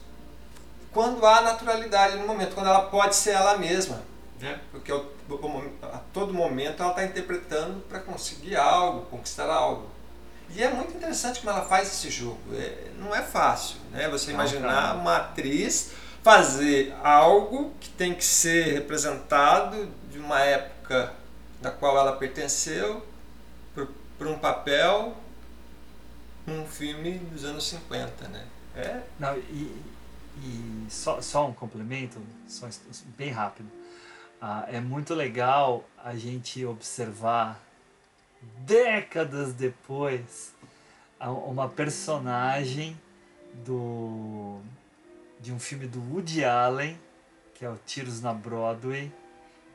Quando 0.93 1.25
há 1.25 1.41
naturalidade 1.41 2.15
no 2.17 2.27
momento, 2.27 2.53
quando 2.53 2.67
ela 2.67 2.81
pode 2.81 3.15
ser 3.15 3.31
ela 3.31 3.57
mesma. 3.57 4.03
Né? 4.39 4.59
Porque 4.71 4.91
o- 4.93 4.97
o 4.99 5.16
a 5.81 5.99
todo 6.13 6.33
momento 6.33 6.81
ela 6.81 6.91
está 6.91 7.03
interpretando 7.03 7.81
para 7.87 7.99
conseguir 7.99 8.55
algo, 8.55 9.05
conquistar 9.07 9.49
algo. 9.49 9.89
E 10.49 10.63
é 10.63 10.69
muito 10.69 10.95
interessante 10.95 11.39
como 11.39 11.51
ela 11.51 11.65
faz 11.65 11.89
esse 11.89 12.09
jogo. 12.09 12.39
É- 12.53 12.91
não 12.97 13.13
é 13.13 13.21
fácil 13.21 13.77
né? 13.91 14.07
você 14.09 14.31
imaginar 14.31 14.95
uma 14.95 15.17
atriz 15.17 15.91
fazer 16.23 16.95
algo 17.03 17.71
que 17.79 17.89
tem 17.89 18.13
que 18.13 18.23
ser 18.23 18.73
representado 18.73 19.89
de 20.11 20.19
uma 20.19 20.39
época 20.39 21.13
da 21.61 21.71
qual 21.71 21.97
ela 21.97 22.13
pertenceu 22.13 23.05
para 24.17 24.27
um 24.27 24.37
papel 24.39 25.15
num 26.45 26.65
filme 26.65 27.19
dos 27.19 27.43
anos 27.43 27.67
50, 27.67 28.27
né? 28.29 28.45
É 28.75 29.01
Não, 29.19 29.37
e 29.37 29.83
e 30.43 30.85
só, 30.89 31.21
só 31.21 31.47
um 31.47 31.53
complemento, 31.53 32.21
só 32.47 32.67
bem 33.17 33.31
rápido. 33.31 33.69
Ah, 34.41 34.67
é 34.71 34.79
muito 34.79 35.15
legal 35.15 35.83
a 36.03 36.15
gente 36.15 36.63
observar, 36.65 37.59
décadas 38.59 39.53
depois, 39.53 40.53
uma 41.19 41.67
personagem 41.67 42.95
do 43.65 44.61
de 45.39 45.51
um 45.51 45.59
filme 45.59 45.85
do 45.87 45.99
Woody 46.11 46.43
Allen, 46.43 46.97
que 47.53 47.63
é 47.63 47.69
o 47.69 47.77
Tiros 47.85 48.19
na 48.21 48.33
Broadway, 48.33 49.11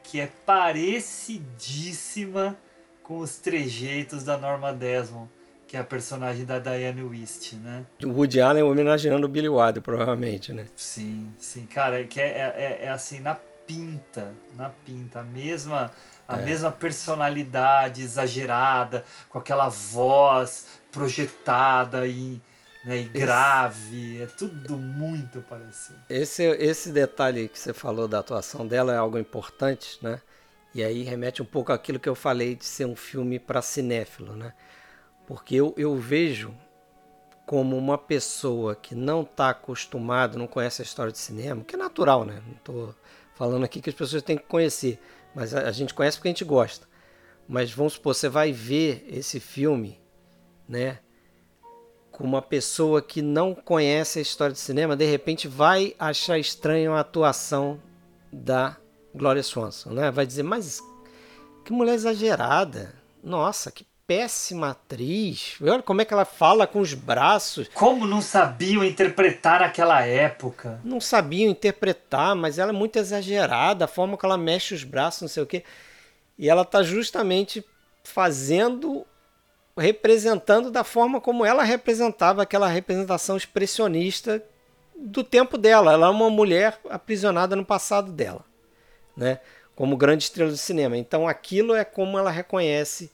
que 0.03 0.19
é 0.21 0.29
parecidíssima 0.45 2.59
com 3.03 3.19
os 3.19 3.37
trejeitos 3.37 4.25
da 4.25 4.37
Norma 4.37 4.73
Desmond, 4.73 5.31
que 5.67 5.77
é 5.77 5.81
a 5.81 5.85
personagem 5.85 6.45
da 6.45 6.59
Diane 6.59 7.03
Wist, 7.03 7.55
né? 7.55 7.87
O 8.05 8.09
Woody 8.09 8.41
Allen 8.41 8.65
homenageando 8.65 9.27
o 9.27 9.29
Billy 9.29 9.49
Wilder, 9.49 9.83
provavelmente, 9.83 10.53
né? 10.53 10.67
Sim, 10.77 11.33
sim, 11.39 11.65
cara, 11.67 12.01
é 12.01 12.05
que 12.05 12.21
é, 12.21 12.27
é, 12.27 12.81
é 12.83 12.89
assim, 12.89 13.21
na 13.21 13.37
pinta, 13.73 14.35
na 14.57 14.69
pinta, 14.69 15.21
a 15.21 15.23
mesma, 15.23 15.91
a 16.29 16.39
É. 16.39 16.45
mesma 16.45 16.71
personalidade 16.71 18.03
exagerada, 18.03 19.05
com 19.29 19.39
aquela 19.39 19.69
voz 19.69 20.67
projetada 20.91 22.07
e, 22.07 22.41
né, 22.85 22.99
e 22.99 23.05
grave, 23.05 24.23
é 24.23 24.27
tudo 24.27 24.77
muito 24.77 25.41
parecido. 25.43 25.99
Esse, 26.09 26.43
esse 26.43 26.91
detalhe 26.93 27.49
que 27.49 27.59
você 27.59 27.73
falou 27.73 28.07
da 28.07 28.19
atuação 28.19 28.67
dela 28.67 28.93
é 28.93 28.97
algo 28.97 29.19
importante, 29.19 29.99
né? 30.03 30.21
E 30.75 30.83
aí 30.83 31.03
remete 31.03 31.43
um 31.43 31.45
pouco 31.47 31.73
àquilo 31.73 31.99
que 32.01 32.09
eu 32.09 32.15
falei 32.15 32.55
de 32.55 32.65
ser 32.65 32.87
um 32.87 32.97
filme 32.97 33.39
para 33.39 33.61
cinéfilo, 33.63 34.35
né? 34.37 34.53
Porque 35.27 35.55
eu, 35.55 35.75
eu 35.77 35.97
vejo 35.97 36.55
como 37.47 37.77
uma 37.77 37.99
pessoa 37.99 38.75
que 38.75 38.95
não 38.95 39.23
está 39.23 39.51
acostumado, 39.51 40.39
não 40.39 40.47
conhece 40.47 40.81
a 40.81 40.85
história 40.85 41.13
de 41.13 41.19
cinema, 41.19 41.63
que 41.65 41.75
é 41.75 41.79
natural, 41.79 42.25
né? 42.25 42.41
Não 42.47 42.55
estou 42.55 42.95
falando 43.35 43.65
aqui 43.65 43.81
que 43.81 43.91
as 43.91 43.97
pessoas 43.97 44.23
têm 44.23 44.37
que 44.37 44.45
conhecer, 44.45 44.99
mas 45.35 45.55
a, 45.55 45.69
a 45.69 45.73
gente 45.73 45.95
conhece 45.95 46.17
porque 46.17 46.29
a 46.29 46.33
gente 46.33 46.45
gosta. 46.45 46.87
Mas 47.49 47.73
vamos 47.73 47.95
supor, 47.95 48.15
você 48.15 48.29
vai 48.29 48.53
ver 48.53 49.05
esse 49.09 49.41
filme, 49.41 50.01
né? 50.69 50.99
com 52.13 52.25
uma 52.25 52.43
pessoa 52.43 53.01
que 53.01 53.23
não 53.23 53.55
conhece 53.55 54.19
a 54.19 54.23
história 54.23 54.53
de 54.53 54.61
cinema, 54.61 54.95
de 54.95 55.07
repente 55.07 55.49
vai 55.49 55.97
achar 55.99 56.39
estranho 56.39 56.93
a 56.93 57.01
atuação 57.01 57.81
da 58.31 58.77
Gloria 59.15 59.43
Swanson, 59.43 59.91
né? 59.91 60.11
Vai 60.11 60.27
dizer, 60.27 60.43
mas 60.43 60.81
que 61.65 61.73
mulher 61.73 61.95
exagerada. 61.95 62.95
Nossa, 63.23 63.73
que 63.73 63.87
péssima 64.13 64.71
atriz. 64.73 65.57
Olha 65.63 65.83
como 65.83 66.03
é 66.03 66.05
que 66.05 66.13
ela 66.13 66.27
fala 66.27 66.67
com 66.67 66.81
os 66.81 66.93
braços. 66.93 67.67
Como 67.73 68.07
não 68.07 68.21
sabiam 68.21 68.85
interpretar 68.85 69.61
naquela 69.61 70.03
época? 70.05 70.79
Não 70.85 71.01
sabiam 71.01 71.51
interpretar, 71.51 72.37
mas 72.37 72.59
ela 72.59 72.73
é 72.73 72.75
muito 72.75 72.99
exagerada, 72.99 73.87
a 73.87 73.89
forma 73.89 74.19
que 74.19 74.27
ela 74.27 74.37
mexe 74.37 74.75
os 74.75 74.85
braços, 74.85 75.23
não 75.23 75.29
sei 75.29 75.43
o 75.43 75.47
quê. 75.47 75.65
E 76.39 76.51
ela 76.51 76.61
está 76.61 76.83
justamente 76.83 77.65
fazendo 78.05 79.07
representando 79.79 80.71
da 80.71 80.85
forma 80.85 81.19
como 81.19 81.47
ela 81.47 81.63
representava 81.63 82.43
aquela 82.43 82.69
representação 82.69 83.39
expressionista 83.39 84.45
do 84.95 85.25
tempo 85.25 85.57
dela. 85.57 85.95
Ela 85.95 86.09
é 86.09 86.11
uma 86.11 86.29
mulher 86.29 86.79
aprisionada 86.91 87.57
no 87.57 87.65
passado 87.65 88.13
dela, 88.13 88.45
né? 89.17 89.41
Como 89.75 89.97
grande 89.97 90.25
estrela 90.25 90.51
do 90.51 90.57
cinema. 90.59 90.99
Então 90.99 91.27
aquilo 91.27 91.75
é 91.75 91.83
como 91.83 92.19
ela 92.19 92.31
reconhece 92.31 93.11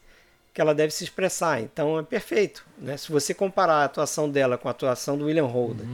que 0.59 0.63
ela 0.63 0.75
deve 0.75 0.93
se 0.93 1.05
expressar. 1.05 1.61
Então 1.61 2.01
é 2.01 2.03
perfeito, 2.03 2.67
né? 2.77 2.97
Se 2.97 3.13
você 3.13 3.33
comparar 3.33 3.75
a 3.75 3.85
atuação 3.85 4.29
dela 4.29 4.59
com 4.59 4.67
a 4.67 4.73
atuação 4.73 5.17
do 5.17 5.27
William 5.27 5.45
Holden, 5.45 5.87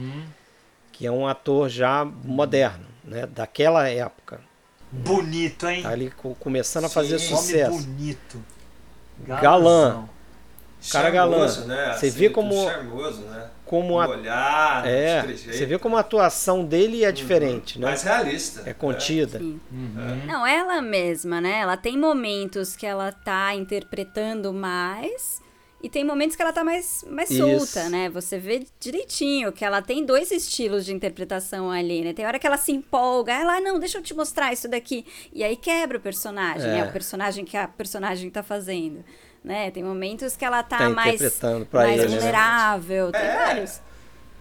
que 0.91 1.05
é 1.05 1.11
um 1.11 1.27
ator 1.27 1.69
já 1.69 2.03
moderno, 2.03 2.87
né? 3.03 3.27
Daquela 3.27 3.87
época. 3.87 4.41
Bonito, 4.91 5.67
hein? 5.67 5.83
Tá 5.83 5.89
ali 5.89 6.09
co- 6.09 6.33
começando 6.39 6.85
a 6.85 6.89
fazer 6.89 7.19
Sim, 7.19 7.35
sucesso. 7.35 7.75
Homem 7.75 7.85
bonito. 7.85 8.43
galã. 9.19 10.05
Cara 10.91 11.11
galã. 11.11 11.45
Né? 11.65 11.93
Você 11.93 12.07
Assim, 12.07 12.09
vê 12.17 12.29
como 12.31 12.51
charmoso, 12.65 13.21
né? 13.21 13.47
Como 13.65 13.95
O 13.95 13.99
a 13.99 14.07
olhar, 14.07 14.85
é, 14.87 15.23
você 15.23 15.65
vê 15.65 15.77
como 15.79 15.97
a 15.97 16.01
atuação 16.01 16.63
dele 16.63 17.03
é 17.03 17.11
diferente, 17.11 17.79
né? 17.79 17.87
Mais 17.87 18.03
realista. 18.03 18.63
É 18.69 18.73
contida. 18.73 19.39
Sim. 19.39 19.59
Uhum. 19.71 20.25
Não, 20.27 20.45
ela 20.45 20.81
mesma, 20.81 21.41
né? 21.41 21.59
Ela 21.61 21.75
tem 21.77 21.97
momentos 21.97 22.75
que 22.75 22.85
ela 22.85 23.11
tá 23.11 23.55
interpretando 23.55 24.53
mais 24.53 25.43
e 25.81 25.89
tem 25.89 26.03
momentos 26.03 26.35
que 26.35 26.41
ela 26.41 26.51
tá 26.53 26.63
mais, 26.63 27.03
mais 27.07 27.29
Isso. 27.29 27.43
solta, 27.43 27.89
né? 27.89 28.09
Você 28.09 28.39
vê 28.39 28.65
direitinho 28.79 29.51
que 29.51 29.63
ela 29.63 29.81
tem 29.81 30.03
dois 30.05 30.31
estilos 30.31 30.83
de 30.85 30.93
interpretação 30.93 31.69
ali, 31.69 32.01
né? 32.03 32.13
Tem 32.13 32.25
hora 32.25 32.39
que 32.39 32.47
ela 32.47 32.57
se 32.57 32.71
empolga, 32.71 33.33
ela, 33.33 33.57
"Ah, 33.57 33.61
não, 33.61 33.79
deixa 33.79 33.97
eu 33.99 34.01
te 34.01 34.13
mostrar 34.13 34.51
isso 34.51 34.67
daqui. 34.67 35.05
E 35.33 35.43
aí 35.43 35.55
quebra 35.55 35.97
o 35.97 36.01
personagem, 36.01 36.69
É. 36.69 36.73
né? 36.73 36.83
O 36.85 36.91
personagem 36.91 37.45
que 37.45 37.55
a 37.57 37.67
personagem 37.67 38.29
tá 38.31 38.41
fazendo. 38.41 39.03
Né? 39.45 39.69
Tem 39.69 39.83
momentos 39.83 40.35
que 40.35 40.43
ela 40.43 40.63
tá, 40.63 40.79
Tá 40.79 40.89
mais, 40.89 41.21
mais 41.71 42.01
ele, 42.01 42.09
né? 42.09 42.17
vulnerável. 42.17 43.11
Tem 43.11 43.21
É. 43.21 43.35
vários. 43.45 43.79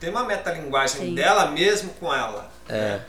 Tem 0.01 0.09
uma 0.09 0.25
metalinguagem 0.25 1.01
Sim. 1.09 1.15
dela 1.15 1.51
mesmo 1.51 1.91
com 2.01 2.13
ela. 2.13 2.51
É. 2.67 3.01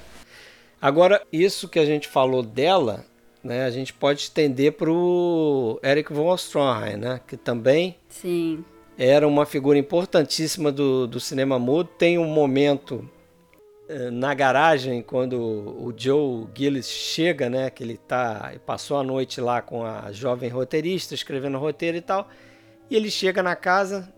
Agora, 0.81 1.22
isso 1.31 1.69
que 1.69 1.80
a 1.80 1.85
gente 1.85 2.09
falou 2.09 2.43
dela, 2.43 3.05
né, 3.41 3.63
a 3.65 3.72
gente 3.72 3.93
pode 3.93 4.19
estender 4.23 4.73
pro 4.73 5.80
Eric 5.81 6.11
von 6.11 6.35
Stroheim, 6.35 6.97
né, 6.97 7.22
que 7.26 7.38
também 7.38 7.97
Sim. 8.09 8.63
era 8.97 9.26
uma 9.26 9.45
figura 9.45 9.77
importantíssima 9.77 10.73
do, 10.73 11.07
do 11.07 11.19
cinema 11.22 11.57
mudo. 11.57 11.89
Tem 11.97 12.17
um 12.19 12.26
momento 12.27 13.09
na 14.12 14.34
garagem 14.34 15.02
quando 15.02 15.40
o 15.40 15.94
Joe 15.95 16.48
Gillis 16.56 16.90
chega, 16.90 17.49
né, 17.49 17.70
que 17.70 17.84
ele 17.84 17.98
tá 17.98 18.53
passou 18.66 18.98
a 18.98 19.03
noite 19.03 19.40
lá 19.40 19.62
com 19.62 19.84
a 19.86 20.12
jovem 20.12 20.49
roteirista 20.49 21.14
escrevendo 21.14 21.57
roteiro 21.57 21.98
e 21.98 22.02
tal, 22.02 22.28
e 22.90 22.95
ele 22.95 23.12
chega 23.12 23.44
na 23.44 23.56
casa, 23.56 24.12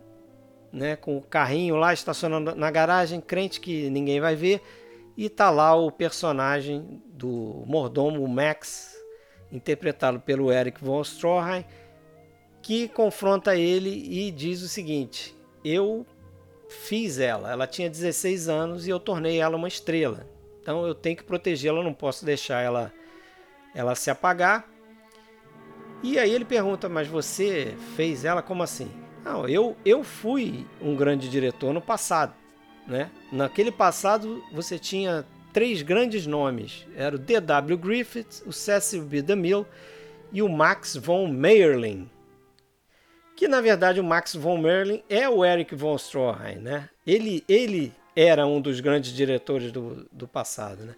né, 0.71 0.95
com 0.95 1.17
o 1.17 1.21
carrinho 1.21 1.75
lá 1.75 1.93
estacionando 1.93 2.55
na 2.55 2.71
garagem, 2.71 3.19
crente 3.19 3.59
que 3.59 3.89
ninguém 3.89 4.19
vai 4.21 4.35
ver, 4.35 4.61
e 5.17 5.29
tá 5.29 5.49
lá 5.49 5.75
o 5.75 5.91
personagem 5.91 7.01
do 7.07 7.63
mordomo 7.65 8.25
Max, 8.27 8.95
interpretado 9.51 10.19
pelo 10.19 10.51
Eric 10.51 10.83
von 10.83 11.01
Stroheim, 11.01 11.65
que 12.61 12.87
confronta 12.87 13.55
ele 13.55 13.89
e 13.89 14.31
diz 14.31 14.61
o 14.61 14.67
seguinte: 14.67 15.35
Eu 15.63 16.05
fiz 16.67 17.19
ela, 17.19 17.51
ela 17.51 17.67
tinha 17.67 17.89
16 17.89 18.49
anos 18.49 18.87
e 18.87 18.89
eu 18.89 18.99
tornei 18.99 19.39
ela 19.39 19.55
uma 19.55 19.67
estrela. 19.67 20.27
Então 20.61 20.85
eu 20.85 20.93
tenho 20.93 21.15
que 21.15 21.23
protegê-la, 21.23 21.83
não 21.83 21.93
posso 21.93 22.25
deixar 22.25 22.61
ela 22.61 22.93
ela 23.73 23.95
se 23.95 24.09
apagar. 24.09 24.67
E 26.03 26.17
aí 26.19 26.31
ele 26.31 26.45
pergunta: 26.45 26.89
"Mas 26.89 27.07
você 27.07 27.75
fez 27.95 28.25
ela 28.25 28.41
como 28.41 28.63
assim?" 28.63 28.91
Não, 29.23 29.47
eu 29.47 29.75
eu 29.85 30.03
fui 30.03 30.65
um 30.81 30.95
grande 30.95 31.29
diretor 31.29 31.73
no 31.73 31.81
passado, 31.81 32.33
né? 32.87 33.09
Naquele 33.31 33.71
passado 33.71 34.43
você 34.51 34.77
tinha 34.77 35.25
três 35.53 35.81
grandes 35.81 36.27
nomes, 36.27 36.85
era 36.95 37.15
o 37.15 37.19
D.W. 37.19 37.77
Griffith, 37.77 38.43
o 38.45 38.51
Cecil 38.51 39.03
B. 39.03 39.21
DeMille 39.21 39.65
e 40.31 40.41
o 40.41 40.49
Max 40.49 40.95
von 40.95 41.27
Mayerling 41.27 42.09
que 43.37 43.47
na 43.47 43.61
verdade 43.61 43.99
o 43.99 44.03
Max 44.03 44.33
von 44.33 44.57
Merlin 44.57 45.03
é 45.07 45.29
o 45.29 45.45
Eric 45.45 45.75
von 45.75 45.95
Stroheim, 45.95 46.55
né? 46.55 46.89
Ele, 47.05 47.45
ele 47.47 47.93
era 48.15 48.47
um 48.47 48.59
dos 48.59 48.79
grandes 48.79 49.13
diretores 49.13 49.71
do, 49.71 50.09
do 50.11 50.27
passado, 50.27 50.83
né? 50.83 50.95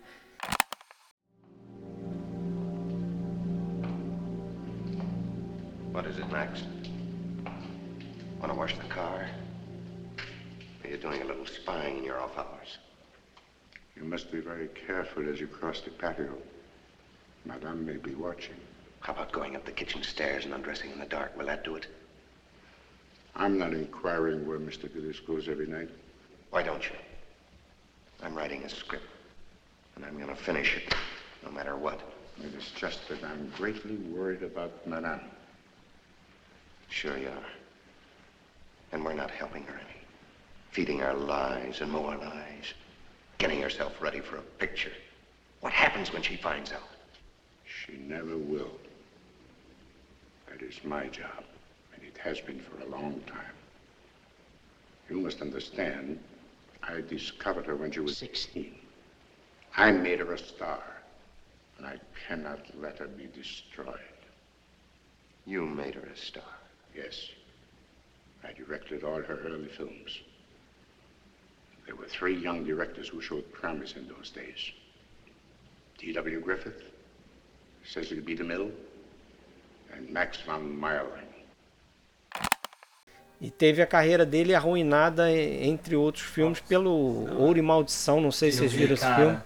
What 5.94 6.10
is 6.10 6.18
it, 6.18 6.32
Max? 6.32 6.64
Want 8.40 8.53
to 8.53 8.57
wash 8.57 8.74
the 8.78 8.88
car? 8.88 9.30
Are 10.82 10.90
you 10.90 10.98
doing 10.98 11.22
a 11.22 11.26
little 11.26 11.45
spying 11.45 11.98
in 11.98 12.06
your 12.06 12.22
off 12.22 12.38
hours? 12.38 12.80
You 13.98 14.06
must 14.06 14.32
be 14.32 14.40
very 14.40 14.70
careful 14.88 15.30
as 15.30 15.41
you 15.41 15.48
cross 15.48 15.82
the 15.82 15.91
patio. 15.91 16.38
Madame 17.45 17.86
may 17.86 17.98
be 17.98 18.16
watching. 18.16 18.56
How 19.02 19.11
about 19.11 19.34
going 19.34 19.57
up 19.57 19.66
the 19.66 19.74
kitchen 19.74 20.03
stairs 20.03 20.45
and 20.45 20.53
undressing 20.53 20.91
in 20.91 20.99
the 20.99 21.06
dark? 21.06 21.38
Will 21.38 21.48
that 21.48 21.66
do 21.66 21.76
it? 21.76 21.88
I'm 23.35 23.57
not 23.57 23.73
inquiring 23.73 24.47
where 24.47 24.60
Mr. 24.60 24.91
Gillis 24.93 25.19
goes 25.19 25.47
every 25.47 25.68
night. 25.68 25.89
Why 26.49 26.64
don't 26.64 26.84
you? 26.84 26.95
I'm 28.22 28.35
writing 28.35 28.64
a 28.64 28.69
script, 28.69 29.06
and 29.95 30.03
I'm 30.03 30.15
going 30.18 30.27
to 30.27 30.35
finish 30.35 30.76
it, 30.76 30.93
no 31.43 31.51
matter 31.51 31.77
what. 31.77 32.01
It 32.43 32.53
is 32.56 32.72
just 32.76 33.07
that 33.10 33.23
I'm 33.23 33.51
greatly 33.57 33.95
worried 33.95 34.43
about 34.43 34.85
Madame. 34.88 35.22
Sure 36.89 37.18
you 37.18 37.27
are. 37.27 37.51
And 38.91 39.06
we're 39.06 39.14
not 39.14 39.31
helping 39.31 39.64
her 39.64 39.76
any. 39.76 40.01
Feeding 40.72 40.99
her 40.99 41.14
lies 41.14 41.81
and 41.81 41.91
more 41.91 42.15
lies. 42.18 42.73
Getting 43.38 43.61
herself 43.61 44.01
ready 44.01 44.19
for 44.19 44.38
a 44.38 44.41
picture. 44.41 44.91
What 45.61 45.73
happens 45.73 46.11
when 46.14 46.22
she 46.22 46.35
finds 46.35 46.72
out? 46.72 46.88
She 47.65 47.97
never 47.97 48.38
will. 48.38 48.72
That 50.49 50.61
is 50.61 50.84
my 50.84 51.07
job, 51.07 51.43
has 52.22 52.40
been 52.41 52.60
for 52.60 52.82
a 52.84 52.90
long 52.90 53.22
time. 53.28 53.56
You 55.10 55.20
must 55.20 55.41
understand, 55.41 56.20
I 56.84 57.02
discovered 57.02 57.66
her 57.66 57.76
when 57.76 57.91
she 57.91 58.00
was 58.00 58.18
16. 58.18 58.76
I 59.76 59.91
made 59.91 60.20
her 60.20 60.34
a 60.34 60.38
star, 60.38 60.84
and 61.78 61.88
I 61.88 61.98
cannot 62.28 62.60
let 62.80 63.00
her 63.00 63.08
be 63.08 63.28
destroyed. 63.34 63.98
You 65.46 65.66
made 65.66 65.96
her 65.96 66.08
a 66.14 66.18
star. 66.18 66.44
Yes. 66.96 67.30
I 68.44 68.54
directed 68.54 69.04
all 69.04 69.22
her 69.22 69.40
early 69.46 69.70
films. 69.70 70.20
There 71.86 71.96
were 71.96 72.08
three 72.08 72.38
young 72.38 72.64
directors 72.66 73.10
who 73.10 73.22
showed 73.22 73.52
promise 73.52 73.96
in 73.96 74.08
those 74.08 74.30
days. 74.30 74.72
D.W. 75.98 76.40
Griffith, 76.41 76.84
Cecil 77.84 78.22
B. 78.22 78.36
DeMille, 78.36 78.72
and 79.94 80.10
Max 80.10 80.40
von 80.46 80.80
Mayerling. 80.80 81.28
E 83.41 83.49
teve 83.49 83.82
a 83.82 83.86
carreira 83.88 84.26
dele 84.26 84.53
arruinada, 84.53 85.32
entre 85.32 85.95
outros 85.95 86.26
filmes, 86.26 86.60
pelo 86.60 86.91
Ouro 87.40 87.57
e 87.57 87.61
Maldição. 87.61 88.20
Não 88.20 88.32
sei 88.32 88.52
se 88.52 88.57
vocês 88.60 88.72
vi, 88.74 88.80
viram 88.80 88.94
esse 88.95 89.03
cara. 89.03 89.16
filme. 89.16 89.40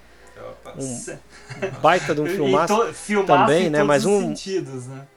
Um 0.79 1.81
baita 1.81 2.15
de 2.15 2.21
um 2.21 2.25
filmaço 2.27 2.75
to- 2.75 2.93
filmaço 2.93 3.27
também, 3.27 3.67
em 3.67 3.69
né? 3.69 3.77
todos 3.79 3.87
Mas 3.87 4.05
os 4.05 4.11
um 4.11 4.21
sentidos, 4.35 4.87
né? 4.87 5.07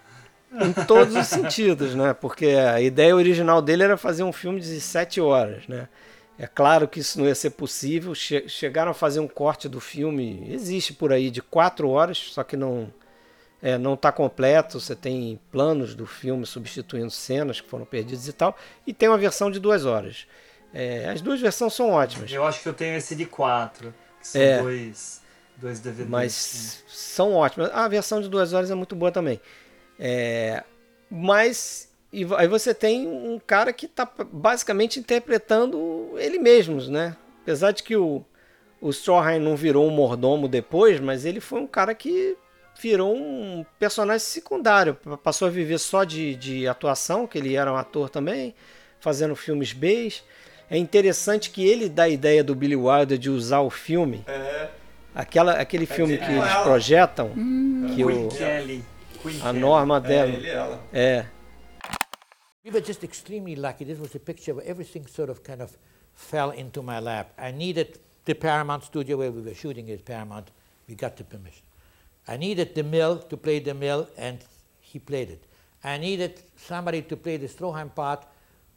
em 0.60 0.72
todos 0.84 1.16
os 1.16 1.26
sentidos, 1.26 1.94
né? 1.94 2.12
Porque 2.14 2.46
a 2.48 2.80
ideia 2.80 3.14
original 3.16 3.60
dele 3.62 3.82
era 3.82 3.96
fazer 3.96 4.22
um 4.22 4.32
filme 4.32 4.60
de 4.60 4.80
sete 4.80 5.20
horas, 5.20 5.66
né? 5.68 5.88
É 6.38 6.46
claro 6.46 6.86
que 6.86 7.00
isso 7.00 7.18
não 7.18 7.26
ia 7.26 7.34
ser 7.34 7.50
possível. 7.50 8.14
Che- 8.14 8.46
chegaram 8.46 8.90
a 8.90 8.94
fazer 8.94 9.20
um 9.20 9.28
corte 9.28 9.68
do 9.70 9.80
filme, 9.80 10.46
existe 10.50 10.92
por 10.92 11.12
aí 11.12 11.30
de 11.30 11.40
quatro 11.40 11.88
horas, 11.88 12.18
só 12.18 12.42
que 12.44 12.56
não 12.56 12.88
é, 13.62 13.76
não 13.78 13.94
está 13.94 14.10
completo. 14.12 14.78
Você 14.80 14.94
tem 14.94 15.38
planos 15.50 15.94
do 15.94 16.06
filme 16.06 16.44
substituindo 16.46 17.10
cenas 17.10 17.60
que 17.60 17.68
foram 17.68 17.84
perdidas 17.84 18.28
e 18.28 18.32
tal, 18.32 18.56
e 18.86 18.92
tem 18.92 19.08
uma 19.08 19.18
versão 19.18 19.50
de 19.50 19.58
duas 19.58 19.84
horas. 19.84 20.26
É, 20.74 21.08
as 21.08 21.20
duas 21.20 21.40
versões 21.40 21.72
são 21.72 21.90
ótimas. 21.90 22.30
Eu 22.30 22.44
acho 22.44 22.62
que 22.62 22.68
eu 22.68 22.74
tenho 22.74 22.96
esse 22.96 23.14
de 23.14 23.24
quatro. 23.24 23.94
Que 24.20 24.26
são 24.28 24.42
É. 24.42 24.60
dois, 24.60 25.22
dois 25.56 25.80
DVDs. 25.80 26.10
Mas 26.10 26.84
são 26.88 27.32
ótimas. 27.34 27.70
A 27.72 27.88
versão 27.88 28.20
de 28.20 28.28
duas 28.28 28.52
horas 28.52 28.70
é 28.70 28.74
muito 28.74 28.94
boa 28.94 29.10
também. 29.12 29.40
É, 29.98 30.62
mas 31.10 31.88
e 32.12 32.26
aí 32.36 32.48
você 32.48 32.74
tem 32.74 33.06
um 33.06 33.38
cara 33.38 33.72
que 33.72 33.86
está 33.86 34.10
basicamente 34.32 34.98
interpretando 34.98 36.12
ele 36.16 36.38
mesmo, 36.38 36.80
né? 36.90 37.16
Apesar 37.42 37.72
de 37.72 37.82
que 37.82 37.96
o, 37.96 38.24
o 38.80 38.90
Stroheim 38.90 39.38
não 39.38 39.56
virou 39.56 39.86
um 39.86 39.90
mordomo 39.90 40.48
depois, 40.48 41.00
mas 41.00 41.24
ele 41.24 41.40
foi 41.40 41.60
um 41.60 41.66
cara 41.66 41.94
que 41.94 42.36
virou 42.80 43.16
um 43.16 43.64
personagem 43.78 44.20
secundário. 44.26 44.94
Passou 45.22 45.48
a 45.48 45.50
viver 45.50 45.78
só 45.78 46.04
de, 46.04 46.36
de 46.36 46.66
atuação, 46.68 47.26
que 47.26 47.38
ele 47.38 47.54
era 47.56 47.72
um 47.72 47.76
ator 47.76 48.08
também, 48.10 48.54
fazendo 49.00 49.34
filmes 49.36 49.72
B. 49.72 50.12
É 50.70 50.76
interessante 50.76 51.50
que 51.50 51.66
ele 51.66 51.88
dá 51.88 52.04
a 52.04 52.08
ideia 52.08 52.42
do 52.42 52.54
Billy 52.54 52.76
Wilder 52.76 53.16
de 53.18 53.30
usar 53.30 53.60
o 53.60 53.70
filme. 53.70 54.24
É. 54.26 54.68
Aquela, 55.14 55.52
aquele 55.54 55.86
filme 55.86 56.14
dizer, 56.14 56.26
que 56.26 56.32
com 56.34 56.38
eles 56.42 56.50
ela. 56.54 56.62
projetam, 56.64 57.28
que 57.30 58.04
Queen 58.04 58.26
o, 58.26 58.28
Kelly. 58.28 58.84
Queen 59.22 59.36
a 59.40 59.44
Kelly. 59.44 59.58
norma 59.60 59.96
É, 59.96 60.00
dela. 60.00 60.28
ele 60.32 60.46
e 60.46 60.50
ela. 60.50 60.80
É. 60.92 61.26
We 62.64 62.72
were 62.72 62.84
just 62.84 63.02
extremely 63.04 63.54
lucky. 63.54 63.84
This 63.84 63.98
was 63.98 64.14
a 64.14 64.18
picture 64.18 64.52
where 64.56 64.68
everything 64.68 65.06
sort 65.08 65.30
of 65.30 65.40
kind 65.42 65.62
of 65.62 65.70
fell 66.14 66.50
into 66.50 66.82
my 66.82 66.98
lap. 67.00 67.28
I 67.38 67.52
needed 67.52 67.98
the 68.24 68.34
Paramount 68.34 68.84
studio 68.84 69.16
where 69.18 69.30
we 69.30 69.40
were 69.40 69.54
shooting 69.54 69.90
at 69.90 70.04
Paramount. 70.04 70.50
We 70.88 70.96
got 70.96 71.16
the 71.16 71.24
permission. 71.24 71.62
I 72.28 72.36
needed 72.36 72.74
the 72.74 72.82
mill 72.82 73.18
to 73.18 73.36
play 73.36 73.58
the 73.60 73.74
mill, 73.74 74.08
and 74.16 74.38
he 74.80 74.98
played 74.98 75.30
it. 75.30 75.44
I 75.84 75.98
needed 75.98 76.42
somebody 76.56 77.02
to 77.02 77.16
play 77.16 77.36
the 77.36 77.46
Stroheim 77.46 77.94
part 77.94 78.26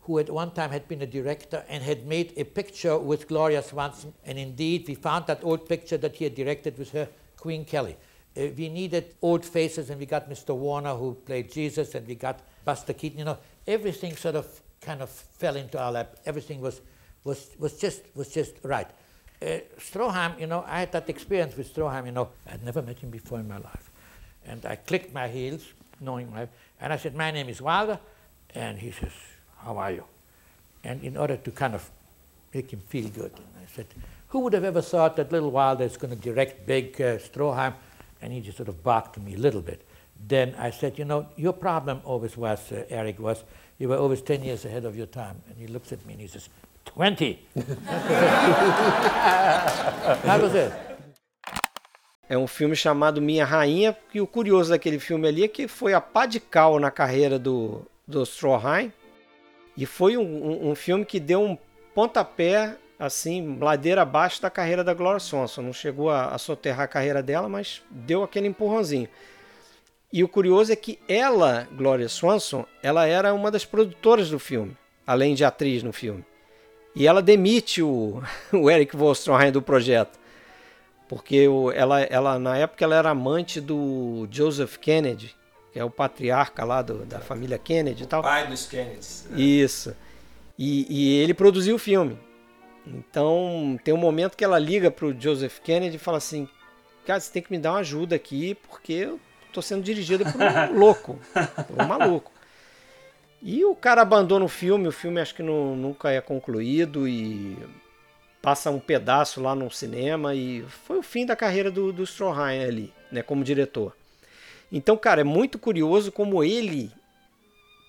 who 0.02 0.20
at 0.20 0.30
one 0.30 0.52
time 0.52 0.72
had 0.72 0.88
been 0.88 1.02
a 1.02 1.08
director 1.08 1.64
and 1.68 1.84
had 1.84 2.06
made 2.06 2.34
a 2.38 2.44
picture 2.44 2.98
with 2.98 3.28
Gloria 3.28 3.62
Swanson. 3.62 4.14
And 4.26 4.38
indeed, 4.38 4.86
we 4.88 4.96
found 4.96 5.28
that 5.28 5.44
old 5.44 5.68
picture 5.68 5.98
that 5.98 6.16
he 6.16 6.24
had 6.24 6.36
directed 6.36 6.78
with 6.78 6.92
her, 6.92 7.08
Queen 7.38 7.66
Kelly. 7.66 7.96
Uh, 8.38 8.48
we 8.58 8.70
needed 8.70 9.16
old 9.22 9.46
faces, 9.46 9.90
and 9.90 10.00
we 10.00 10.06
got 10.06 10.30
Mr. 10.30 10.56
Warner 10.56 10.96
who 10.96 11.14
played 11.14 11.52
Jesus, 11.52 11.96
and 11.96 12.08
we 12.08 12.16
got 12.16 12.40
Buster 12.64 12.94
Keaton. 12.94 13.20
You 13.20 13.26
know, 13.26 13.38
everything 13.68 14.16
sort 14.16 14.36
of 14.36 14.48
kind 14.82 15.02
of 15.02 15.10
fell 15.10 15.56
into 15.56 15.80
our 15.80 15.92
lap. 15.92 16.16
Everything 16.26 16.62
was 16.62 16.82
was 17.24 17.52
was 17.60 17.78
just 17.80 18.02
was 18.16 18.30
just 18.30 18.56
right. 18.64 18.88
Uh, 19.42 19.60
Stroheim, 19.78 20.38
you 20.40 20.48
know, 20.48 20.66
I 20.68 20.82
had 20.82 20.92
that 20.92 21.10
experience 21.10 21.56
with 21.56 21.74
Stroheim. 21.74 22.06
You 22.08 22.12
know, 22.12 22.30
I'd 22.52 22.64
never 22.64 22.82
met 22.82 23.00
him 23.00 23.10
before 23.10 23.40
in 23.40 23.48
my 23.48 23.58
life, 23.58 23.90
and 24.46 24.66
I 24.66 24.76
clicked 24.76 25.14
my 25.14 25.30
heels, 25.30 25.66
knowing 26.02 26.30
my, 26.30 26.48
and 26.82 26.92
I 26.92 26.98
said, 26.98 27.16
"My 27.16 27.32
name 27.32 27.48
is 27.48 27.62
Wilder," 27.62 28.00
and 28.54 28.78
he 28.78 28.92
says, 28.92 29.14
"How 29.60 29.78
are 29.78 29.92
you?" 29.92 30.04
And 30.84 31.02
in 31.04 31.16
order 31.16 31.38
to 31.38 31.52
kind 31.52 31.74
of 31.74 31.90
make 32.54 32.72
him 32.72 32.82
feel 32.82 33.08
good, 33.10 33.32
I 33.32 33.66
said, 33.74 33.86
"Who 34.30 34.40
would 34.40 34.52
have 34.54 34.66
ever 34.66 34.82
thought 34.82 35.16
that 35.16 35.32
little 35.32 35.52
Wilder 35.52 35.86
is 35.86 35.96
going 35.96 36.14
to 36.14 36.22
direct 36.22 36.68
big 36.68 37.00
uh, 37.00 37.18
Stroheim?" 37.18 37.76
And 38.22 38.34
he 38.34 38.42
just 38.42 38.58
sort 38.58 38.68
of 38.68 38.84
barked 38.84 39.14
to 39.14 39.22
me 39.22 39.36
a 39.36 39.38
little 39.38 39.62
bit. 39.62 39.86
Then 40.28 40.54
I 40.58 40.72
said, 40.72 41.00
"You 41.00 41.06
know, 41.06 41.28
your 41.38 41.54
problem 41.54 42.02
always 42.04 42.36
was, 42.36 42.74
uh, 42.74 42.84
Eric, 42.90 43.20
was 43.20 43.46
you 43.78 43.88
were 43.88 43.98
always 43.98 44.22
10 44.22 44.44
years 44.44 44.66
ahead 44.66 44.84
of 44.84 44.98
your 44.98 45.08
time." 45.08 45.42
And 45.48 45.58
he 45.58 45.68
looks 45.68 45.94
at 45.94 46.06
me 46.06 46.12
and 46.12 46.22
he 46.22 46.28
says, 46.28 46.50
20. 46.86 47.40
that 50.24 50.42
was 50.42 50.56
it. 50.56 50.74
É 52.30 52.38
um 52.38 52.46
filme 52.46 52.76
chamado 52.76 53.20
Minha 53.20 53.44
Rainha, 53.44 53.98
e 54.14 54.22
o 54.22 54.28
curioso 54.28 54.70
daquele 54.70 55.00
filme 55.00 55.28
ali 55.28 55.44
é 55.44 55.48
que 55.48 55.68
foi 55.68 55.94
a 55.94 56.02
pá 56.02 56.28
de 56.28 56.40
cal 56.40 56.80
na 56.80 56.92
carreira 56.92 57.40
do, 57.40 57.82
do 58.08 58.22
Stroheim, 58.24 58.94
e 59.76 59.86
foi 59.86 60.16
um, 60.16 60.22
um, 60.22 60.70
um 60.70 60.76
filme 60.76 61.04
que 61.04 61.20
deu 61.20 61.42
um 61.42 61.58
pontapé, 61.96 62.76
assim, 63.00 63.58
ladeira 63.60 64.04
abaixo 64.04 64.42
da 64.42 64.50
carreira 64.50 64.84
da 64.84 64.94
Gloria 64.94 65.20
Swanson. 65.20 65.62
Não 65.62 65.74
chegou 65.74 66.10
a, 66.10 66.28
a 66.36 66.38
soterrar 66.38 66.82
a 66.82 66.88
carreira 66.88 67.24
dela, 67.24 67.50
mas 67.50 67.82
deu 67.90 68.24
aquele 68.24 68.48
empurrãozinho. 68.48 69.08
E 70.12 70.24
o 70.24 70.28
curioso 70.28 70.72
é 70.72 70.76
que 70.76 71.00
ela, 71.08 71.68
Gloria 71.72 72.10
Swanson, 72.10 72.66
ela 72.84 73.06
era 73.06 73.34
uma 73.34 73.50
das 73.50 73.64
produtoras 73.64 74.30
do 74.30 74.38
filme, 74.38 74.78
além 75.06 75.34
de 75.34 75.46
atriz 75.46 75.82
no 75.82 75.94
filme. 75.94 76.26
E 77.00 77.08
ela 77.08 77.22
demite 77.22 77.82
o, 77.82 78.22
o 78.52 78.70
Eric 78.70 78.96
Vollstroheim 78.96 79.54
do 79.54 79.62
projeto. 79.62 80.20
Porque 81.08 81.48
o, 81.48 81.72
ela, 81.72 82.02
ela, 82.02 82.38
na 82.38 82.58
época, 82.58 82.84
ela 82.84 82.96
era 82.96 83.10
amante 83.10 83.62
do 83.62 84.28
Joseph 84.30 84.76
Kennedy, 84.76 85.34
que 85.72 85.80
é 85.80 85.84
o 85.84 85.90
patriarca 85.90 86.66
lá 86.66 86.82
do, 86.82 87.06
da 87.06 87.20
família 87.20 87.58
Kennedy 87.58 88.04
e 88.04 88.06
tal. 88.06 88.22
Pai 88.22 88.48
dos 88.48 88.68
Kennedys. 88.68 89.26
É. 89.32 89.40
Isso. 89.40 89.96
E, 90.58 90.86
e, 90.90 91.18
ele 91.20 91.34
produziu 91.34 91.78
o 91.78 91.80
filme. 91.80 92.20
Então, 92.86 93.80
tem 93.82 93.94
um 93.94 93.98
momento 93.98 94.36
que 94.36 94.44
ela 94.44 94.60
liga 94.60 94.92
pro 94.92 95.16
Joseph 95.18 95.60
Kennedy 95.60 95.96
e 95.96 96.00
fala 96.00 96.18
assim: 96.18 96.50
Cara, 97.06 97.20
você 97.20 97.32
tem 97.32 97.42
que 97.42 97.52
me 97.52 97.58
dar 97.58 97.72
uma 97.72 97.80
ajuda 97.80 98.16
aqui, 98.16 98.56
porque 98.56 98.94
eu 98.94 99.20
tô 99.54 99.62
sendo 99.62 99.84
dirigida 99.84 100.26
por 100.30 100.42
um 100.42 100.76
louco, 100.78 101.20
por 101.66 101.82
um 101.82 101.88
maluco. 101.88 102.32
E 103.42 103.64
o 103.64 103.76
cara 103.76 104.02
abandona 104.02 104.44
o 104.44 104.50
filme, 104.50 104.88
o 104.88 104.92
filme 104.92 105.22
acho 105.22 105.34
que 105.34 105.44
não, 105.44 105.76
nunca 105.76 106.12
é 106.12 106.20
concluído 106.20 107.08
e 107.08 107.58
passa 108.42 108.70
um 108.70 108.80
pedaço 108.80 109.42
lá 109.42 109.56
no 109.56 109.70
cinema 109.72 110.36
e 110.36 110.64
foi 110.86 110.98
o 110.98 111.04
fim 111.04 111.26
da 111.26 111.36
carreira 111.36 111.72
do, 111.72 111.92
do 111.92 112.04
Stroheim 112.04 112.64
ali, 112.64 112.94
né, 113.12 113.22
como 113.22 113.44
diretor. 113.44 113.96
Então, 114.72 114.96
cara, 114.98 115.22
é 115.22 115.24
muito 115.24 115.58
curioso 115.58 116.12
como 116.12 116.44
ele 116.44 116.92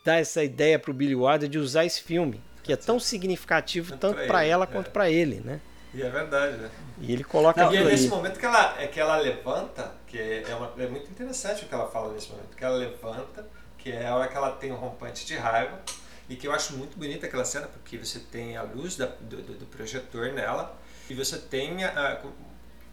dá 0.04 0.16
essa 0.16 0.42
ideia 0.42 0.78
para 0.78 0.90
o 0.90 0.94
Billy 0.94 1.14
Wilder 1.14 1.48
de 1.48 1.58
usar 1.58 1.84
esse 1.84 2.02
filme, 2.02 2.40
que 2.62 2.72
é 2.72 2.76
tão 2.76 2.98
significativo 2.98 3.96
tanto 3.96 4.24
para 4.26 4.44
ela, 4.44 4.66
quanto 4.66 4.88
é. 4.88 4.90
para 4.90 5.10
ele, 5.10 5.40
né? 5.40 5.60
E 5.92 6.02
é 6.02 6.08
verdade, 6.08 6.56
né? 6.56 6.70
E 7.00 7.12
ele 7.12 7.24
coloca 7.24 7.64
Não, 7.64 7.74
E 7.74 7.76
é 7.76 7.84
nesse 7.84 8.08
momento 8.08 8.38
que 8.38 8.46
ela, 8.46 8.80
é 8.80 8.86
que 8.86 9.00
ela 9.00 9.16
levanta, 9.16 9.92
que 10.06 10.18
é, 10.18 10.54
uma, 10.54 10.72
é 10.78 10.86
muito 10.86 11.10
interessante 11.10 11.64
o 11.64 11.68
que 11.68 11.74
ela 11.74 11.88
fala 11.88 12.12
nesse 12.12 12.30
momento, 12.30 12.56
que 12.56 12.64
ela 12.64 12.76
levanta 12.76 13.44
que 13.82 13.90
é 13.90 14.06
a 14.06 14.14
hora 14.14 14.28
que 14.28 14.36
ela 14.36 14.52
tem 14.52 14.70
um 14.70 14.76
rompante 14.76 15.26
de 15.26 15.36
raiva 15.36 15.80
e 16.28 16.36
que 16.36 16.46
eu 16.46 16.52
acho 16.52 16.76
muito 16.76 16.96
bonita 16.96 17.26
aquela 17.26 17.44
cena 17.44 17.66
porque 17.66 17.98
você 17.98 18.20
tem 18.20 18.56
a 18.56 18.62
luz 18.62 18.96
da, 18.96 19.06
do, 19.06 19.42
do, 19.42 19.66
projetor 19.66 20.32
nela 20.32 20.78
e 21.08 21.14
você 21.14 21.38
tem 21.38 21.82
a, 21.82 22.20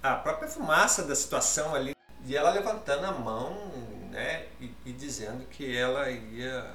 a, 0.01 0.15
própria 0.15 0.49
fumaça 0.49 1.03
da 1.03 1.14
situação 1.14 1.76
ali 1.76 1.93
e 2.26 2.35
ela 2.35 2.51
levantando 2.51 3.05
a 3.05 3.11
mão 3.11 3.72
né 4.09 4.45
e, 4.59 4.72
e, 4.85 4.93
dizendo 4.93 5.45
que 5.49 5.77
ela 5.77 6.09
ia 6.09 6.65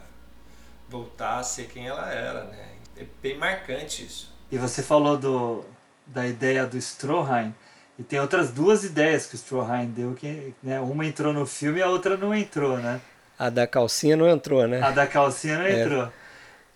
voltar 0.88 1.38
a 1.38 1.42
ser 1.42 1.66
quem 1.66 1.88
ela 1.88 2.12
era 2.12 2.44
né. 2.44 2.68
É 2.94 3.06
bem 3.22 3.38
marcante 3.38 4.04
isso. 4.04 4.30
E 4.50 4.58
você 4.58 4.82
falou 4.82 5.16
do 5.16 5.64
da 6.06 6.26
ideia 6.26 6.66
do 6.66 6.76
Stroheim 6.76 7.54
e 7.98 8.02
tem 8.02 8.20
outras 8.20 8.50
duas 8.50 8.84
ideias 8.84 9.26
que 9.26 9.34
o 9.34 9.38
Stroheim 9.38 9.86
deu 9.90 10.14
que 10.14 10.54
né, 10.62 10.78
uma 10.80 11.06
entrou 11.06 11.32
no 11.32 11.46
filme 11.46 11.78
e 11.78 11.82
a 11.82 11.88
outra 11.88 12.16
não 12.16 12.34
entrou 12.34 12.76
né 12.76 13.00
a 13.42 13.50
da 13.50 13.66
calcinha 13.66 14.16
não 14.16 14.28
entrou, 14.28 14.68
né? 14.68 14.80
A 14.80 14.92
da 14.92 15.04
calcinha 15.04 15.58
não 15.58 15.64
é. 15.64 15.82
entrou. 15.82 16.12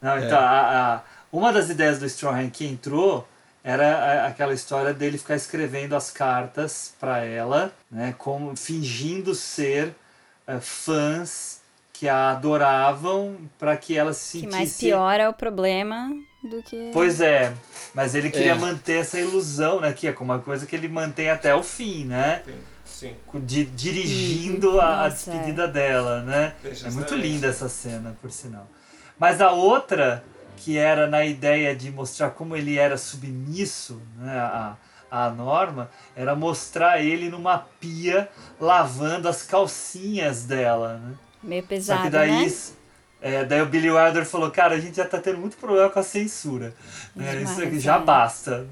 Não, 0.02 0.18
então, 0.18 0.36
é. 0.36 0.42
a, 0.42 0.94
a, 0.94 1.00
uma 1.30 1.52
das 1.52 1.70
ideias 1.70 2.00
do 2.00 2.06
Stroheim 2.06 2.50
que 2.50 2.66
entrou 2.66 3.26
era 3.62 4.26
aquela 4.26 4.52
história 4.52 4.92
dele 4.92 5.16
ficar 5.16 5.36
escrevendo 5.36 5.94
as 5.94 6.10
cartas 6.10 6.92
para 6.98 7.24
ela, 7.24 7.72
né, 7.90 8.14
como 8.18 8.56
fingindo 8.56 9.34
ser 9.34 9.94
uh, 10.48 10.60
fãs 10.60 11.60
que 11.92 12.08
a 12.08 12.30
adoravam 12.30 13.36
para 13.58 13.76
que 13.76 13.96
ela 13.96 14.12
se 14.12 14.40
sentisse. 14.40 14.48
Que 14.48 14.56
mais 14.56 14.76
piora 14.76 15.30
o 15.30 15.34
problema 15.34 16.10
do 16.50 16.62
que. 16.62 16.90
Pois 16.92 17.20
é, 17.20 17.52
mas 17.94 18.14
ele 18.14 18.30
queria 18.30 18.52
é. 18.52 18.54
manter 18.54 19.00
essa 19.00 19.20
ilusão, 19.20 19.80
né, 19.80 19.92
que 19.92 20.08
é 20.08 20.14
uma 20.18 20.40
coisa 20.40 20.66
que 20.66 20.74
ele 20.74 20.88
mantém 20.88 21.30
até 21.30 21.54
o 21.54 21.62
fim, 21.62 22.04
né? 22.04 22.42
Sim. 22.44 22.75
Sim. 22.98 23.14
Di 23.44 23.66
dirigindo 23.66 24.80
a, 24.80 25.04
a, 25.04 25.08
despedida 25.10 25.64
é. 25.64 25.68
dela, 25.68 26.22
né? 26.22 26.54
É 26.64 26.90
muito 26.90 27.14
linda 27.14 27.48
essa 27.48 27.68
cena, 27.68 28.16
por 28.22 28.30
sinal. 28.30 28.66
Mas 29.18 29.42
a 29.42 29.50
outra, 29.50 30.24
que 30.56 30.78
era 30.78 31.06
na 31.06 31.22
ideia 31.22 31.76
de 31.76 31.90
mostrar 31.90 32.30
como 32.30 32.56
ele 32.56 32.78
era 32.78 32.96
submisso 32.96 34.00
né, 34.16 34.38
a, 34.38 34.76
a 35.10 35.28
norma, 35.28 35.90
era 36.16 36.34
mostrar 36.34 36.98
ele 37.02 37.28
numa 37.28 37.58
pia 37.58 38.30
lavando 38.58 39.28
as 39.28 39.42
calcinhas 39.42 40.44
dela, 40.44 40.94
né? 40.96 41.14
Meio 41.42 41.64
pesado, 41.64 41.98
Só 41.98 42.04
que 42.06 42.10
daí, 42.10 42.46
né? 42.46 42.52
É, 43.20 43.44
daí 43.44 43.60
o 43.60 43.66
Billy 43.66 43.90
Wilder 43.90 44.24
falou, 44.24 44.50
cara, 44.50 44.74
a 44.74 44.80
gente 44.80 44.96
já 44.96 45.04
tá 45.04 45.18
tendo 45.18 45.36
muito 45.36 45.58
problema 45.58 45.90
com 45.90 45.98
a 45.98 46.02
censura. 46.02 46.72
Né? 47.14 47.42
Isso 47.42 47.62
aqui 47.62 47.78
já 47.78 47.98
basta. 47.98 48.66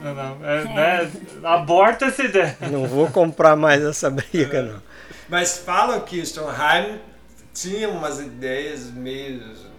Não, 0.00 0.14
não. 0.14 0.44
É, 0.44 0.62
é. 0.62 0.64
Né? 0.64 1.12
Aborta 1.44 2.06
essa 2.06 2.22
ideia. 2.22 2.56
Não 2.70 2.86
vou 2.86 3.10
comprar 3.10 3.54
mais 3.54 3.82
essa 3.82 4.08
briga, 4.10 4.62
não. 4.62 4.82
Mas 5.28 5.58
falam 5.58 6.00
que 6.00 6.18
o 6.18 6.26
Stonheim 6.26 7.00
tinha 7.52 7.88
umas 7.88 8.18
ideias 8.18 8.86
meio. 8.86 9.70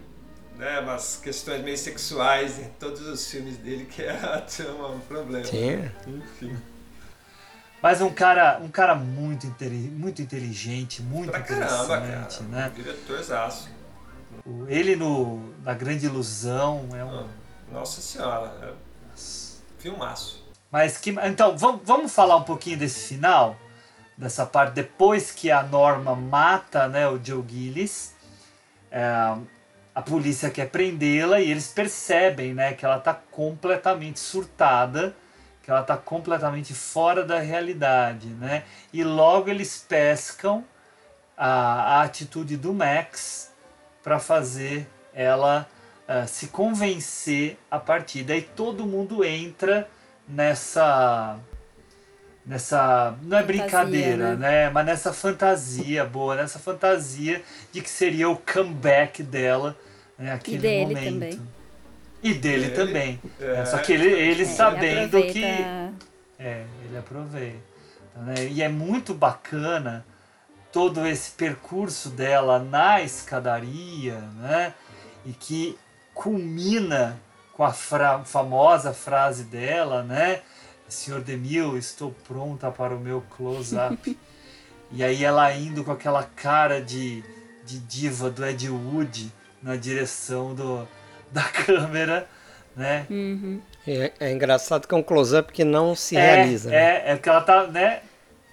Né, 0.57 0.79
umas 0.79 1.17
questões 1.17 1.63
meio 1.63 1.77
sexuais 1.77 2.59
em 2.59 2.69
todos 2.79 3.01
os 3.07 3.27
filmes 3.27 3.57
dele 3.57 3.85
que 3.85 4.03
era 4.03 4.45
um 4.93 4.99
problema. 4.99 5.43
Tinha. 5.43 5.91
Enfim. 6.07 6.55
Mas 7.81 7.99
um 7.99 8.11
cara, 8.11 8.59
um 8.61 8.69
cara 8.69 8.93
muito, 8.93 9.47
muito 9.91 10.21
inteligente, 10.21 11.01
muito 11.01 11.31
pra 11.31 11.39
interessante, 11.39 11.87
caramba, 11.87 12.19
cara. 12.29 12.43
né? 12.49 12.71
Diretorzaço. 12.75 13.69
Ele 14.67 14.95
no 14.95 15.51
na 15.63 15.73
Grande 15.73 16.05
Ilusão 16.05 16.87
é 16.93 17.03
um. 17.03 17.27
Nossa 17.71 18.01
senhora, 18.01 18.53
é 18.61 18.90
filmaço. 19.81 20.41
Mas 20.71 20.97
que 20.97 21.09
então 21.23 21.57
vamos, 21.57 22.13
falar 22.13 22.37
um 22.37 22.43
pouquinho 22.43 22.77
desse 22.77 23.09
final, 23.09 23.57
dessa 24.17 24.45
parte 24.45 24.73
depois 24.73 25.31
que 25.31 25.51
a 25.51 25.63
Norma 25.63 26.15
mata, 26.15 26.87
né, 26.87 27.07
o 27.07 27.19
Joe 27.21 27.43
Gillis. 27.47 28.15
É, 28.89 29.35
a 29.93 30.01
polícia 30.01 30.49
quer 30.49 30.69
prendê-la 30.69 31.41
e 31.41 31.51
eles 31.51 31.67
percebem, 31.67 32.53
né, 32.53 32.73
que 32.73 32.85
ela 32.85 32.97
está 32.97 33.13
completamente 33.13 34.19
surtada, 34.21 35.13
que 35.61 35.69
ela 35.69 35.81
está 35.81 35.97
completamente 35.97 36.73
fora 36.73 37.25
da 37.25 37.39
realidade, 37.39 38.27
né? 38.27 38.63
E 38.93 39.03
logo 39.03 39.49
eles 39.49 39.85
pescam 39.87 40.63
a, 41.37 41.97
a 41.97 42.01
atitude 42.03 42.55
do 42.55 42.73
Max 42.73 43.51
para 44.01 44.17
fazer 44.17 44.87
ela 45.13 45.67
uh, 46.11 46.27
se 46.27 46.47
convencer 46.47 47.57
a 47.69 47.79
partir 47.79 48.23
daí 48.23 48.41
todo 48.41 48.85
mundo 48.85 49.23
entra 49.23 49.87
nessa 50.27 51.37
nessa 52.45 53.15
não 53.23 53.37
é 53.37 53.43
brincadeira, 53.43 54.35
né? 54.35 54.65
né? 54.65 54.69
Mas 54.69 54.85
nessa 54.85 55.13
fantasia 55.13 56.03
boa, 56.05 56.35
nessa 56.35 56.59
fantasia 56.59 57.41
de 57.71 57.81
que 57.81 57.89
seria 57.89 58.29
o 58.29 58.35
comeback 58.37 59.21
dela, 59.23 59.77
né? 60.17 60.33
Aquele 60.33 60.57
e 60.57 60.59
dele 60.59 60.85
momento. 60.85 61.13
também. 61.13 61.41
E 62.23 62.33
dele 62.33 62.65
Ele- 62.65 62.75
também. 62.75 63.21
é. 63.39 63.65
Só 63.65 63.77
que 63.79 63.93
ele, 63.93 64.07
ele 64.07 64.43
É, 64.43 64.45
sabendo 64.45 65.17
ele 65.17 65.31
que 65.33 65.43
é, 65.43 66.65
ele 66.85 66.97
aproveita. 66.97 67.57
né? 68.15 68.35
E 68.49 68.61
é 68.61 68.69
muito 68.69 69.13
bacana 69.13 70.05
todo 70.71 71.05
esse 71.05 71.31
percurso 71.31 72.09
dela 72.09 72.57
na 72.59 73.01
escadaria, 73.01 74.19
né? 74.39 74.73
E 75.25 75.33
que 75.33 75.77
culmina 76.13 77.19
com 77.53 77.63
a 77.63 77.71
fra- 77.73 78.23
famosa 78.23 78.93
frase 78.93 79.43
dela, 79.43 80.03
né? 80.03 80.41
Senhor 80.87 81.21
Demil, 81.21 81.77
estou 81.77 82.13
pronta 82.27 82.69
para 82.69 82.93
o 82.95 82.99
meu 82.99 83.23
close-up. 83.35 84.17
E 84.93 85.05
aí 85.05 85.23
ela 85.23 85.49
indo 85.53 85.85
com 85.85 85.91
aquela 85.93 86.21
cara 86.21 86.81
de, 86.81 87.23
de 87.65 87.79
diva 87.79 88.29
do 88.29 88.45
Ed 88.45 88.67
Wood 88.69 89.31
na 89.63 89.77
direção 89.77 90.53
do, 90.53 90.85
da 91.31 91.43
câmera, 91.43 92.27
né? 92.75 93.05
Uhum. 93.09 93.61
É, 93.87 94.11
é 94.19 94.31
engraçado 94.33 94.89
que 94.89 94.93
é 94.93 94.97
um 94.97 95.01
close-up 95.01 95.53
que 95.53 95.63
não 95.63 95.95
se 95.95 96.17
é, 96.17 96.35
realiza. 96.35 96.69
né? 96.71 96.75
É, 96.75 97.11
é 97.11 97.15
porque 97.15 97.29
ela 97.29 97.39
tá, 97.39 97.67
né? 97.67 98.01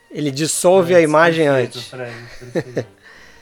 Ele 0.09 0.31
dissolve 0.31 0.95
a 0.95 1.01
imagem 1.01 1.47
Perfeito, 1.49 1.79
antes. 1.79 1.89
Fred, 1.89 2.15
perfeito. 2.53 2.89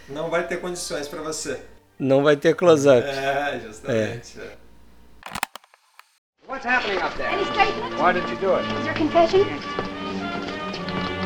Não 0.08 0.30
vai 0.30 0.46
ter 0.46 0.58
condições 0.58 1.06
para 1.06 1.20
você. 1.20 1.60
Não 1.98 2.22
vai 2.22 2.36
ter 2.36 2.54
close-up. 2.54 3.06
É, 3.06 3.60
justamente. 3.64 4.38
é. 4.40 4.56
What's 6.46 6.64
happening 6.64 6.98
up 6.98 7.16
there? 7.16 7.28
Any 7.32 7.44
statement? 7.46 7.96
Why 7.98 8.12
did 8.12 8.28
you 8.28 8.36
do 8.36 8.54
it? 8.54 8.64
Is 8.78 8.86
your 8.86 8.94
confession? 8.94 9.46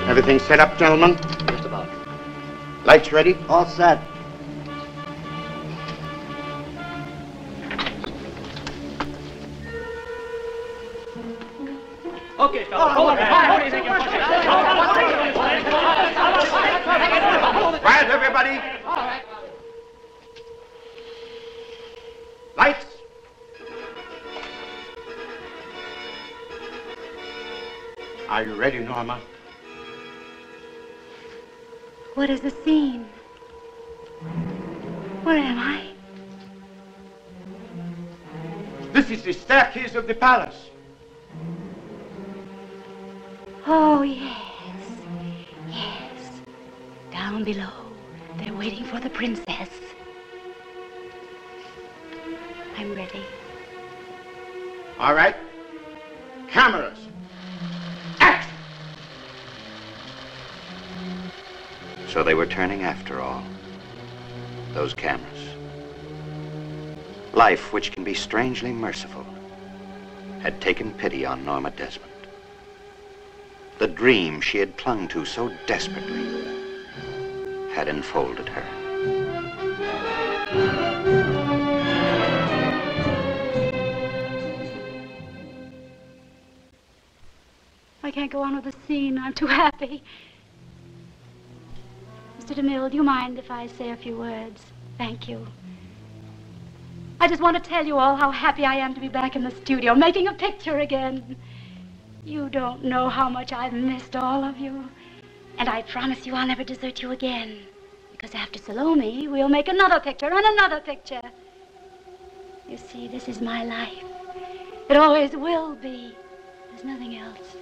Everything 0.08 0.38
set 0.38 0.60
up, 0.60 0.78
gentlemen? 0.78 1.16
Just 1.50 1.66
about. 1.66 1.88
Lights 2.86 3.12
ready? 3.12 3.36
All 3.48 3.66
set. 3.66 3.98
Okay, 12.38 12.64
fellas, 12.64 12.94
hold 12.94 13.12
it. 13.12 13.18
Quiet, 17.82 18.10
everybody. 18.10 18.60
Lights. 22.60 22.84
Are 28.28 28.42
you 28.44 28.54
ready, 28.54 28.80
Norma? 28.80 29.18
What 32.16 32.28
is 32.28 32.42
the 32.42 32.50
scene? 32.50 33.06
Where 35.22 35.38
am 35.38 35.58
I? 35.58 35.86
This 38.92 39.08
is 39.08 39.22
the 39.22 39.32
staircase 39.32 39.94
of 39.94 40.06
the 40.06 40.14
palace. 40.14 40.68
Oh, 43.66 44.02
yes. 44.02 44.36
Yes. 45.70 46.42
Down 47.10 47.42
below, 47.42 47.72
they're 48.36 48.52
waiting 48.52 48.84
for 48.84 49.00
the 49.00 49.08
princess. 49.08 49.70
I'm 52.80 52.94
ready. 52.94 53.28
All 54.98 55.12
right. 55.12 55.36
Cameras. 56.48 56.98
Act. 58.20 58.48
So 62.08 62.24
they 62.24 62.32
were 62.32 62.46
turning 62.46 62.84
after 62.84 63.20
all. 63.20 63.44
Those 64.72 64.94
cameras. 64.94 65.56
Life, 67.34 67.70
which 67.74 67.92
can 67.92 68.02
be 68.02 68.14
strangely 68.14 68.72
merciful, 68.72 69.26
had 70.38 70.58
taken 70.62 70.94
pity 70.94 71.26
on 71.26 71.44
Norma 71.44 71.72
Desmond. 71.72 72.28
The 73.78 73.88
dream 73.88 74.40
she 74.40 74.56
had 74.56 74.78
clung 74.78 75.06
to 75.08 75.26
so 75.26 75.54
desperately 75.66 76.24
had 77.74 77.88
enfolded 77.88 78.48
her. 78.48 78.79
Can't 88.20 88.32
go 88.32 88.42
on 88.42 88.54
with 88.54 88.64
the 88.64 88.86
scene. 88.86 89.18
I'm 89.18 89.32
too 89.32 89.46
happy. 89.46 90.02
Mr. 92.38 92.54
DeMille, 92.54 92.90
do 92.90 92.96
you 92.98 93.02
mind 93.02 93.38
if 93.38 93.50
I 93.50 93.66
say 93.66 93.92
a 93.92 93.96
few 93.96 94.18
words? 94.18 94.62
Thank 94.98 95.26
you. 95.26 95.46
I 97.18 97.28
just 97.28 97.40
want 97.40 97.56
to 97.56 97.66
tell 97.66 97.86
you 97.86 97.96
all 97.96 98.16
how 98.16 98.30
happy 98.30 98.66
I 98.66 98.74
am 98.74 98.92
to 98.92 99.00
be 99.00 99.08
back 99.08 99.36
in 99.36 99.42
the 99.42 99.50
studio, 99.50 99.94
making 99.94 100.28
a 100.28 100.34
picture 100.34 100.80
again. 100.80 101.34
You 102.22 102.50
don't 102.50 102.84
know 102.84 103.08
how 103.08 103.30
much 103.30 103.54
I've 103.54 103.72
missed 103.72 104.14
all 104.14 104.44
of 104.44 104.58
you. 104.58 104.90
And 105.56 105.70
I 105.70 105.80
promise 105.80 106.26
you 106.26 106.34
I'll 106.34 106.46
never 106.46 106.62
desert 106.62 107.00
you 107.00 107.12
again. 107.12 107.60
Because 108.12 108.34
after 108.34 108.58
Salome, 108.58 109.28
we'll 109.28 109.48
make 109.48 109.68
another 109.68 109.98
picture 109.98 110.26
and 110.30 110.44
another 110.44 110.80
picture. 110.80 111.22
You 112.68 112.76
see, 112.76 113.08
this 113.08 113.30
is 113.30 113.40
my 113.40 113.64
life. 113.64 114.04
It 114.90 114.98
always 114.98 115.32
will 115.34 115.74
be. 115.76 116.14
There's 116.68 116.84
nothing 116.84 117.16
else. 117.16 117.59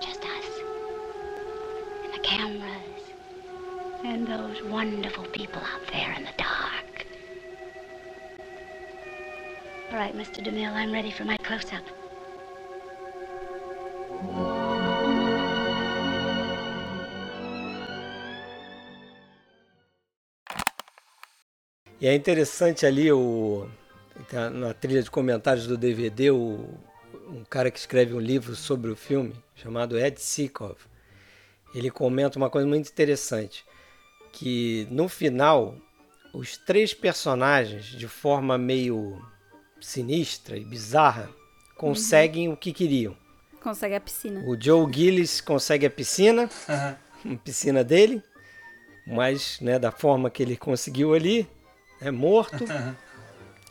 Just 0.00 0.24
us. 0.24 0.48
And 2.04 2.14
the 2.14 2.18
cameras. 2.20 3.02
And 4.04 4.26
those 4.26 4.62
wonderful 4.64 5.24
people 5.26 5.62
out 5.62 5.86
there 5.92 6.12
in 6.12 6.24
the 6.24 6.32
dark. 6.36 7.06
All 9.90 9.98
right, 9.98 10.14
Mr. 10.14 10.44
DeMille, 10.44 10.72
I'm 10.72 10.92
ready 10.92 11.10
for 11.10 11.24
my 11.24 11.36
close-up. 11.38 11.84
E 21.98 22.06
é 22.06 22.14
interessante 22.14 22.84
ali 22.84 23.10
o 23.10 23.68
na 24.52 24.74
trilha 24.74 25.02
de 25.02 25.10
comentários 25.10 25.66
do 25.66 25.76
DVD 25.76 26.30
o, 26.30 26.68
um 27.28 27.44
cara 27.44 27.70
que 27.70 27.78
escreve 27.78 28.14
um 28.14 28.20
livro 28.20 28.54
sobre 28.54 28.90
o 28.90 28.96
filme 28.96 29.34
chamado 29.54 29.98
Ed 29.98 30.20
Sikov. 30.20 30.76
Ele 31.74 31.90
comenta 31.90 32.38
uma 32.38 32.48
coisa 32.48 32.66
muito 32.66 32.88
interessante 32.88 33.64
que 34.32 34.86
no 34.90 35.08
final 35.08 35.76
os 36.32 36.56
três 36.56 36.92
personagens 36.94 37.86
de 37.86 38.06
forma 38.06 38.56
meio 38.58 39.20
sinistra 39.80 40.56
e 40.56 40.64
bizarra 40.64 41.28
conseguem 41.76 42.50
o 42.50 42.56
que 42.56 42.72
queriam. 42.72 43.16
Consegue 43.60 43.94
a 43.94 44.00
piscina. 44.00 44.40
O 44.46 44.56
Joe 44.58 44.90
Gillis 44.92 45.40
consegue 45.40 45.86
a 45.86 45.90
piscina, 45.90 46.48
a 46.68 46.96
piscina 47.42 47.82
dele, 47.82 48.22
mas 49.06 49.58
né, 49.60 49.78
da 49.78 49.90
forma 49.90 50.30
que 50.30 50.42
ele 50.42 50.56
conseguiu 50.56 51.14
ali, 51.14 51.48
é 52.00 52.10
morto. 52.10 52.64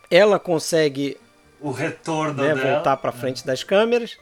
Ela 0.10 0.40
consegue 0.40 1.18
o 1.66 1.72
retorno 1.72 2.44
né, 2.44 2.54
dela. 2.54 2.76
voltar 2.76 2.96
para 2.98 3.12
frente 3.12 3.46
das 3.46 3.64
câmeras, 3.64 4.18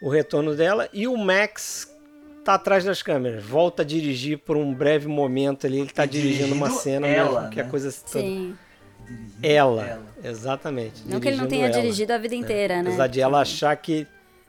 o 0.00 0.08
retorno 0.08 0.54
dela 0.54 0.88
e 0.90 1.06
o 1.06 1.16
Max 1.18 1.94
tá 2.42 2.54
atrás 2.54 2.82
das 2.82 3.02
câmeras, 3.02 3.44
volta 3.44 3.82
a 3.82 3.84
dirigir 3.84 4.38
por 4.38 4.56
um 4.56 4.72
breve 4.72 5.06
momento 5.06 5.66
ali, 5.66 5.80
ele 5.80 5.90
tá 5.90 6.06
dirigindo 6.06 6.54
uma 6.54 6.70
cena 6.70 7.06
ela, 7.06 7.40
mesmo, 7.42 7.50
que 7.50 7.60
a 7.60 7.64
né? 7.64 7.70
coisa 7.70 7.92
toda. 7.92 8.24
Sim. 8.24 8.56
Ela, 9.42 10.00
exatamente. 10.24 11.02
Não 11.06 11.20
que 11.20 11.28
ele 11.28 11.36
não 11.36 11.46
tenha 11.46 11.66
ela, 11.66 11.74
dirigido 11.74 12.12
a 12.14 12.18
vida 12.18 12.34
inteira, 12.34 12.82
né? 12.82 12.88
Apesar 12.88 13.06
de 13.06 13.20
ela 13.20 13.40
achar 13.42 13.76
que. 13.76 14.06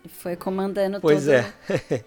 Foi 0.08 0.36
comandando 0.36 1.02
Pois 1.02 1.26
toda, 1.26 1.38
é. 1.38 2.04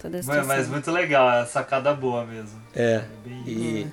toda 0.00 0.18
a 0.18 0.22
Mas, 0.22 0.24
situação. 0.24 0.46
mas 0.46 0.68
muito 0.68 0.90
legal, 0.90 1.30
é 1.30 1.44
sacada 1.44 1.92
boa 1.92 2.24
mesmo. 2.24 2.60
É. 2.74 3.02
E 3.46 3.86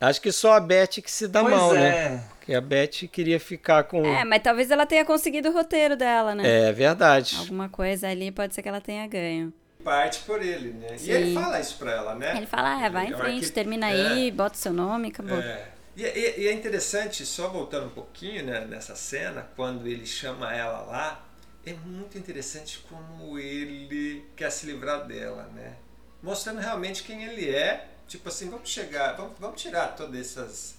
acho 0.00 0.20
que 0.20 0.30
só 0.32 0.52
a 0.54 0.60
Beth 0.60 1.00
que 1.02 1.10
se 1.10 1.26
dá 1.28 1.40
Pois 1.42 1.54
mal, 1.54 1.74
é. 1.74 1.78
né? 1.80 2.24
Porque 2.38 2.54
a 2.54 2.60
Beth 2.60 3.08
queria 3.10 3.40
ficar 3.40 3.84
com. 3.84 4.04
É, 4.04 4.24
mas 4.24 4.42
talvez 4.42 4.70
ela 4.70 4.86
tenha 4.86 5.04
conseguido 5.04 5.48
o 5.48 5.52
roteiro 5.52 5.96
dela, 5.96 6.34
né? 6.34 6.68
É 6.68 6.72
verdade. 6.72 7.36
Alguma 7.38 7.68
coisa 7.68 8.08
ali 8.08 8.30
pode 8.30 8.54
ser 8.54 8.62
que 8.62 8.68
ela 8.68 8.80
tenha 8.80 9.06
ganho. 9.06 9.52
Parte 9.82 10.20
por 10.20 10.42
ele, 10.42 10.72
né? 10.72 10.96
Sim. 10.98 11.10
E 11.10 11.12
ele 11.12 11.34
fala 11.34 11.60
isso 11.60 11.76
pra 11.76 11.92
ela, 11.92 12.14
né? 12.14 12.36
Ele 12.36 12.46
fala, 12.46 12.84
ah, 12.84 12.88
vai 12.88 13.06
em 13.06 13.12
É, 13.12 13.16
frente, 13.16 13.46
que- 13.46 13.52
termina 13.52 13.88
é. 13.88 13.92
aí, 14.12 14.30
bota 14.30 14.56
o 14.56 14.58
seu 14.58 14.72
nome, 14.72 15.08
acabou. 15.08 15.38
É. 15.38 15.68
E, 15.96 16.02
e- 16.02 16.40
e 16.42 16.48
é 16.48 16.52
interessante, 16.52 17.24
só 17.24 17.48
voltando 17.48 17.86
um 17.86 17.90
pouquinho 17.90 18.44
né, 18.44 18.60
nessa 18.68 18.94
cena, 18.96 19.48
quando 19.56 19.86
ele 19.86 20.04
chama 20.04 20.52
ela 20.54 20.80
lá, 20.82 21.24
é 21.64 21.72
muito 21.84 22.18
interessante 22.18 22.80
como 22.88 23.38
ele 23.38 24.24
quer 24.36 24.50
se 24.50 24.66
livrar 24.66 25.06
dela, 25.06 25.48
né? 25.54 25.74
Mostrando 26.22 26.60
realmente 26.60 27.02
quem 27.04 27.24
ele 27.24 27.48
é. 27.48 27.86
Tipo 28.08 28.28
assim, 28.28 28.48
vamos 28.48 28.68
chegar, 28.68 29.16
vamos, 29.16 29.38
vamos 29.38 29.60
tirar 29.60 29.88
todas 29.88 30.18
essas, 30.20 30.76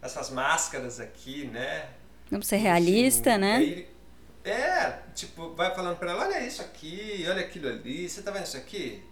essas 0.00 0.30
máscaras 0.30 1.00
aqui, 1.00 1.46
né? 1.46 1.88
Vamos 2.30 2.46
ser 2.46 2.56
realista, 2.56 3.36
né? 3.36 3.56
Aí, 3.56 3.88
é, 4.44 4.98
tipo, 5.14 5.54
vai 5.54 5.74
falando 5.74 5.96
pra 5.98 6.12
ela, 6.12 6.24
olha 6.26 6.46
isso 6.46 6.62
aqui, 6.62 7.26
olha 7.28 7.40
aquilo 7.40 7.68
ali, 7.68 8.08
você 8.08 8.22
tá 8.22 8.30
vendo 8.30 8.46
isso 8.46 8.56
aqui? 8.56 9.02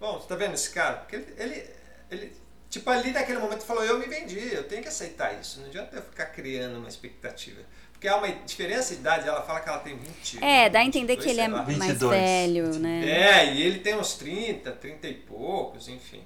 Bom, 0.00 0.18
você 0.18 0.26
tá 0.26 0.34
vendo 0.34 0.54
esse 0.54 0.70
cara? 0.70 0.96
Porque 0.96 1.16
ele, 1.16 1.34
ele, 1.38 1.70
ele, 2.10 2.32
tipo, 2.68 2.88
ali 2.90 3.12
naquele 3.12 3.38
momento 3.38 3.62
falou, 3.64 3.84
eu 3.84 3.98
me 3.98 4.06
vendi, 4.06 4.52
eu 4.52 4.64
tenho 4.64 4.82
que 4.82 4.88
aceitar 4.88 5.38
isso, 5.38 5.60
não 5.60 5.66
adianta 5.66 5.94
eu 5.96 6.02
ficar 6.02 6.26
criando 6.26 6.78
uma 6.78 6.88
expectativa. 6.88 7.60
Porque 7.92 8.08
há 8.08 8.16
uma 8.16 8.28
diferença 8.28 8.94
de 8.94 9.00
idade, 9.00 9.28
ela 9.28 9.42
fala 9.42 9.60
que 9.60 9.68
ela 9.68 9.78
tem 9.78 9.96
20. 9.96 10.44
É, 10.44 10.68
dá 10.68 10.80
a 10.80 10.84
entender 10.84 11.16
22, 11.16 11.24
que 11.24 11.30
ele 11.30 11.40
é 11.40 11.48
mais 11.48 11.66
22. 11.68 12.10
velho, 12.10 12.78
né? 12.78 13.08
É, 13.08 13.54
e 13.54 13.62
ele 13.62 13.78
tem 13.78 13.94
uns 13.94 14.14
30, 14.14 14.72
30 14.72 15.06
e 15.08 15.14
poucos, 15.14 15.88
enfim. 15.88 16.22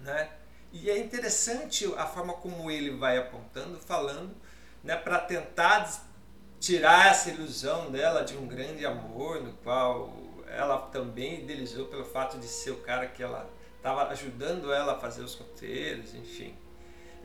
Né? 0.00 0.30
E 0.72 0.88
é 0.88 0.98
interessante 0.98 1.84
a 1.96 2.06
forma 2.06 2.32
como 2.34 2.70
ele 2.70 2.90
vai 2.90 3.18
apontando, 3.18 3.78
falando, 3.78 4.34
né, 4.84 4.96
para 4.96 5.18
tentar 5.18 5.90
tirar 6.60 7.10
essa 7.10 7.30
ilusão 7.30 7.90
dela 7.90 8.22
de 8.22 8.36
um 8.36 8.46
grande 8.46 8.86
amor, 8.86 9.42
no 9.42 9.52
qual 9.54 10.12
ela 10.46 10.78
também 10.78 11.40
idealizou 11.40 11.86
pelo 11.86 12.04
fato 12.04 12.38
de 12.38 12.46
ser 12.46 12.70
o 12.70 12.78
cara 12.78 13.06
que 13.06 13.22
ela 13.22 13.48
estava 13.76 14.08
ajudando 14.08 14.72
ela 14.72 14.92
a 14.92 14.98
fazer 14.98 15.22
os 15.22 15.34
roteiros, 15.34 16.14
enfim. 16.14 16.54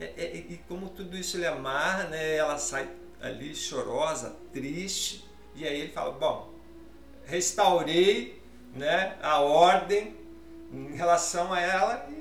É, 0.00 0.04
é, 0.16 0.36
e 0.36 0.60
como 0.68 0.88
tudo 0.88 1.16
isso 1.16 1.36
ele 1.36 1.46
amarra, 1.46 2.04
né, 2.04 2.36
ela 2.36 2.58
sai 2.58 2.88
ali 3.20 3.54
chorosa, 3.54 4.36
triste, 4.52 5.24
e 5.54 5.66
aí 5.66 5.80
ele 5.80 5.92
fala, 5.92 6.12
bom, 6.12 6.52
restaurei 7.24 8.42
né, 8.74 9.16
a 9.22 9.40
ordem 9.40 10.16
em 10.72 10.94
relação 10.96 11.52
a 11.52 11.60
ela 11.60 12.06
e 12.10 12.15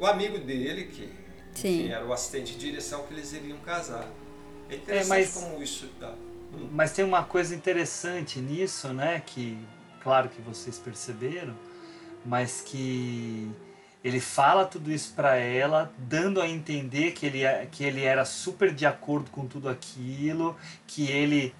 o, 0.00 0.06
amigo 0.06 0.38
dele, 0.38 0.84
que 0.86 1.12
enfim, 1.54 1.88
era 1.90 2.04
o 2.04 2.12
assistente 2.12 2.52
de 2.54 2.58
direção 2.58 3.04
que 3.06 3.14
eles 3.14 3.32
iriam 3.32 3.58
casar. 3.58 4.06
É 4.68 4.76
interessante 4.76 5.06
É, 5.06 5.08
mas- 5.08 5.34
como 5.34 5.62
isso 5.62 5.88
tá. 6.00 6.14
Mas 6.72 6.92
tem 6.92 7.04
uma 7.04 7.22
coisa 7.22 7.54
interessante 7.54 8.40
nisso, 8.40 8.88
né? 8.92 9.22
Que, 9.24 9.56
claro 10.02 10.28
que 10.28 10.40
vocês 10.42 10.78
perceberam, 10.78 11.54
mas 12.24 12.60
que 12.60 13.48
ele 14.02 14.18
fala 14.18 14.64
tudo 14.64 14.90
isso 14.90 15.12
pra 15.14 15.36
ela, 15.36 15.92
dando 15.98 16.40
a 16.40 16.48
entender 16.48 17.12
que 17.12 17.26
ele, 17.26 17.44
é- 17.44 17.66
que 17.70 17.84
ele 17.84 18.02
era 18.02 18.24
super 18.24 18.74
de 18.74 18.84
acordo 18.86 19.30
com 19.30 19.46
tudo 19.46 19.68
aquilo, 19.68 20.56
que 20.86 21.06
ele 21.08 21.54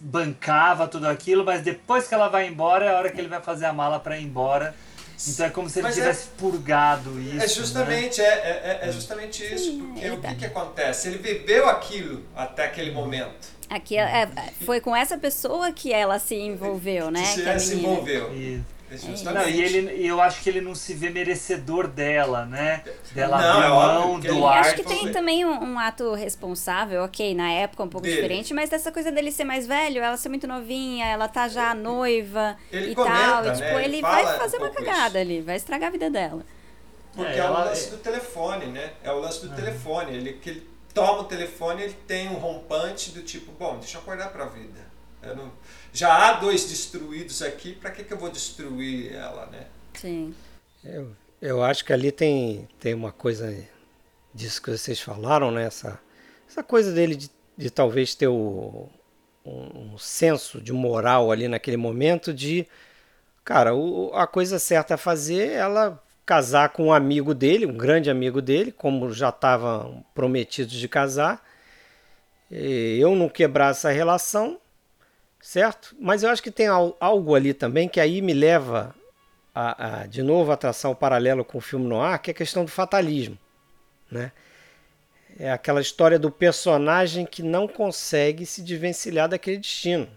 bancava 0.00 0.86
tudo 0.86 1.06
aquilo, 1.08 1.44
mas 1.44 1.62
depois 1.62 2.06
que 2.06 2.14
ela 2.14 2.28
vai 2.28 2.46
embora 2.48 2.84
é 2.86 2.94
a 2.94 2.98
hora 2.98 3.10
que 3.10 3.18
ele 3.20 3.28
vai 3.28 3.40
fazer 3.42 3.66
a 3.66 3.72
mala 3.72 3.98
pra 3.98 4.18
ir 4.18 4.24
embora. 4.24 4.74
Então 5.28 5.46
é 5.46 5.50
como 5.50 5.68
se 5.70 5.78
ele 5.78 5.88
Mas 5.88 5.96
é- 5.96 6.00
tivesse 6.02 6.26
purgado 6.36 7.18
isso. 7.20 7.42
É 7.44 7.48
justamente, 7.48 8.20
né? 8.20 8.26
é, 8.26 8.78
é, 8.82 8.88
é 8.88 8.92
justamente 8.92 9.42
isso, 9.44 9.78
porque 9.78 10.10
o 10.10 10.20
que, 10.20 10.34
que 10.34 10.44
acontece? 10.46 11.08
Ele 11.08 11.18
viveu 11.18 11.68
aquilo 11.68 12.22
até 12.34 12.66
aquele 12.66 12.90
momento. 12.90 13.56
Aqui 13.68 13.96
é- 13.96 14.22
é- 14.22 14.28
foi 14.64 14.80
com 14.80 14.94
essa 14.94 15.18
pessoa 15.18 15.72
que 15.72 15.92
ela 15.92 16.18
se 16.18 16.34
envolveu, 16.36 17.10
né? 17.10 17.24
Se 17.24 17.42
que 17.42 17.48
a 17.48 17.52
ela 17.52 17.58
se 17.58 17.74
envolveu. 17.74 18.30
É 18.30 18.60
Não, 18.90 18.98
justamente. 18.98 19.50
e 19.50 19.62
ele, 19.62 20.06
eu 20.06 20.20
acho 20.20 20.42
que 20.42 20.48
ele 20.48 20.60
não 20.60 20.74
se 20.74 20.94
vê 20.94 21.10
merecedor 21.10 21.88
dela, 21.88 22.44
né? 22.46 22.84
Dela 23.12 23.40
Não, 23.40 23.50
abrir 23.50 23.64
é 23.64 23.68
mão 23.68 24.20
do 24.20 24.26
ele- 24.28 24.44
acho 24.44 24.74
que 24.76 24.84
tem 24.84 25.10
também 25.10 25.44
um, 25.44 25.72
um 25.72 25.78
ato 25.78 26.14
responsável, 26.14 27.02
ok, 27.02 27.34
na 27.34 27.50
época 27.50 27.82
um 27.82 27.88
pouco 27.88 28.04
Dele. 28.06 28.16
diferente, 28.16 28.54
mas 28.54 28.70
dessa 28.70 28.92
coisa 28.92 29.10
dele 29.10 29.32
ser 29.32 29.44
mais 29.44 29.66
velho, 29.66 30.00
ela 30.02 30.16
ser 30.16 30.28
muito 30.28 30.46
novinha, 30.46 31.06
ela 31.06 31.26
tá 31.26 31.48
já 31.48 31.74
noiva 31.74 32.56
Ele 32.70 32.92
e 32.92 32.94
comenta, 32.94 33.14
tal. 33.16 33.44
E, 33.44 33.48
né, 33.48 33.54
tipo, 33.54 33.64
ele 33.78 33.84
ele 33.96 34.00
fala 34.00 34.22
vai 34.22 34.34
um 34.34 34.38
fazer 34.38 34.56
uma 34.58 34.68
pouco 34.68 34.84
cagada 34.84 35.18
ali, 35.18 35.40
vai 35.40 35.56
estragar 35.56 35.88
a 35.88 35.92
vida 35.92 36.08
dela. 36.08 36.44
Porque 37.14 37.32
É, 37.32 37.38
é, 37.38 37.42
o 37.42 37.46
ela- 37.46 37.64
lance 37.64 37.90
do 37.90 37.96
telefone, 37.96 38.66
né? 38.66 38.92
É 39.02 39.10
o 39.10 39.18
lance 39.18 39.44
do 39.46 39.54
telefone. 39.56 40.14
Ele, 40.14 40.34
que 40.34 40.50
ele 40.50 40.70
toma 40.94 41.22
o 41.22 41.24
telefone, 41.24 41.82
ele 41.82 41.96
tem 42.06 42.28
um 42.28 42.34
rompante 42.34 43.10
do 43.10 43.22
tipo, 43.22 43.50
bom, 43.52 43.78
deixa 43.78 43.96
eu 43.96 44.02
acordar 44.02 44.28
pra 44.30 44.44
vida. 44.46 44.86
Eu 45.22 45.34
não- 45.34 45.50
Já 45.96 46.28
há 46.28 46.32
dois 46.34 46.68
destruídos 46.68 47.40
aqui, 47.40 47.72
pra 47.72 47.90
que, 47.90 48.04
que 48.04 48.12
eu 48.12 48.18
vou 48.18 48.28
destruir 48.28 49.14
ela, 49.14 49.46
né? 49.46 49.66
Sim. 49.94 50.34
Eu, 50.84 51.16
eu 51.40 51.64
acho 51.64 51.86
que 51.86 51.90
ali 51.90 52.12
tem, 52.12 52.68
tem 52.78 52.92
uma 52.92 53.10
coisa 53.10 53.56
disso 54.34 54.60
que 54.60 54.70
vocês 54.70 55.00
falaram, 55.00 55.50
né? 55.50 55.64
Essa, 55.64 55.98
essa 56.46 56.62
coisa 56.62 56.92
dele 56.92 57.16
de, 57.16 57.30
de 57.56 57.70
talvez 57.70 58.14
ter 58.14 58.26
o, 58.28 58.90
um, 59.42 59.94
um 59.94 59.98
senso 59.98 60.60
de 60.60 60.70
moral 60.70 61.32
ali 61.32 61.48
naquele 61.48 61.78
momento 61.78 62.30
de, 62.30 62.66
cara, 63.42 63.74
o, 63.74 64.12
a 64.12 64.26
coisa 64.26 64.58
certa 64.58 64.96
a 64.96 64.98
fazer 64.98 65.48
é 65.48 65.54
ela 65.54 65.98
casar 66.26 66.74
com 66.74 66.88
um 66.88 66.92
amigo 66.92 67.32
dele, 67.32 67.64
um 67.64 67.74
grande 67.74 68.10
amigo 68.10 68.42
dele, 68.42 68.70
como 68.70 69.14
já 69.14 69.30
estavam 69.30 70.04
prometidos 70.14 70.74
de 70.74 70.88
casar. 70.88 71.42
E 72.50 72.98
eu 73.00 73.16
não 73.16 73.30
quebrar 73.30 73.70
essa 73.70 73.90
relação, 73.90 74.60
certo? 75.46 75.94
Mas 76.00 76.24
eu 76.24 76.30
acho 76.30 76.42
que 76.42 76.50
tem 76.50 76.66
al- 76.66 76.96
algo 76.98 77.34
ali 77.34 77.54
também 77.54 77.88
que 77.88 78.00
aí 78.00 78.20
me 78.20 78.34
leva 78.34 78.92
a, 79.54 80.00
a- 80.02 80.06
de 80.06 80.20
novo 80.22 80.50
a 80.50 80.56
traçar 80.56 80.90
o 80.90 80.96
paralelo 80.96 81.44
com 81.44 81.58
o 81.58 81.60
filme 81.60 81.86
noir, 81.86 82.20
que 82.20 82.30
é 82.30 82.32
a 82.32 82.36
questão 82.36 82.64
do 82.64 82.70
fatalismo, 82.70 83.38
né? 84.10 84.32
É 85.38 85.52
aquela 85.52 85.80
história 85.80 86.18
do 86.18 86.30
personagem 86.32 87.24
que 87.24 87.42
não 87.42 87.68
consegue 87.68 88.44
se 88.44 88.60
desvencilhar 88.60 89.28
daquele 89.28 89.58
destino. 89.58 90.08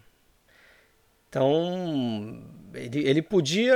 Então, 1.29 2.41
ele, 2.73 3.07
ele 3.07 3.21
podia, 3.21 3.75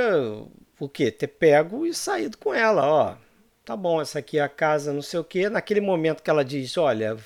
o 0.80 0.88
quê? 0.88 1.10
Ter 1.10 1.28
pego 1.28 1.86
e 1.86 1.94
saído 1.94 2.36
com 2.36 2.52
ela, 2.52 2.84
ó. 2.86 3.16
Tá 3.64 3.76
bom, 3.76 4.00
essa 4.00 4.18
aqui 4.18 4.38
é 4.38 4.42
a 4.42 4.48
casa, 4.48 4.92
não 4.92 5.02
sei 5.02 5.20
o 5.20 5.24
quê. 5.24 5.48
Naquele 5.48 5.80
momento 5.80 6.22
que 6.22 6.30
ela 6.30 6.44
diz, 6.44 6.76
olha, 6.76 7.16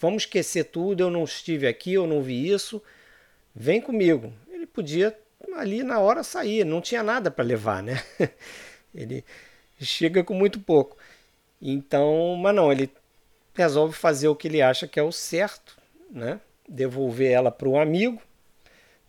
vamos 0.00 0.24
esquecer 0.24 0.64
tudo, 0.64 1.02
eu 1.02 1.10
não 1.10 1.22
estive 1.24 1.68
aqui, 1.68 1.94
eu 1.94 2.06
não 2.06 2.20
vi 2.22 2.50
isso, 2.50 2.82
vem 3.56 3.80
comigo. 3.80 4.30
Ele 4.48 4.66
podia 4.66 5.16
ali 5.56 5.82
na 5.82 5.98
hora 5.98 6.22
sair, 6.22 6.64
não 6.64 6.82
tinha 6.82 7.02
nada 7.02 7.30
para 7.30 7.44
levar, 7.44 7.82
né? 7.82 8.02
Ele 8.94 9.24
chega 9.80 10.22
com 10.22 10.34
muito 10.34 10.60
pouco. 10.60 10.96
Então, 11.60 12.36
mas 12.36 12.54
não, 12.54 12.70
ele 12.70 12.90
resolve 13.54 13.94
fazer 13.94 14.28
o 14.28 14.36
que 14.36 14.48
ele 14.48 14.62
acha 14.62 14.86
que 14.86 14.98
é 14.98 15.02
o 15.02 15.12
certo, 15.12 15.76
né? 16.10 16.40
Devolver 16.68 17.30
ela 17.30 17.50
para 17.50 17.68
o 17.68 17.78
amigo 17.78 18.20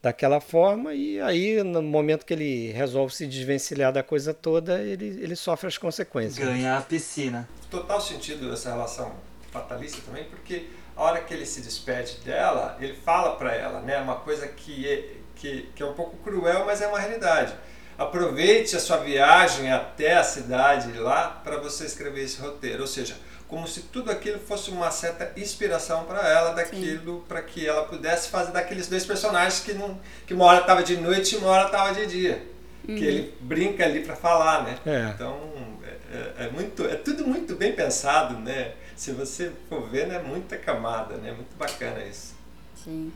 daquela 0.02 0.40
forma 0.40 0.94
e 0.94 1.20
aí 1.20 1.64
no 1.64 1.82
momento 1.82 2.26
que 2.26 2.34
ele 2.34 2.72
resolve 2.72 3.14
se 3.14 3.26
desvencilhar 3.26 3.92
da 3.92 4.04
coisa 4.04 4.34
toda, 4.34 4.82
ele, 4.82 5.06
ele 5.06 5.36
sofre 5.36 5.68
as 5.68 5.78
consequências. 5.78 6.46
Ganhar 6.46 6.78
a 6.78 6.82
piscina. 6.82 7.48
total 7.70 8.00
sentido 8.00 8.52
essa 8.52 8.70
relação 8.70 9.14
fatalista 9.52 10.02
também, 10.06 10.26
porque 10.26 10.68
a 10.98 11.02
hora 11.04 11.22
que 11.22 11.34
ele 11.34 11.46
se 11.46 11.62
despede 11.62 12.18
dela, 12.26 12.76
ele 12.82 12.96
fala 13.06 13.36
pra 13.36 13.54
ela, 13.54 13.82
né, 13.82 14.00
uma 14.00 14.16
coisa 14.16 14.48
que 14.48 14.88
é, 14.90 15.04
que, 15.36 15.70
que 15.76 15.84
é 15.84 15.86
um 15.86 15.94
pouco 15.94 16.18
cruel, 16.18 16.64
mas 16.66 16.82
é 16.82 16.88
uma 16.88 17.00
realidade. 17.00 17.54
Aproveite 17.98 18.76
a 18.76 18.80
sua 18.80 18.98
viagem 18.98 19.72
até 19.72 20.16
a 20.16 20.24
cidade 20.24 20.92
lá 20.98 21.42
para 21.44 21.58
você 21.58 21.86
escrever 21.86 22.24
esse 22.24 22.40
roteiro, 22.40 22.82
ou 22.82 22.88
seja, 22.88 23.16
como 23.48 23.68
se 23.68 23.82
tudo 23.84 24.12
aquilo 24.12 24.40
fosse 24.40 24.70
uma 24.70 24.92
certa 24.92 25.32
inspiração 25.40 26.04
para 26.04 26.28
ela 26.28 26.52
daquilo, 26.54 27.26
para 27.28 27.42
que 27.42 27.66
ela 27.68 27.84
pudesse 27.86 28.30
fazer 28.30 28.52
daqueles 28.52 28.88
dois 28.88 29.06
personagens 29.06 29.62
que 29.62 29.74
não, 29.74 30.00
que 30.28 30.34
uma 30.34 30.46
hora 30.46 30.60
estava 30.62 30.84
de 30.84 30.98
noite 30.98 31.36
e 31.36 31.38
uma 31.38 31.48
hora 31.50 31.66
estava 31.66 31.94
de 31.94 32.06
dia, 32.06 32.44
Uhum. 32.88 32.96
que 32.96 33.04
ele 33.04 33.34
brinca 33.42 33.84
ali 33.84 34.02
para 34.02 34.16
falar, 34.16 34.64
né? 34.64 34.78
É. 34.86 35.12
Então 35.14 35.38
é, 35.84 36.44
é- 36.44 36.46
é 36.46 36.50
muito, 36.52 36.86
é 36.86 36.96
tudo 36.96 37.26
muito 37.28 37.56
bem 37.56 37.74
pensado, 37.74 38.38
né? 38.40 38.74
Se 38.98 39.12
você 39.14 39.52
for 39.70 39.88
ver, 39.90 40.08
né, 40.08 40.20
muita 40.20 40.58
camada, 40.58 41.16
né? 41.18 41.32
Muito 41.32 41.56
bacana 41.56 42.04
isso. 42.04 42.36
Sim. 42.84 43.14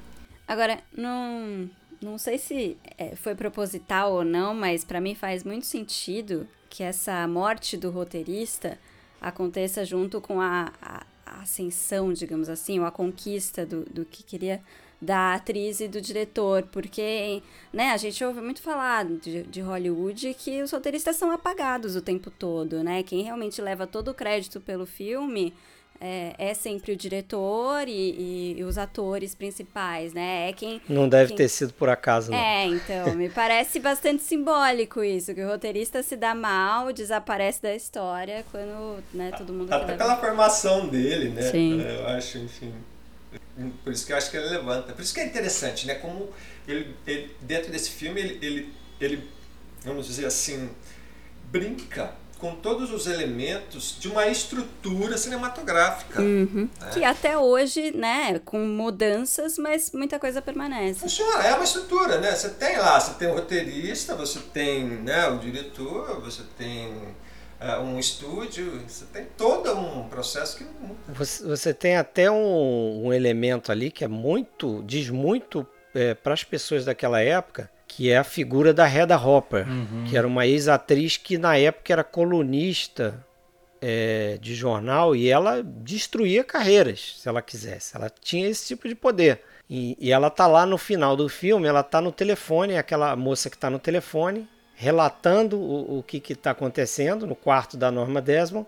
Agora, 0.47 0.79
não, 0.95 1.69
não 2.01 2.17
sei 2.17 2.37
se 2.37 2.77
é, 2.97 3.15
foi 3.15 3.35
proposital 3.35 4.13
ou 4.13 4.23
não, 4.23 4.53
mas 4.53 4.83
pra 4.85 5.01
mim 5.01 5.15
faz 5.15 5.43
muito 5.43 5.65
sentido 5.65 6.47
que 6.69 6.83
essa 6.83 7.27
morte 7.27 7.75
do 7.75 7.89
roteirista 7.89 8.77
aconteça 9.19 9.83
junto 9.83 10.21
com 10.21 10.39
a, 10.39 10.71
a- 10.81 11.03
a 11.25 11.41
ascensão, 11.41 12.11
digamos 12.13 12.47
assim, 12.49 12.79
ou 12.79 12.85
a 12.85 12.91
conquista 12.91 13.65
do, 13.65 13.81
do 13.85 14.05
que 14.05 14.21
queria 14.23 14.61
da 15.01 15.33
atriz 15.33 15.79
e 15.79 15.87
do 15.87 15.99
diretor, 15.99 16.63
porque 16.71 17.41
né, 17.73 17.89
a 17.91 17.97
gente 17.97 18.23
ouve 18.23 18.39
muito 18.39 18.61
falar 18.61 19.03
de, 19.05 19.43
de 19.43 19.59
Hollywood 19.61 20.33
que 20.35 20.61
os 20.61 20.71
roteiristas 20.71 21.15
são 21.15 21.31
apagados 21.31 21.95
o 21.95 22.01
tempo 22.01 22.29
todo, 22.29 22.83
né? 22.83 23.01
Quem 23.01 23.23
realmente 23.23 23.59
leva 23.61 23.87
todo 23.87 24.11
o 24.11 24.13
crédito 24.13 24.61
pelo 24.61 24.85
filme 24.85 25.53
é, 25.99 26.33
é 26.37 26.53
sempre 26.53 26.91
o 26.93 26.95
diretor 26.95 27.87
e, 27.87 28.55
e 28.57 28.63
os 28.63 28.77
atores 28.77 29.33
principais, 29.35 30.13
né? 30.13 30.49
É 30.49 30.53
quem 30.53 30.81
Não 30.89 31.07
deve 31.09 31.29
quem- 31.29 31.37
ter 31.37 31.49
sido 31.49 31.73
por 31.73 31.89
acaso, 31.89 32.29
não. 32.31 32.37
é, 32.37 32.65
então, 32.67 33.13
me 33.15 33.29
parece 33.33 33.79
bastante 33.79 34.21
simbólico 34.23 35.03
isso, 35.03 35.33
que 35.33 35.41
o 35.43 35.47
roteirista 35.47 36.01
se 36.03 36.15
dá 36.15 36.33
mal, 36.35 36.91
desaparece 36.93 37.61
da 37.61 37.75
história 37.75 38.43
quando, 38.51 39.03
né, 39.13 39.31
todo 39.37 39.51
mundo 39.53 39.71
Até 39.73 39.95
pela 39.95 40.17
formação 40.17 40.87
dele, 40.87 41.29
né? 41.29 41.41
Sim. 41.43 41.81
É, 41.81 41.97
Eu 42.01 42.07
acho, 42.07 42.37
enfim. 42.39 42.73
Por 43.83 43.93
isso 43.93 44.05
que 44.05 44.13
eu 44.13 44.17
acho 44.17 44.31
que 44.31 44.37
ele 44.37 44.49
levanta. 44.49 44.93
Por 44.93 45.01
isso 45.01 45.13
que 45.13 45.19
é 45.19 45.25
interessante, 45.25 45.85
né? 45.85 45.95
Como 45.95 46.29
ele, 46.67 46.95
ele- 47.05 47.35
dentro 47.41 47.71
desse 47.71 47.89
filme, 47.91 48.19
ele, 48.19 48.39
ele, 48.45 48.73
ele, 48.99 49.29
vamos 49.83 50.07
dizer 50.07 50.25
assim, 50.25 50.69
brinca 51.51 52.13
com 52.39 52.55
todos 52.55 52.91
os 52.91 53.05
elementos 53.05 53.97
de 53.99 54.07
uma 54.07 54.25
estrutura 54.27 55.15
cinematográfica. 55.15 56.19
Uhum. 56.21 56.67
né? 56.79 56.89
Que 56.91 57.03
até 57.03 57.37
hoje, 57.37 57.95
né, 57.95 58.39
com 58.39 58.57
mudanças, 58.65 59.59
mas 59.59 59.91
muita 59.91 60.17
coisa 60.17 60.41
permanece. 60.41 60.99
Funciona, 61.01 61.43
é 61.45 61.53
uma 61.53 61.63
estrutura, 61.63 62.17
né? 62.19 62.33
Você 62.33 62.49
tem 62.49 62.77
lá, 62.77 62.99
você 62.99 63.13
tem 63.13 63.27
o 63.27 63.35
roteirista, 63.35 64.15
você 64.15 64.39
tem 64.39 64.85
né, 64.85 65.27
o 65.27 65.37
diretor, 65.37 66.19
você 66.19 66.41
tem 66.57 66.91
um 67.81 67.99
estúdio, 67.99 68.81
você 68.87 69.05
tem 69.05 69.25
todo 69.37 69.71
um 69.77 70.07
processo 70.09 70.57
que 70.57 70.65
Você, 71.09 71.45
você 71.45 71.73
tem 71.73 71.95
até 71.97 72.29
um, 72.31 73.05
um 73.07 73.13
elemento 73.13 73.71
ali 73.71 73.91
que 73.91 74.03
é 74.03 74.07
muito, 74.07 74.83
diz 74.85 75.09
muito 75.09 75.65
para 76.23 76.33
as 76.33 76.43
pessoas 76.43 76.85
daquela 76.85 77.21
época, 77.21 77.69
que 77.87 78.09
é 78.09 78.17
a 78.17 78.23
figura 78.23 78.73
da 78.73 78.87
Hedda 78.87 79.17
Hopper, 79.19 79.67
Uhum. 79.67 80.05
que 80.09 80.17
era 80.17 80.25
uma 80.25 80.47
ex-atriz 80.47 81.17
que 81.17 81.37
na 81.37 81.57
época 81.57 81.91
era 81.91 82.03
colunista 82.03 83.23
é, 83.81 84.37
de 84.39 84.55
jornal 84.55 85.15
e 85.15 85.29
ela 85.29 85.61
destruía 85.63 86.43
carreiras, 86.43 87.17
se 87.19 87.27
ela 87.27 87.41
quisesse. 87.41 87.95
Ela 87.95 88.09
tinha 88.09 88.47
esse 88.47 88.67
tipo 88.67 88.87
de 88.87 88.95
poder. 88.95 89.41
E, 89.69 89.97
e 89.99 90.11
ela 90.11 90.29
tá 90.29 90.47
lá 90.47 90.65
no 90.65 90.77
final 90.77 91.15
do 91.15 91.27
filme, 91.29 91.67
ela 91.67 91.83
tá 91.83 91.99
no 92.01 92.11
telefone, 92.11 92.77
aquela 92.77 93.15
moça 93.15 93.49
que 93.49 93.57
tá 93.57 93.69
no 93.69 93.79
telefone, 93.79 94.47
relatando 94.81 95.59
o, 95.59 95.99
o 95.99 96.03
que 96.03 96.33
está 96.33 96.49
acontecendo 96.49 97.27
no 97.27 97.35
quarto 97.35 97.77
da 97.77 97.91
Norma 97.91 98.19
Desmond, 98.19 98.65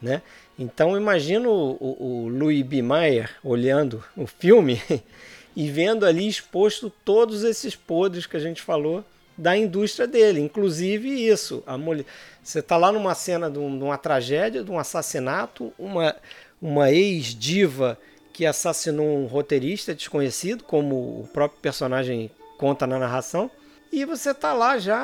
né? 0.00 0.20
Então 0.58 0.96
imagino 0.96 1.52
o, 1.52 2.24
o, 2.24 2.28
Louis 2.28 2.62
B. 2.62 2.82
Mayer 2.82 3.30
olhando 3.44 4.02
o 4.16 4.26
filme 4.26 4.82
e 5.54 5.70
vendo 5.70 6.04
ali 6.04 6.26
exposto 6.26 6.90
todos 7.04 7.44
esses 7.44 7.76
podres 7.76 8.26
que 8.26 8.36
a 8.36 8.40
gente 8.40 8.60
falou 8.60 9.04
da 9.38 9.56
indústria 9.56 10.08
dele, 10.08 10.40
inclusive 10.40 11.08
isso, 11.08 11.62
a 11.64 11.78
mulher, 11.78 12.04
você 12.42 12.58
está 12.58 12.76
lá 12.76 12.90
numa 12.90 13.14
cena 13.14 13.48
de, 13.48 13.54
de, 13.54 13.84
uma 13.84 13.96
tragédia, 13.96 14.64
de 14.64 14.70
um 14.70 14.80
assassinato, 14.80 15.72
uma, 15.78 16.16
uma 16.60 16.90
ex-diva 16.90 17.96
que 18.32 18.44
assassinou 18.44 19.16
um 19.16 19.26
roteirista 19.26 19.94
desconhecido, 19.94 20.64
como 20.64 20.96
o 20.96 21.28
próprio 21.32 21.60
personagem 21.60 22.32
conta 22.58 22.84
na 22.84 22.98
narração, 22.98 23.48
e 23.92 24.04
você 24.04 24.32
tá 24.32 24.52
lá 24.54 24.78
já 24.78 24.98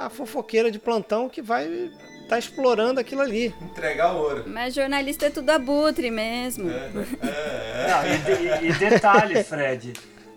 a 0.00 0.10
fofoqueira 0.10 0.70
de 0.70 0.78
plantão 0.78 1.28
que 1.28 1.40
vai 1.40 1.90
tá 2.28 2.38
explorando 2.38 2.98
aquilo 2.98 3.20
ali. 3.20 3.54
Entregar 3.60 4.12
ouro. 4.12 4.44
Mas 4.46 4.74
jornalista 4.74 5.26
é 5.26 5.30
tudo 5.30 5.50
abutre 5.50 6.10
mesmo. 6.10 6.70
É, 6.70 6.90
é, 7.22 7.28
é. 7.28 7.86
Não, 7.88 8.66
e, 8.66 8.70
e, 8.70 8.72
detalhe, 8.72 9.44
Fred, 9.44 9.92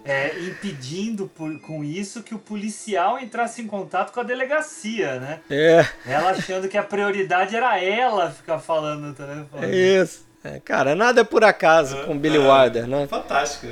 é, 0.05 0.37
impedindo 0.39 1.27
por, 1.27 1.59
com 1.61 1.83
isso 1.83 2.23
que 2.23 2.35
o 2.35 2.39
policial 2.39 3.19
entrasse 3.19 3.61
em 3.61 3.67
contato 3.67 4.11
com 4.13 4.19
a 4.19 4.23
delegacia, 4.23 5.19
né? 5.19 5.39
É. 5.49 5.85
Ela 6.05 6.31
achando 6.31 6.67
que 6.67 6.77
a 6.77 6.83
prioridade 6.83 7.55
era 7.55 7.81
ela 7.81 8.31
ficar 8.31 8.59
falando 8.59 9.07
no 9.07 9.13
telefone. 9.13 9.65
É 9.65 10.01
isso. 10.01 10.27
É, 10.43 10.59
cara, 10.59 10.95
nada 10.95 11.21
é 11.21 11.23
por 11.23 11.43
acaso 11.43 12.05
com 12.05 12.17
Billy 12.17 12.37
Wilder, 12.37 12.87
né? 12.87 13.07
Fantástico. 13.07 13.67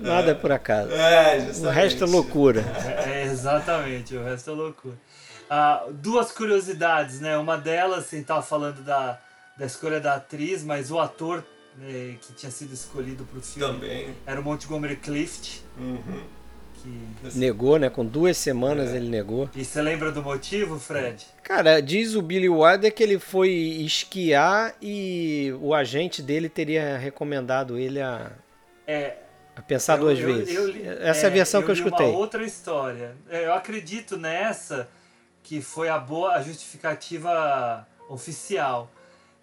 Nada 0.00 0.30
é, 0.32 0.34
por 0.34 0.50
acaso. 0.50 0.90
É, 0.92 1.50
o 1.60 1.68
resto 1.68 2.04
é 2.04 2.06
loucura. 2.06 2.64
É, 3.06 3.24
exatamente, 3.24 4.16
o 4.16 4.24
resto 4.24 4.50
é 4.50 4.54
loucura. 4.54 4.96
Ah, 5.48 5.84
duas 5.90 6.30
curiosidades, 6.32 7.20
né? 7.20 7.36
Uma 7.36 7.56
delas, 7.56 8.00
assim, 8.00 8.22
tava 8.22 8.42
falando 8.42 8.82
da, 8.82 9.18
da 9.56 9.66
escolha 9.66 10.00
da 10.00 10.14
atriz, 10.14 10.62
mas 10.64 10.90
o 10.90 10.98
ator 10.98 11.44
né, 11.76 12.16
que 12.20 12.32
tinha 12.34 12.50
sido 12.50 12.72
escolhido 12.72 13.24
para 13.24 13.38
o 13.38 13.42
filme 13.42 13.74
Também. 13.74 14.14
era 14.26 14.40
o 14.40 14.44
Montgomery 14.44 14.96
Clift. 14.96 15.62
Uhum. 15.78 16.22
Que... 16.74 17.38
Negou, 17.38 17.78
né? 17.78 17.90
Com 17.90 18.04
duas 18.04 18.36
semanas 18.36 18.92
é. 18.92 18.96
ele 18.96 19.08
negou. 19.08 19.50
E 19.54 19.64
você 19.64 19.82
lembra 19.82 20.10
do 20.10 20.22
motivo, 20.22 20.78
Fred? 20.78 21.26
Cara, 21.42 21.80
diz 21.80 22.14
o 22.14 22.22
Billy 22.22 22.48
Wilder 22.48 22.94
que 22.94 23.02
ele 23.02 23.18
foi 23.18 23.50
esquiar 23.50 24.74
e 24.80 25.52
o 25.60 25.74
agente 25.74 26.22
dele 26.22 26.48
teria 26.48 26.96
recomendado 26.96 27.76
ele 27.76 28.00
a. 28.00 28.30
É, 28.86 29.16
a 29.60 29.62
pensar 29.62 29.94
eu, 29.94 30.00
duas 30.00 30.18
eu, 30.18 30.26
vezes. 30.26 30.54
Eu, 30.54 30.92
Essa 31.02 31.26
é, 31.26 31.30
a 31.30 31.30
versão 31.30 31.62
que 31.62 31.70
eu 31.70 31.74
escutei. 31.74 32.06
Uma 32.06 32.18
outra 32.18 32.42
história. 32.44 33.14
É, 33.28 33.46
eu 33.46 33.54
acredito 33.54 34.16
nessa 34.16 34.88
que 35.42 35.60
foi 35.60 35.88
a 35.88 35.98
boa 35.98 36.34
a 36.34 36.42
justificativa 36.42 37.86
oficial, 38.08 38.90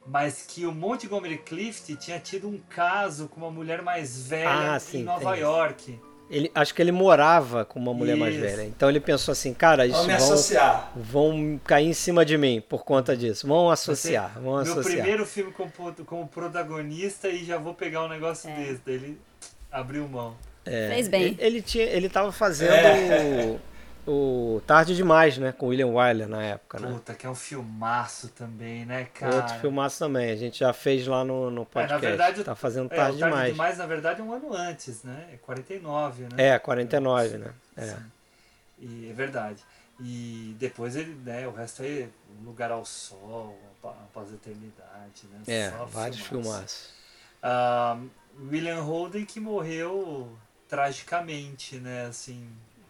mas 0.06 0.46
que 0.48 0.66
o 0.66 0.72
Montgomery 0.72 1.38
Clift 1.38 1.96
tinha 1.96 2.20
tido 2.20 2.48
um 2.48 2.60
caso 2.70 3.28
com 3.28 3.42
uma 3.42 3.52
mulher 3.52 3.82
mais 3.82 4.28
velha 4.28 4.76
ah, 4.76 4.80
sim, 4.80 5.00
em 5.00 5.04
Nova 5.04 5.36
York. 5.36 6.00
Ele, 6.30 6.52
acho 6.54 6.74
que 6.76 6.82
ele 6.82 6.92
morava 6.92 7.64
com 7.64 7.80
uma 7.80 7.94
mulher 7.94 8.14
isso. 8.14 8.20
mais 8.20 8.36
velha. 8.36 8.64
Então 8.64 8.90
ele 8.90 9.00
pensou 9.00 9.32
assim, 9.32 9.54
cara, 9.54 9.86
isso 9.86 10.04
vão, 10.04 10.16
associar. 10.16 10.92
vão 10.94 11.60
cair 11.64 11.88
em 11.88 11.94
cima 11.94 12.26
de 12.26 12.38
mim 12.38 12.62
por 12.68 12.84
conta 12.84 13.16
disso. 13.16 13.48
Vão 13.48 13.70
associar, 13.70 14.34
vão 14.36 14.54
meu 14.56 14.62
associar. 14.62 14.84
Meu 14.84 14.94
primeiro 14.94 15.26
filme 15.26 15.54
como, 15.54 15.72
como 16.06 16.28
protagonista 16.28 17.30
e 17.30 17.46
já 17.46 17.58
vou 17.58 17.74
pegar 17.74 18.04
um 18.04 18.10
negócio 18.10 18.50
é. 18.50 18.56
desse. 18.56 18.82
Ele 18.88 19.18
abriu 19.72 20.08
mão. 20.08 20.36
É, 20.66 20.90
Fez 20.90 21.08
bem. 21.08 21.24
Ele, 21.24 21.38
ele, 21.40 21.62
tinha, 21.62 21.86
ele 21.86 22.10
tava 22.10 22.32
fazendo 22.32 22.74
é. 22.74 23.60
o, 24.06 24.56
o 24.58 24.62
Tarde 24.62 24.96
Demais, 24.96 25.38
né? 25.38 25.52
Com 25.52 25.68
William 25.68 25.88
Wyler 25.88 26.28
na 26.28 26.44
época, 26.44 26.80
né? 26.80 26.92
Puta, 26.92 27.14
que 27.14 27.26
é 27.26 27.30
um 27.30 27.36
filmaço 27.36 28.28
também, 28.30 28.86
né, 28.86 29.08
cara? 29.14 29.36
Outro 29.36 29.56
filmaço 29.60 30.00
também. 30.00 30.30
A 30.30 30.36
gente 30.36 30.60
já 30.60 30.74
fez 30.74 31.08
lá 31.08 31.24
no, 31.24 31.50
no 31.50 31.66
podcast. 31.66 31.94
É, 31.94 32.10
na 32.10 32.16
verdade, 32.16 32.44
tá 32.44 32.56
fazendo 32.56 32.90
Tarde, 32.90 33.16
é, 33.22 33.26
Demais. 33.26 33.34
Tarde 33.34 33.52
Demais, 33.52 33.78
na 33.78 33.86
verdade, 33.86 34.22
é 34.22 34.24
um 34.24 34.34
ano 34.34 34.54
antes, 34.54 35.04
né? 35.04 35.30
É 35.34 35.38
49, 35.38 36.24
né? 36.24 36.30
É, 36.38 36.60
49, 36.60 37.38
né? 37.38 37.52
É. 37.78 37.96
E 38.80 39.10
é 39.10 39.14
verdade. 39.14 39.64
E 40.00 40.56
depois 40.60 40.96
ele, 40.96 41.16
né, 41.26 41.48
o 41.48 41.52
resto 41.52 41.82
é 41.82 42.08
Um 42.40 42.46
Lugar 42.46 42.70
ao 42.70 42.86
Sol, 42.86 43.58
Após 43.84 44.32
a 44.32 44.34
Eternidade, 44.34 45.28
né? 45.32 45.42
É, 45.48 45.72
Só 45.72 45.86
vários 45.86 46.20
filmaços. 46.20 46.90
Um, 47.44 48.10
William 48.40 48.82
Holden 48.82 49.26
que 49.26 49.40
morreu 49.40 50.30
tragicamente, 50.68 51.78
né? 51.78 52.06
Assim. 52.06 52.48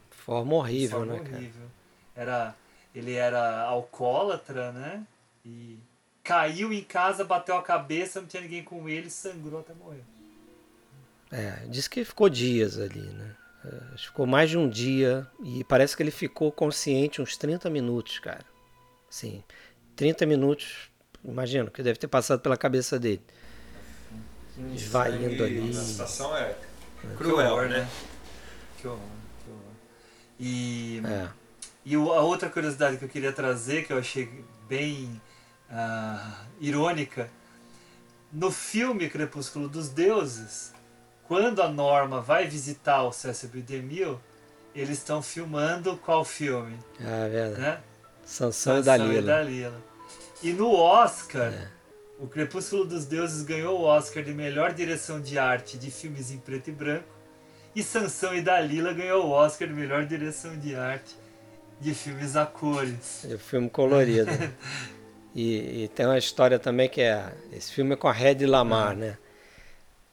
Forma 0.10 0.56
horrível, 0.56 1.00
forma 1.00 1.14
né? 1.14 1.20
Horrível. 1.20 1.68
Era, 2.16 2.56
ele 2.94 3.14
era 3.14 3.62
alcoólatra, 3.62 4.72
né? 4.72 5.06
E 5.46 5.78
caiu 6.24 6.74
em 6.74 6.84
casa, 6.84 7.24
bateu 7.24 7.56
a 7.56 7.62
cabeça, 7.62 8.20
não 8.20 8.28
tinha 8.28 8.42
ninguém 8.42 8.64
com 8.64 8.90
ele, 8.90 9.10
sangrou 9.10 9.62
até 9.62 9.74
morrer. 9.74 10.04
É, 11.32 11.66
diz 11.68 11.88
que 11.88 12.04
ficou 12.04 12.28
dias 12.28 12.78
ali, 12.78 13.02
né? 13.02 13.36
É, 13.66 13.98
ficou 13.98 14.26
mais 14.26 14.50
de 14.50 14.58
um 14.58 14.70
dia 14.70 15.28
e 15.44 15.64
parece 15.64 15.96
que 15.96 16.04
ele 16.04 16.12
ficou 16.12 16.52
consciente 16.52 17.22
uns 17.22 17.38
30 17.38 17.70
minutos, 17.70 18.20
cara. 18.20 18.46
Sim, 19.10 19.44
30 19.96 20.26
minutos, 20.26 20.90
imagino 21.24 21.72
que 21.72 21.82
deve 21.82 21.98
ter 21.98 22.08
passado 22.08 22.42
pela 22.42 22.58
cabeça 22.58 23.00
dele 23.00 23.22
esvaindo 24.74 25.44
ali. 25.44 25.70
A 25.70 25.82
situação 25.82 26.36
é 26.36 26.56
cruel, 27.18 27.62
né? 27.64 27.80
né? 27.80 27.90
Que 28.78 28.88
horror, 28.88 29.02
que 29.44 29.52
horror. 29.52 29.74
E, 30.40 31.02
é. 31.06 31.30
e 31.86 31.96
a 31.96 32.00
outra 32.00 32.50
curiosidade 32.50 32.98
que 32.98 33.06
eu 33.06 33.10
queria 33.10 33.32
trazer, 33.32 33.86
que 33.86 33.94
eu 33.94 33.98
achei 33.98 34.44
bem 34.68 35.22
uh, 35.70 36.46
irônica, 36.60 37.30
no 38.32 38.52
filme 38.52 39.10
Crepúsculo 39.10 39.68
dos 39.68 39.90
Deuses, 39.90 40.74
quando 41.28 41.62
a 41.62 41.70
Norma 41.70 42.22
vai 42.22 42.48
visitar 42.48 43.04
o 43.04 43.12
Cecil 43.12 43.50
B. 43.50 43.62
DeMille, 43.62 44.18
eles 44.76 44.98
estão 44.98 45.22
filmando 45.22 45.98
qual 45.98 46.24
filme? 46.24 46.78
Ah, 47.00 47.26
é 47.26 47.30
verdade. 47.30 47.62
Né? 47.62 47.80
Sansão, 48.26 48.52
Sansão 48.52 48.80
e 48.80 48.84
Dalila. 48.84 49.20
E, 49.20 49.26
Dalila. 49.26 49.82
e 50.44 50.54
no 50.54 50.74
Oscar, 50.74 51.54
é. 51.54 51.77
O 52.20 52.28
Crepúsculo 52.28 52.84
dos 52.84 53.06
Deuses 53.06 53.44
ganhou 53.44 53.80
o 53.80 53.84
Oscar 53.84 54.24
de 54.24 54.34
melhor 54.34 54.74
direção 54.74 55.22
de 55.22 55.38
arte 55.38 55.78
de 55.78 55.92
filmes 55.92 56.32
em 56.32 56.40
preto 56.40 56.70
e 56.70 56.74
branco. 56.74 57.08
E 57.76 57.84
Sansão 57.84 58.34
e 58.34 58.42
Dalila 58.42 58.92
ganhou 58.92 59.28
o 59.28 59.30
Oscar 59.30 59.68
de 59.68 59.74
melhor 59.74 60.06
direção 60.06 60.58
de 60.58 60.76
arte 60.76 61.16
de 61.80 61.94
filmes 61.94 62.36
a 62.36 62.44
cores. 62.44 63.24
É 63.26 63.38
filme 63.38 63.70
colorido. 63.70 64.32
e, 65.36 65.84
e, 65.84 65.88
tem 65.90 66.08
uma 66.08 66.18
história 66.18 66.58
também 66.58 66.90
que 66.90 67.02
é. 67.02 67.32
Esse 67.52 67.72
filme 67.72 67.94
é 67.94 67.96
com 67.96 68.08
a 68.08 68.14
Red 68.14 68.46
Lamar, 68.48 68.94
uhum. 68.94 69.00
né? 69.00 69.18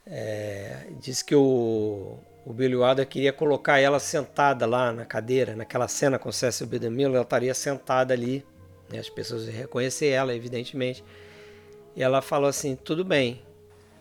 É, 0.06 0.89
diz 1.01 1.22
que 1.22 1.35
o, 1.35 2.18
o 2.44 2.52
Billy 2.52 2.76
Wilder 2.76 3.06
queria 3.06 3.32
colocar 3.32 3.78
ela 3.78 3.98
sentada 3.98 4.66
lá 4.66 4.93
na 4.93 5.06
cadeira, 5.06 5.56
naquela 5.56 5.89
cena 5.89 6.18
com 6.18 6.31
Cecil 6.31 6.66
B. 6.66 6.78
DeMille, 6.78 7.14
ela 7.14 7.22
estaria 7.22 7.55
sentada 7.55 8.12
ali, 8.12 8.44
né? 8.90 8.98
as 8.98 9.09
pessoas 9.09 9.47
iam 9.47 9.56
reconhecer 9.56 10.09
ela, 10.09 10.35
evidentemente. 10.35 11.02
E 11.96 12.02
ela 12.02 12.20
falou 12.20 12.48
assim: 12.48 12.76
tudo 12.76 13.04
bem, 13.04 13.42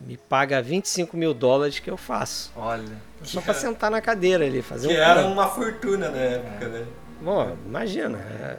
me 0.02 0.18
paga 0.18 0.62
25 0.62 1.16
mil 1.16 1.34
dólares 1.34 1.80
que 1.80 1.90
eu 1.90 1.98
faço. 1.98 2.52
Olha. 2.56 3.02
Só 3.24 3.42
para 3.42 3.54
sentar 3.54 3.90
na 3.90 4.02
cadeira 4.02 4.46
ali, 4.46 4.62
fazer 4.62 4.88
que 4.88 4.94
um. 4.94 4.98
Que 4.98 5.02
era 5.02 5.26
uma 5.26 5.48
fortuna 5.48 6.10
na 6.10 6.18
época, 6.18 6.66
é. 6.66 6.70
né? 6.70 6.88
Bom, 7.22 7.56
imagina. 7.66 8.18
É, 8.18 8.58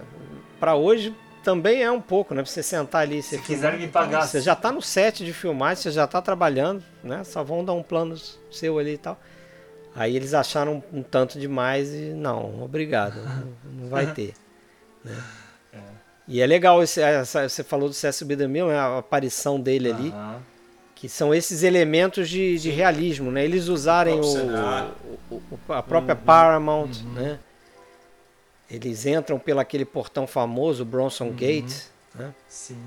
para 0.59 0.75
hoje 0.75 1.15
também 1.43 1.83
é 1.83 1.91
um 1.91 2.01
pouco, 2.01 2.35
né? 2.35 2.43
Pra 2.43 2.51
você 2.51 2.63
sentar 2.63 3.03
ali. 3.03 3.23
Se 3.23 3.39
quiser 3.39 3.79
me 3.79 3.87
pagar. 3.89 4.27
Você 4.27 4.41
já 4.41 4.57
tá 4.57 4.73
no 4.73 4.81
set 4.81 5.25
de 5.25 5.33
filmagem, 5.33 5.83
você 5.83 5.91
já 5.91 6.07
tá 6.07 6.23
trabalhando, 6.23 6.83
né? 7.03 7.23
Só 7.25 7.45
vão 7.45 7.65
dar 7.65 7.75
um 7.75 7.83
plano 7.83 8.17
seu 8.51 8.79
ali 8.79 8.95
e 8.95 8.99
tal. 8.99 9.21
Aí 9.95 10.17
eles 10.17 10.35
acharam 10.35 10.83
um 10.93 11.03
tanto 11.03 11.39
demais 11.39 11.93
e 11.95 12.13
não, 12.15 12.65
obrigado, 12.65 13.15
não, 13.23 13.53
não 13.83 13.89
vai 13.89 14.11
ter. 14.13 14.35
Né? 15.05 15.17
E 16.27 16.41
é 16.41 16.47
legal, 16.47 16.83
esse, 16.83 17.01
essa, 17.01 17.49
você 17.49 17.63
falou 17.63 17.89
do 17.89 17.95
C.S. 17.95 18.25
Bidamil, 18.25 18.69
né, 18.69 18.79
a 18.79 18.99
aparição 18.99 19.61
dele 19.61 19.91
ali, 19.91 20.09
uhum. 20.09 20.39
que 20.95 21.09
são 21.09 21.35
esses 21.35 21.63
elementos 21.63 22.29
de, 22.31 22.59
de 22.59 22.71
realismo, 22.71 23.31
né? 23.31 23.45
Eles 23.45 23.69
usarem 23.69 24.19
o, 24.19 25.19
o, 25.31 25.43
o, 25.69 25.73
a 25.73 25.83
própria 25.83 26.15
uhum. 26.15 26.23
Paramount, 26.23 26.91
uhum. 27.05 27.13
né? 27.13 27.39
Eles 28.71 29.05
entram 29.05 29.39
pelo 29.39 29.61
aquele 29.61 29.85
portão 29.85 30.27
famoso, 30.27 30.85
Bronson 30.85 31.27
uhum. 31.27 31.35
Gate, 31.35 31.75
né? 32.15 32.35
Sim. 32.49 32.83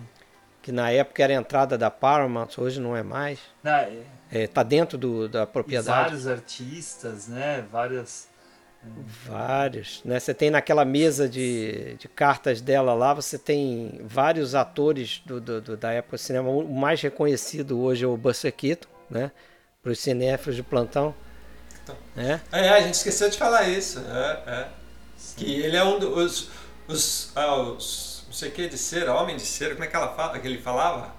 Que 0.63 0.71
na 0.71 0.89
época 0.89 1.23
era 1.23 1.33
a 1.33 1.35
entrada 1.37 1.77
da 1.77 1.91
Paramount, 1.91 2.49
hoje 2.57 2.79
não 2.79 2.95
é 2.95 3.03
mais. 3.03 3.39
Não, 3.63 3.71
é... 3.71 4.01
É, 4.29 4.47
tá 4.47 4.63
dentro 4.63 4.97
do, 4.97 5.29
da 5.29 5.45
propriedade. 5.47 5.99
E 5.99 6.03
vários 6.03 6.27
artistas, 6.27 7.27
né? 7.27 7.63
Várias 7.71 8.27
Vários, 9.25 10.01
né? 10.03 10.19
Você 10.19 10.33
tem 10.33 10.49
naquela 10.49 10.85
mesa 10.85 11.27
de, 11.27 11.95
de 11.95 12.07
cartas 12.07 12.61
dela 12.61 12.93
lá, 12.93 13.13
você 13.13 13.37
tem 13.37 14.01
vários 14.03 14.55
atores 14.55 15.21
do, 15.25 15.39
do, 15.39 15.61
do 15.61 15.77
da 15.77 15.91
época 15.91 16.17
do 16.17 16.19
cinema. 16.19 16.49
O 16.49 16.73
mais 16.73 17.01
reconhecido 17.01 17.79
hoje 17.79 18.05
é 18.05 18.07
o 18.07 18.17
Buster 18.17 18.53
Keaton, 18.53 18.87
né? 19.09 19.31
Para 19.81 19.91
os 19.91 19.99
cinéfilos 19.99 20.55
de 20.55 20.63
plantão. 20.63 21.15
Então, 21.83 21.95
né? 22.15 22.41
É, 22.51 22.69
a 22.69 22.81
gente 22.81 22.95
esqueceu 22.95 23.29
de 23.29 23.37
falar 23.37 23.67
isso. 23.69 23.99
É, 23.99 24.43
é. 24.47 24.67
Que 25.35 25.61
ele 25.61 25.77
é 25.77 25.83
um 25.83 25.99
dos. 25.99 26.49
Os, 26.87 27.31
ah, 27.35 27.55
os 27.55 28.17
não 28.27 28.33
sei 28.33 28.49
o 28.49 28.51
que 28.51 28.67
de 28.67 28.77
cera, 28.77 29.13
homem 29.15 29.37
de 29.37 29.43
cera, 29.43 29.73
como 29.73 29.85
é 29.85 29.87
que 29.87 29.95
ela 29.95 30.13
fala, 30.13 30.37
que 30.37 30.47
ele 30.47 30.61
falava? 30.61 31.15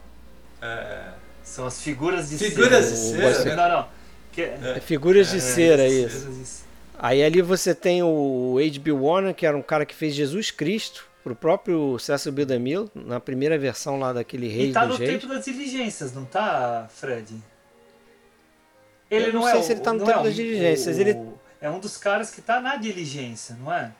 É... 0.61 1.13
São 1.43 1.67
as 1.67 1.81
figuras 1.81 2.29
de 2.29 2.37
figuras 2.37 2.85
cera. 2.85 3.31
de 3.31 3.37
cera. 3.37 3.57
Não, 3.57 3.77
não. 3.77 3.89
Que... 4.31 4.43
É, 4.43 4.81
figuras 4.81 5.31
de 5.31 5.39
é, 5.39 5.41
cera, 5.41 5.83
é, 5.83 5.89
isso. 5.89 6.65
Aí 6.99 7.23
ali 7.23 7.41
você 7.41 7.75
tem 7.75 8.03
o 8.03 8.57
H.B. 8.59 8.91
Warner, 8.93 9.35
que 9.35 9.47
era 9.47 9.57
um 9.57 9.63
cara 9.63 9.87
que 9.87 9.95
fez 9.95 10.15
Jesus 10.15 10.51
Cristo 10.51 11.07
pro 11.23 11.35
próprio 11.35 11.99
Cecil 11.99 12.33
B. 12.33 12.45
DeMille, 12.45 12.91
na 12.95 13.21
primeira 13.21 13.57
versão 13.59 13.99
lá 13.99 14.13
daquele 14.13 14.49
Rei 14.49 14.71
e 14.71 14.73
tá 14.73 14.85
no 14.87 14.97
Reis. 14.97 15.11
tempo 15.13 15.27
das 15.33 15.45
diligências, 15.45 16.13
não 16.13 16.25
tá, 16.25 16.89
Fred? 16.91 17.35
Ele 19.11 19.27
Eu 19.29 19.33
não, 19.35 19.41
não, 19.43 19.51
sei 19.51 19.61
é 19.61 19.63
se 19.63 19.71
o, 19.71 19.73
ele 19.75 19.81
tá 19.81 19.93
no 19.93 19.99
não 20.01 20.07
tempo 20.07 20.21
é 20.21 20.23
das 20.25 20.33
o- 20.33 20.37
diligências. 20.37 20.97
o- 20.97 21.01
Ele... 21.01 21.19
É 21.61 21.69
um 21.71 21.81
dos 21.81 21.97
caras 21.97 22.31
que 22.31 22.41
tá 22.41 22.61
na 22.61 22.77
diligência, 22.77 23.57
não 23.61 23.73
é? 23.73 23.93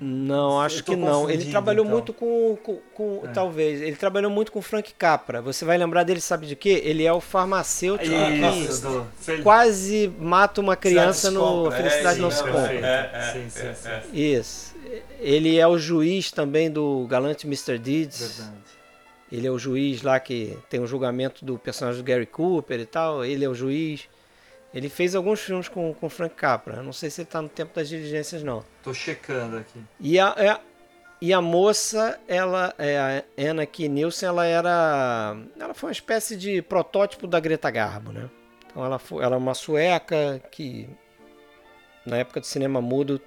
Não, 0.00 0.60
acho 0.60 0.84
que 0.84 0.94
não. 0.94 1.28
Ele 1.30 1.46
trabalhou 1.50 1.84
então. 1.84 1.96
muito 1.96 2.12
com. 2.12 2.56
com, 2.62 2.78
com- 2.94 3.22
É. 3.24 3.32
Talvez. 3.32 3.80
Ele 3.80 3.96
trabalhou 3.96 4.30
muito 4.30 4.52
com 4.52 4.60
Frank 4.60 4.92
Capra. 4.94 5.40
Você 5.42 5.64
vai 5.64 5.78
lembrar 5.78 6.02
dele, 6.02 6.20
sabe 6.20 6.46
de 6.46 6.54
quê? 6.56 6.82
Ele 6.84 7.04
é 7.04 7.12
o 7.12 7.20
farmacêutico 7.20 8.14
Isso, 8.14 9.06
que 9.24 9.42
quase 9.42 10.12
mata 10.18 10.60
uma 10.60 10.76
criança 10.76 11.30
no 11.30 11.40
Descompra, 11.40 11.76
Felicidade 11.76 12.18
é, 12.18 12.22
Não 12.22 12.30
Se 12.30 12.40
é, 12.42 12.46
Compra. 12.46 12.72
é, 12.72 12.78
é, 12.80 13.46
é, 13.56 13.90
é. 13.90 14.02
Isso. 14.12 14.74
Ele 15.20 15.58
é 15.58 15.66
o 15.66 15.78
juiz 15.78 16.30
também 16.30 16.70
do 16.70 17.06
Galante 17.08 17.46
Mr. 17.46 17.78
Deeds. 17.78 18.38
Verdade. 18.38 18.66
Ele 19.32 19.46
é 19.46 19.50
o 19.50 19.58
juiz 19.58 20.02
lá 20.02 20.20
que 20.20 20.56
tem 20.70 20.78
o 20.80 20.86
julgamento 20.86 21.44
do 21.44 21.58
personagem 21.58 22.00
do 22.00 22.06
Gary 22.06 22.26
Cooper 22.26 22.78
e 22.80 22.86
tal. 22.86 23.24
Ele 23.24 23.44
é 23.44 23.48
o 23.48 23.54
juiz. 23.54 24.08
Ele 24.76 24.90
fez 24.90 25.14
alguns 25.14 25.40
filmes 25.40 25.68
com, 25.68 25.94
com 25.94 26.06
Frank 26.10 26.34
Capra. 26.34 26.82
Não 26.82 26.92
sei 26.92 27.08
se 27.08 27.22
ele 27.22 27.28
tá 27.30 27.40
no 27.40 27.48
tempo 27.48 27.74
das 27.74 27.88
diligências, 27.88 28.42
não. 28.42 28.62
Tô 28.82 28.92
checando 28.92 29.56
aqui. 29.56 29.80
E 29.98 30.20
a, 30.20 30.34
é- 30.36 30.60
e 31.18 31.32
a 31.32 31.40
moça, 31.40 32.20
ela, 32.28 32.74
é, 32.76 32.98
a 32.98 33.42
Anna 33.50 33.64
Key 33.64 33.88
Nielsen, 33.88 34.28
ela 34.28 34.44
era. 34.44 35.34
Ela 35.58 35.72
foi 35.72 35.88
uma 35.88 35.92
espécie 35.92 36.36
de 36.36 36.60
protótipo 36.60 37.26
da 37.26 37.40
Greta 37.40 37.70
Garbo, 37.70 38.12
né? 38.12 38.28
Então 38.66 38.84
ela, 38.84 38.98
foi, 38.98 39.24
ela 39.24 39.36
é 39.36 39.38
uma 39.38 39.54
sueca 39.54 40.42
que, 40.52 40.86
na 42.04 42.18
época 42.18 42.40
do 42.40 42.44
cinema 42.46 42.82
mudo, 42.82 43.18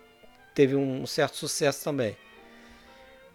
teve 0.54 0.76
um 0.76 1.04
certo 1.08 1.36
sucesso 1.38 1.84
também. 1.84 2.16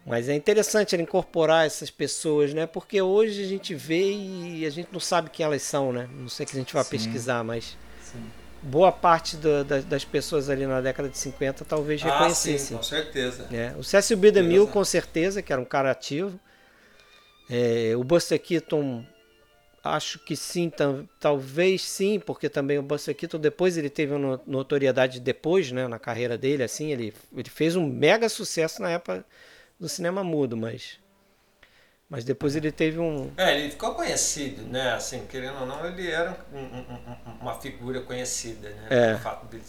Mas 0.05 0.29
é 0.29 0.35
interessante 0.35 0.95
incorporar 0.95 1.65
essas 1.65 1.91
pessoas, 1.91 2.53
né? 2.53 2.65
Porque 2.65 3.01
hoje 3.01 3.43
a 3.43 3.47
gente 3.47 3.75
vê 3.75 4.13
e 4.13 4.65
a 4.65 4.69
gente 4.69 4.87
não 4.93 5.01
sabe 5.01 5.29
quem 5.29 5.45
elas 5.45 5.63
são, 5.63 5.91
né? 5.91 6.07
Não 6.13 6.29
sei 6.29 6.45
que 6.45 6.55
a 6.55 6.59
gente 6.59 6.73
vai 6.73 6.83
Sim. 6.85 6.91
pesquisar, 6.91 7.43
mas 7.43 7.75
Sim. 8.15 8.31
boa 8.61 8.91
parte 8.91 9.37
da- 9.37 9.63
da- 9.63 9.81
das 9.81 10.03
pessoas 10.03 10.49
ali 10.49 10.65
na 10.65 10.81
década 10.81 11.07
de 11.07 11.17
50 11.17 11.63
talvez 11.63 12.01
Ah, 12.03 12.29
sim, 12.29 12.57
com 12.75 12.81
certeza. 12.83 13.47
É, 13.51 13.73
o 13.77 13.83
Cecil 13.83 14.17
B. 14.17 14.31
DeMille, 14.31 14.65
com 14.67 14.83
certeza, 14.83 15.41
que 15.41 15.53
era 15.53 15.61
um 15.61 15.65
cara 15.65 15.91
ativo. 15.91 16.39
É, 17.49 17.93
o 17.95 18.03
Buster 18.03 18.41
Keaton, 18.41 19.05
acho 19.83 20.17
que 20.19 20.35
sim, 20.35 20.69
tam- 20.69 21.07
talvez 21.19 21.83
sim, 21.83 22.19
porque 22.19 22.49
também 22.49 22.79
o 22.79 22.81
Buster 22.81 23.13
Keaton, 23.15 23.37
depois 23.37 23.77
ele 23.77 23.89
teve 23.89 24.13
uma 24.15 24.41
notoriedade 24.47 25.19
depois, 25.19 25.71
né, 25.71 25.87
na 25.87 25.99
carreira 25.99 26.37
dele, 26.37 26.63
assim, 26.63 26.91
ele, 26.91 27.13
ele 27.37 27.49
fez 27.49 27.75
um 27.75 27.85
mega 27.87 28.27
sucesso 28.29 28.81
na 28.81 28.89
época 28.89 29.23
do 29.79 29.87
cinema 29.87 30.23
mudo, 30.23 30.57
mas... 30.57 30.99
Mas 32.15 32.23
depois 32.23 32.55
ele 32.55 32.71
teve 32.71 32.97
um... 32.97 33.29
É, 33.37 33.59
ele 33.59 33.71
ficou 33.71 33.93
conhecido, 33.93 34.61
né? 34.63 34.93
Assim, 34.93 35.25
querendo 35.29 35.59
ou 35.59 35.65
não, 35.65 35.85
ele 35.85 36.09
era 36.09 36.37
um- 36.53 36.57
um- 36.57 36.85
um- 36.93 37.41
uma 37.41 37.55
figura 37.59 37.99
conhecida, 38.01 38.69
né? 38.69 38.87
É. 38.89 39.17
Fato 39.17 39.45
dele. 39.47 39.63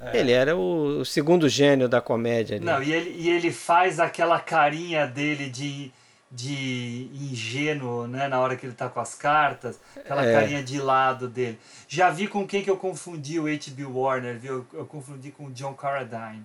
É. 0.00 0.16
Ele 0.18 0.30
era 0.32 0.54
o, 0.56 1.00
o 1.00 1.04
segundo 1.04 1.48
gênio 1.48 1.88
da 1.88 2.00
comédia 2.00 2.56
ali. 2.56 2.64
Não, 2.64 2.82
e 2.82 2.92
ele, 2.92 3.10
e 3.18 3.28
ele 3.30 3.50
faz 3.50 3.98
aquela 3.98 4.38
carinha 4.38 5.06
dele 5.06 5.48
de, 5.48 5.90
de 6.30 7.08
ingênuo, 7.14 8.06
né? 8.06 8.28
Na 8.28 8.38
hora 8.40 8.56
que 8.56 8.66
ele 8.66 8.74
tá 8.74 8.88
com 8.88 9.00
as 9.00 9.14
cartas, 9.14 9.80
aquela 9.96 10.24
É. 10.24 10.32
carinha 10.32 10.62
de 10.62 10.78
lado 10.78 11.26
dele. 11.28 11.58
Já 11.88 12.10
vi 12.10 12.28
com 12.28 12.46
quem 12.46 12.62
que 12.62 12.70
eu 12.70 12.76
confundi 12.76 13.40
o 13.40 13.46
H.B. 13.46 13.84
Warner, 13.86 14.38
viu? 14.38 14.66
Eu, 14.72 14.80
eu 14.80 14.86
confundi 14.86 15.30
com 15.30 15.46
o 15.46 15.50
John 15.50 15.72
Carradine, 15.74 16.44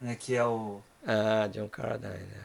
né? 0.00 0.16
Que 0.18 0.36
é 0.36 0.44
o... 0.44 0.80
Ah, 1.06 1.48
John 1.52 1.68
Carradine, 1.68 2.14
né? 2.14 2.44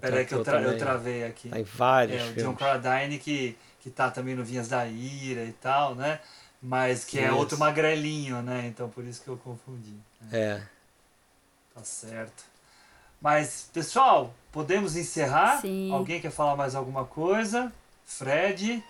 Peraí 0.00 0.24
que 0.24 0.34
eu, 0.34 0.42
tra- 0.42 0.62
eu 0.62 0.78
travei 0.78 1.24
aqui. 1.24 1.48
Tá 1.50 1.60
em 1.60 1.62
vários 1.64 2.20
É, 2.22 2.24
o 2.30 2.34
John. 2.34 2.54
Carradine 2.54 3.18
que, 3.18 3.56
que 3.80 3.90
tá 3.90 4.10
também 4.10 4.34
no 4.34 4.42
Vinhas 4.44 4.68
da 4.68 4.86
Ira 4.86 5.44
e 5.44 5.52
tal, 5.52 5.94
né? 5.94 6.20
Mas 6.62 7.04
que 7.04 7.18
é 7.18 7.26
Isso. 7.26 7.36
outro 7.36 7.58
magrelinho, 7.58 8.40
né? 8.40 8.66
Então 8.66 8.88
por 8.88 9.04
isso 9.04 9.22
que 9.22 9.28
eu 9.28 9.36
confundi. 9.36 9.94
né? 10.22 10.28
É. 10.32 10.62
Tá 11.74 11.82
certo. 11.84 12.44
Mas, 13.20 13.68
pessoal, 13.72 14.32
podemos 14.52 14.96
encerrar? 14.96 15.60
Sim. 15.60 15.92
Alguém 15.92 16.20
quer 16.20 16.30
falar 16.30 16.56
mais 16.56 16.74
alguma 16.74 17.04
coisa? 17.04 17.72
Fred? 18.06 18.82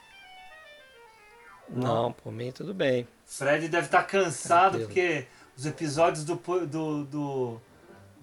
Não, 1.68 2.12
por 2.12 2.32
mim 2.32 2.52
tudo 2.52 2.74
bem. 2.74 3.06
Fred 3.26 3.68
deve 3.68 3.86
estar 3.86 4.02
cansado 4.04 4.78
Tranquilo. 4.78 4.86
porque 4.88 5.26
os 5.56 5.66
episódios 5.66 6.24
do, 6.24 6.34
do, 6.66 7.04
do, 7.04 7.60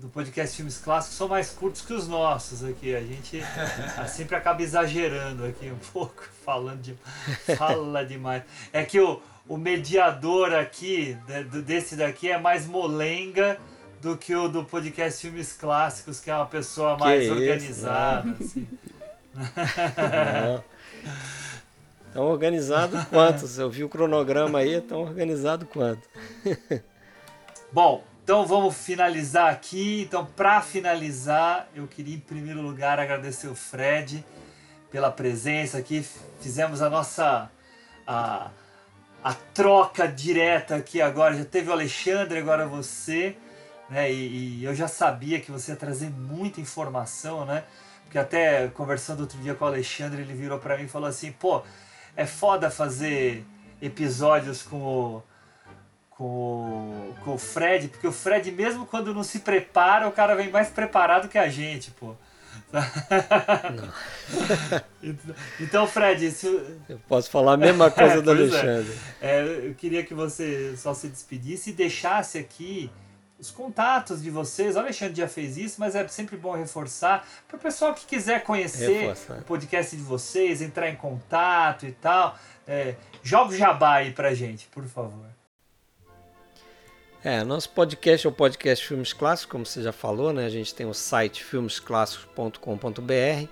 do 0.01 0.09
podcast 0.09 0.55
Filmes 0.55 0.79
Clássicos 0.79 1.15
são 1.15 1.27
mais 1.27 1.51
curtos 1.51 1.83
que 1.83 1.93
os 1.93 2.07
nossos 2.07 2.63
aqui. 2.63 2.95
A 2.95 3.01
gente 3.01 3.39
ah, 3.97 4.07
sempre 4.09 4.35
acaba 4.35 4.63
exagerando 4.63 5.45
aqui 5.45 5.69
um 5.69 5.77
pouco, 5.93 6.23
falando 6.43 6.81
de, 6.81 6.95
fala 7.55 8.03
demais. 8.03 8.41
É 8.73 8.83
que 8.83 8.99
o, 8.99 9.21
o 9.47 9.57
mediador 9.57 10.53
aqui, 10.53 11.15
desse 11.63 11.95
daqui, 11.95 12.31
é 12.31 12.39
mais 12.39 12.65
molenga 12.65 13.59
do 14.01 14.17
que 14.17 14.35
o 14.35 14.47
do 14.47 14.63
podcast 14.65 15.21
Filmes 15.21 15.53
Clássicos, 15.53 16.19
que 16.19 16.31
é 16.31 16.35
uma 16.35 16.47
pessoa 16.47 16.95
Que 16.95 17.03
mais 17.03 17.23
isso, 17.23 17.33
organizada. 17.33 18.23
não. 18.25 18.33
assim. 18.33 18.67
Tão 22.11 22.25
organizado 22.25 23.05
quanto. 23.05 23.45
Eu 23.57 23.69
vi 23.69 23.83
o 23.83 23.89
cronograma 23.89 24.59
aí, 24.59 24.81
tão 24.81 25.01
organizado 25.01 25.65
quanto. 25.67 26.01
Bom, 27.71 28.03
então 28.31 28.45
vamos 28.45 28.77
finalizar 28.77 29.51
aqui. 29.51 30.03
Então, 30.03 30.25
para 30.25 30.61
finalizar, 30.61 31.67
eu 31.75 31.85
queria 31.85 32.15
em 32.15 32.19
primeiro 32.19 32.61
lugar 32.61 32.97
agradecer 32.97 33.49
o 33.49 33.55
Fred 33.55 34.23
pela 34.89 35.11
presença 35.11 35.77
aqui. 35.77 36.01
Fizemos 36.39 36.81
a 36.81 36.89
nossa 36.89 37.51
a, 38.07 38.49
a 39.21 39.33
troca 39.33 40.07
direta 40.07 40.77
aqui 40.77 41.01
agora. 41.01 41.35
Já 41.35 41.43
teve 41.43 41.69
o 41.69 41.73
Alexandre, 41.73 42.39
agora 42.39 42.65
você, 42.65 43.35
né? 43.89 44.09
E, 44.09 44.59
e 44.59 44.63
eu 44.63 44.73
já 44.73 44.87
sabia 44.87 45.41
que 45.41 45.51
você 45.51 45.73
ia 45.73 45.77
trazer 45.77 46.09
muita 46.09 46.61
informação, 46.61 47.45
né? 47.45 47.65
Porque 48.05 48.17
até 48.17 48.69
conversando 48.69 49.19
outro 49.19 49.37
dia 49.39 49.55
com 49.55 49.65
o 49.65 49.67
Alexandre, 49.67 50.21
ele 50.21 50.33
virou 50.33 50.57
para 50.57 50.77
mim 50.77 50.85
e 50.85 50.87
falou 50.87 51.09
assim: 51.09 51.33
"Pô, 51.33 51.63
é 52.15 52.25
foda 52.25 52.71
fazer 52.71 53.43
episódios 53.81 54.63
com 54.63 54.77
o 54.77 55.23
com, 56.21 56.27
o- 56.27 57.15
com 57.23 57.33
o 57.33 57.37
Fred, 57.37 57.87
porque 57.87 58.05
o 58.07 58.11
Fred, 58.11 58.51
mesmo 58.51 58.85
quando 58.85 59.11
não 59.13 59.23
se 59.23 59.39
prepara, 59.39 60.07
o 60.07 60.11
cara 60.11 60.35
vem 60.35 60.51
mais 60.51 60.69
preparado 60.69 61.27
que 61.27 61.37
a 61.37 61.49
gente, 61.49 61.89
pô. 61.91 62.13
então, 65.59 65.87
Fred, 65.87 66.31
se, 66.31 66.47
Eu 66.87 66.99
posso 67.07 67.29
falar 67.29 67.53
a 67.53 67.57
mesma 67.57 67.89
coisa 67.91 68.17
do 68.21 68.35
Pois 68.35 68.53
é. 68.53 68.59
Alexandre. 68.59 68.97
É, 69.21 69.41
eu 69.69 69.73
queria 69.75 70.03
que 70.03 70.13
você 70.13 70.75
só 70.77 70.93
se 70.93 71.07
despedisse 71.07 71.71
e 71.71 71.73
deixasse 71.73 72.37
aqui 72.37 72.89
os 73.39 73.49
contatos 73.49 74.21
de 74.21 74.29
vocês. 74.29 74.75
O 74.75 74.79
Alexandre 74.79 75.15
já 75.15 75.27
fez 75.27 75.57
isso, 75.57 75.77
mas 75.79 75.95
é 75.95 76.07
sempre 76.07 76.37
bom 76.37 76.53
reforçar 76.55 77.27
para 77.47 77.57
o 77.57 77.59
pessoal 77.59 77.93
que 77.93 78.05
quiser 78.05 78.43
conhecer 78.43 78.99
Reforçar. 79.07 79.39
o 79.39 79.43
podcast 79.43 79.95
de 79.95 80.03
vocês, 80.03 80.61
entrar 80.61 80.89
em 80.89 80.95
contato 80.95 81.85
e 81.85 81.91
tal. 81.91 82.37
É, 82.67 82.95
joga 83.23 83.51
o 83.53 83.57
jabá 83.57 83.95
aí 83.95 84.11
pra 84.11 84.33
gente, 84.35 84.67
por 84.67 84.85
favor. 84.85 85.30
É, 87.23 87.43
nosso 87.43 87.69
podcast 87.69 88.25
é 88.25 88.29
o 88.29 88.33
podcast 88.33 88.87
Filmes 88.87 89.13
Clássicos, 89.13 89.51
como 89.51 89.63
você 89.63 89.83
já 89.83 89.91
falou, 89.91 90.33
né? 90.33 90.43
A 90.43 90.49
gente 90.49 90.73
tem 90.73 90.87
o 90.87 90.93
site 90.93 91.43
filmesclassicos.com.br. 91.43 93.47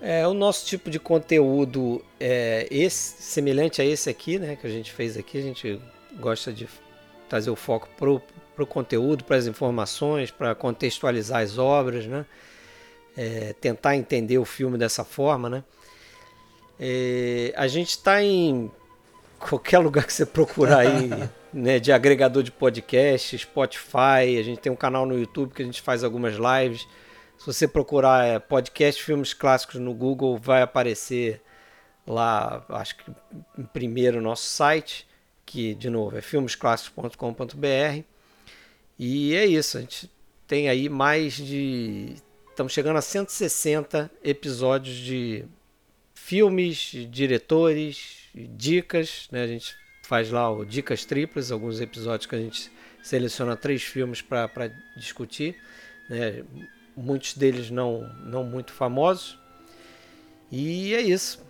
É, 0.00 0.24
o 0.24 0.32
nosso 0.32 0.64
tipo 0.64 0.88
de 0.88 1.00
conteúdo 1.00 2.00
é 2.20 2.68
esse, 2.70 3.20
semelhante 3.20 3.82
a 3.82 3.84
esse 3.84 4.08
aqui, 4.08 4.38
né? 4.38 4.54
Que 4.54 4.68
a 4.68 4.70
gente 4.70 4.92
fez 4.92 5.16
aqui. 5.16 5.36
A 5.36 5.42
gente 5.42 5.82
gosta 6.20 6.52
de 6.52 6.68
trazer 7.28 7.50
o 7.50 7.56
foco 7.56 7.88
pro, 7.96 8.22
pro 8.54 8.64
conteúdo, 8.64 9.24
para 9.24 9.36
as 9.36 9.48
informações, 9.48 10.30
para 10.30 10.54
contextualizar 10.54 11.42
as 11.42 11.58
obras, 11.58 12.06
né? 12.06 12.24
É, 13.16 13.52
tentar 13.60 13.96
entender 13.96 14.38
o 14.38 14.44
filme 14.44 14.78
dessa 14.78 15.02
forma, 15.02 15.50
né? 15.50 15.64
É, 16.78 17.52
a 17.56 17.66
gente 17.66 17.90
está 17.90 18.22
em 18.22 18.70
qualquer 19.40 19.80
lugar 19.82 20.06
que 20.06 20.12
você 20.12 20.24
procurar 20.24 20.86
aí, 20.86 21.10
né, 21.58 21.80
de 21.80 21.92
agregador 21.92 22.42
de 22.42 22.52
podcast, 22.52 23.36
Spotify, 23.36 24.38
a 24.38 24.42
gente 24.42 24.60
tem 24.60 24.70
um 24.70 24.76
canal 24.76 25.04
no 25.04 25.18
YouTube 25.18 25.52
que 25.52 25.62
a 25.62 25.64
gente 25.64 25.82
faz 25.82 26.04
algumas 26.04 26.34
lives. 26.34 26.86
Se 27.36 27.46
você 27.46 27.66
procurar 27.66 28.24
é, 28.24 28.38
podcast 28.38 29.02
filmes 29.02 29.34
clássicos 29.34 29.76
no 29.76 29.92
Google, 29.92 30.38
vai 30.38 30.62
aparecer 30.62 31.42
lá, 32.06 32.64
acho 32.68 32.96
que 32.96 33.12
primeiro 33.72 34.20
nosso 34.20 34.44
site, 34.44 35.06
que 35.44 35.74
de 35.74 35.90
novo 35.90 36.16
é 36.16 36.22
filmesclássicos.com.br. 36.22 38.02
E 38.98 39.34
é 39.34 39.46
isso, 39.46 39.78
a 39.78 39.80
gente 39.80 40.10
tem 40.46 40.68
aí 40.68 40.88
mais 40.88 41.34
de. 41.34 42.14
Estamos 42.50 42.72
chegando 42.72 42.96
a 42.96 43.02
160 43.02 44.10
episódios 44.24 44.96
de 44.96 45.44
filmes, 46.14 46.92
diretores, 47.10 48.28
dicas. 48.34 49.28
Né? 49.30 49.42
A 49.42 49.46
gente 49.46 49.76
faz 50.08 50.30
lá 50.30 50.50
o 50.50 50.64
Dicas 50.64 51.04
Triplas, 51.04 51.52
alguns 51.52 51.82
episódios 51.82 52.24
que 52.24 52.34
a 52.34 52.38
gente 52.38 52.72
seleciona 53.02 53.54
três 53.54 53.82
filmes 53.82 54.22
para 54.22 54.72
discutir. 54.96 55.54
Né? 56.08 56.42
Muitos 56.96 57.34
deles 57.34 57.70
não, 57.70 58.10
não 58.24 58.42
muito 58.42 58.72
famosos. 58.72 59.38
E 60.50 60.94
é 60.94 61.02
isso. 61.02 61.46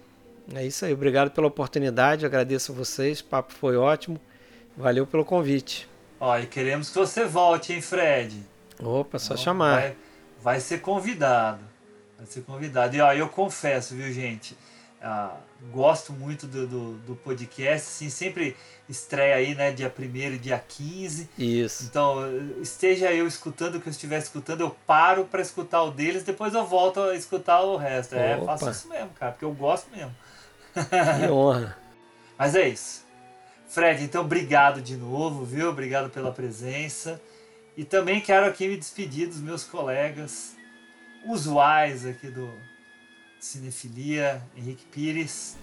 É 0.52 0.66
isso 0.66 0.84
aí. 0.84 0.92
Obrigado 0.92 1.30
pela 1.30 1.46
oportunidade. 1.46 2.26
Agradeço 2.26 2.72
a 2.72 2.74
vocês. 2.74 3.20
O 3.20 3.26
papo 3.26 3.52
foi 3.52 3.76
ótimo. 3.76 4.20
Valeu 4.76 5.06
pelo 5.06 5.24
convite. 5.24 5.88
E 6.42 6.46
queremos 6.46 6.90
que 6.90 6.98
você 6.98 7.24
volte, 7.24 7.72
hein, 7.72 7.80
Fred? 7.80 8.44
Opa, 8.82 9.20
só 9.20 9.36
chamar. 9.36 9.80
Vai, 9.80 9.96
vai 10.42 10.60
ser 10.60 10.80
convidado. 10.80 11.60
Vai 12.16 12.26
ser 12.26 12.40
convidado. 12.40 12.96
E 12.96 13.00
ó, 13.00 13.12
eu 13.12 13.28
confesso, 13.28 13.94
viu, 13.94 14.12
gente? 14.12 14.56
Ah, 15.00 15.36
gosto 15.70 16.12
muito 16.12 16.46
do, 16.46 16.66
do, 16.66 16.92
do, 16.94 17.16
podcast, 17.16 17.86
assim, 17.86 18.10
sempre 18.10 18.56
estreia 18.88 19.36
aí, 19.36 19.54
né, 19.54 19.70
dia 19.70 19.92
1 19.96 20.02
e 20.34 20.38
dia 20.38 20.58
15. 20.58 21.30
Isso. 21.38 21.84
Então, 21.84 22.18
esteja 22.60 23.12
eu 23.12 23.26
escutando 23.26 23.76
o 23.76 23.80
que 23.80 23.88
eu 23.88 23.92
estiver 23.92 24.18
escutando, 24.18 24.62
eu 24.62 24.76
paro 24.86 25.24
para 25.24 25.40
escutar 25.40 25.82
o 25.82 25.92
deles, 25.92 26.24
depois 26.24 26.52
eu 26.52 26.66
volto 26.66 27.00
a 27.00 27.14
escutar 27.14 27.60
o 27.60 27.76
resto. 27.76 28.16
É, 28.16 28.36
Opa. 28.36 28.58
faço 28.58 28.70
isso 28.70 28.88
mesmo, 28.88 29.10
cara, 29.10 29.32
porque 29.32 29.44
eu 29.44 29.52
gosto 29.52 29.88
mesmo. 29.94 30.14
Que 30.74 31.26
honra. 31.30 31.76
Mas 32.36 32.56
é 32.56 32.68
isso. 32.68 33.06
Fred, 33.68 34.02
então 34.02 34.22
obrigado 34.22 34.80
de 34.80 34.96
novo, 34.96 35.44
viu? 35.44 35.68
Obrigado 35.68 36.10
pela 36.10 36.32
presença. 36.32 37.20
E 37.76 37.84
também 37.84 38.20
quero 38.20 38.46
aqui 38.46 38.66
me 38.66 38.76
despedir 38.76 39.28
dos 39.28 39.40
meus 39.40 39.62
colegas 39.62 40.56
usuais 41.24 42.04
aqui 42.04 42.28
do 42.28 42.52
Cinefilia, 43.40 44.42
Henrique 44.56 44.84
Pires. 44.86 45.56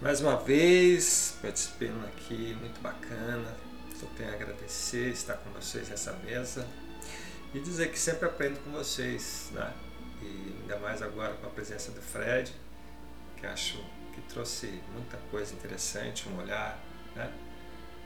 Mais 0.00 0.20
uma 0.20 0.36
vez, 0.36 1.36
participando 1.42 2.04
aqui, 2.06 2.56
muito 2.58 2.80
bacana. 2.80 3.54
Só 3.98 4.06
tenho 4.16 4.30
a 4.30 4.34
agradecer 4.34 5.10
estar 5.10 5.34
com 5.34 5.50
vocês 5.50 5.90
nessa 5.90 6.12
mesa 6.24 6.66
e 7.52 7.60
dizer 7.60 7.90
que 7.90 7.98
sempre 7.98 8.26
aprendo 8.26 8.58
com 8.64 8.70
vocês, 8.70 9.50
né? 9.52 9.72
E 10.22 10.56
ainda 10.62 10.78
mais 10.78 11.02
agora 11.02 11.34
com 11.34 11.46
a 11.46 11.50
presença 11.50 11.92
do 11.92 12.00
Fred, 12.00 12.52
que 13.36 13.46
acho 13.46 13.84
que 14.14 14.20
trouxe 14.22 14.80
muita 14.92 15.16
coisa 15.30 15.52
interessante, 15.54 16.28
um 16.28 16.38
olhar 16.38 16.78
né, 17.14 17.30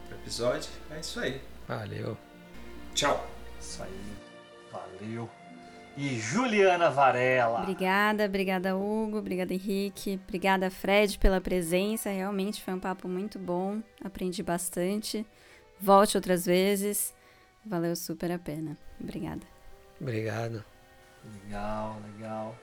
para 0.08 0.16
o 0.16 0.20
episódio. 0.20 0.70
É 0.90 0.98
isso 0.98 1.20
aí. 1.20 1.40
Valeu. 1.68 2.16
Tchau. 2.94 3.28
Isso 3.60 3.82
aí. 3.82 4.16
Valeu. 4.72 5.43
E 5.96 6.18
Juliana 6.18 6.90
Varela. 6.90 7.60
Obrigada, 7.60 8.24
obrigada 8.24 8.76
Hugo, 8.76 9.18
obrigada 9.18 9.54
Henrique, 9.54 10.20
obrigada 10.24 10.68
Fred 10.70 11.18
pela 11.18 11.40
presença. 11.40 12.10
Realmente 12.10 12.62
foi 12.62 12.74
um 12.74 12.80
papo 12.80 13.06
muito 13.06 13.38
bom, 13.38 13.80
aprendi 14.02 14.42
bastante. 14.42 15.24
Volte 15.80 16.16
outras 16.16 16.46
vezes, 16.46 17.14
valeu 17.64 17.94
super 17.94 18.32
a 18.32 18.38
pena. 18.38 18.76
Obrigada. 19.00 19.46
Obrigado. 20.00 20.64
Legal, 21.44 21.96
legal. 22.12 22.56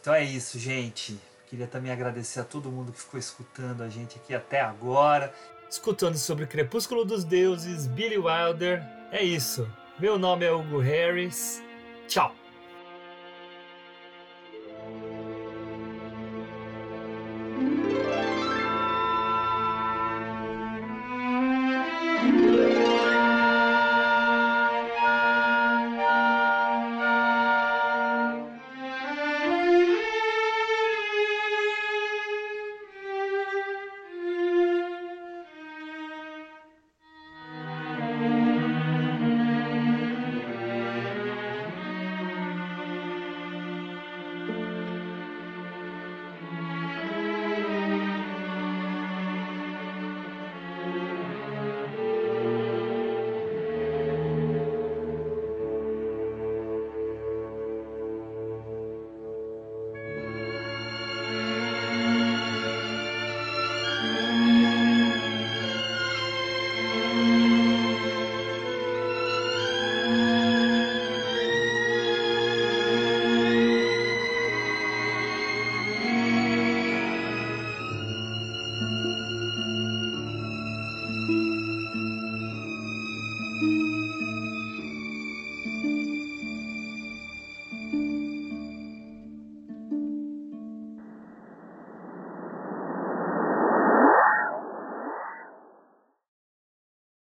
Então 0.00 0.14
é 0.14 0.22
isso, 0.22 0.58
gente. 0.58 1.18
Queria 1.48 1.66
também 1.66 1.90
agradecer 1.90 2.40
a 2.40 2.44
todo 2.44 2.70
mundo 2.70 2.92
que 2.92 3.00
ficou 3.00 3.18
escutando 3.18 3.82
a 3.82 3.88
gente 3.88 4.18
aqui 4.18 4.34
até 4.34 4.60
agora. 4.60 5.32
Escutando 5.68 6.16
sobre 6.16 6.46
Crepúsculo 6.46 7.04
dos 7.04 7.24
Deuses, 7.24 7.88
Billy 7.88 8.18
Wilder. 8.18 8.82
É 9.10 9.22
isso. 9.22 9.68
Meu 9.98 10.18
nome 10.18 10.44
é 10.44 10.52
Hugo 10.52 10.78
Harris. 10.78 11.65
Tchau! 12.08 12.45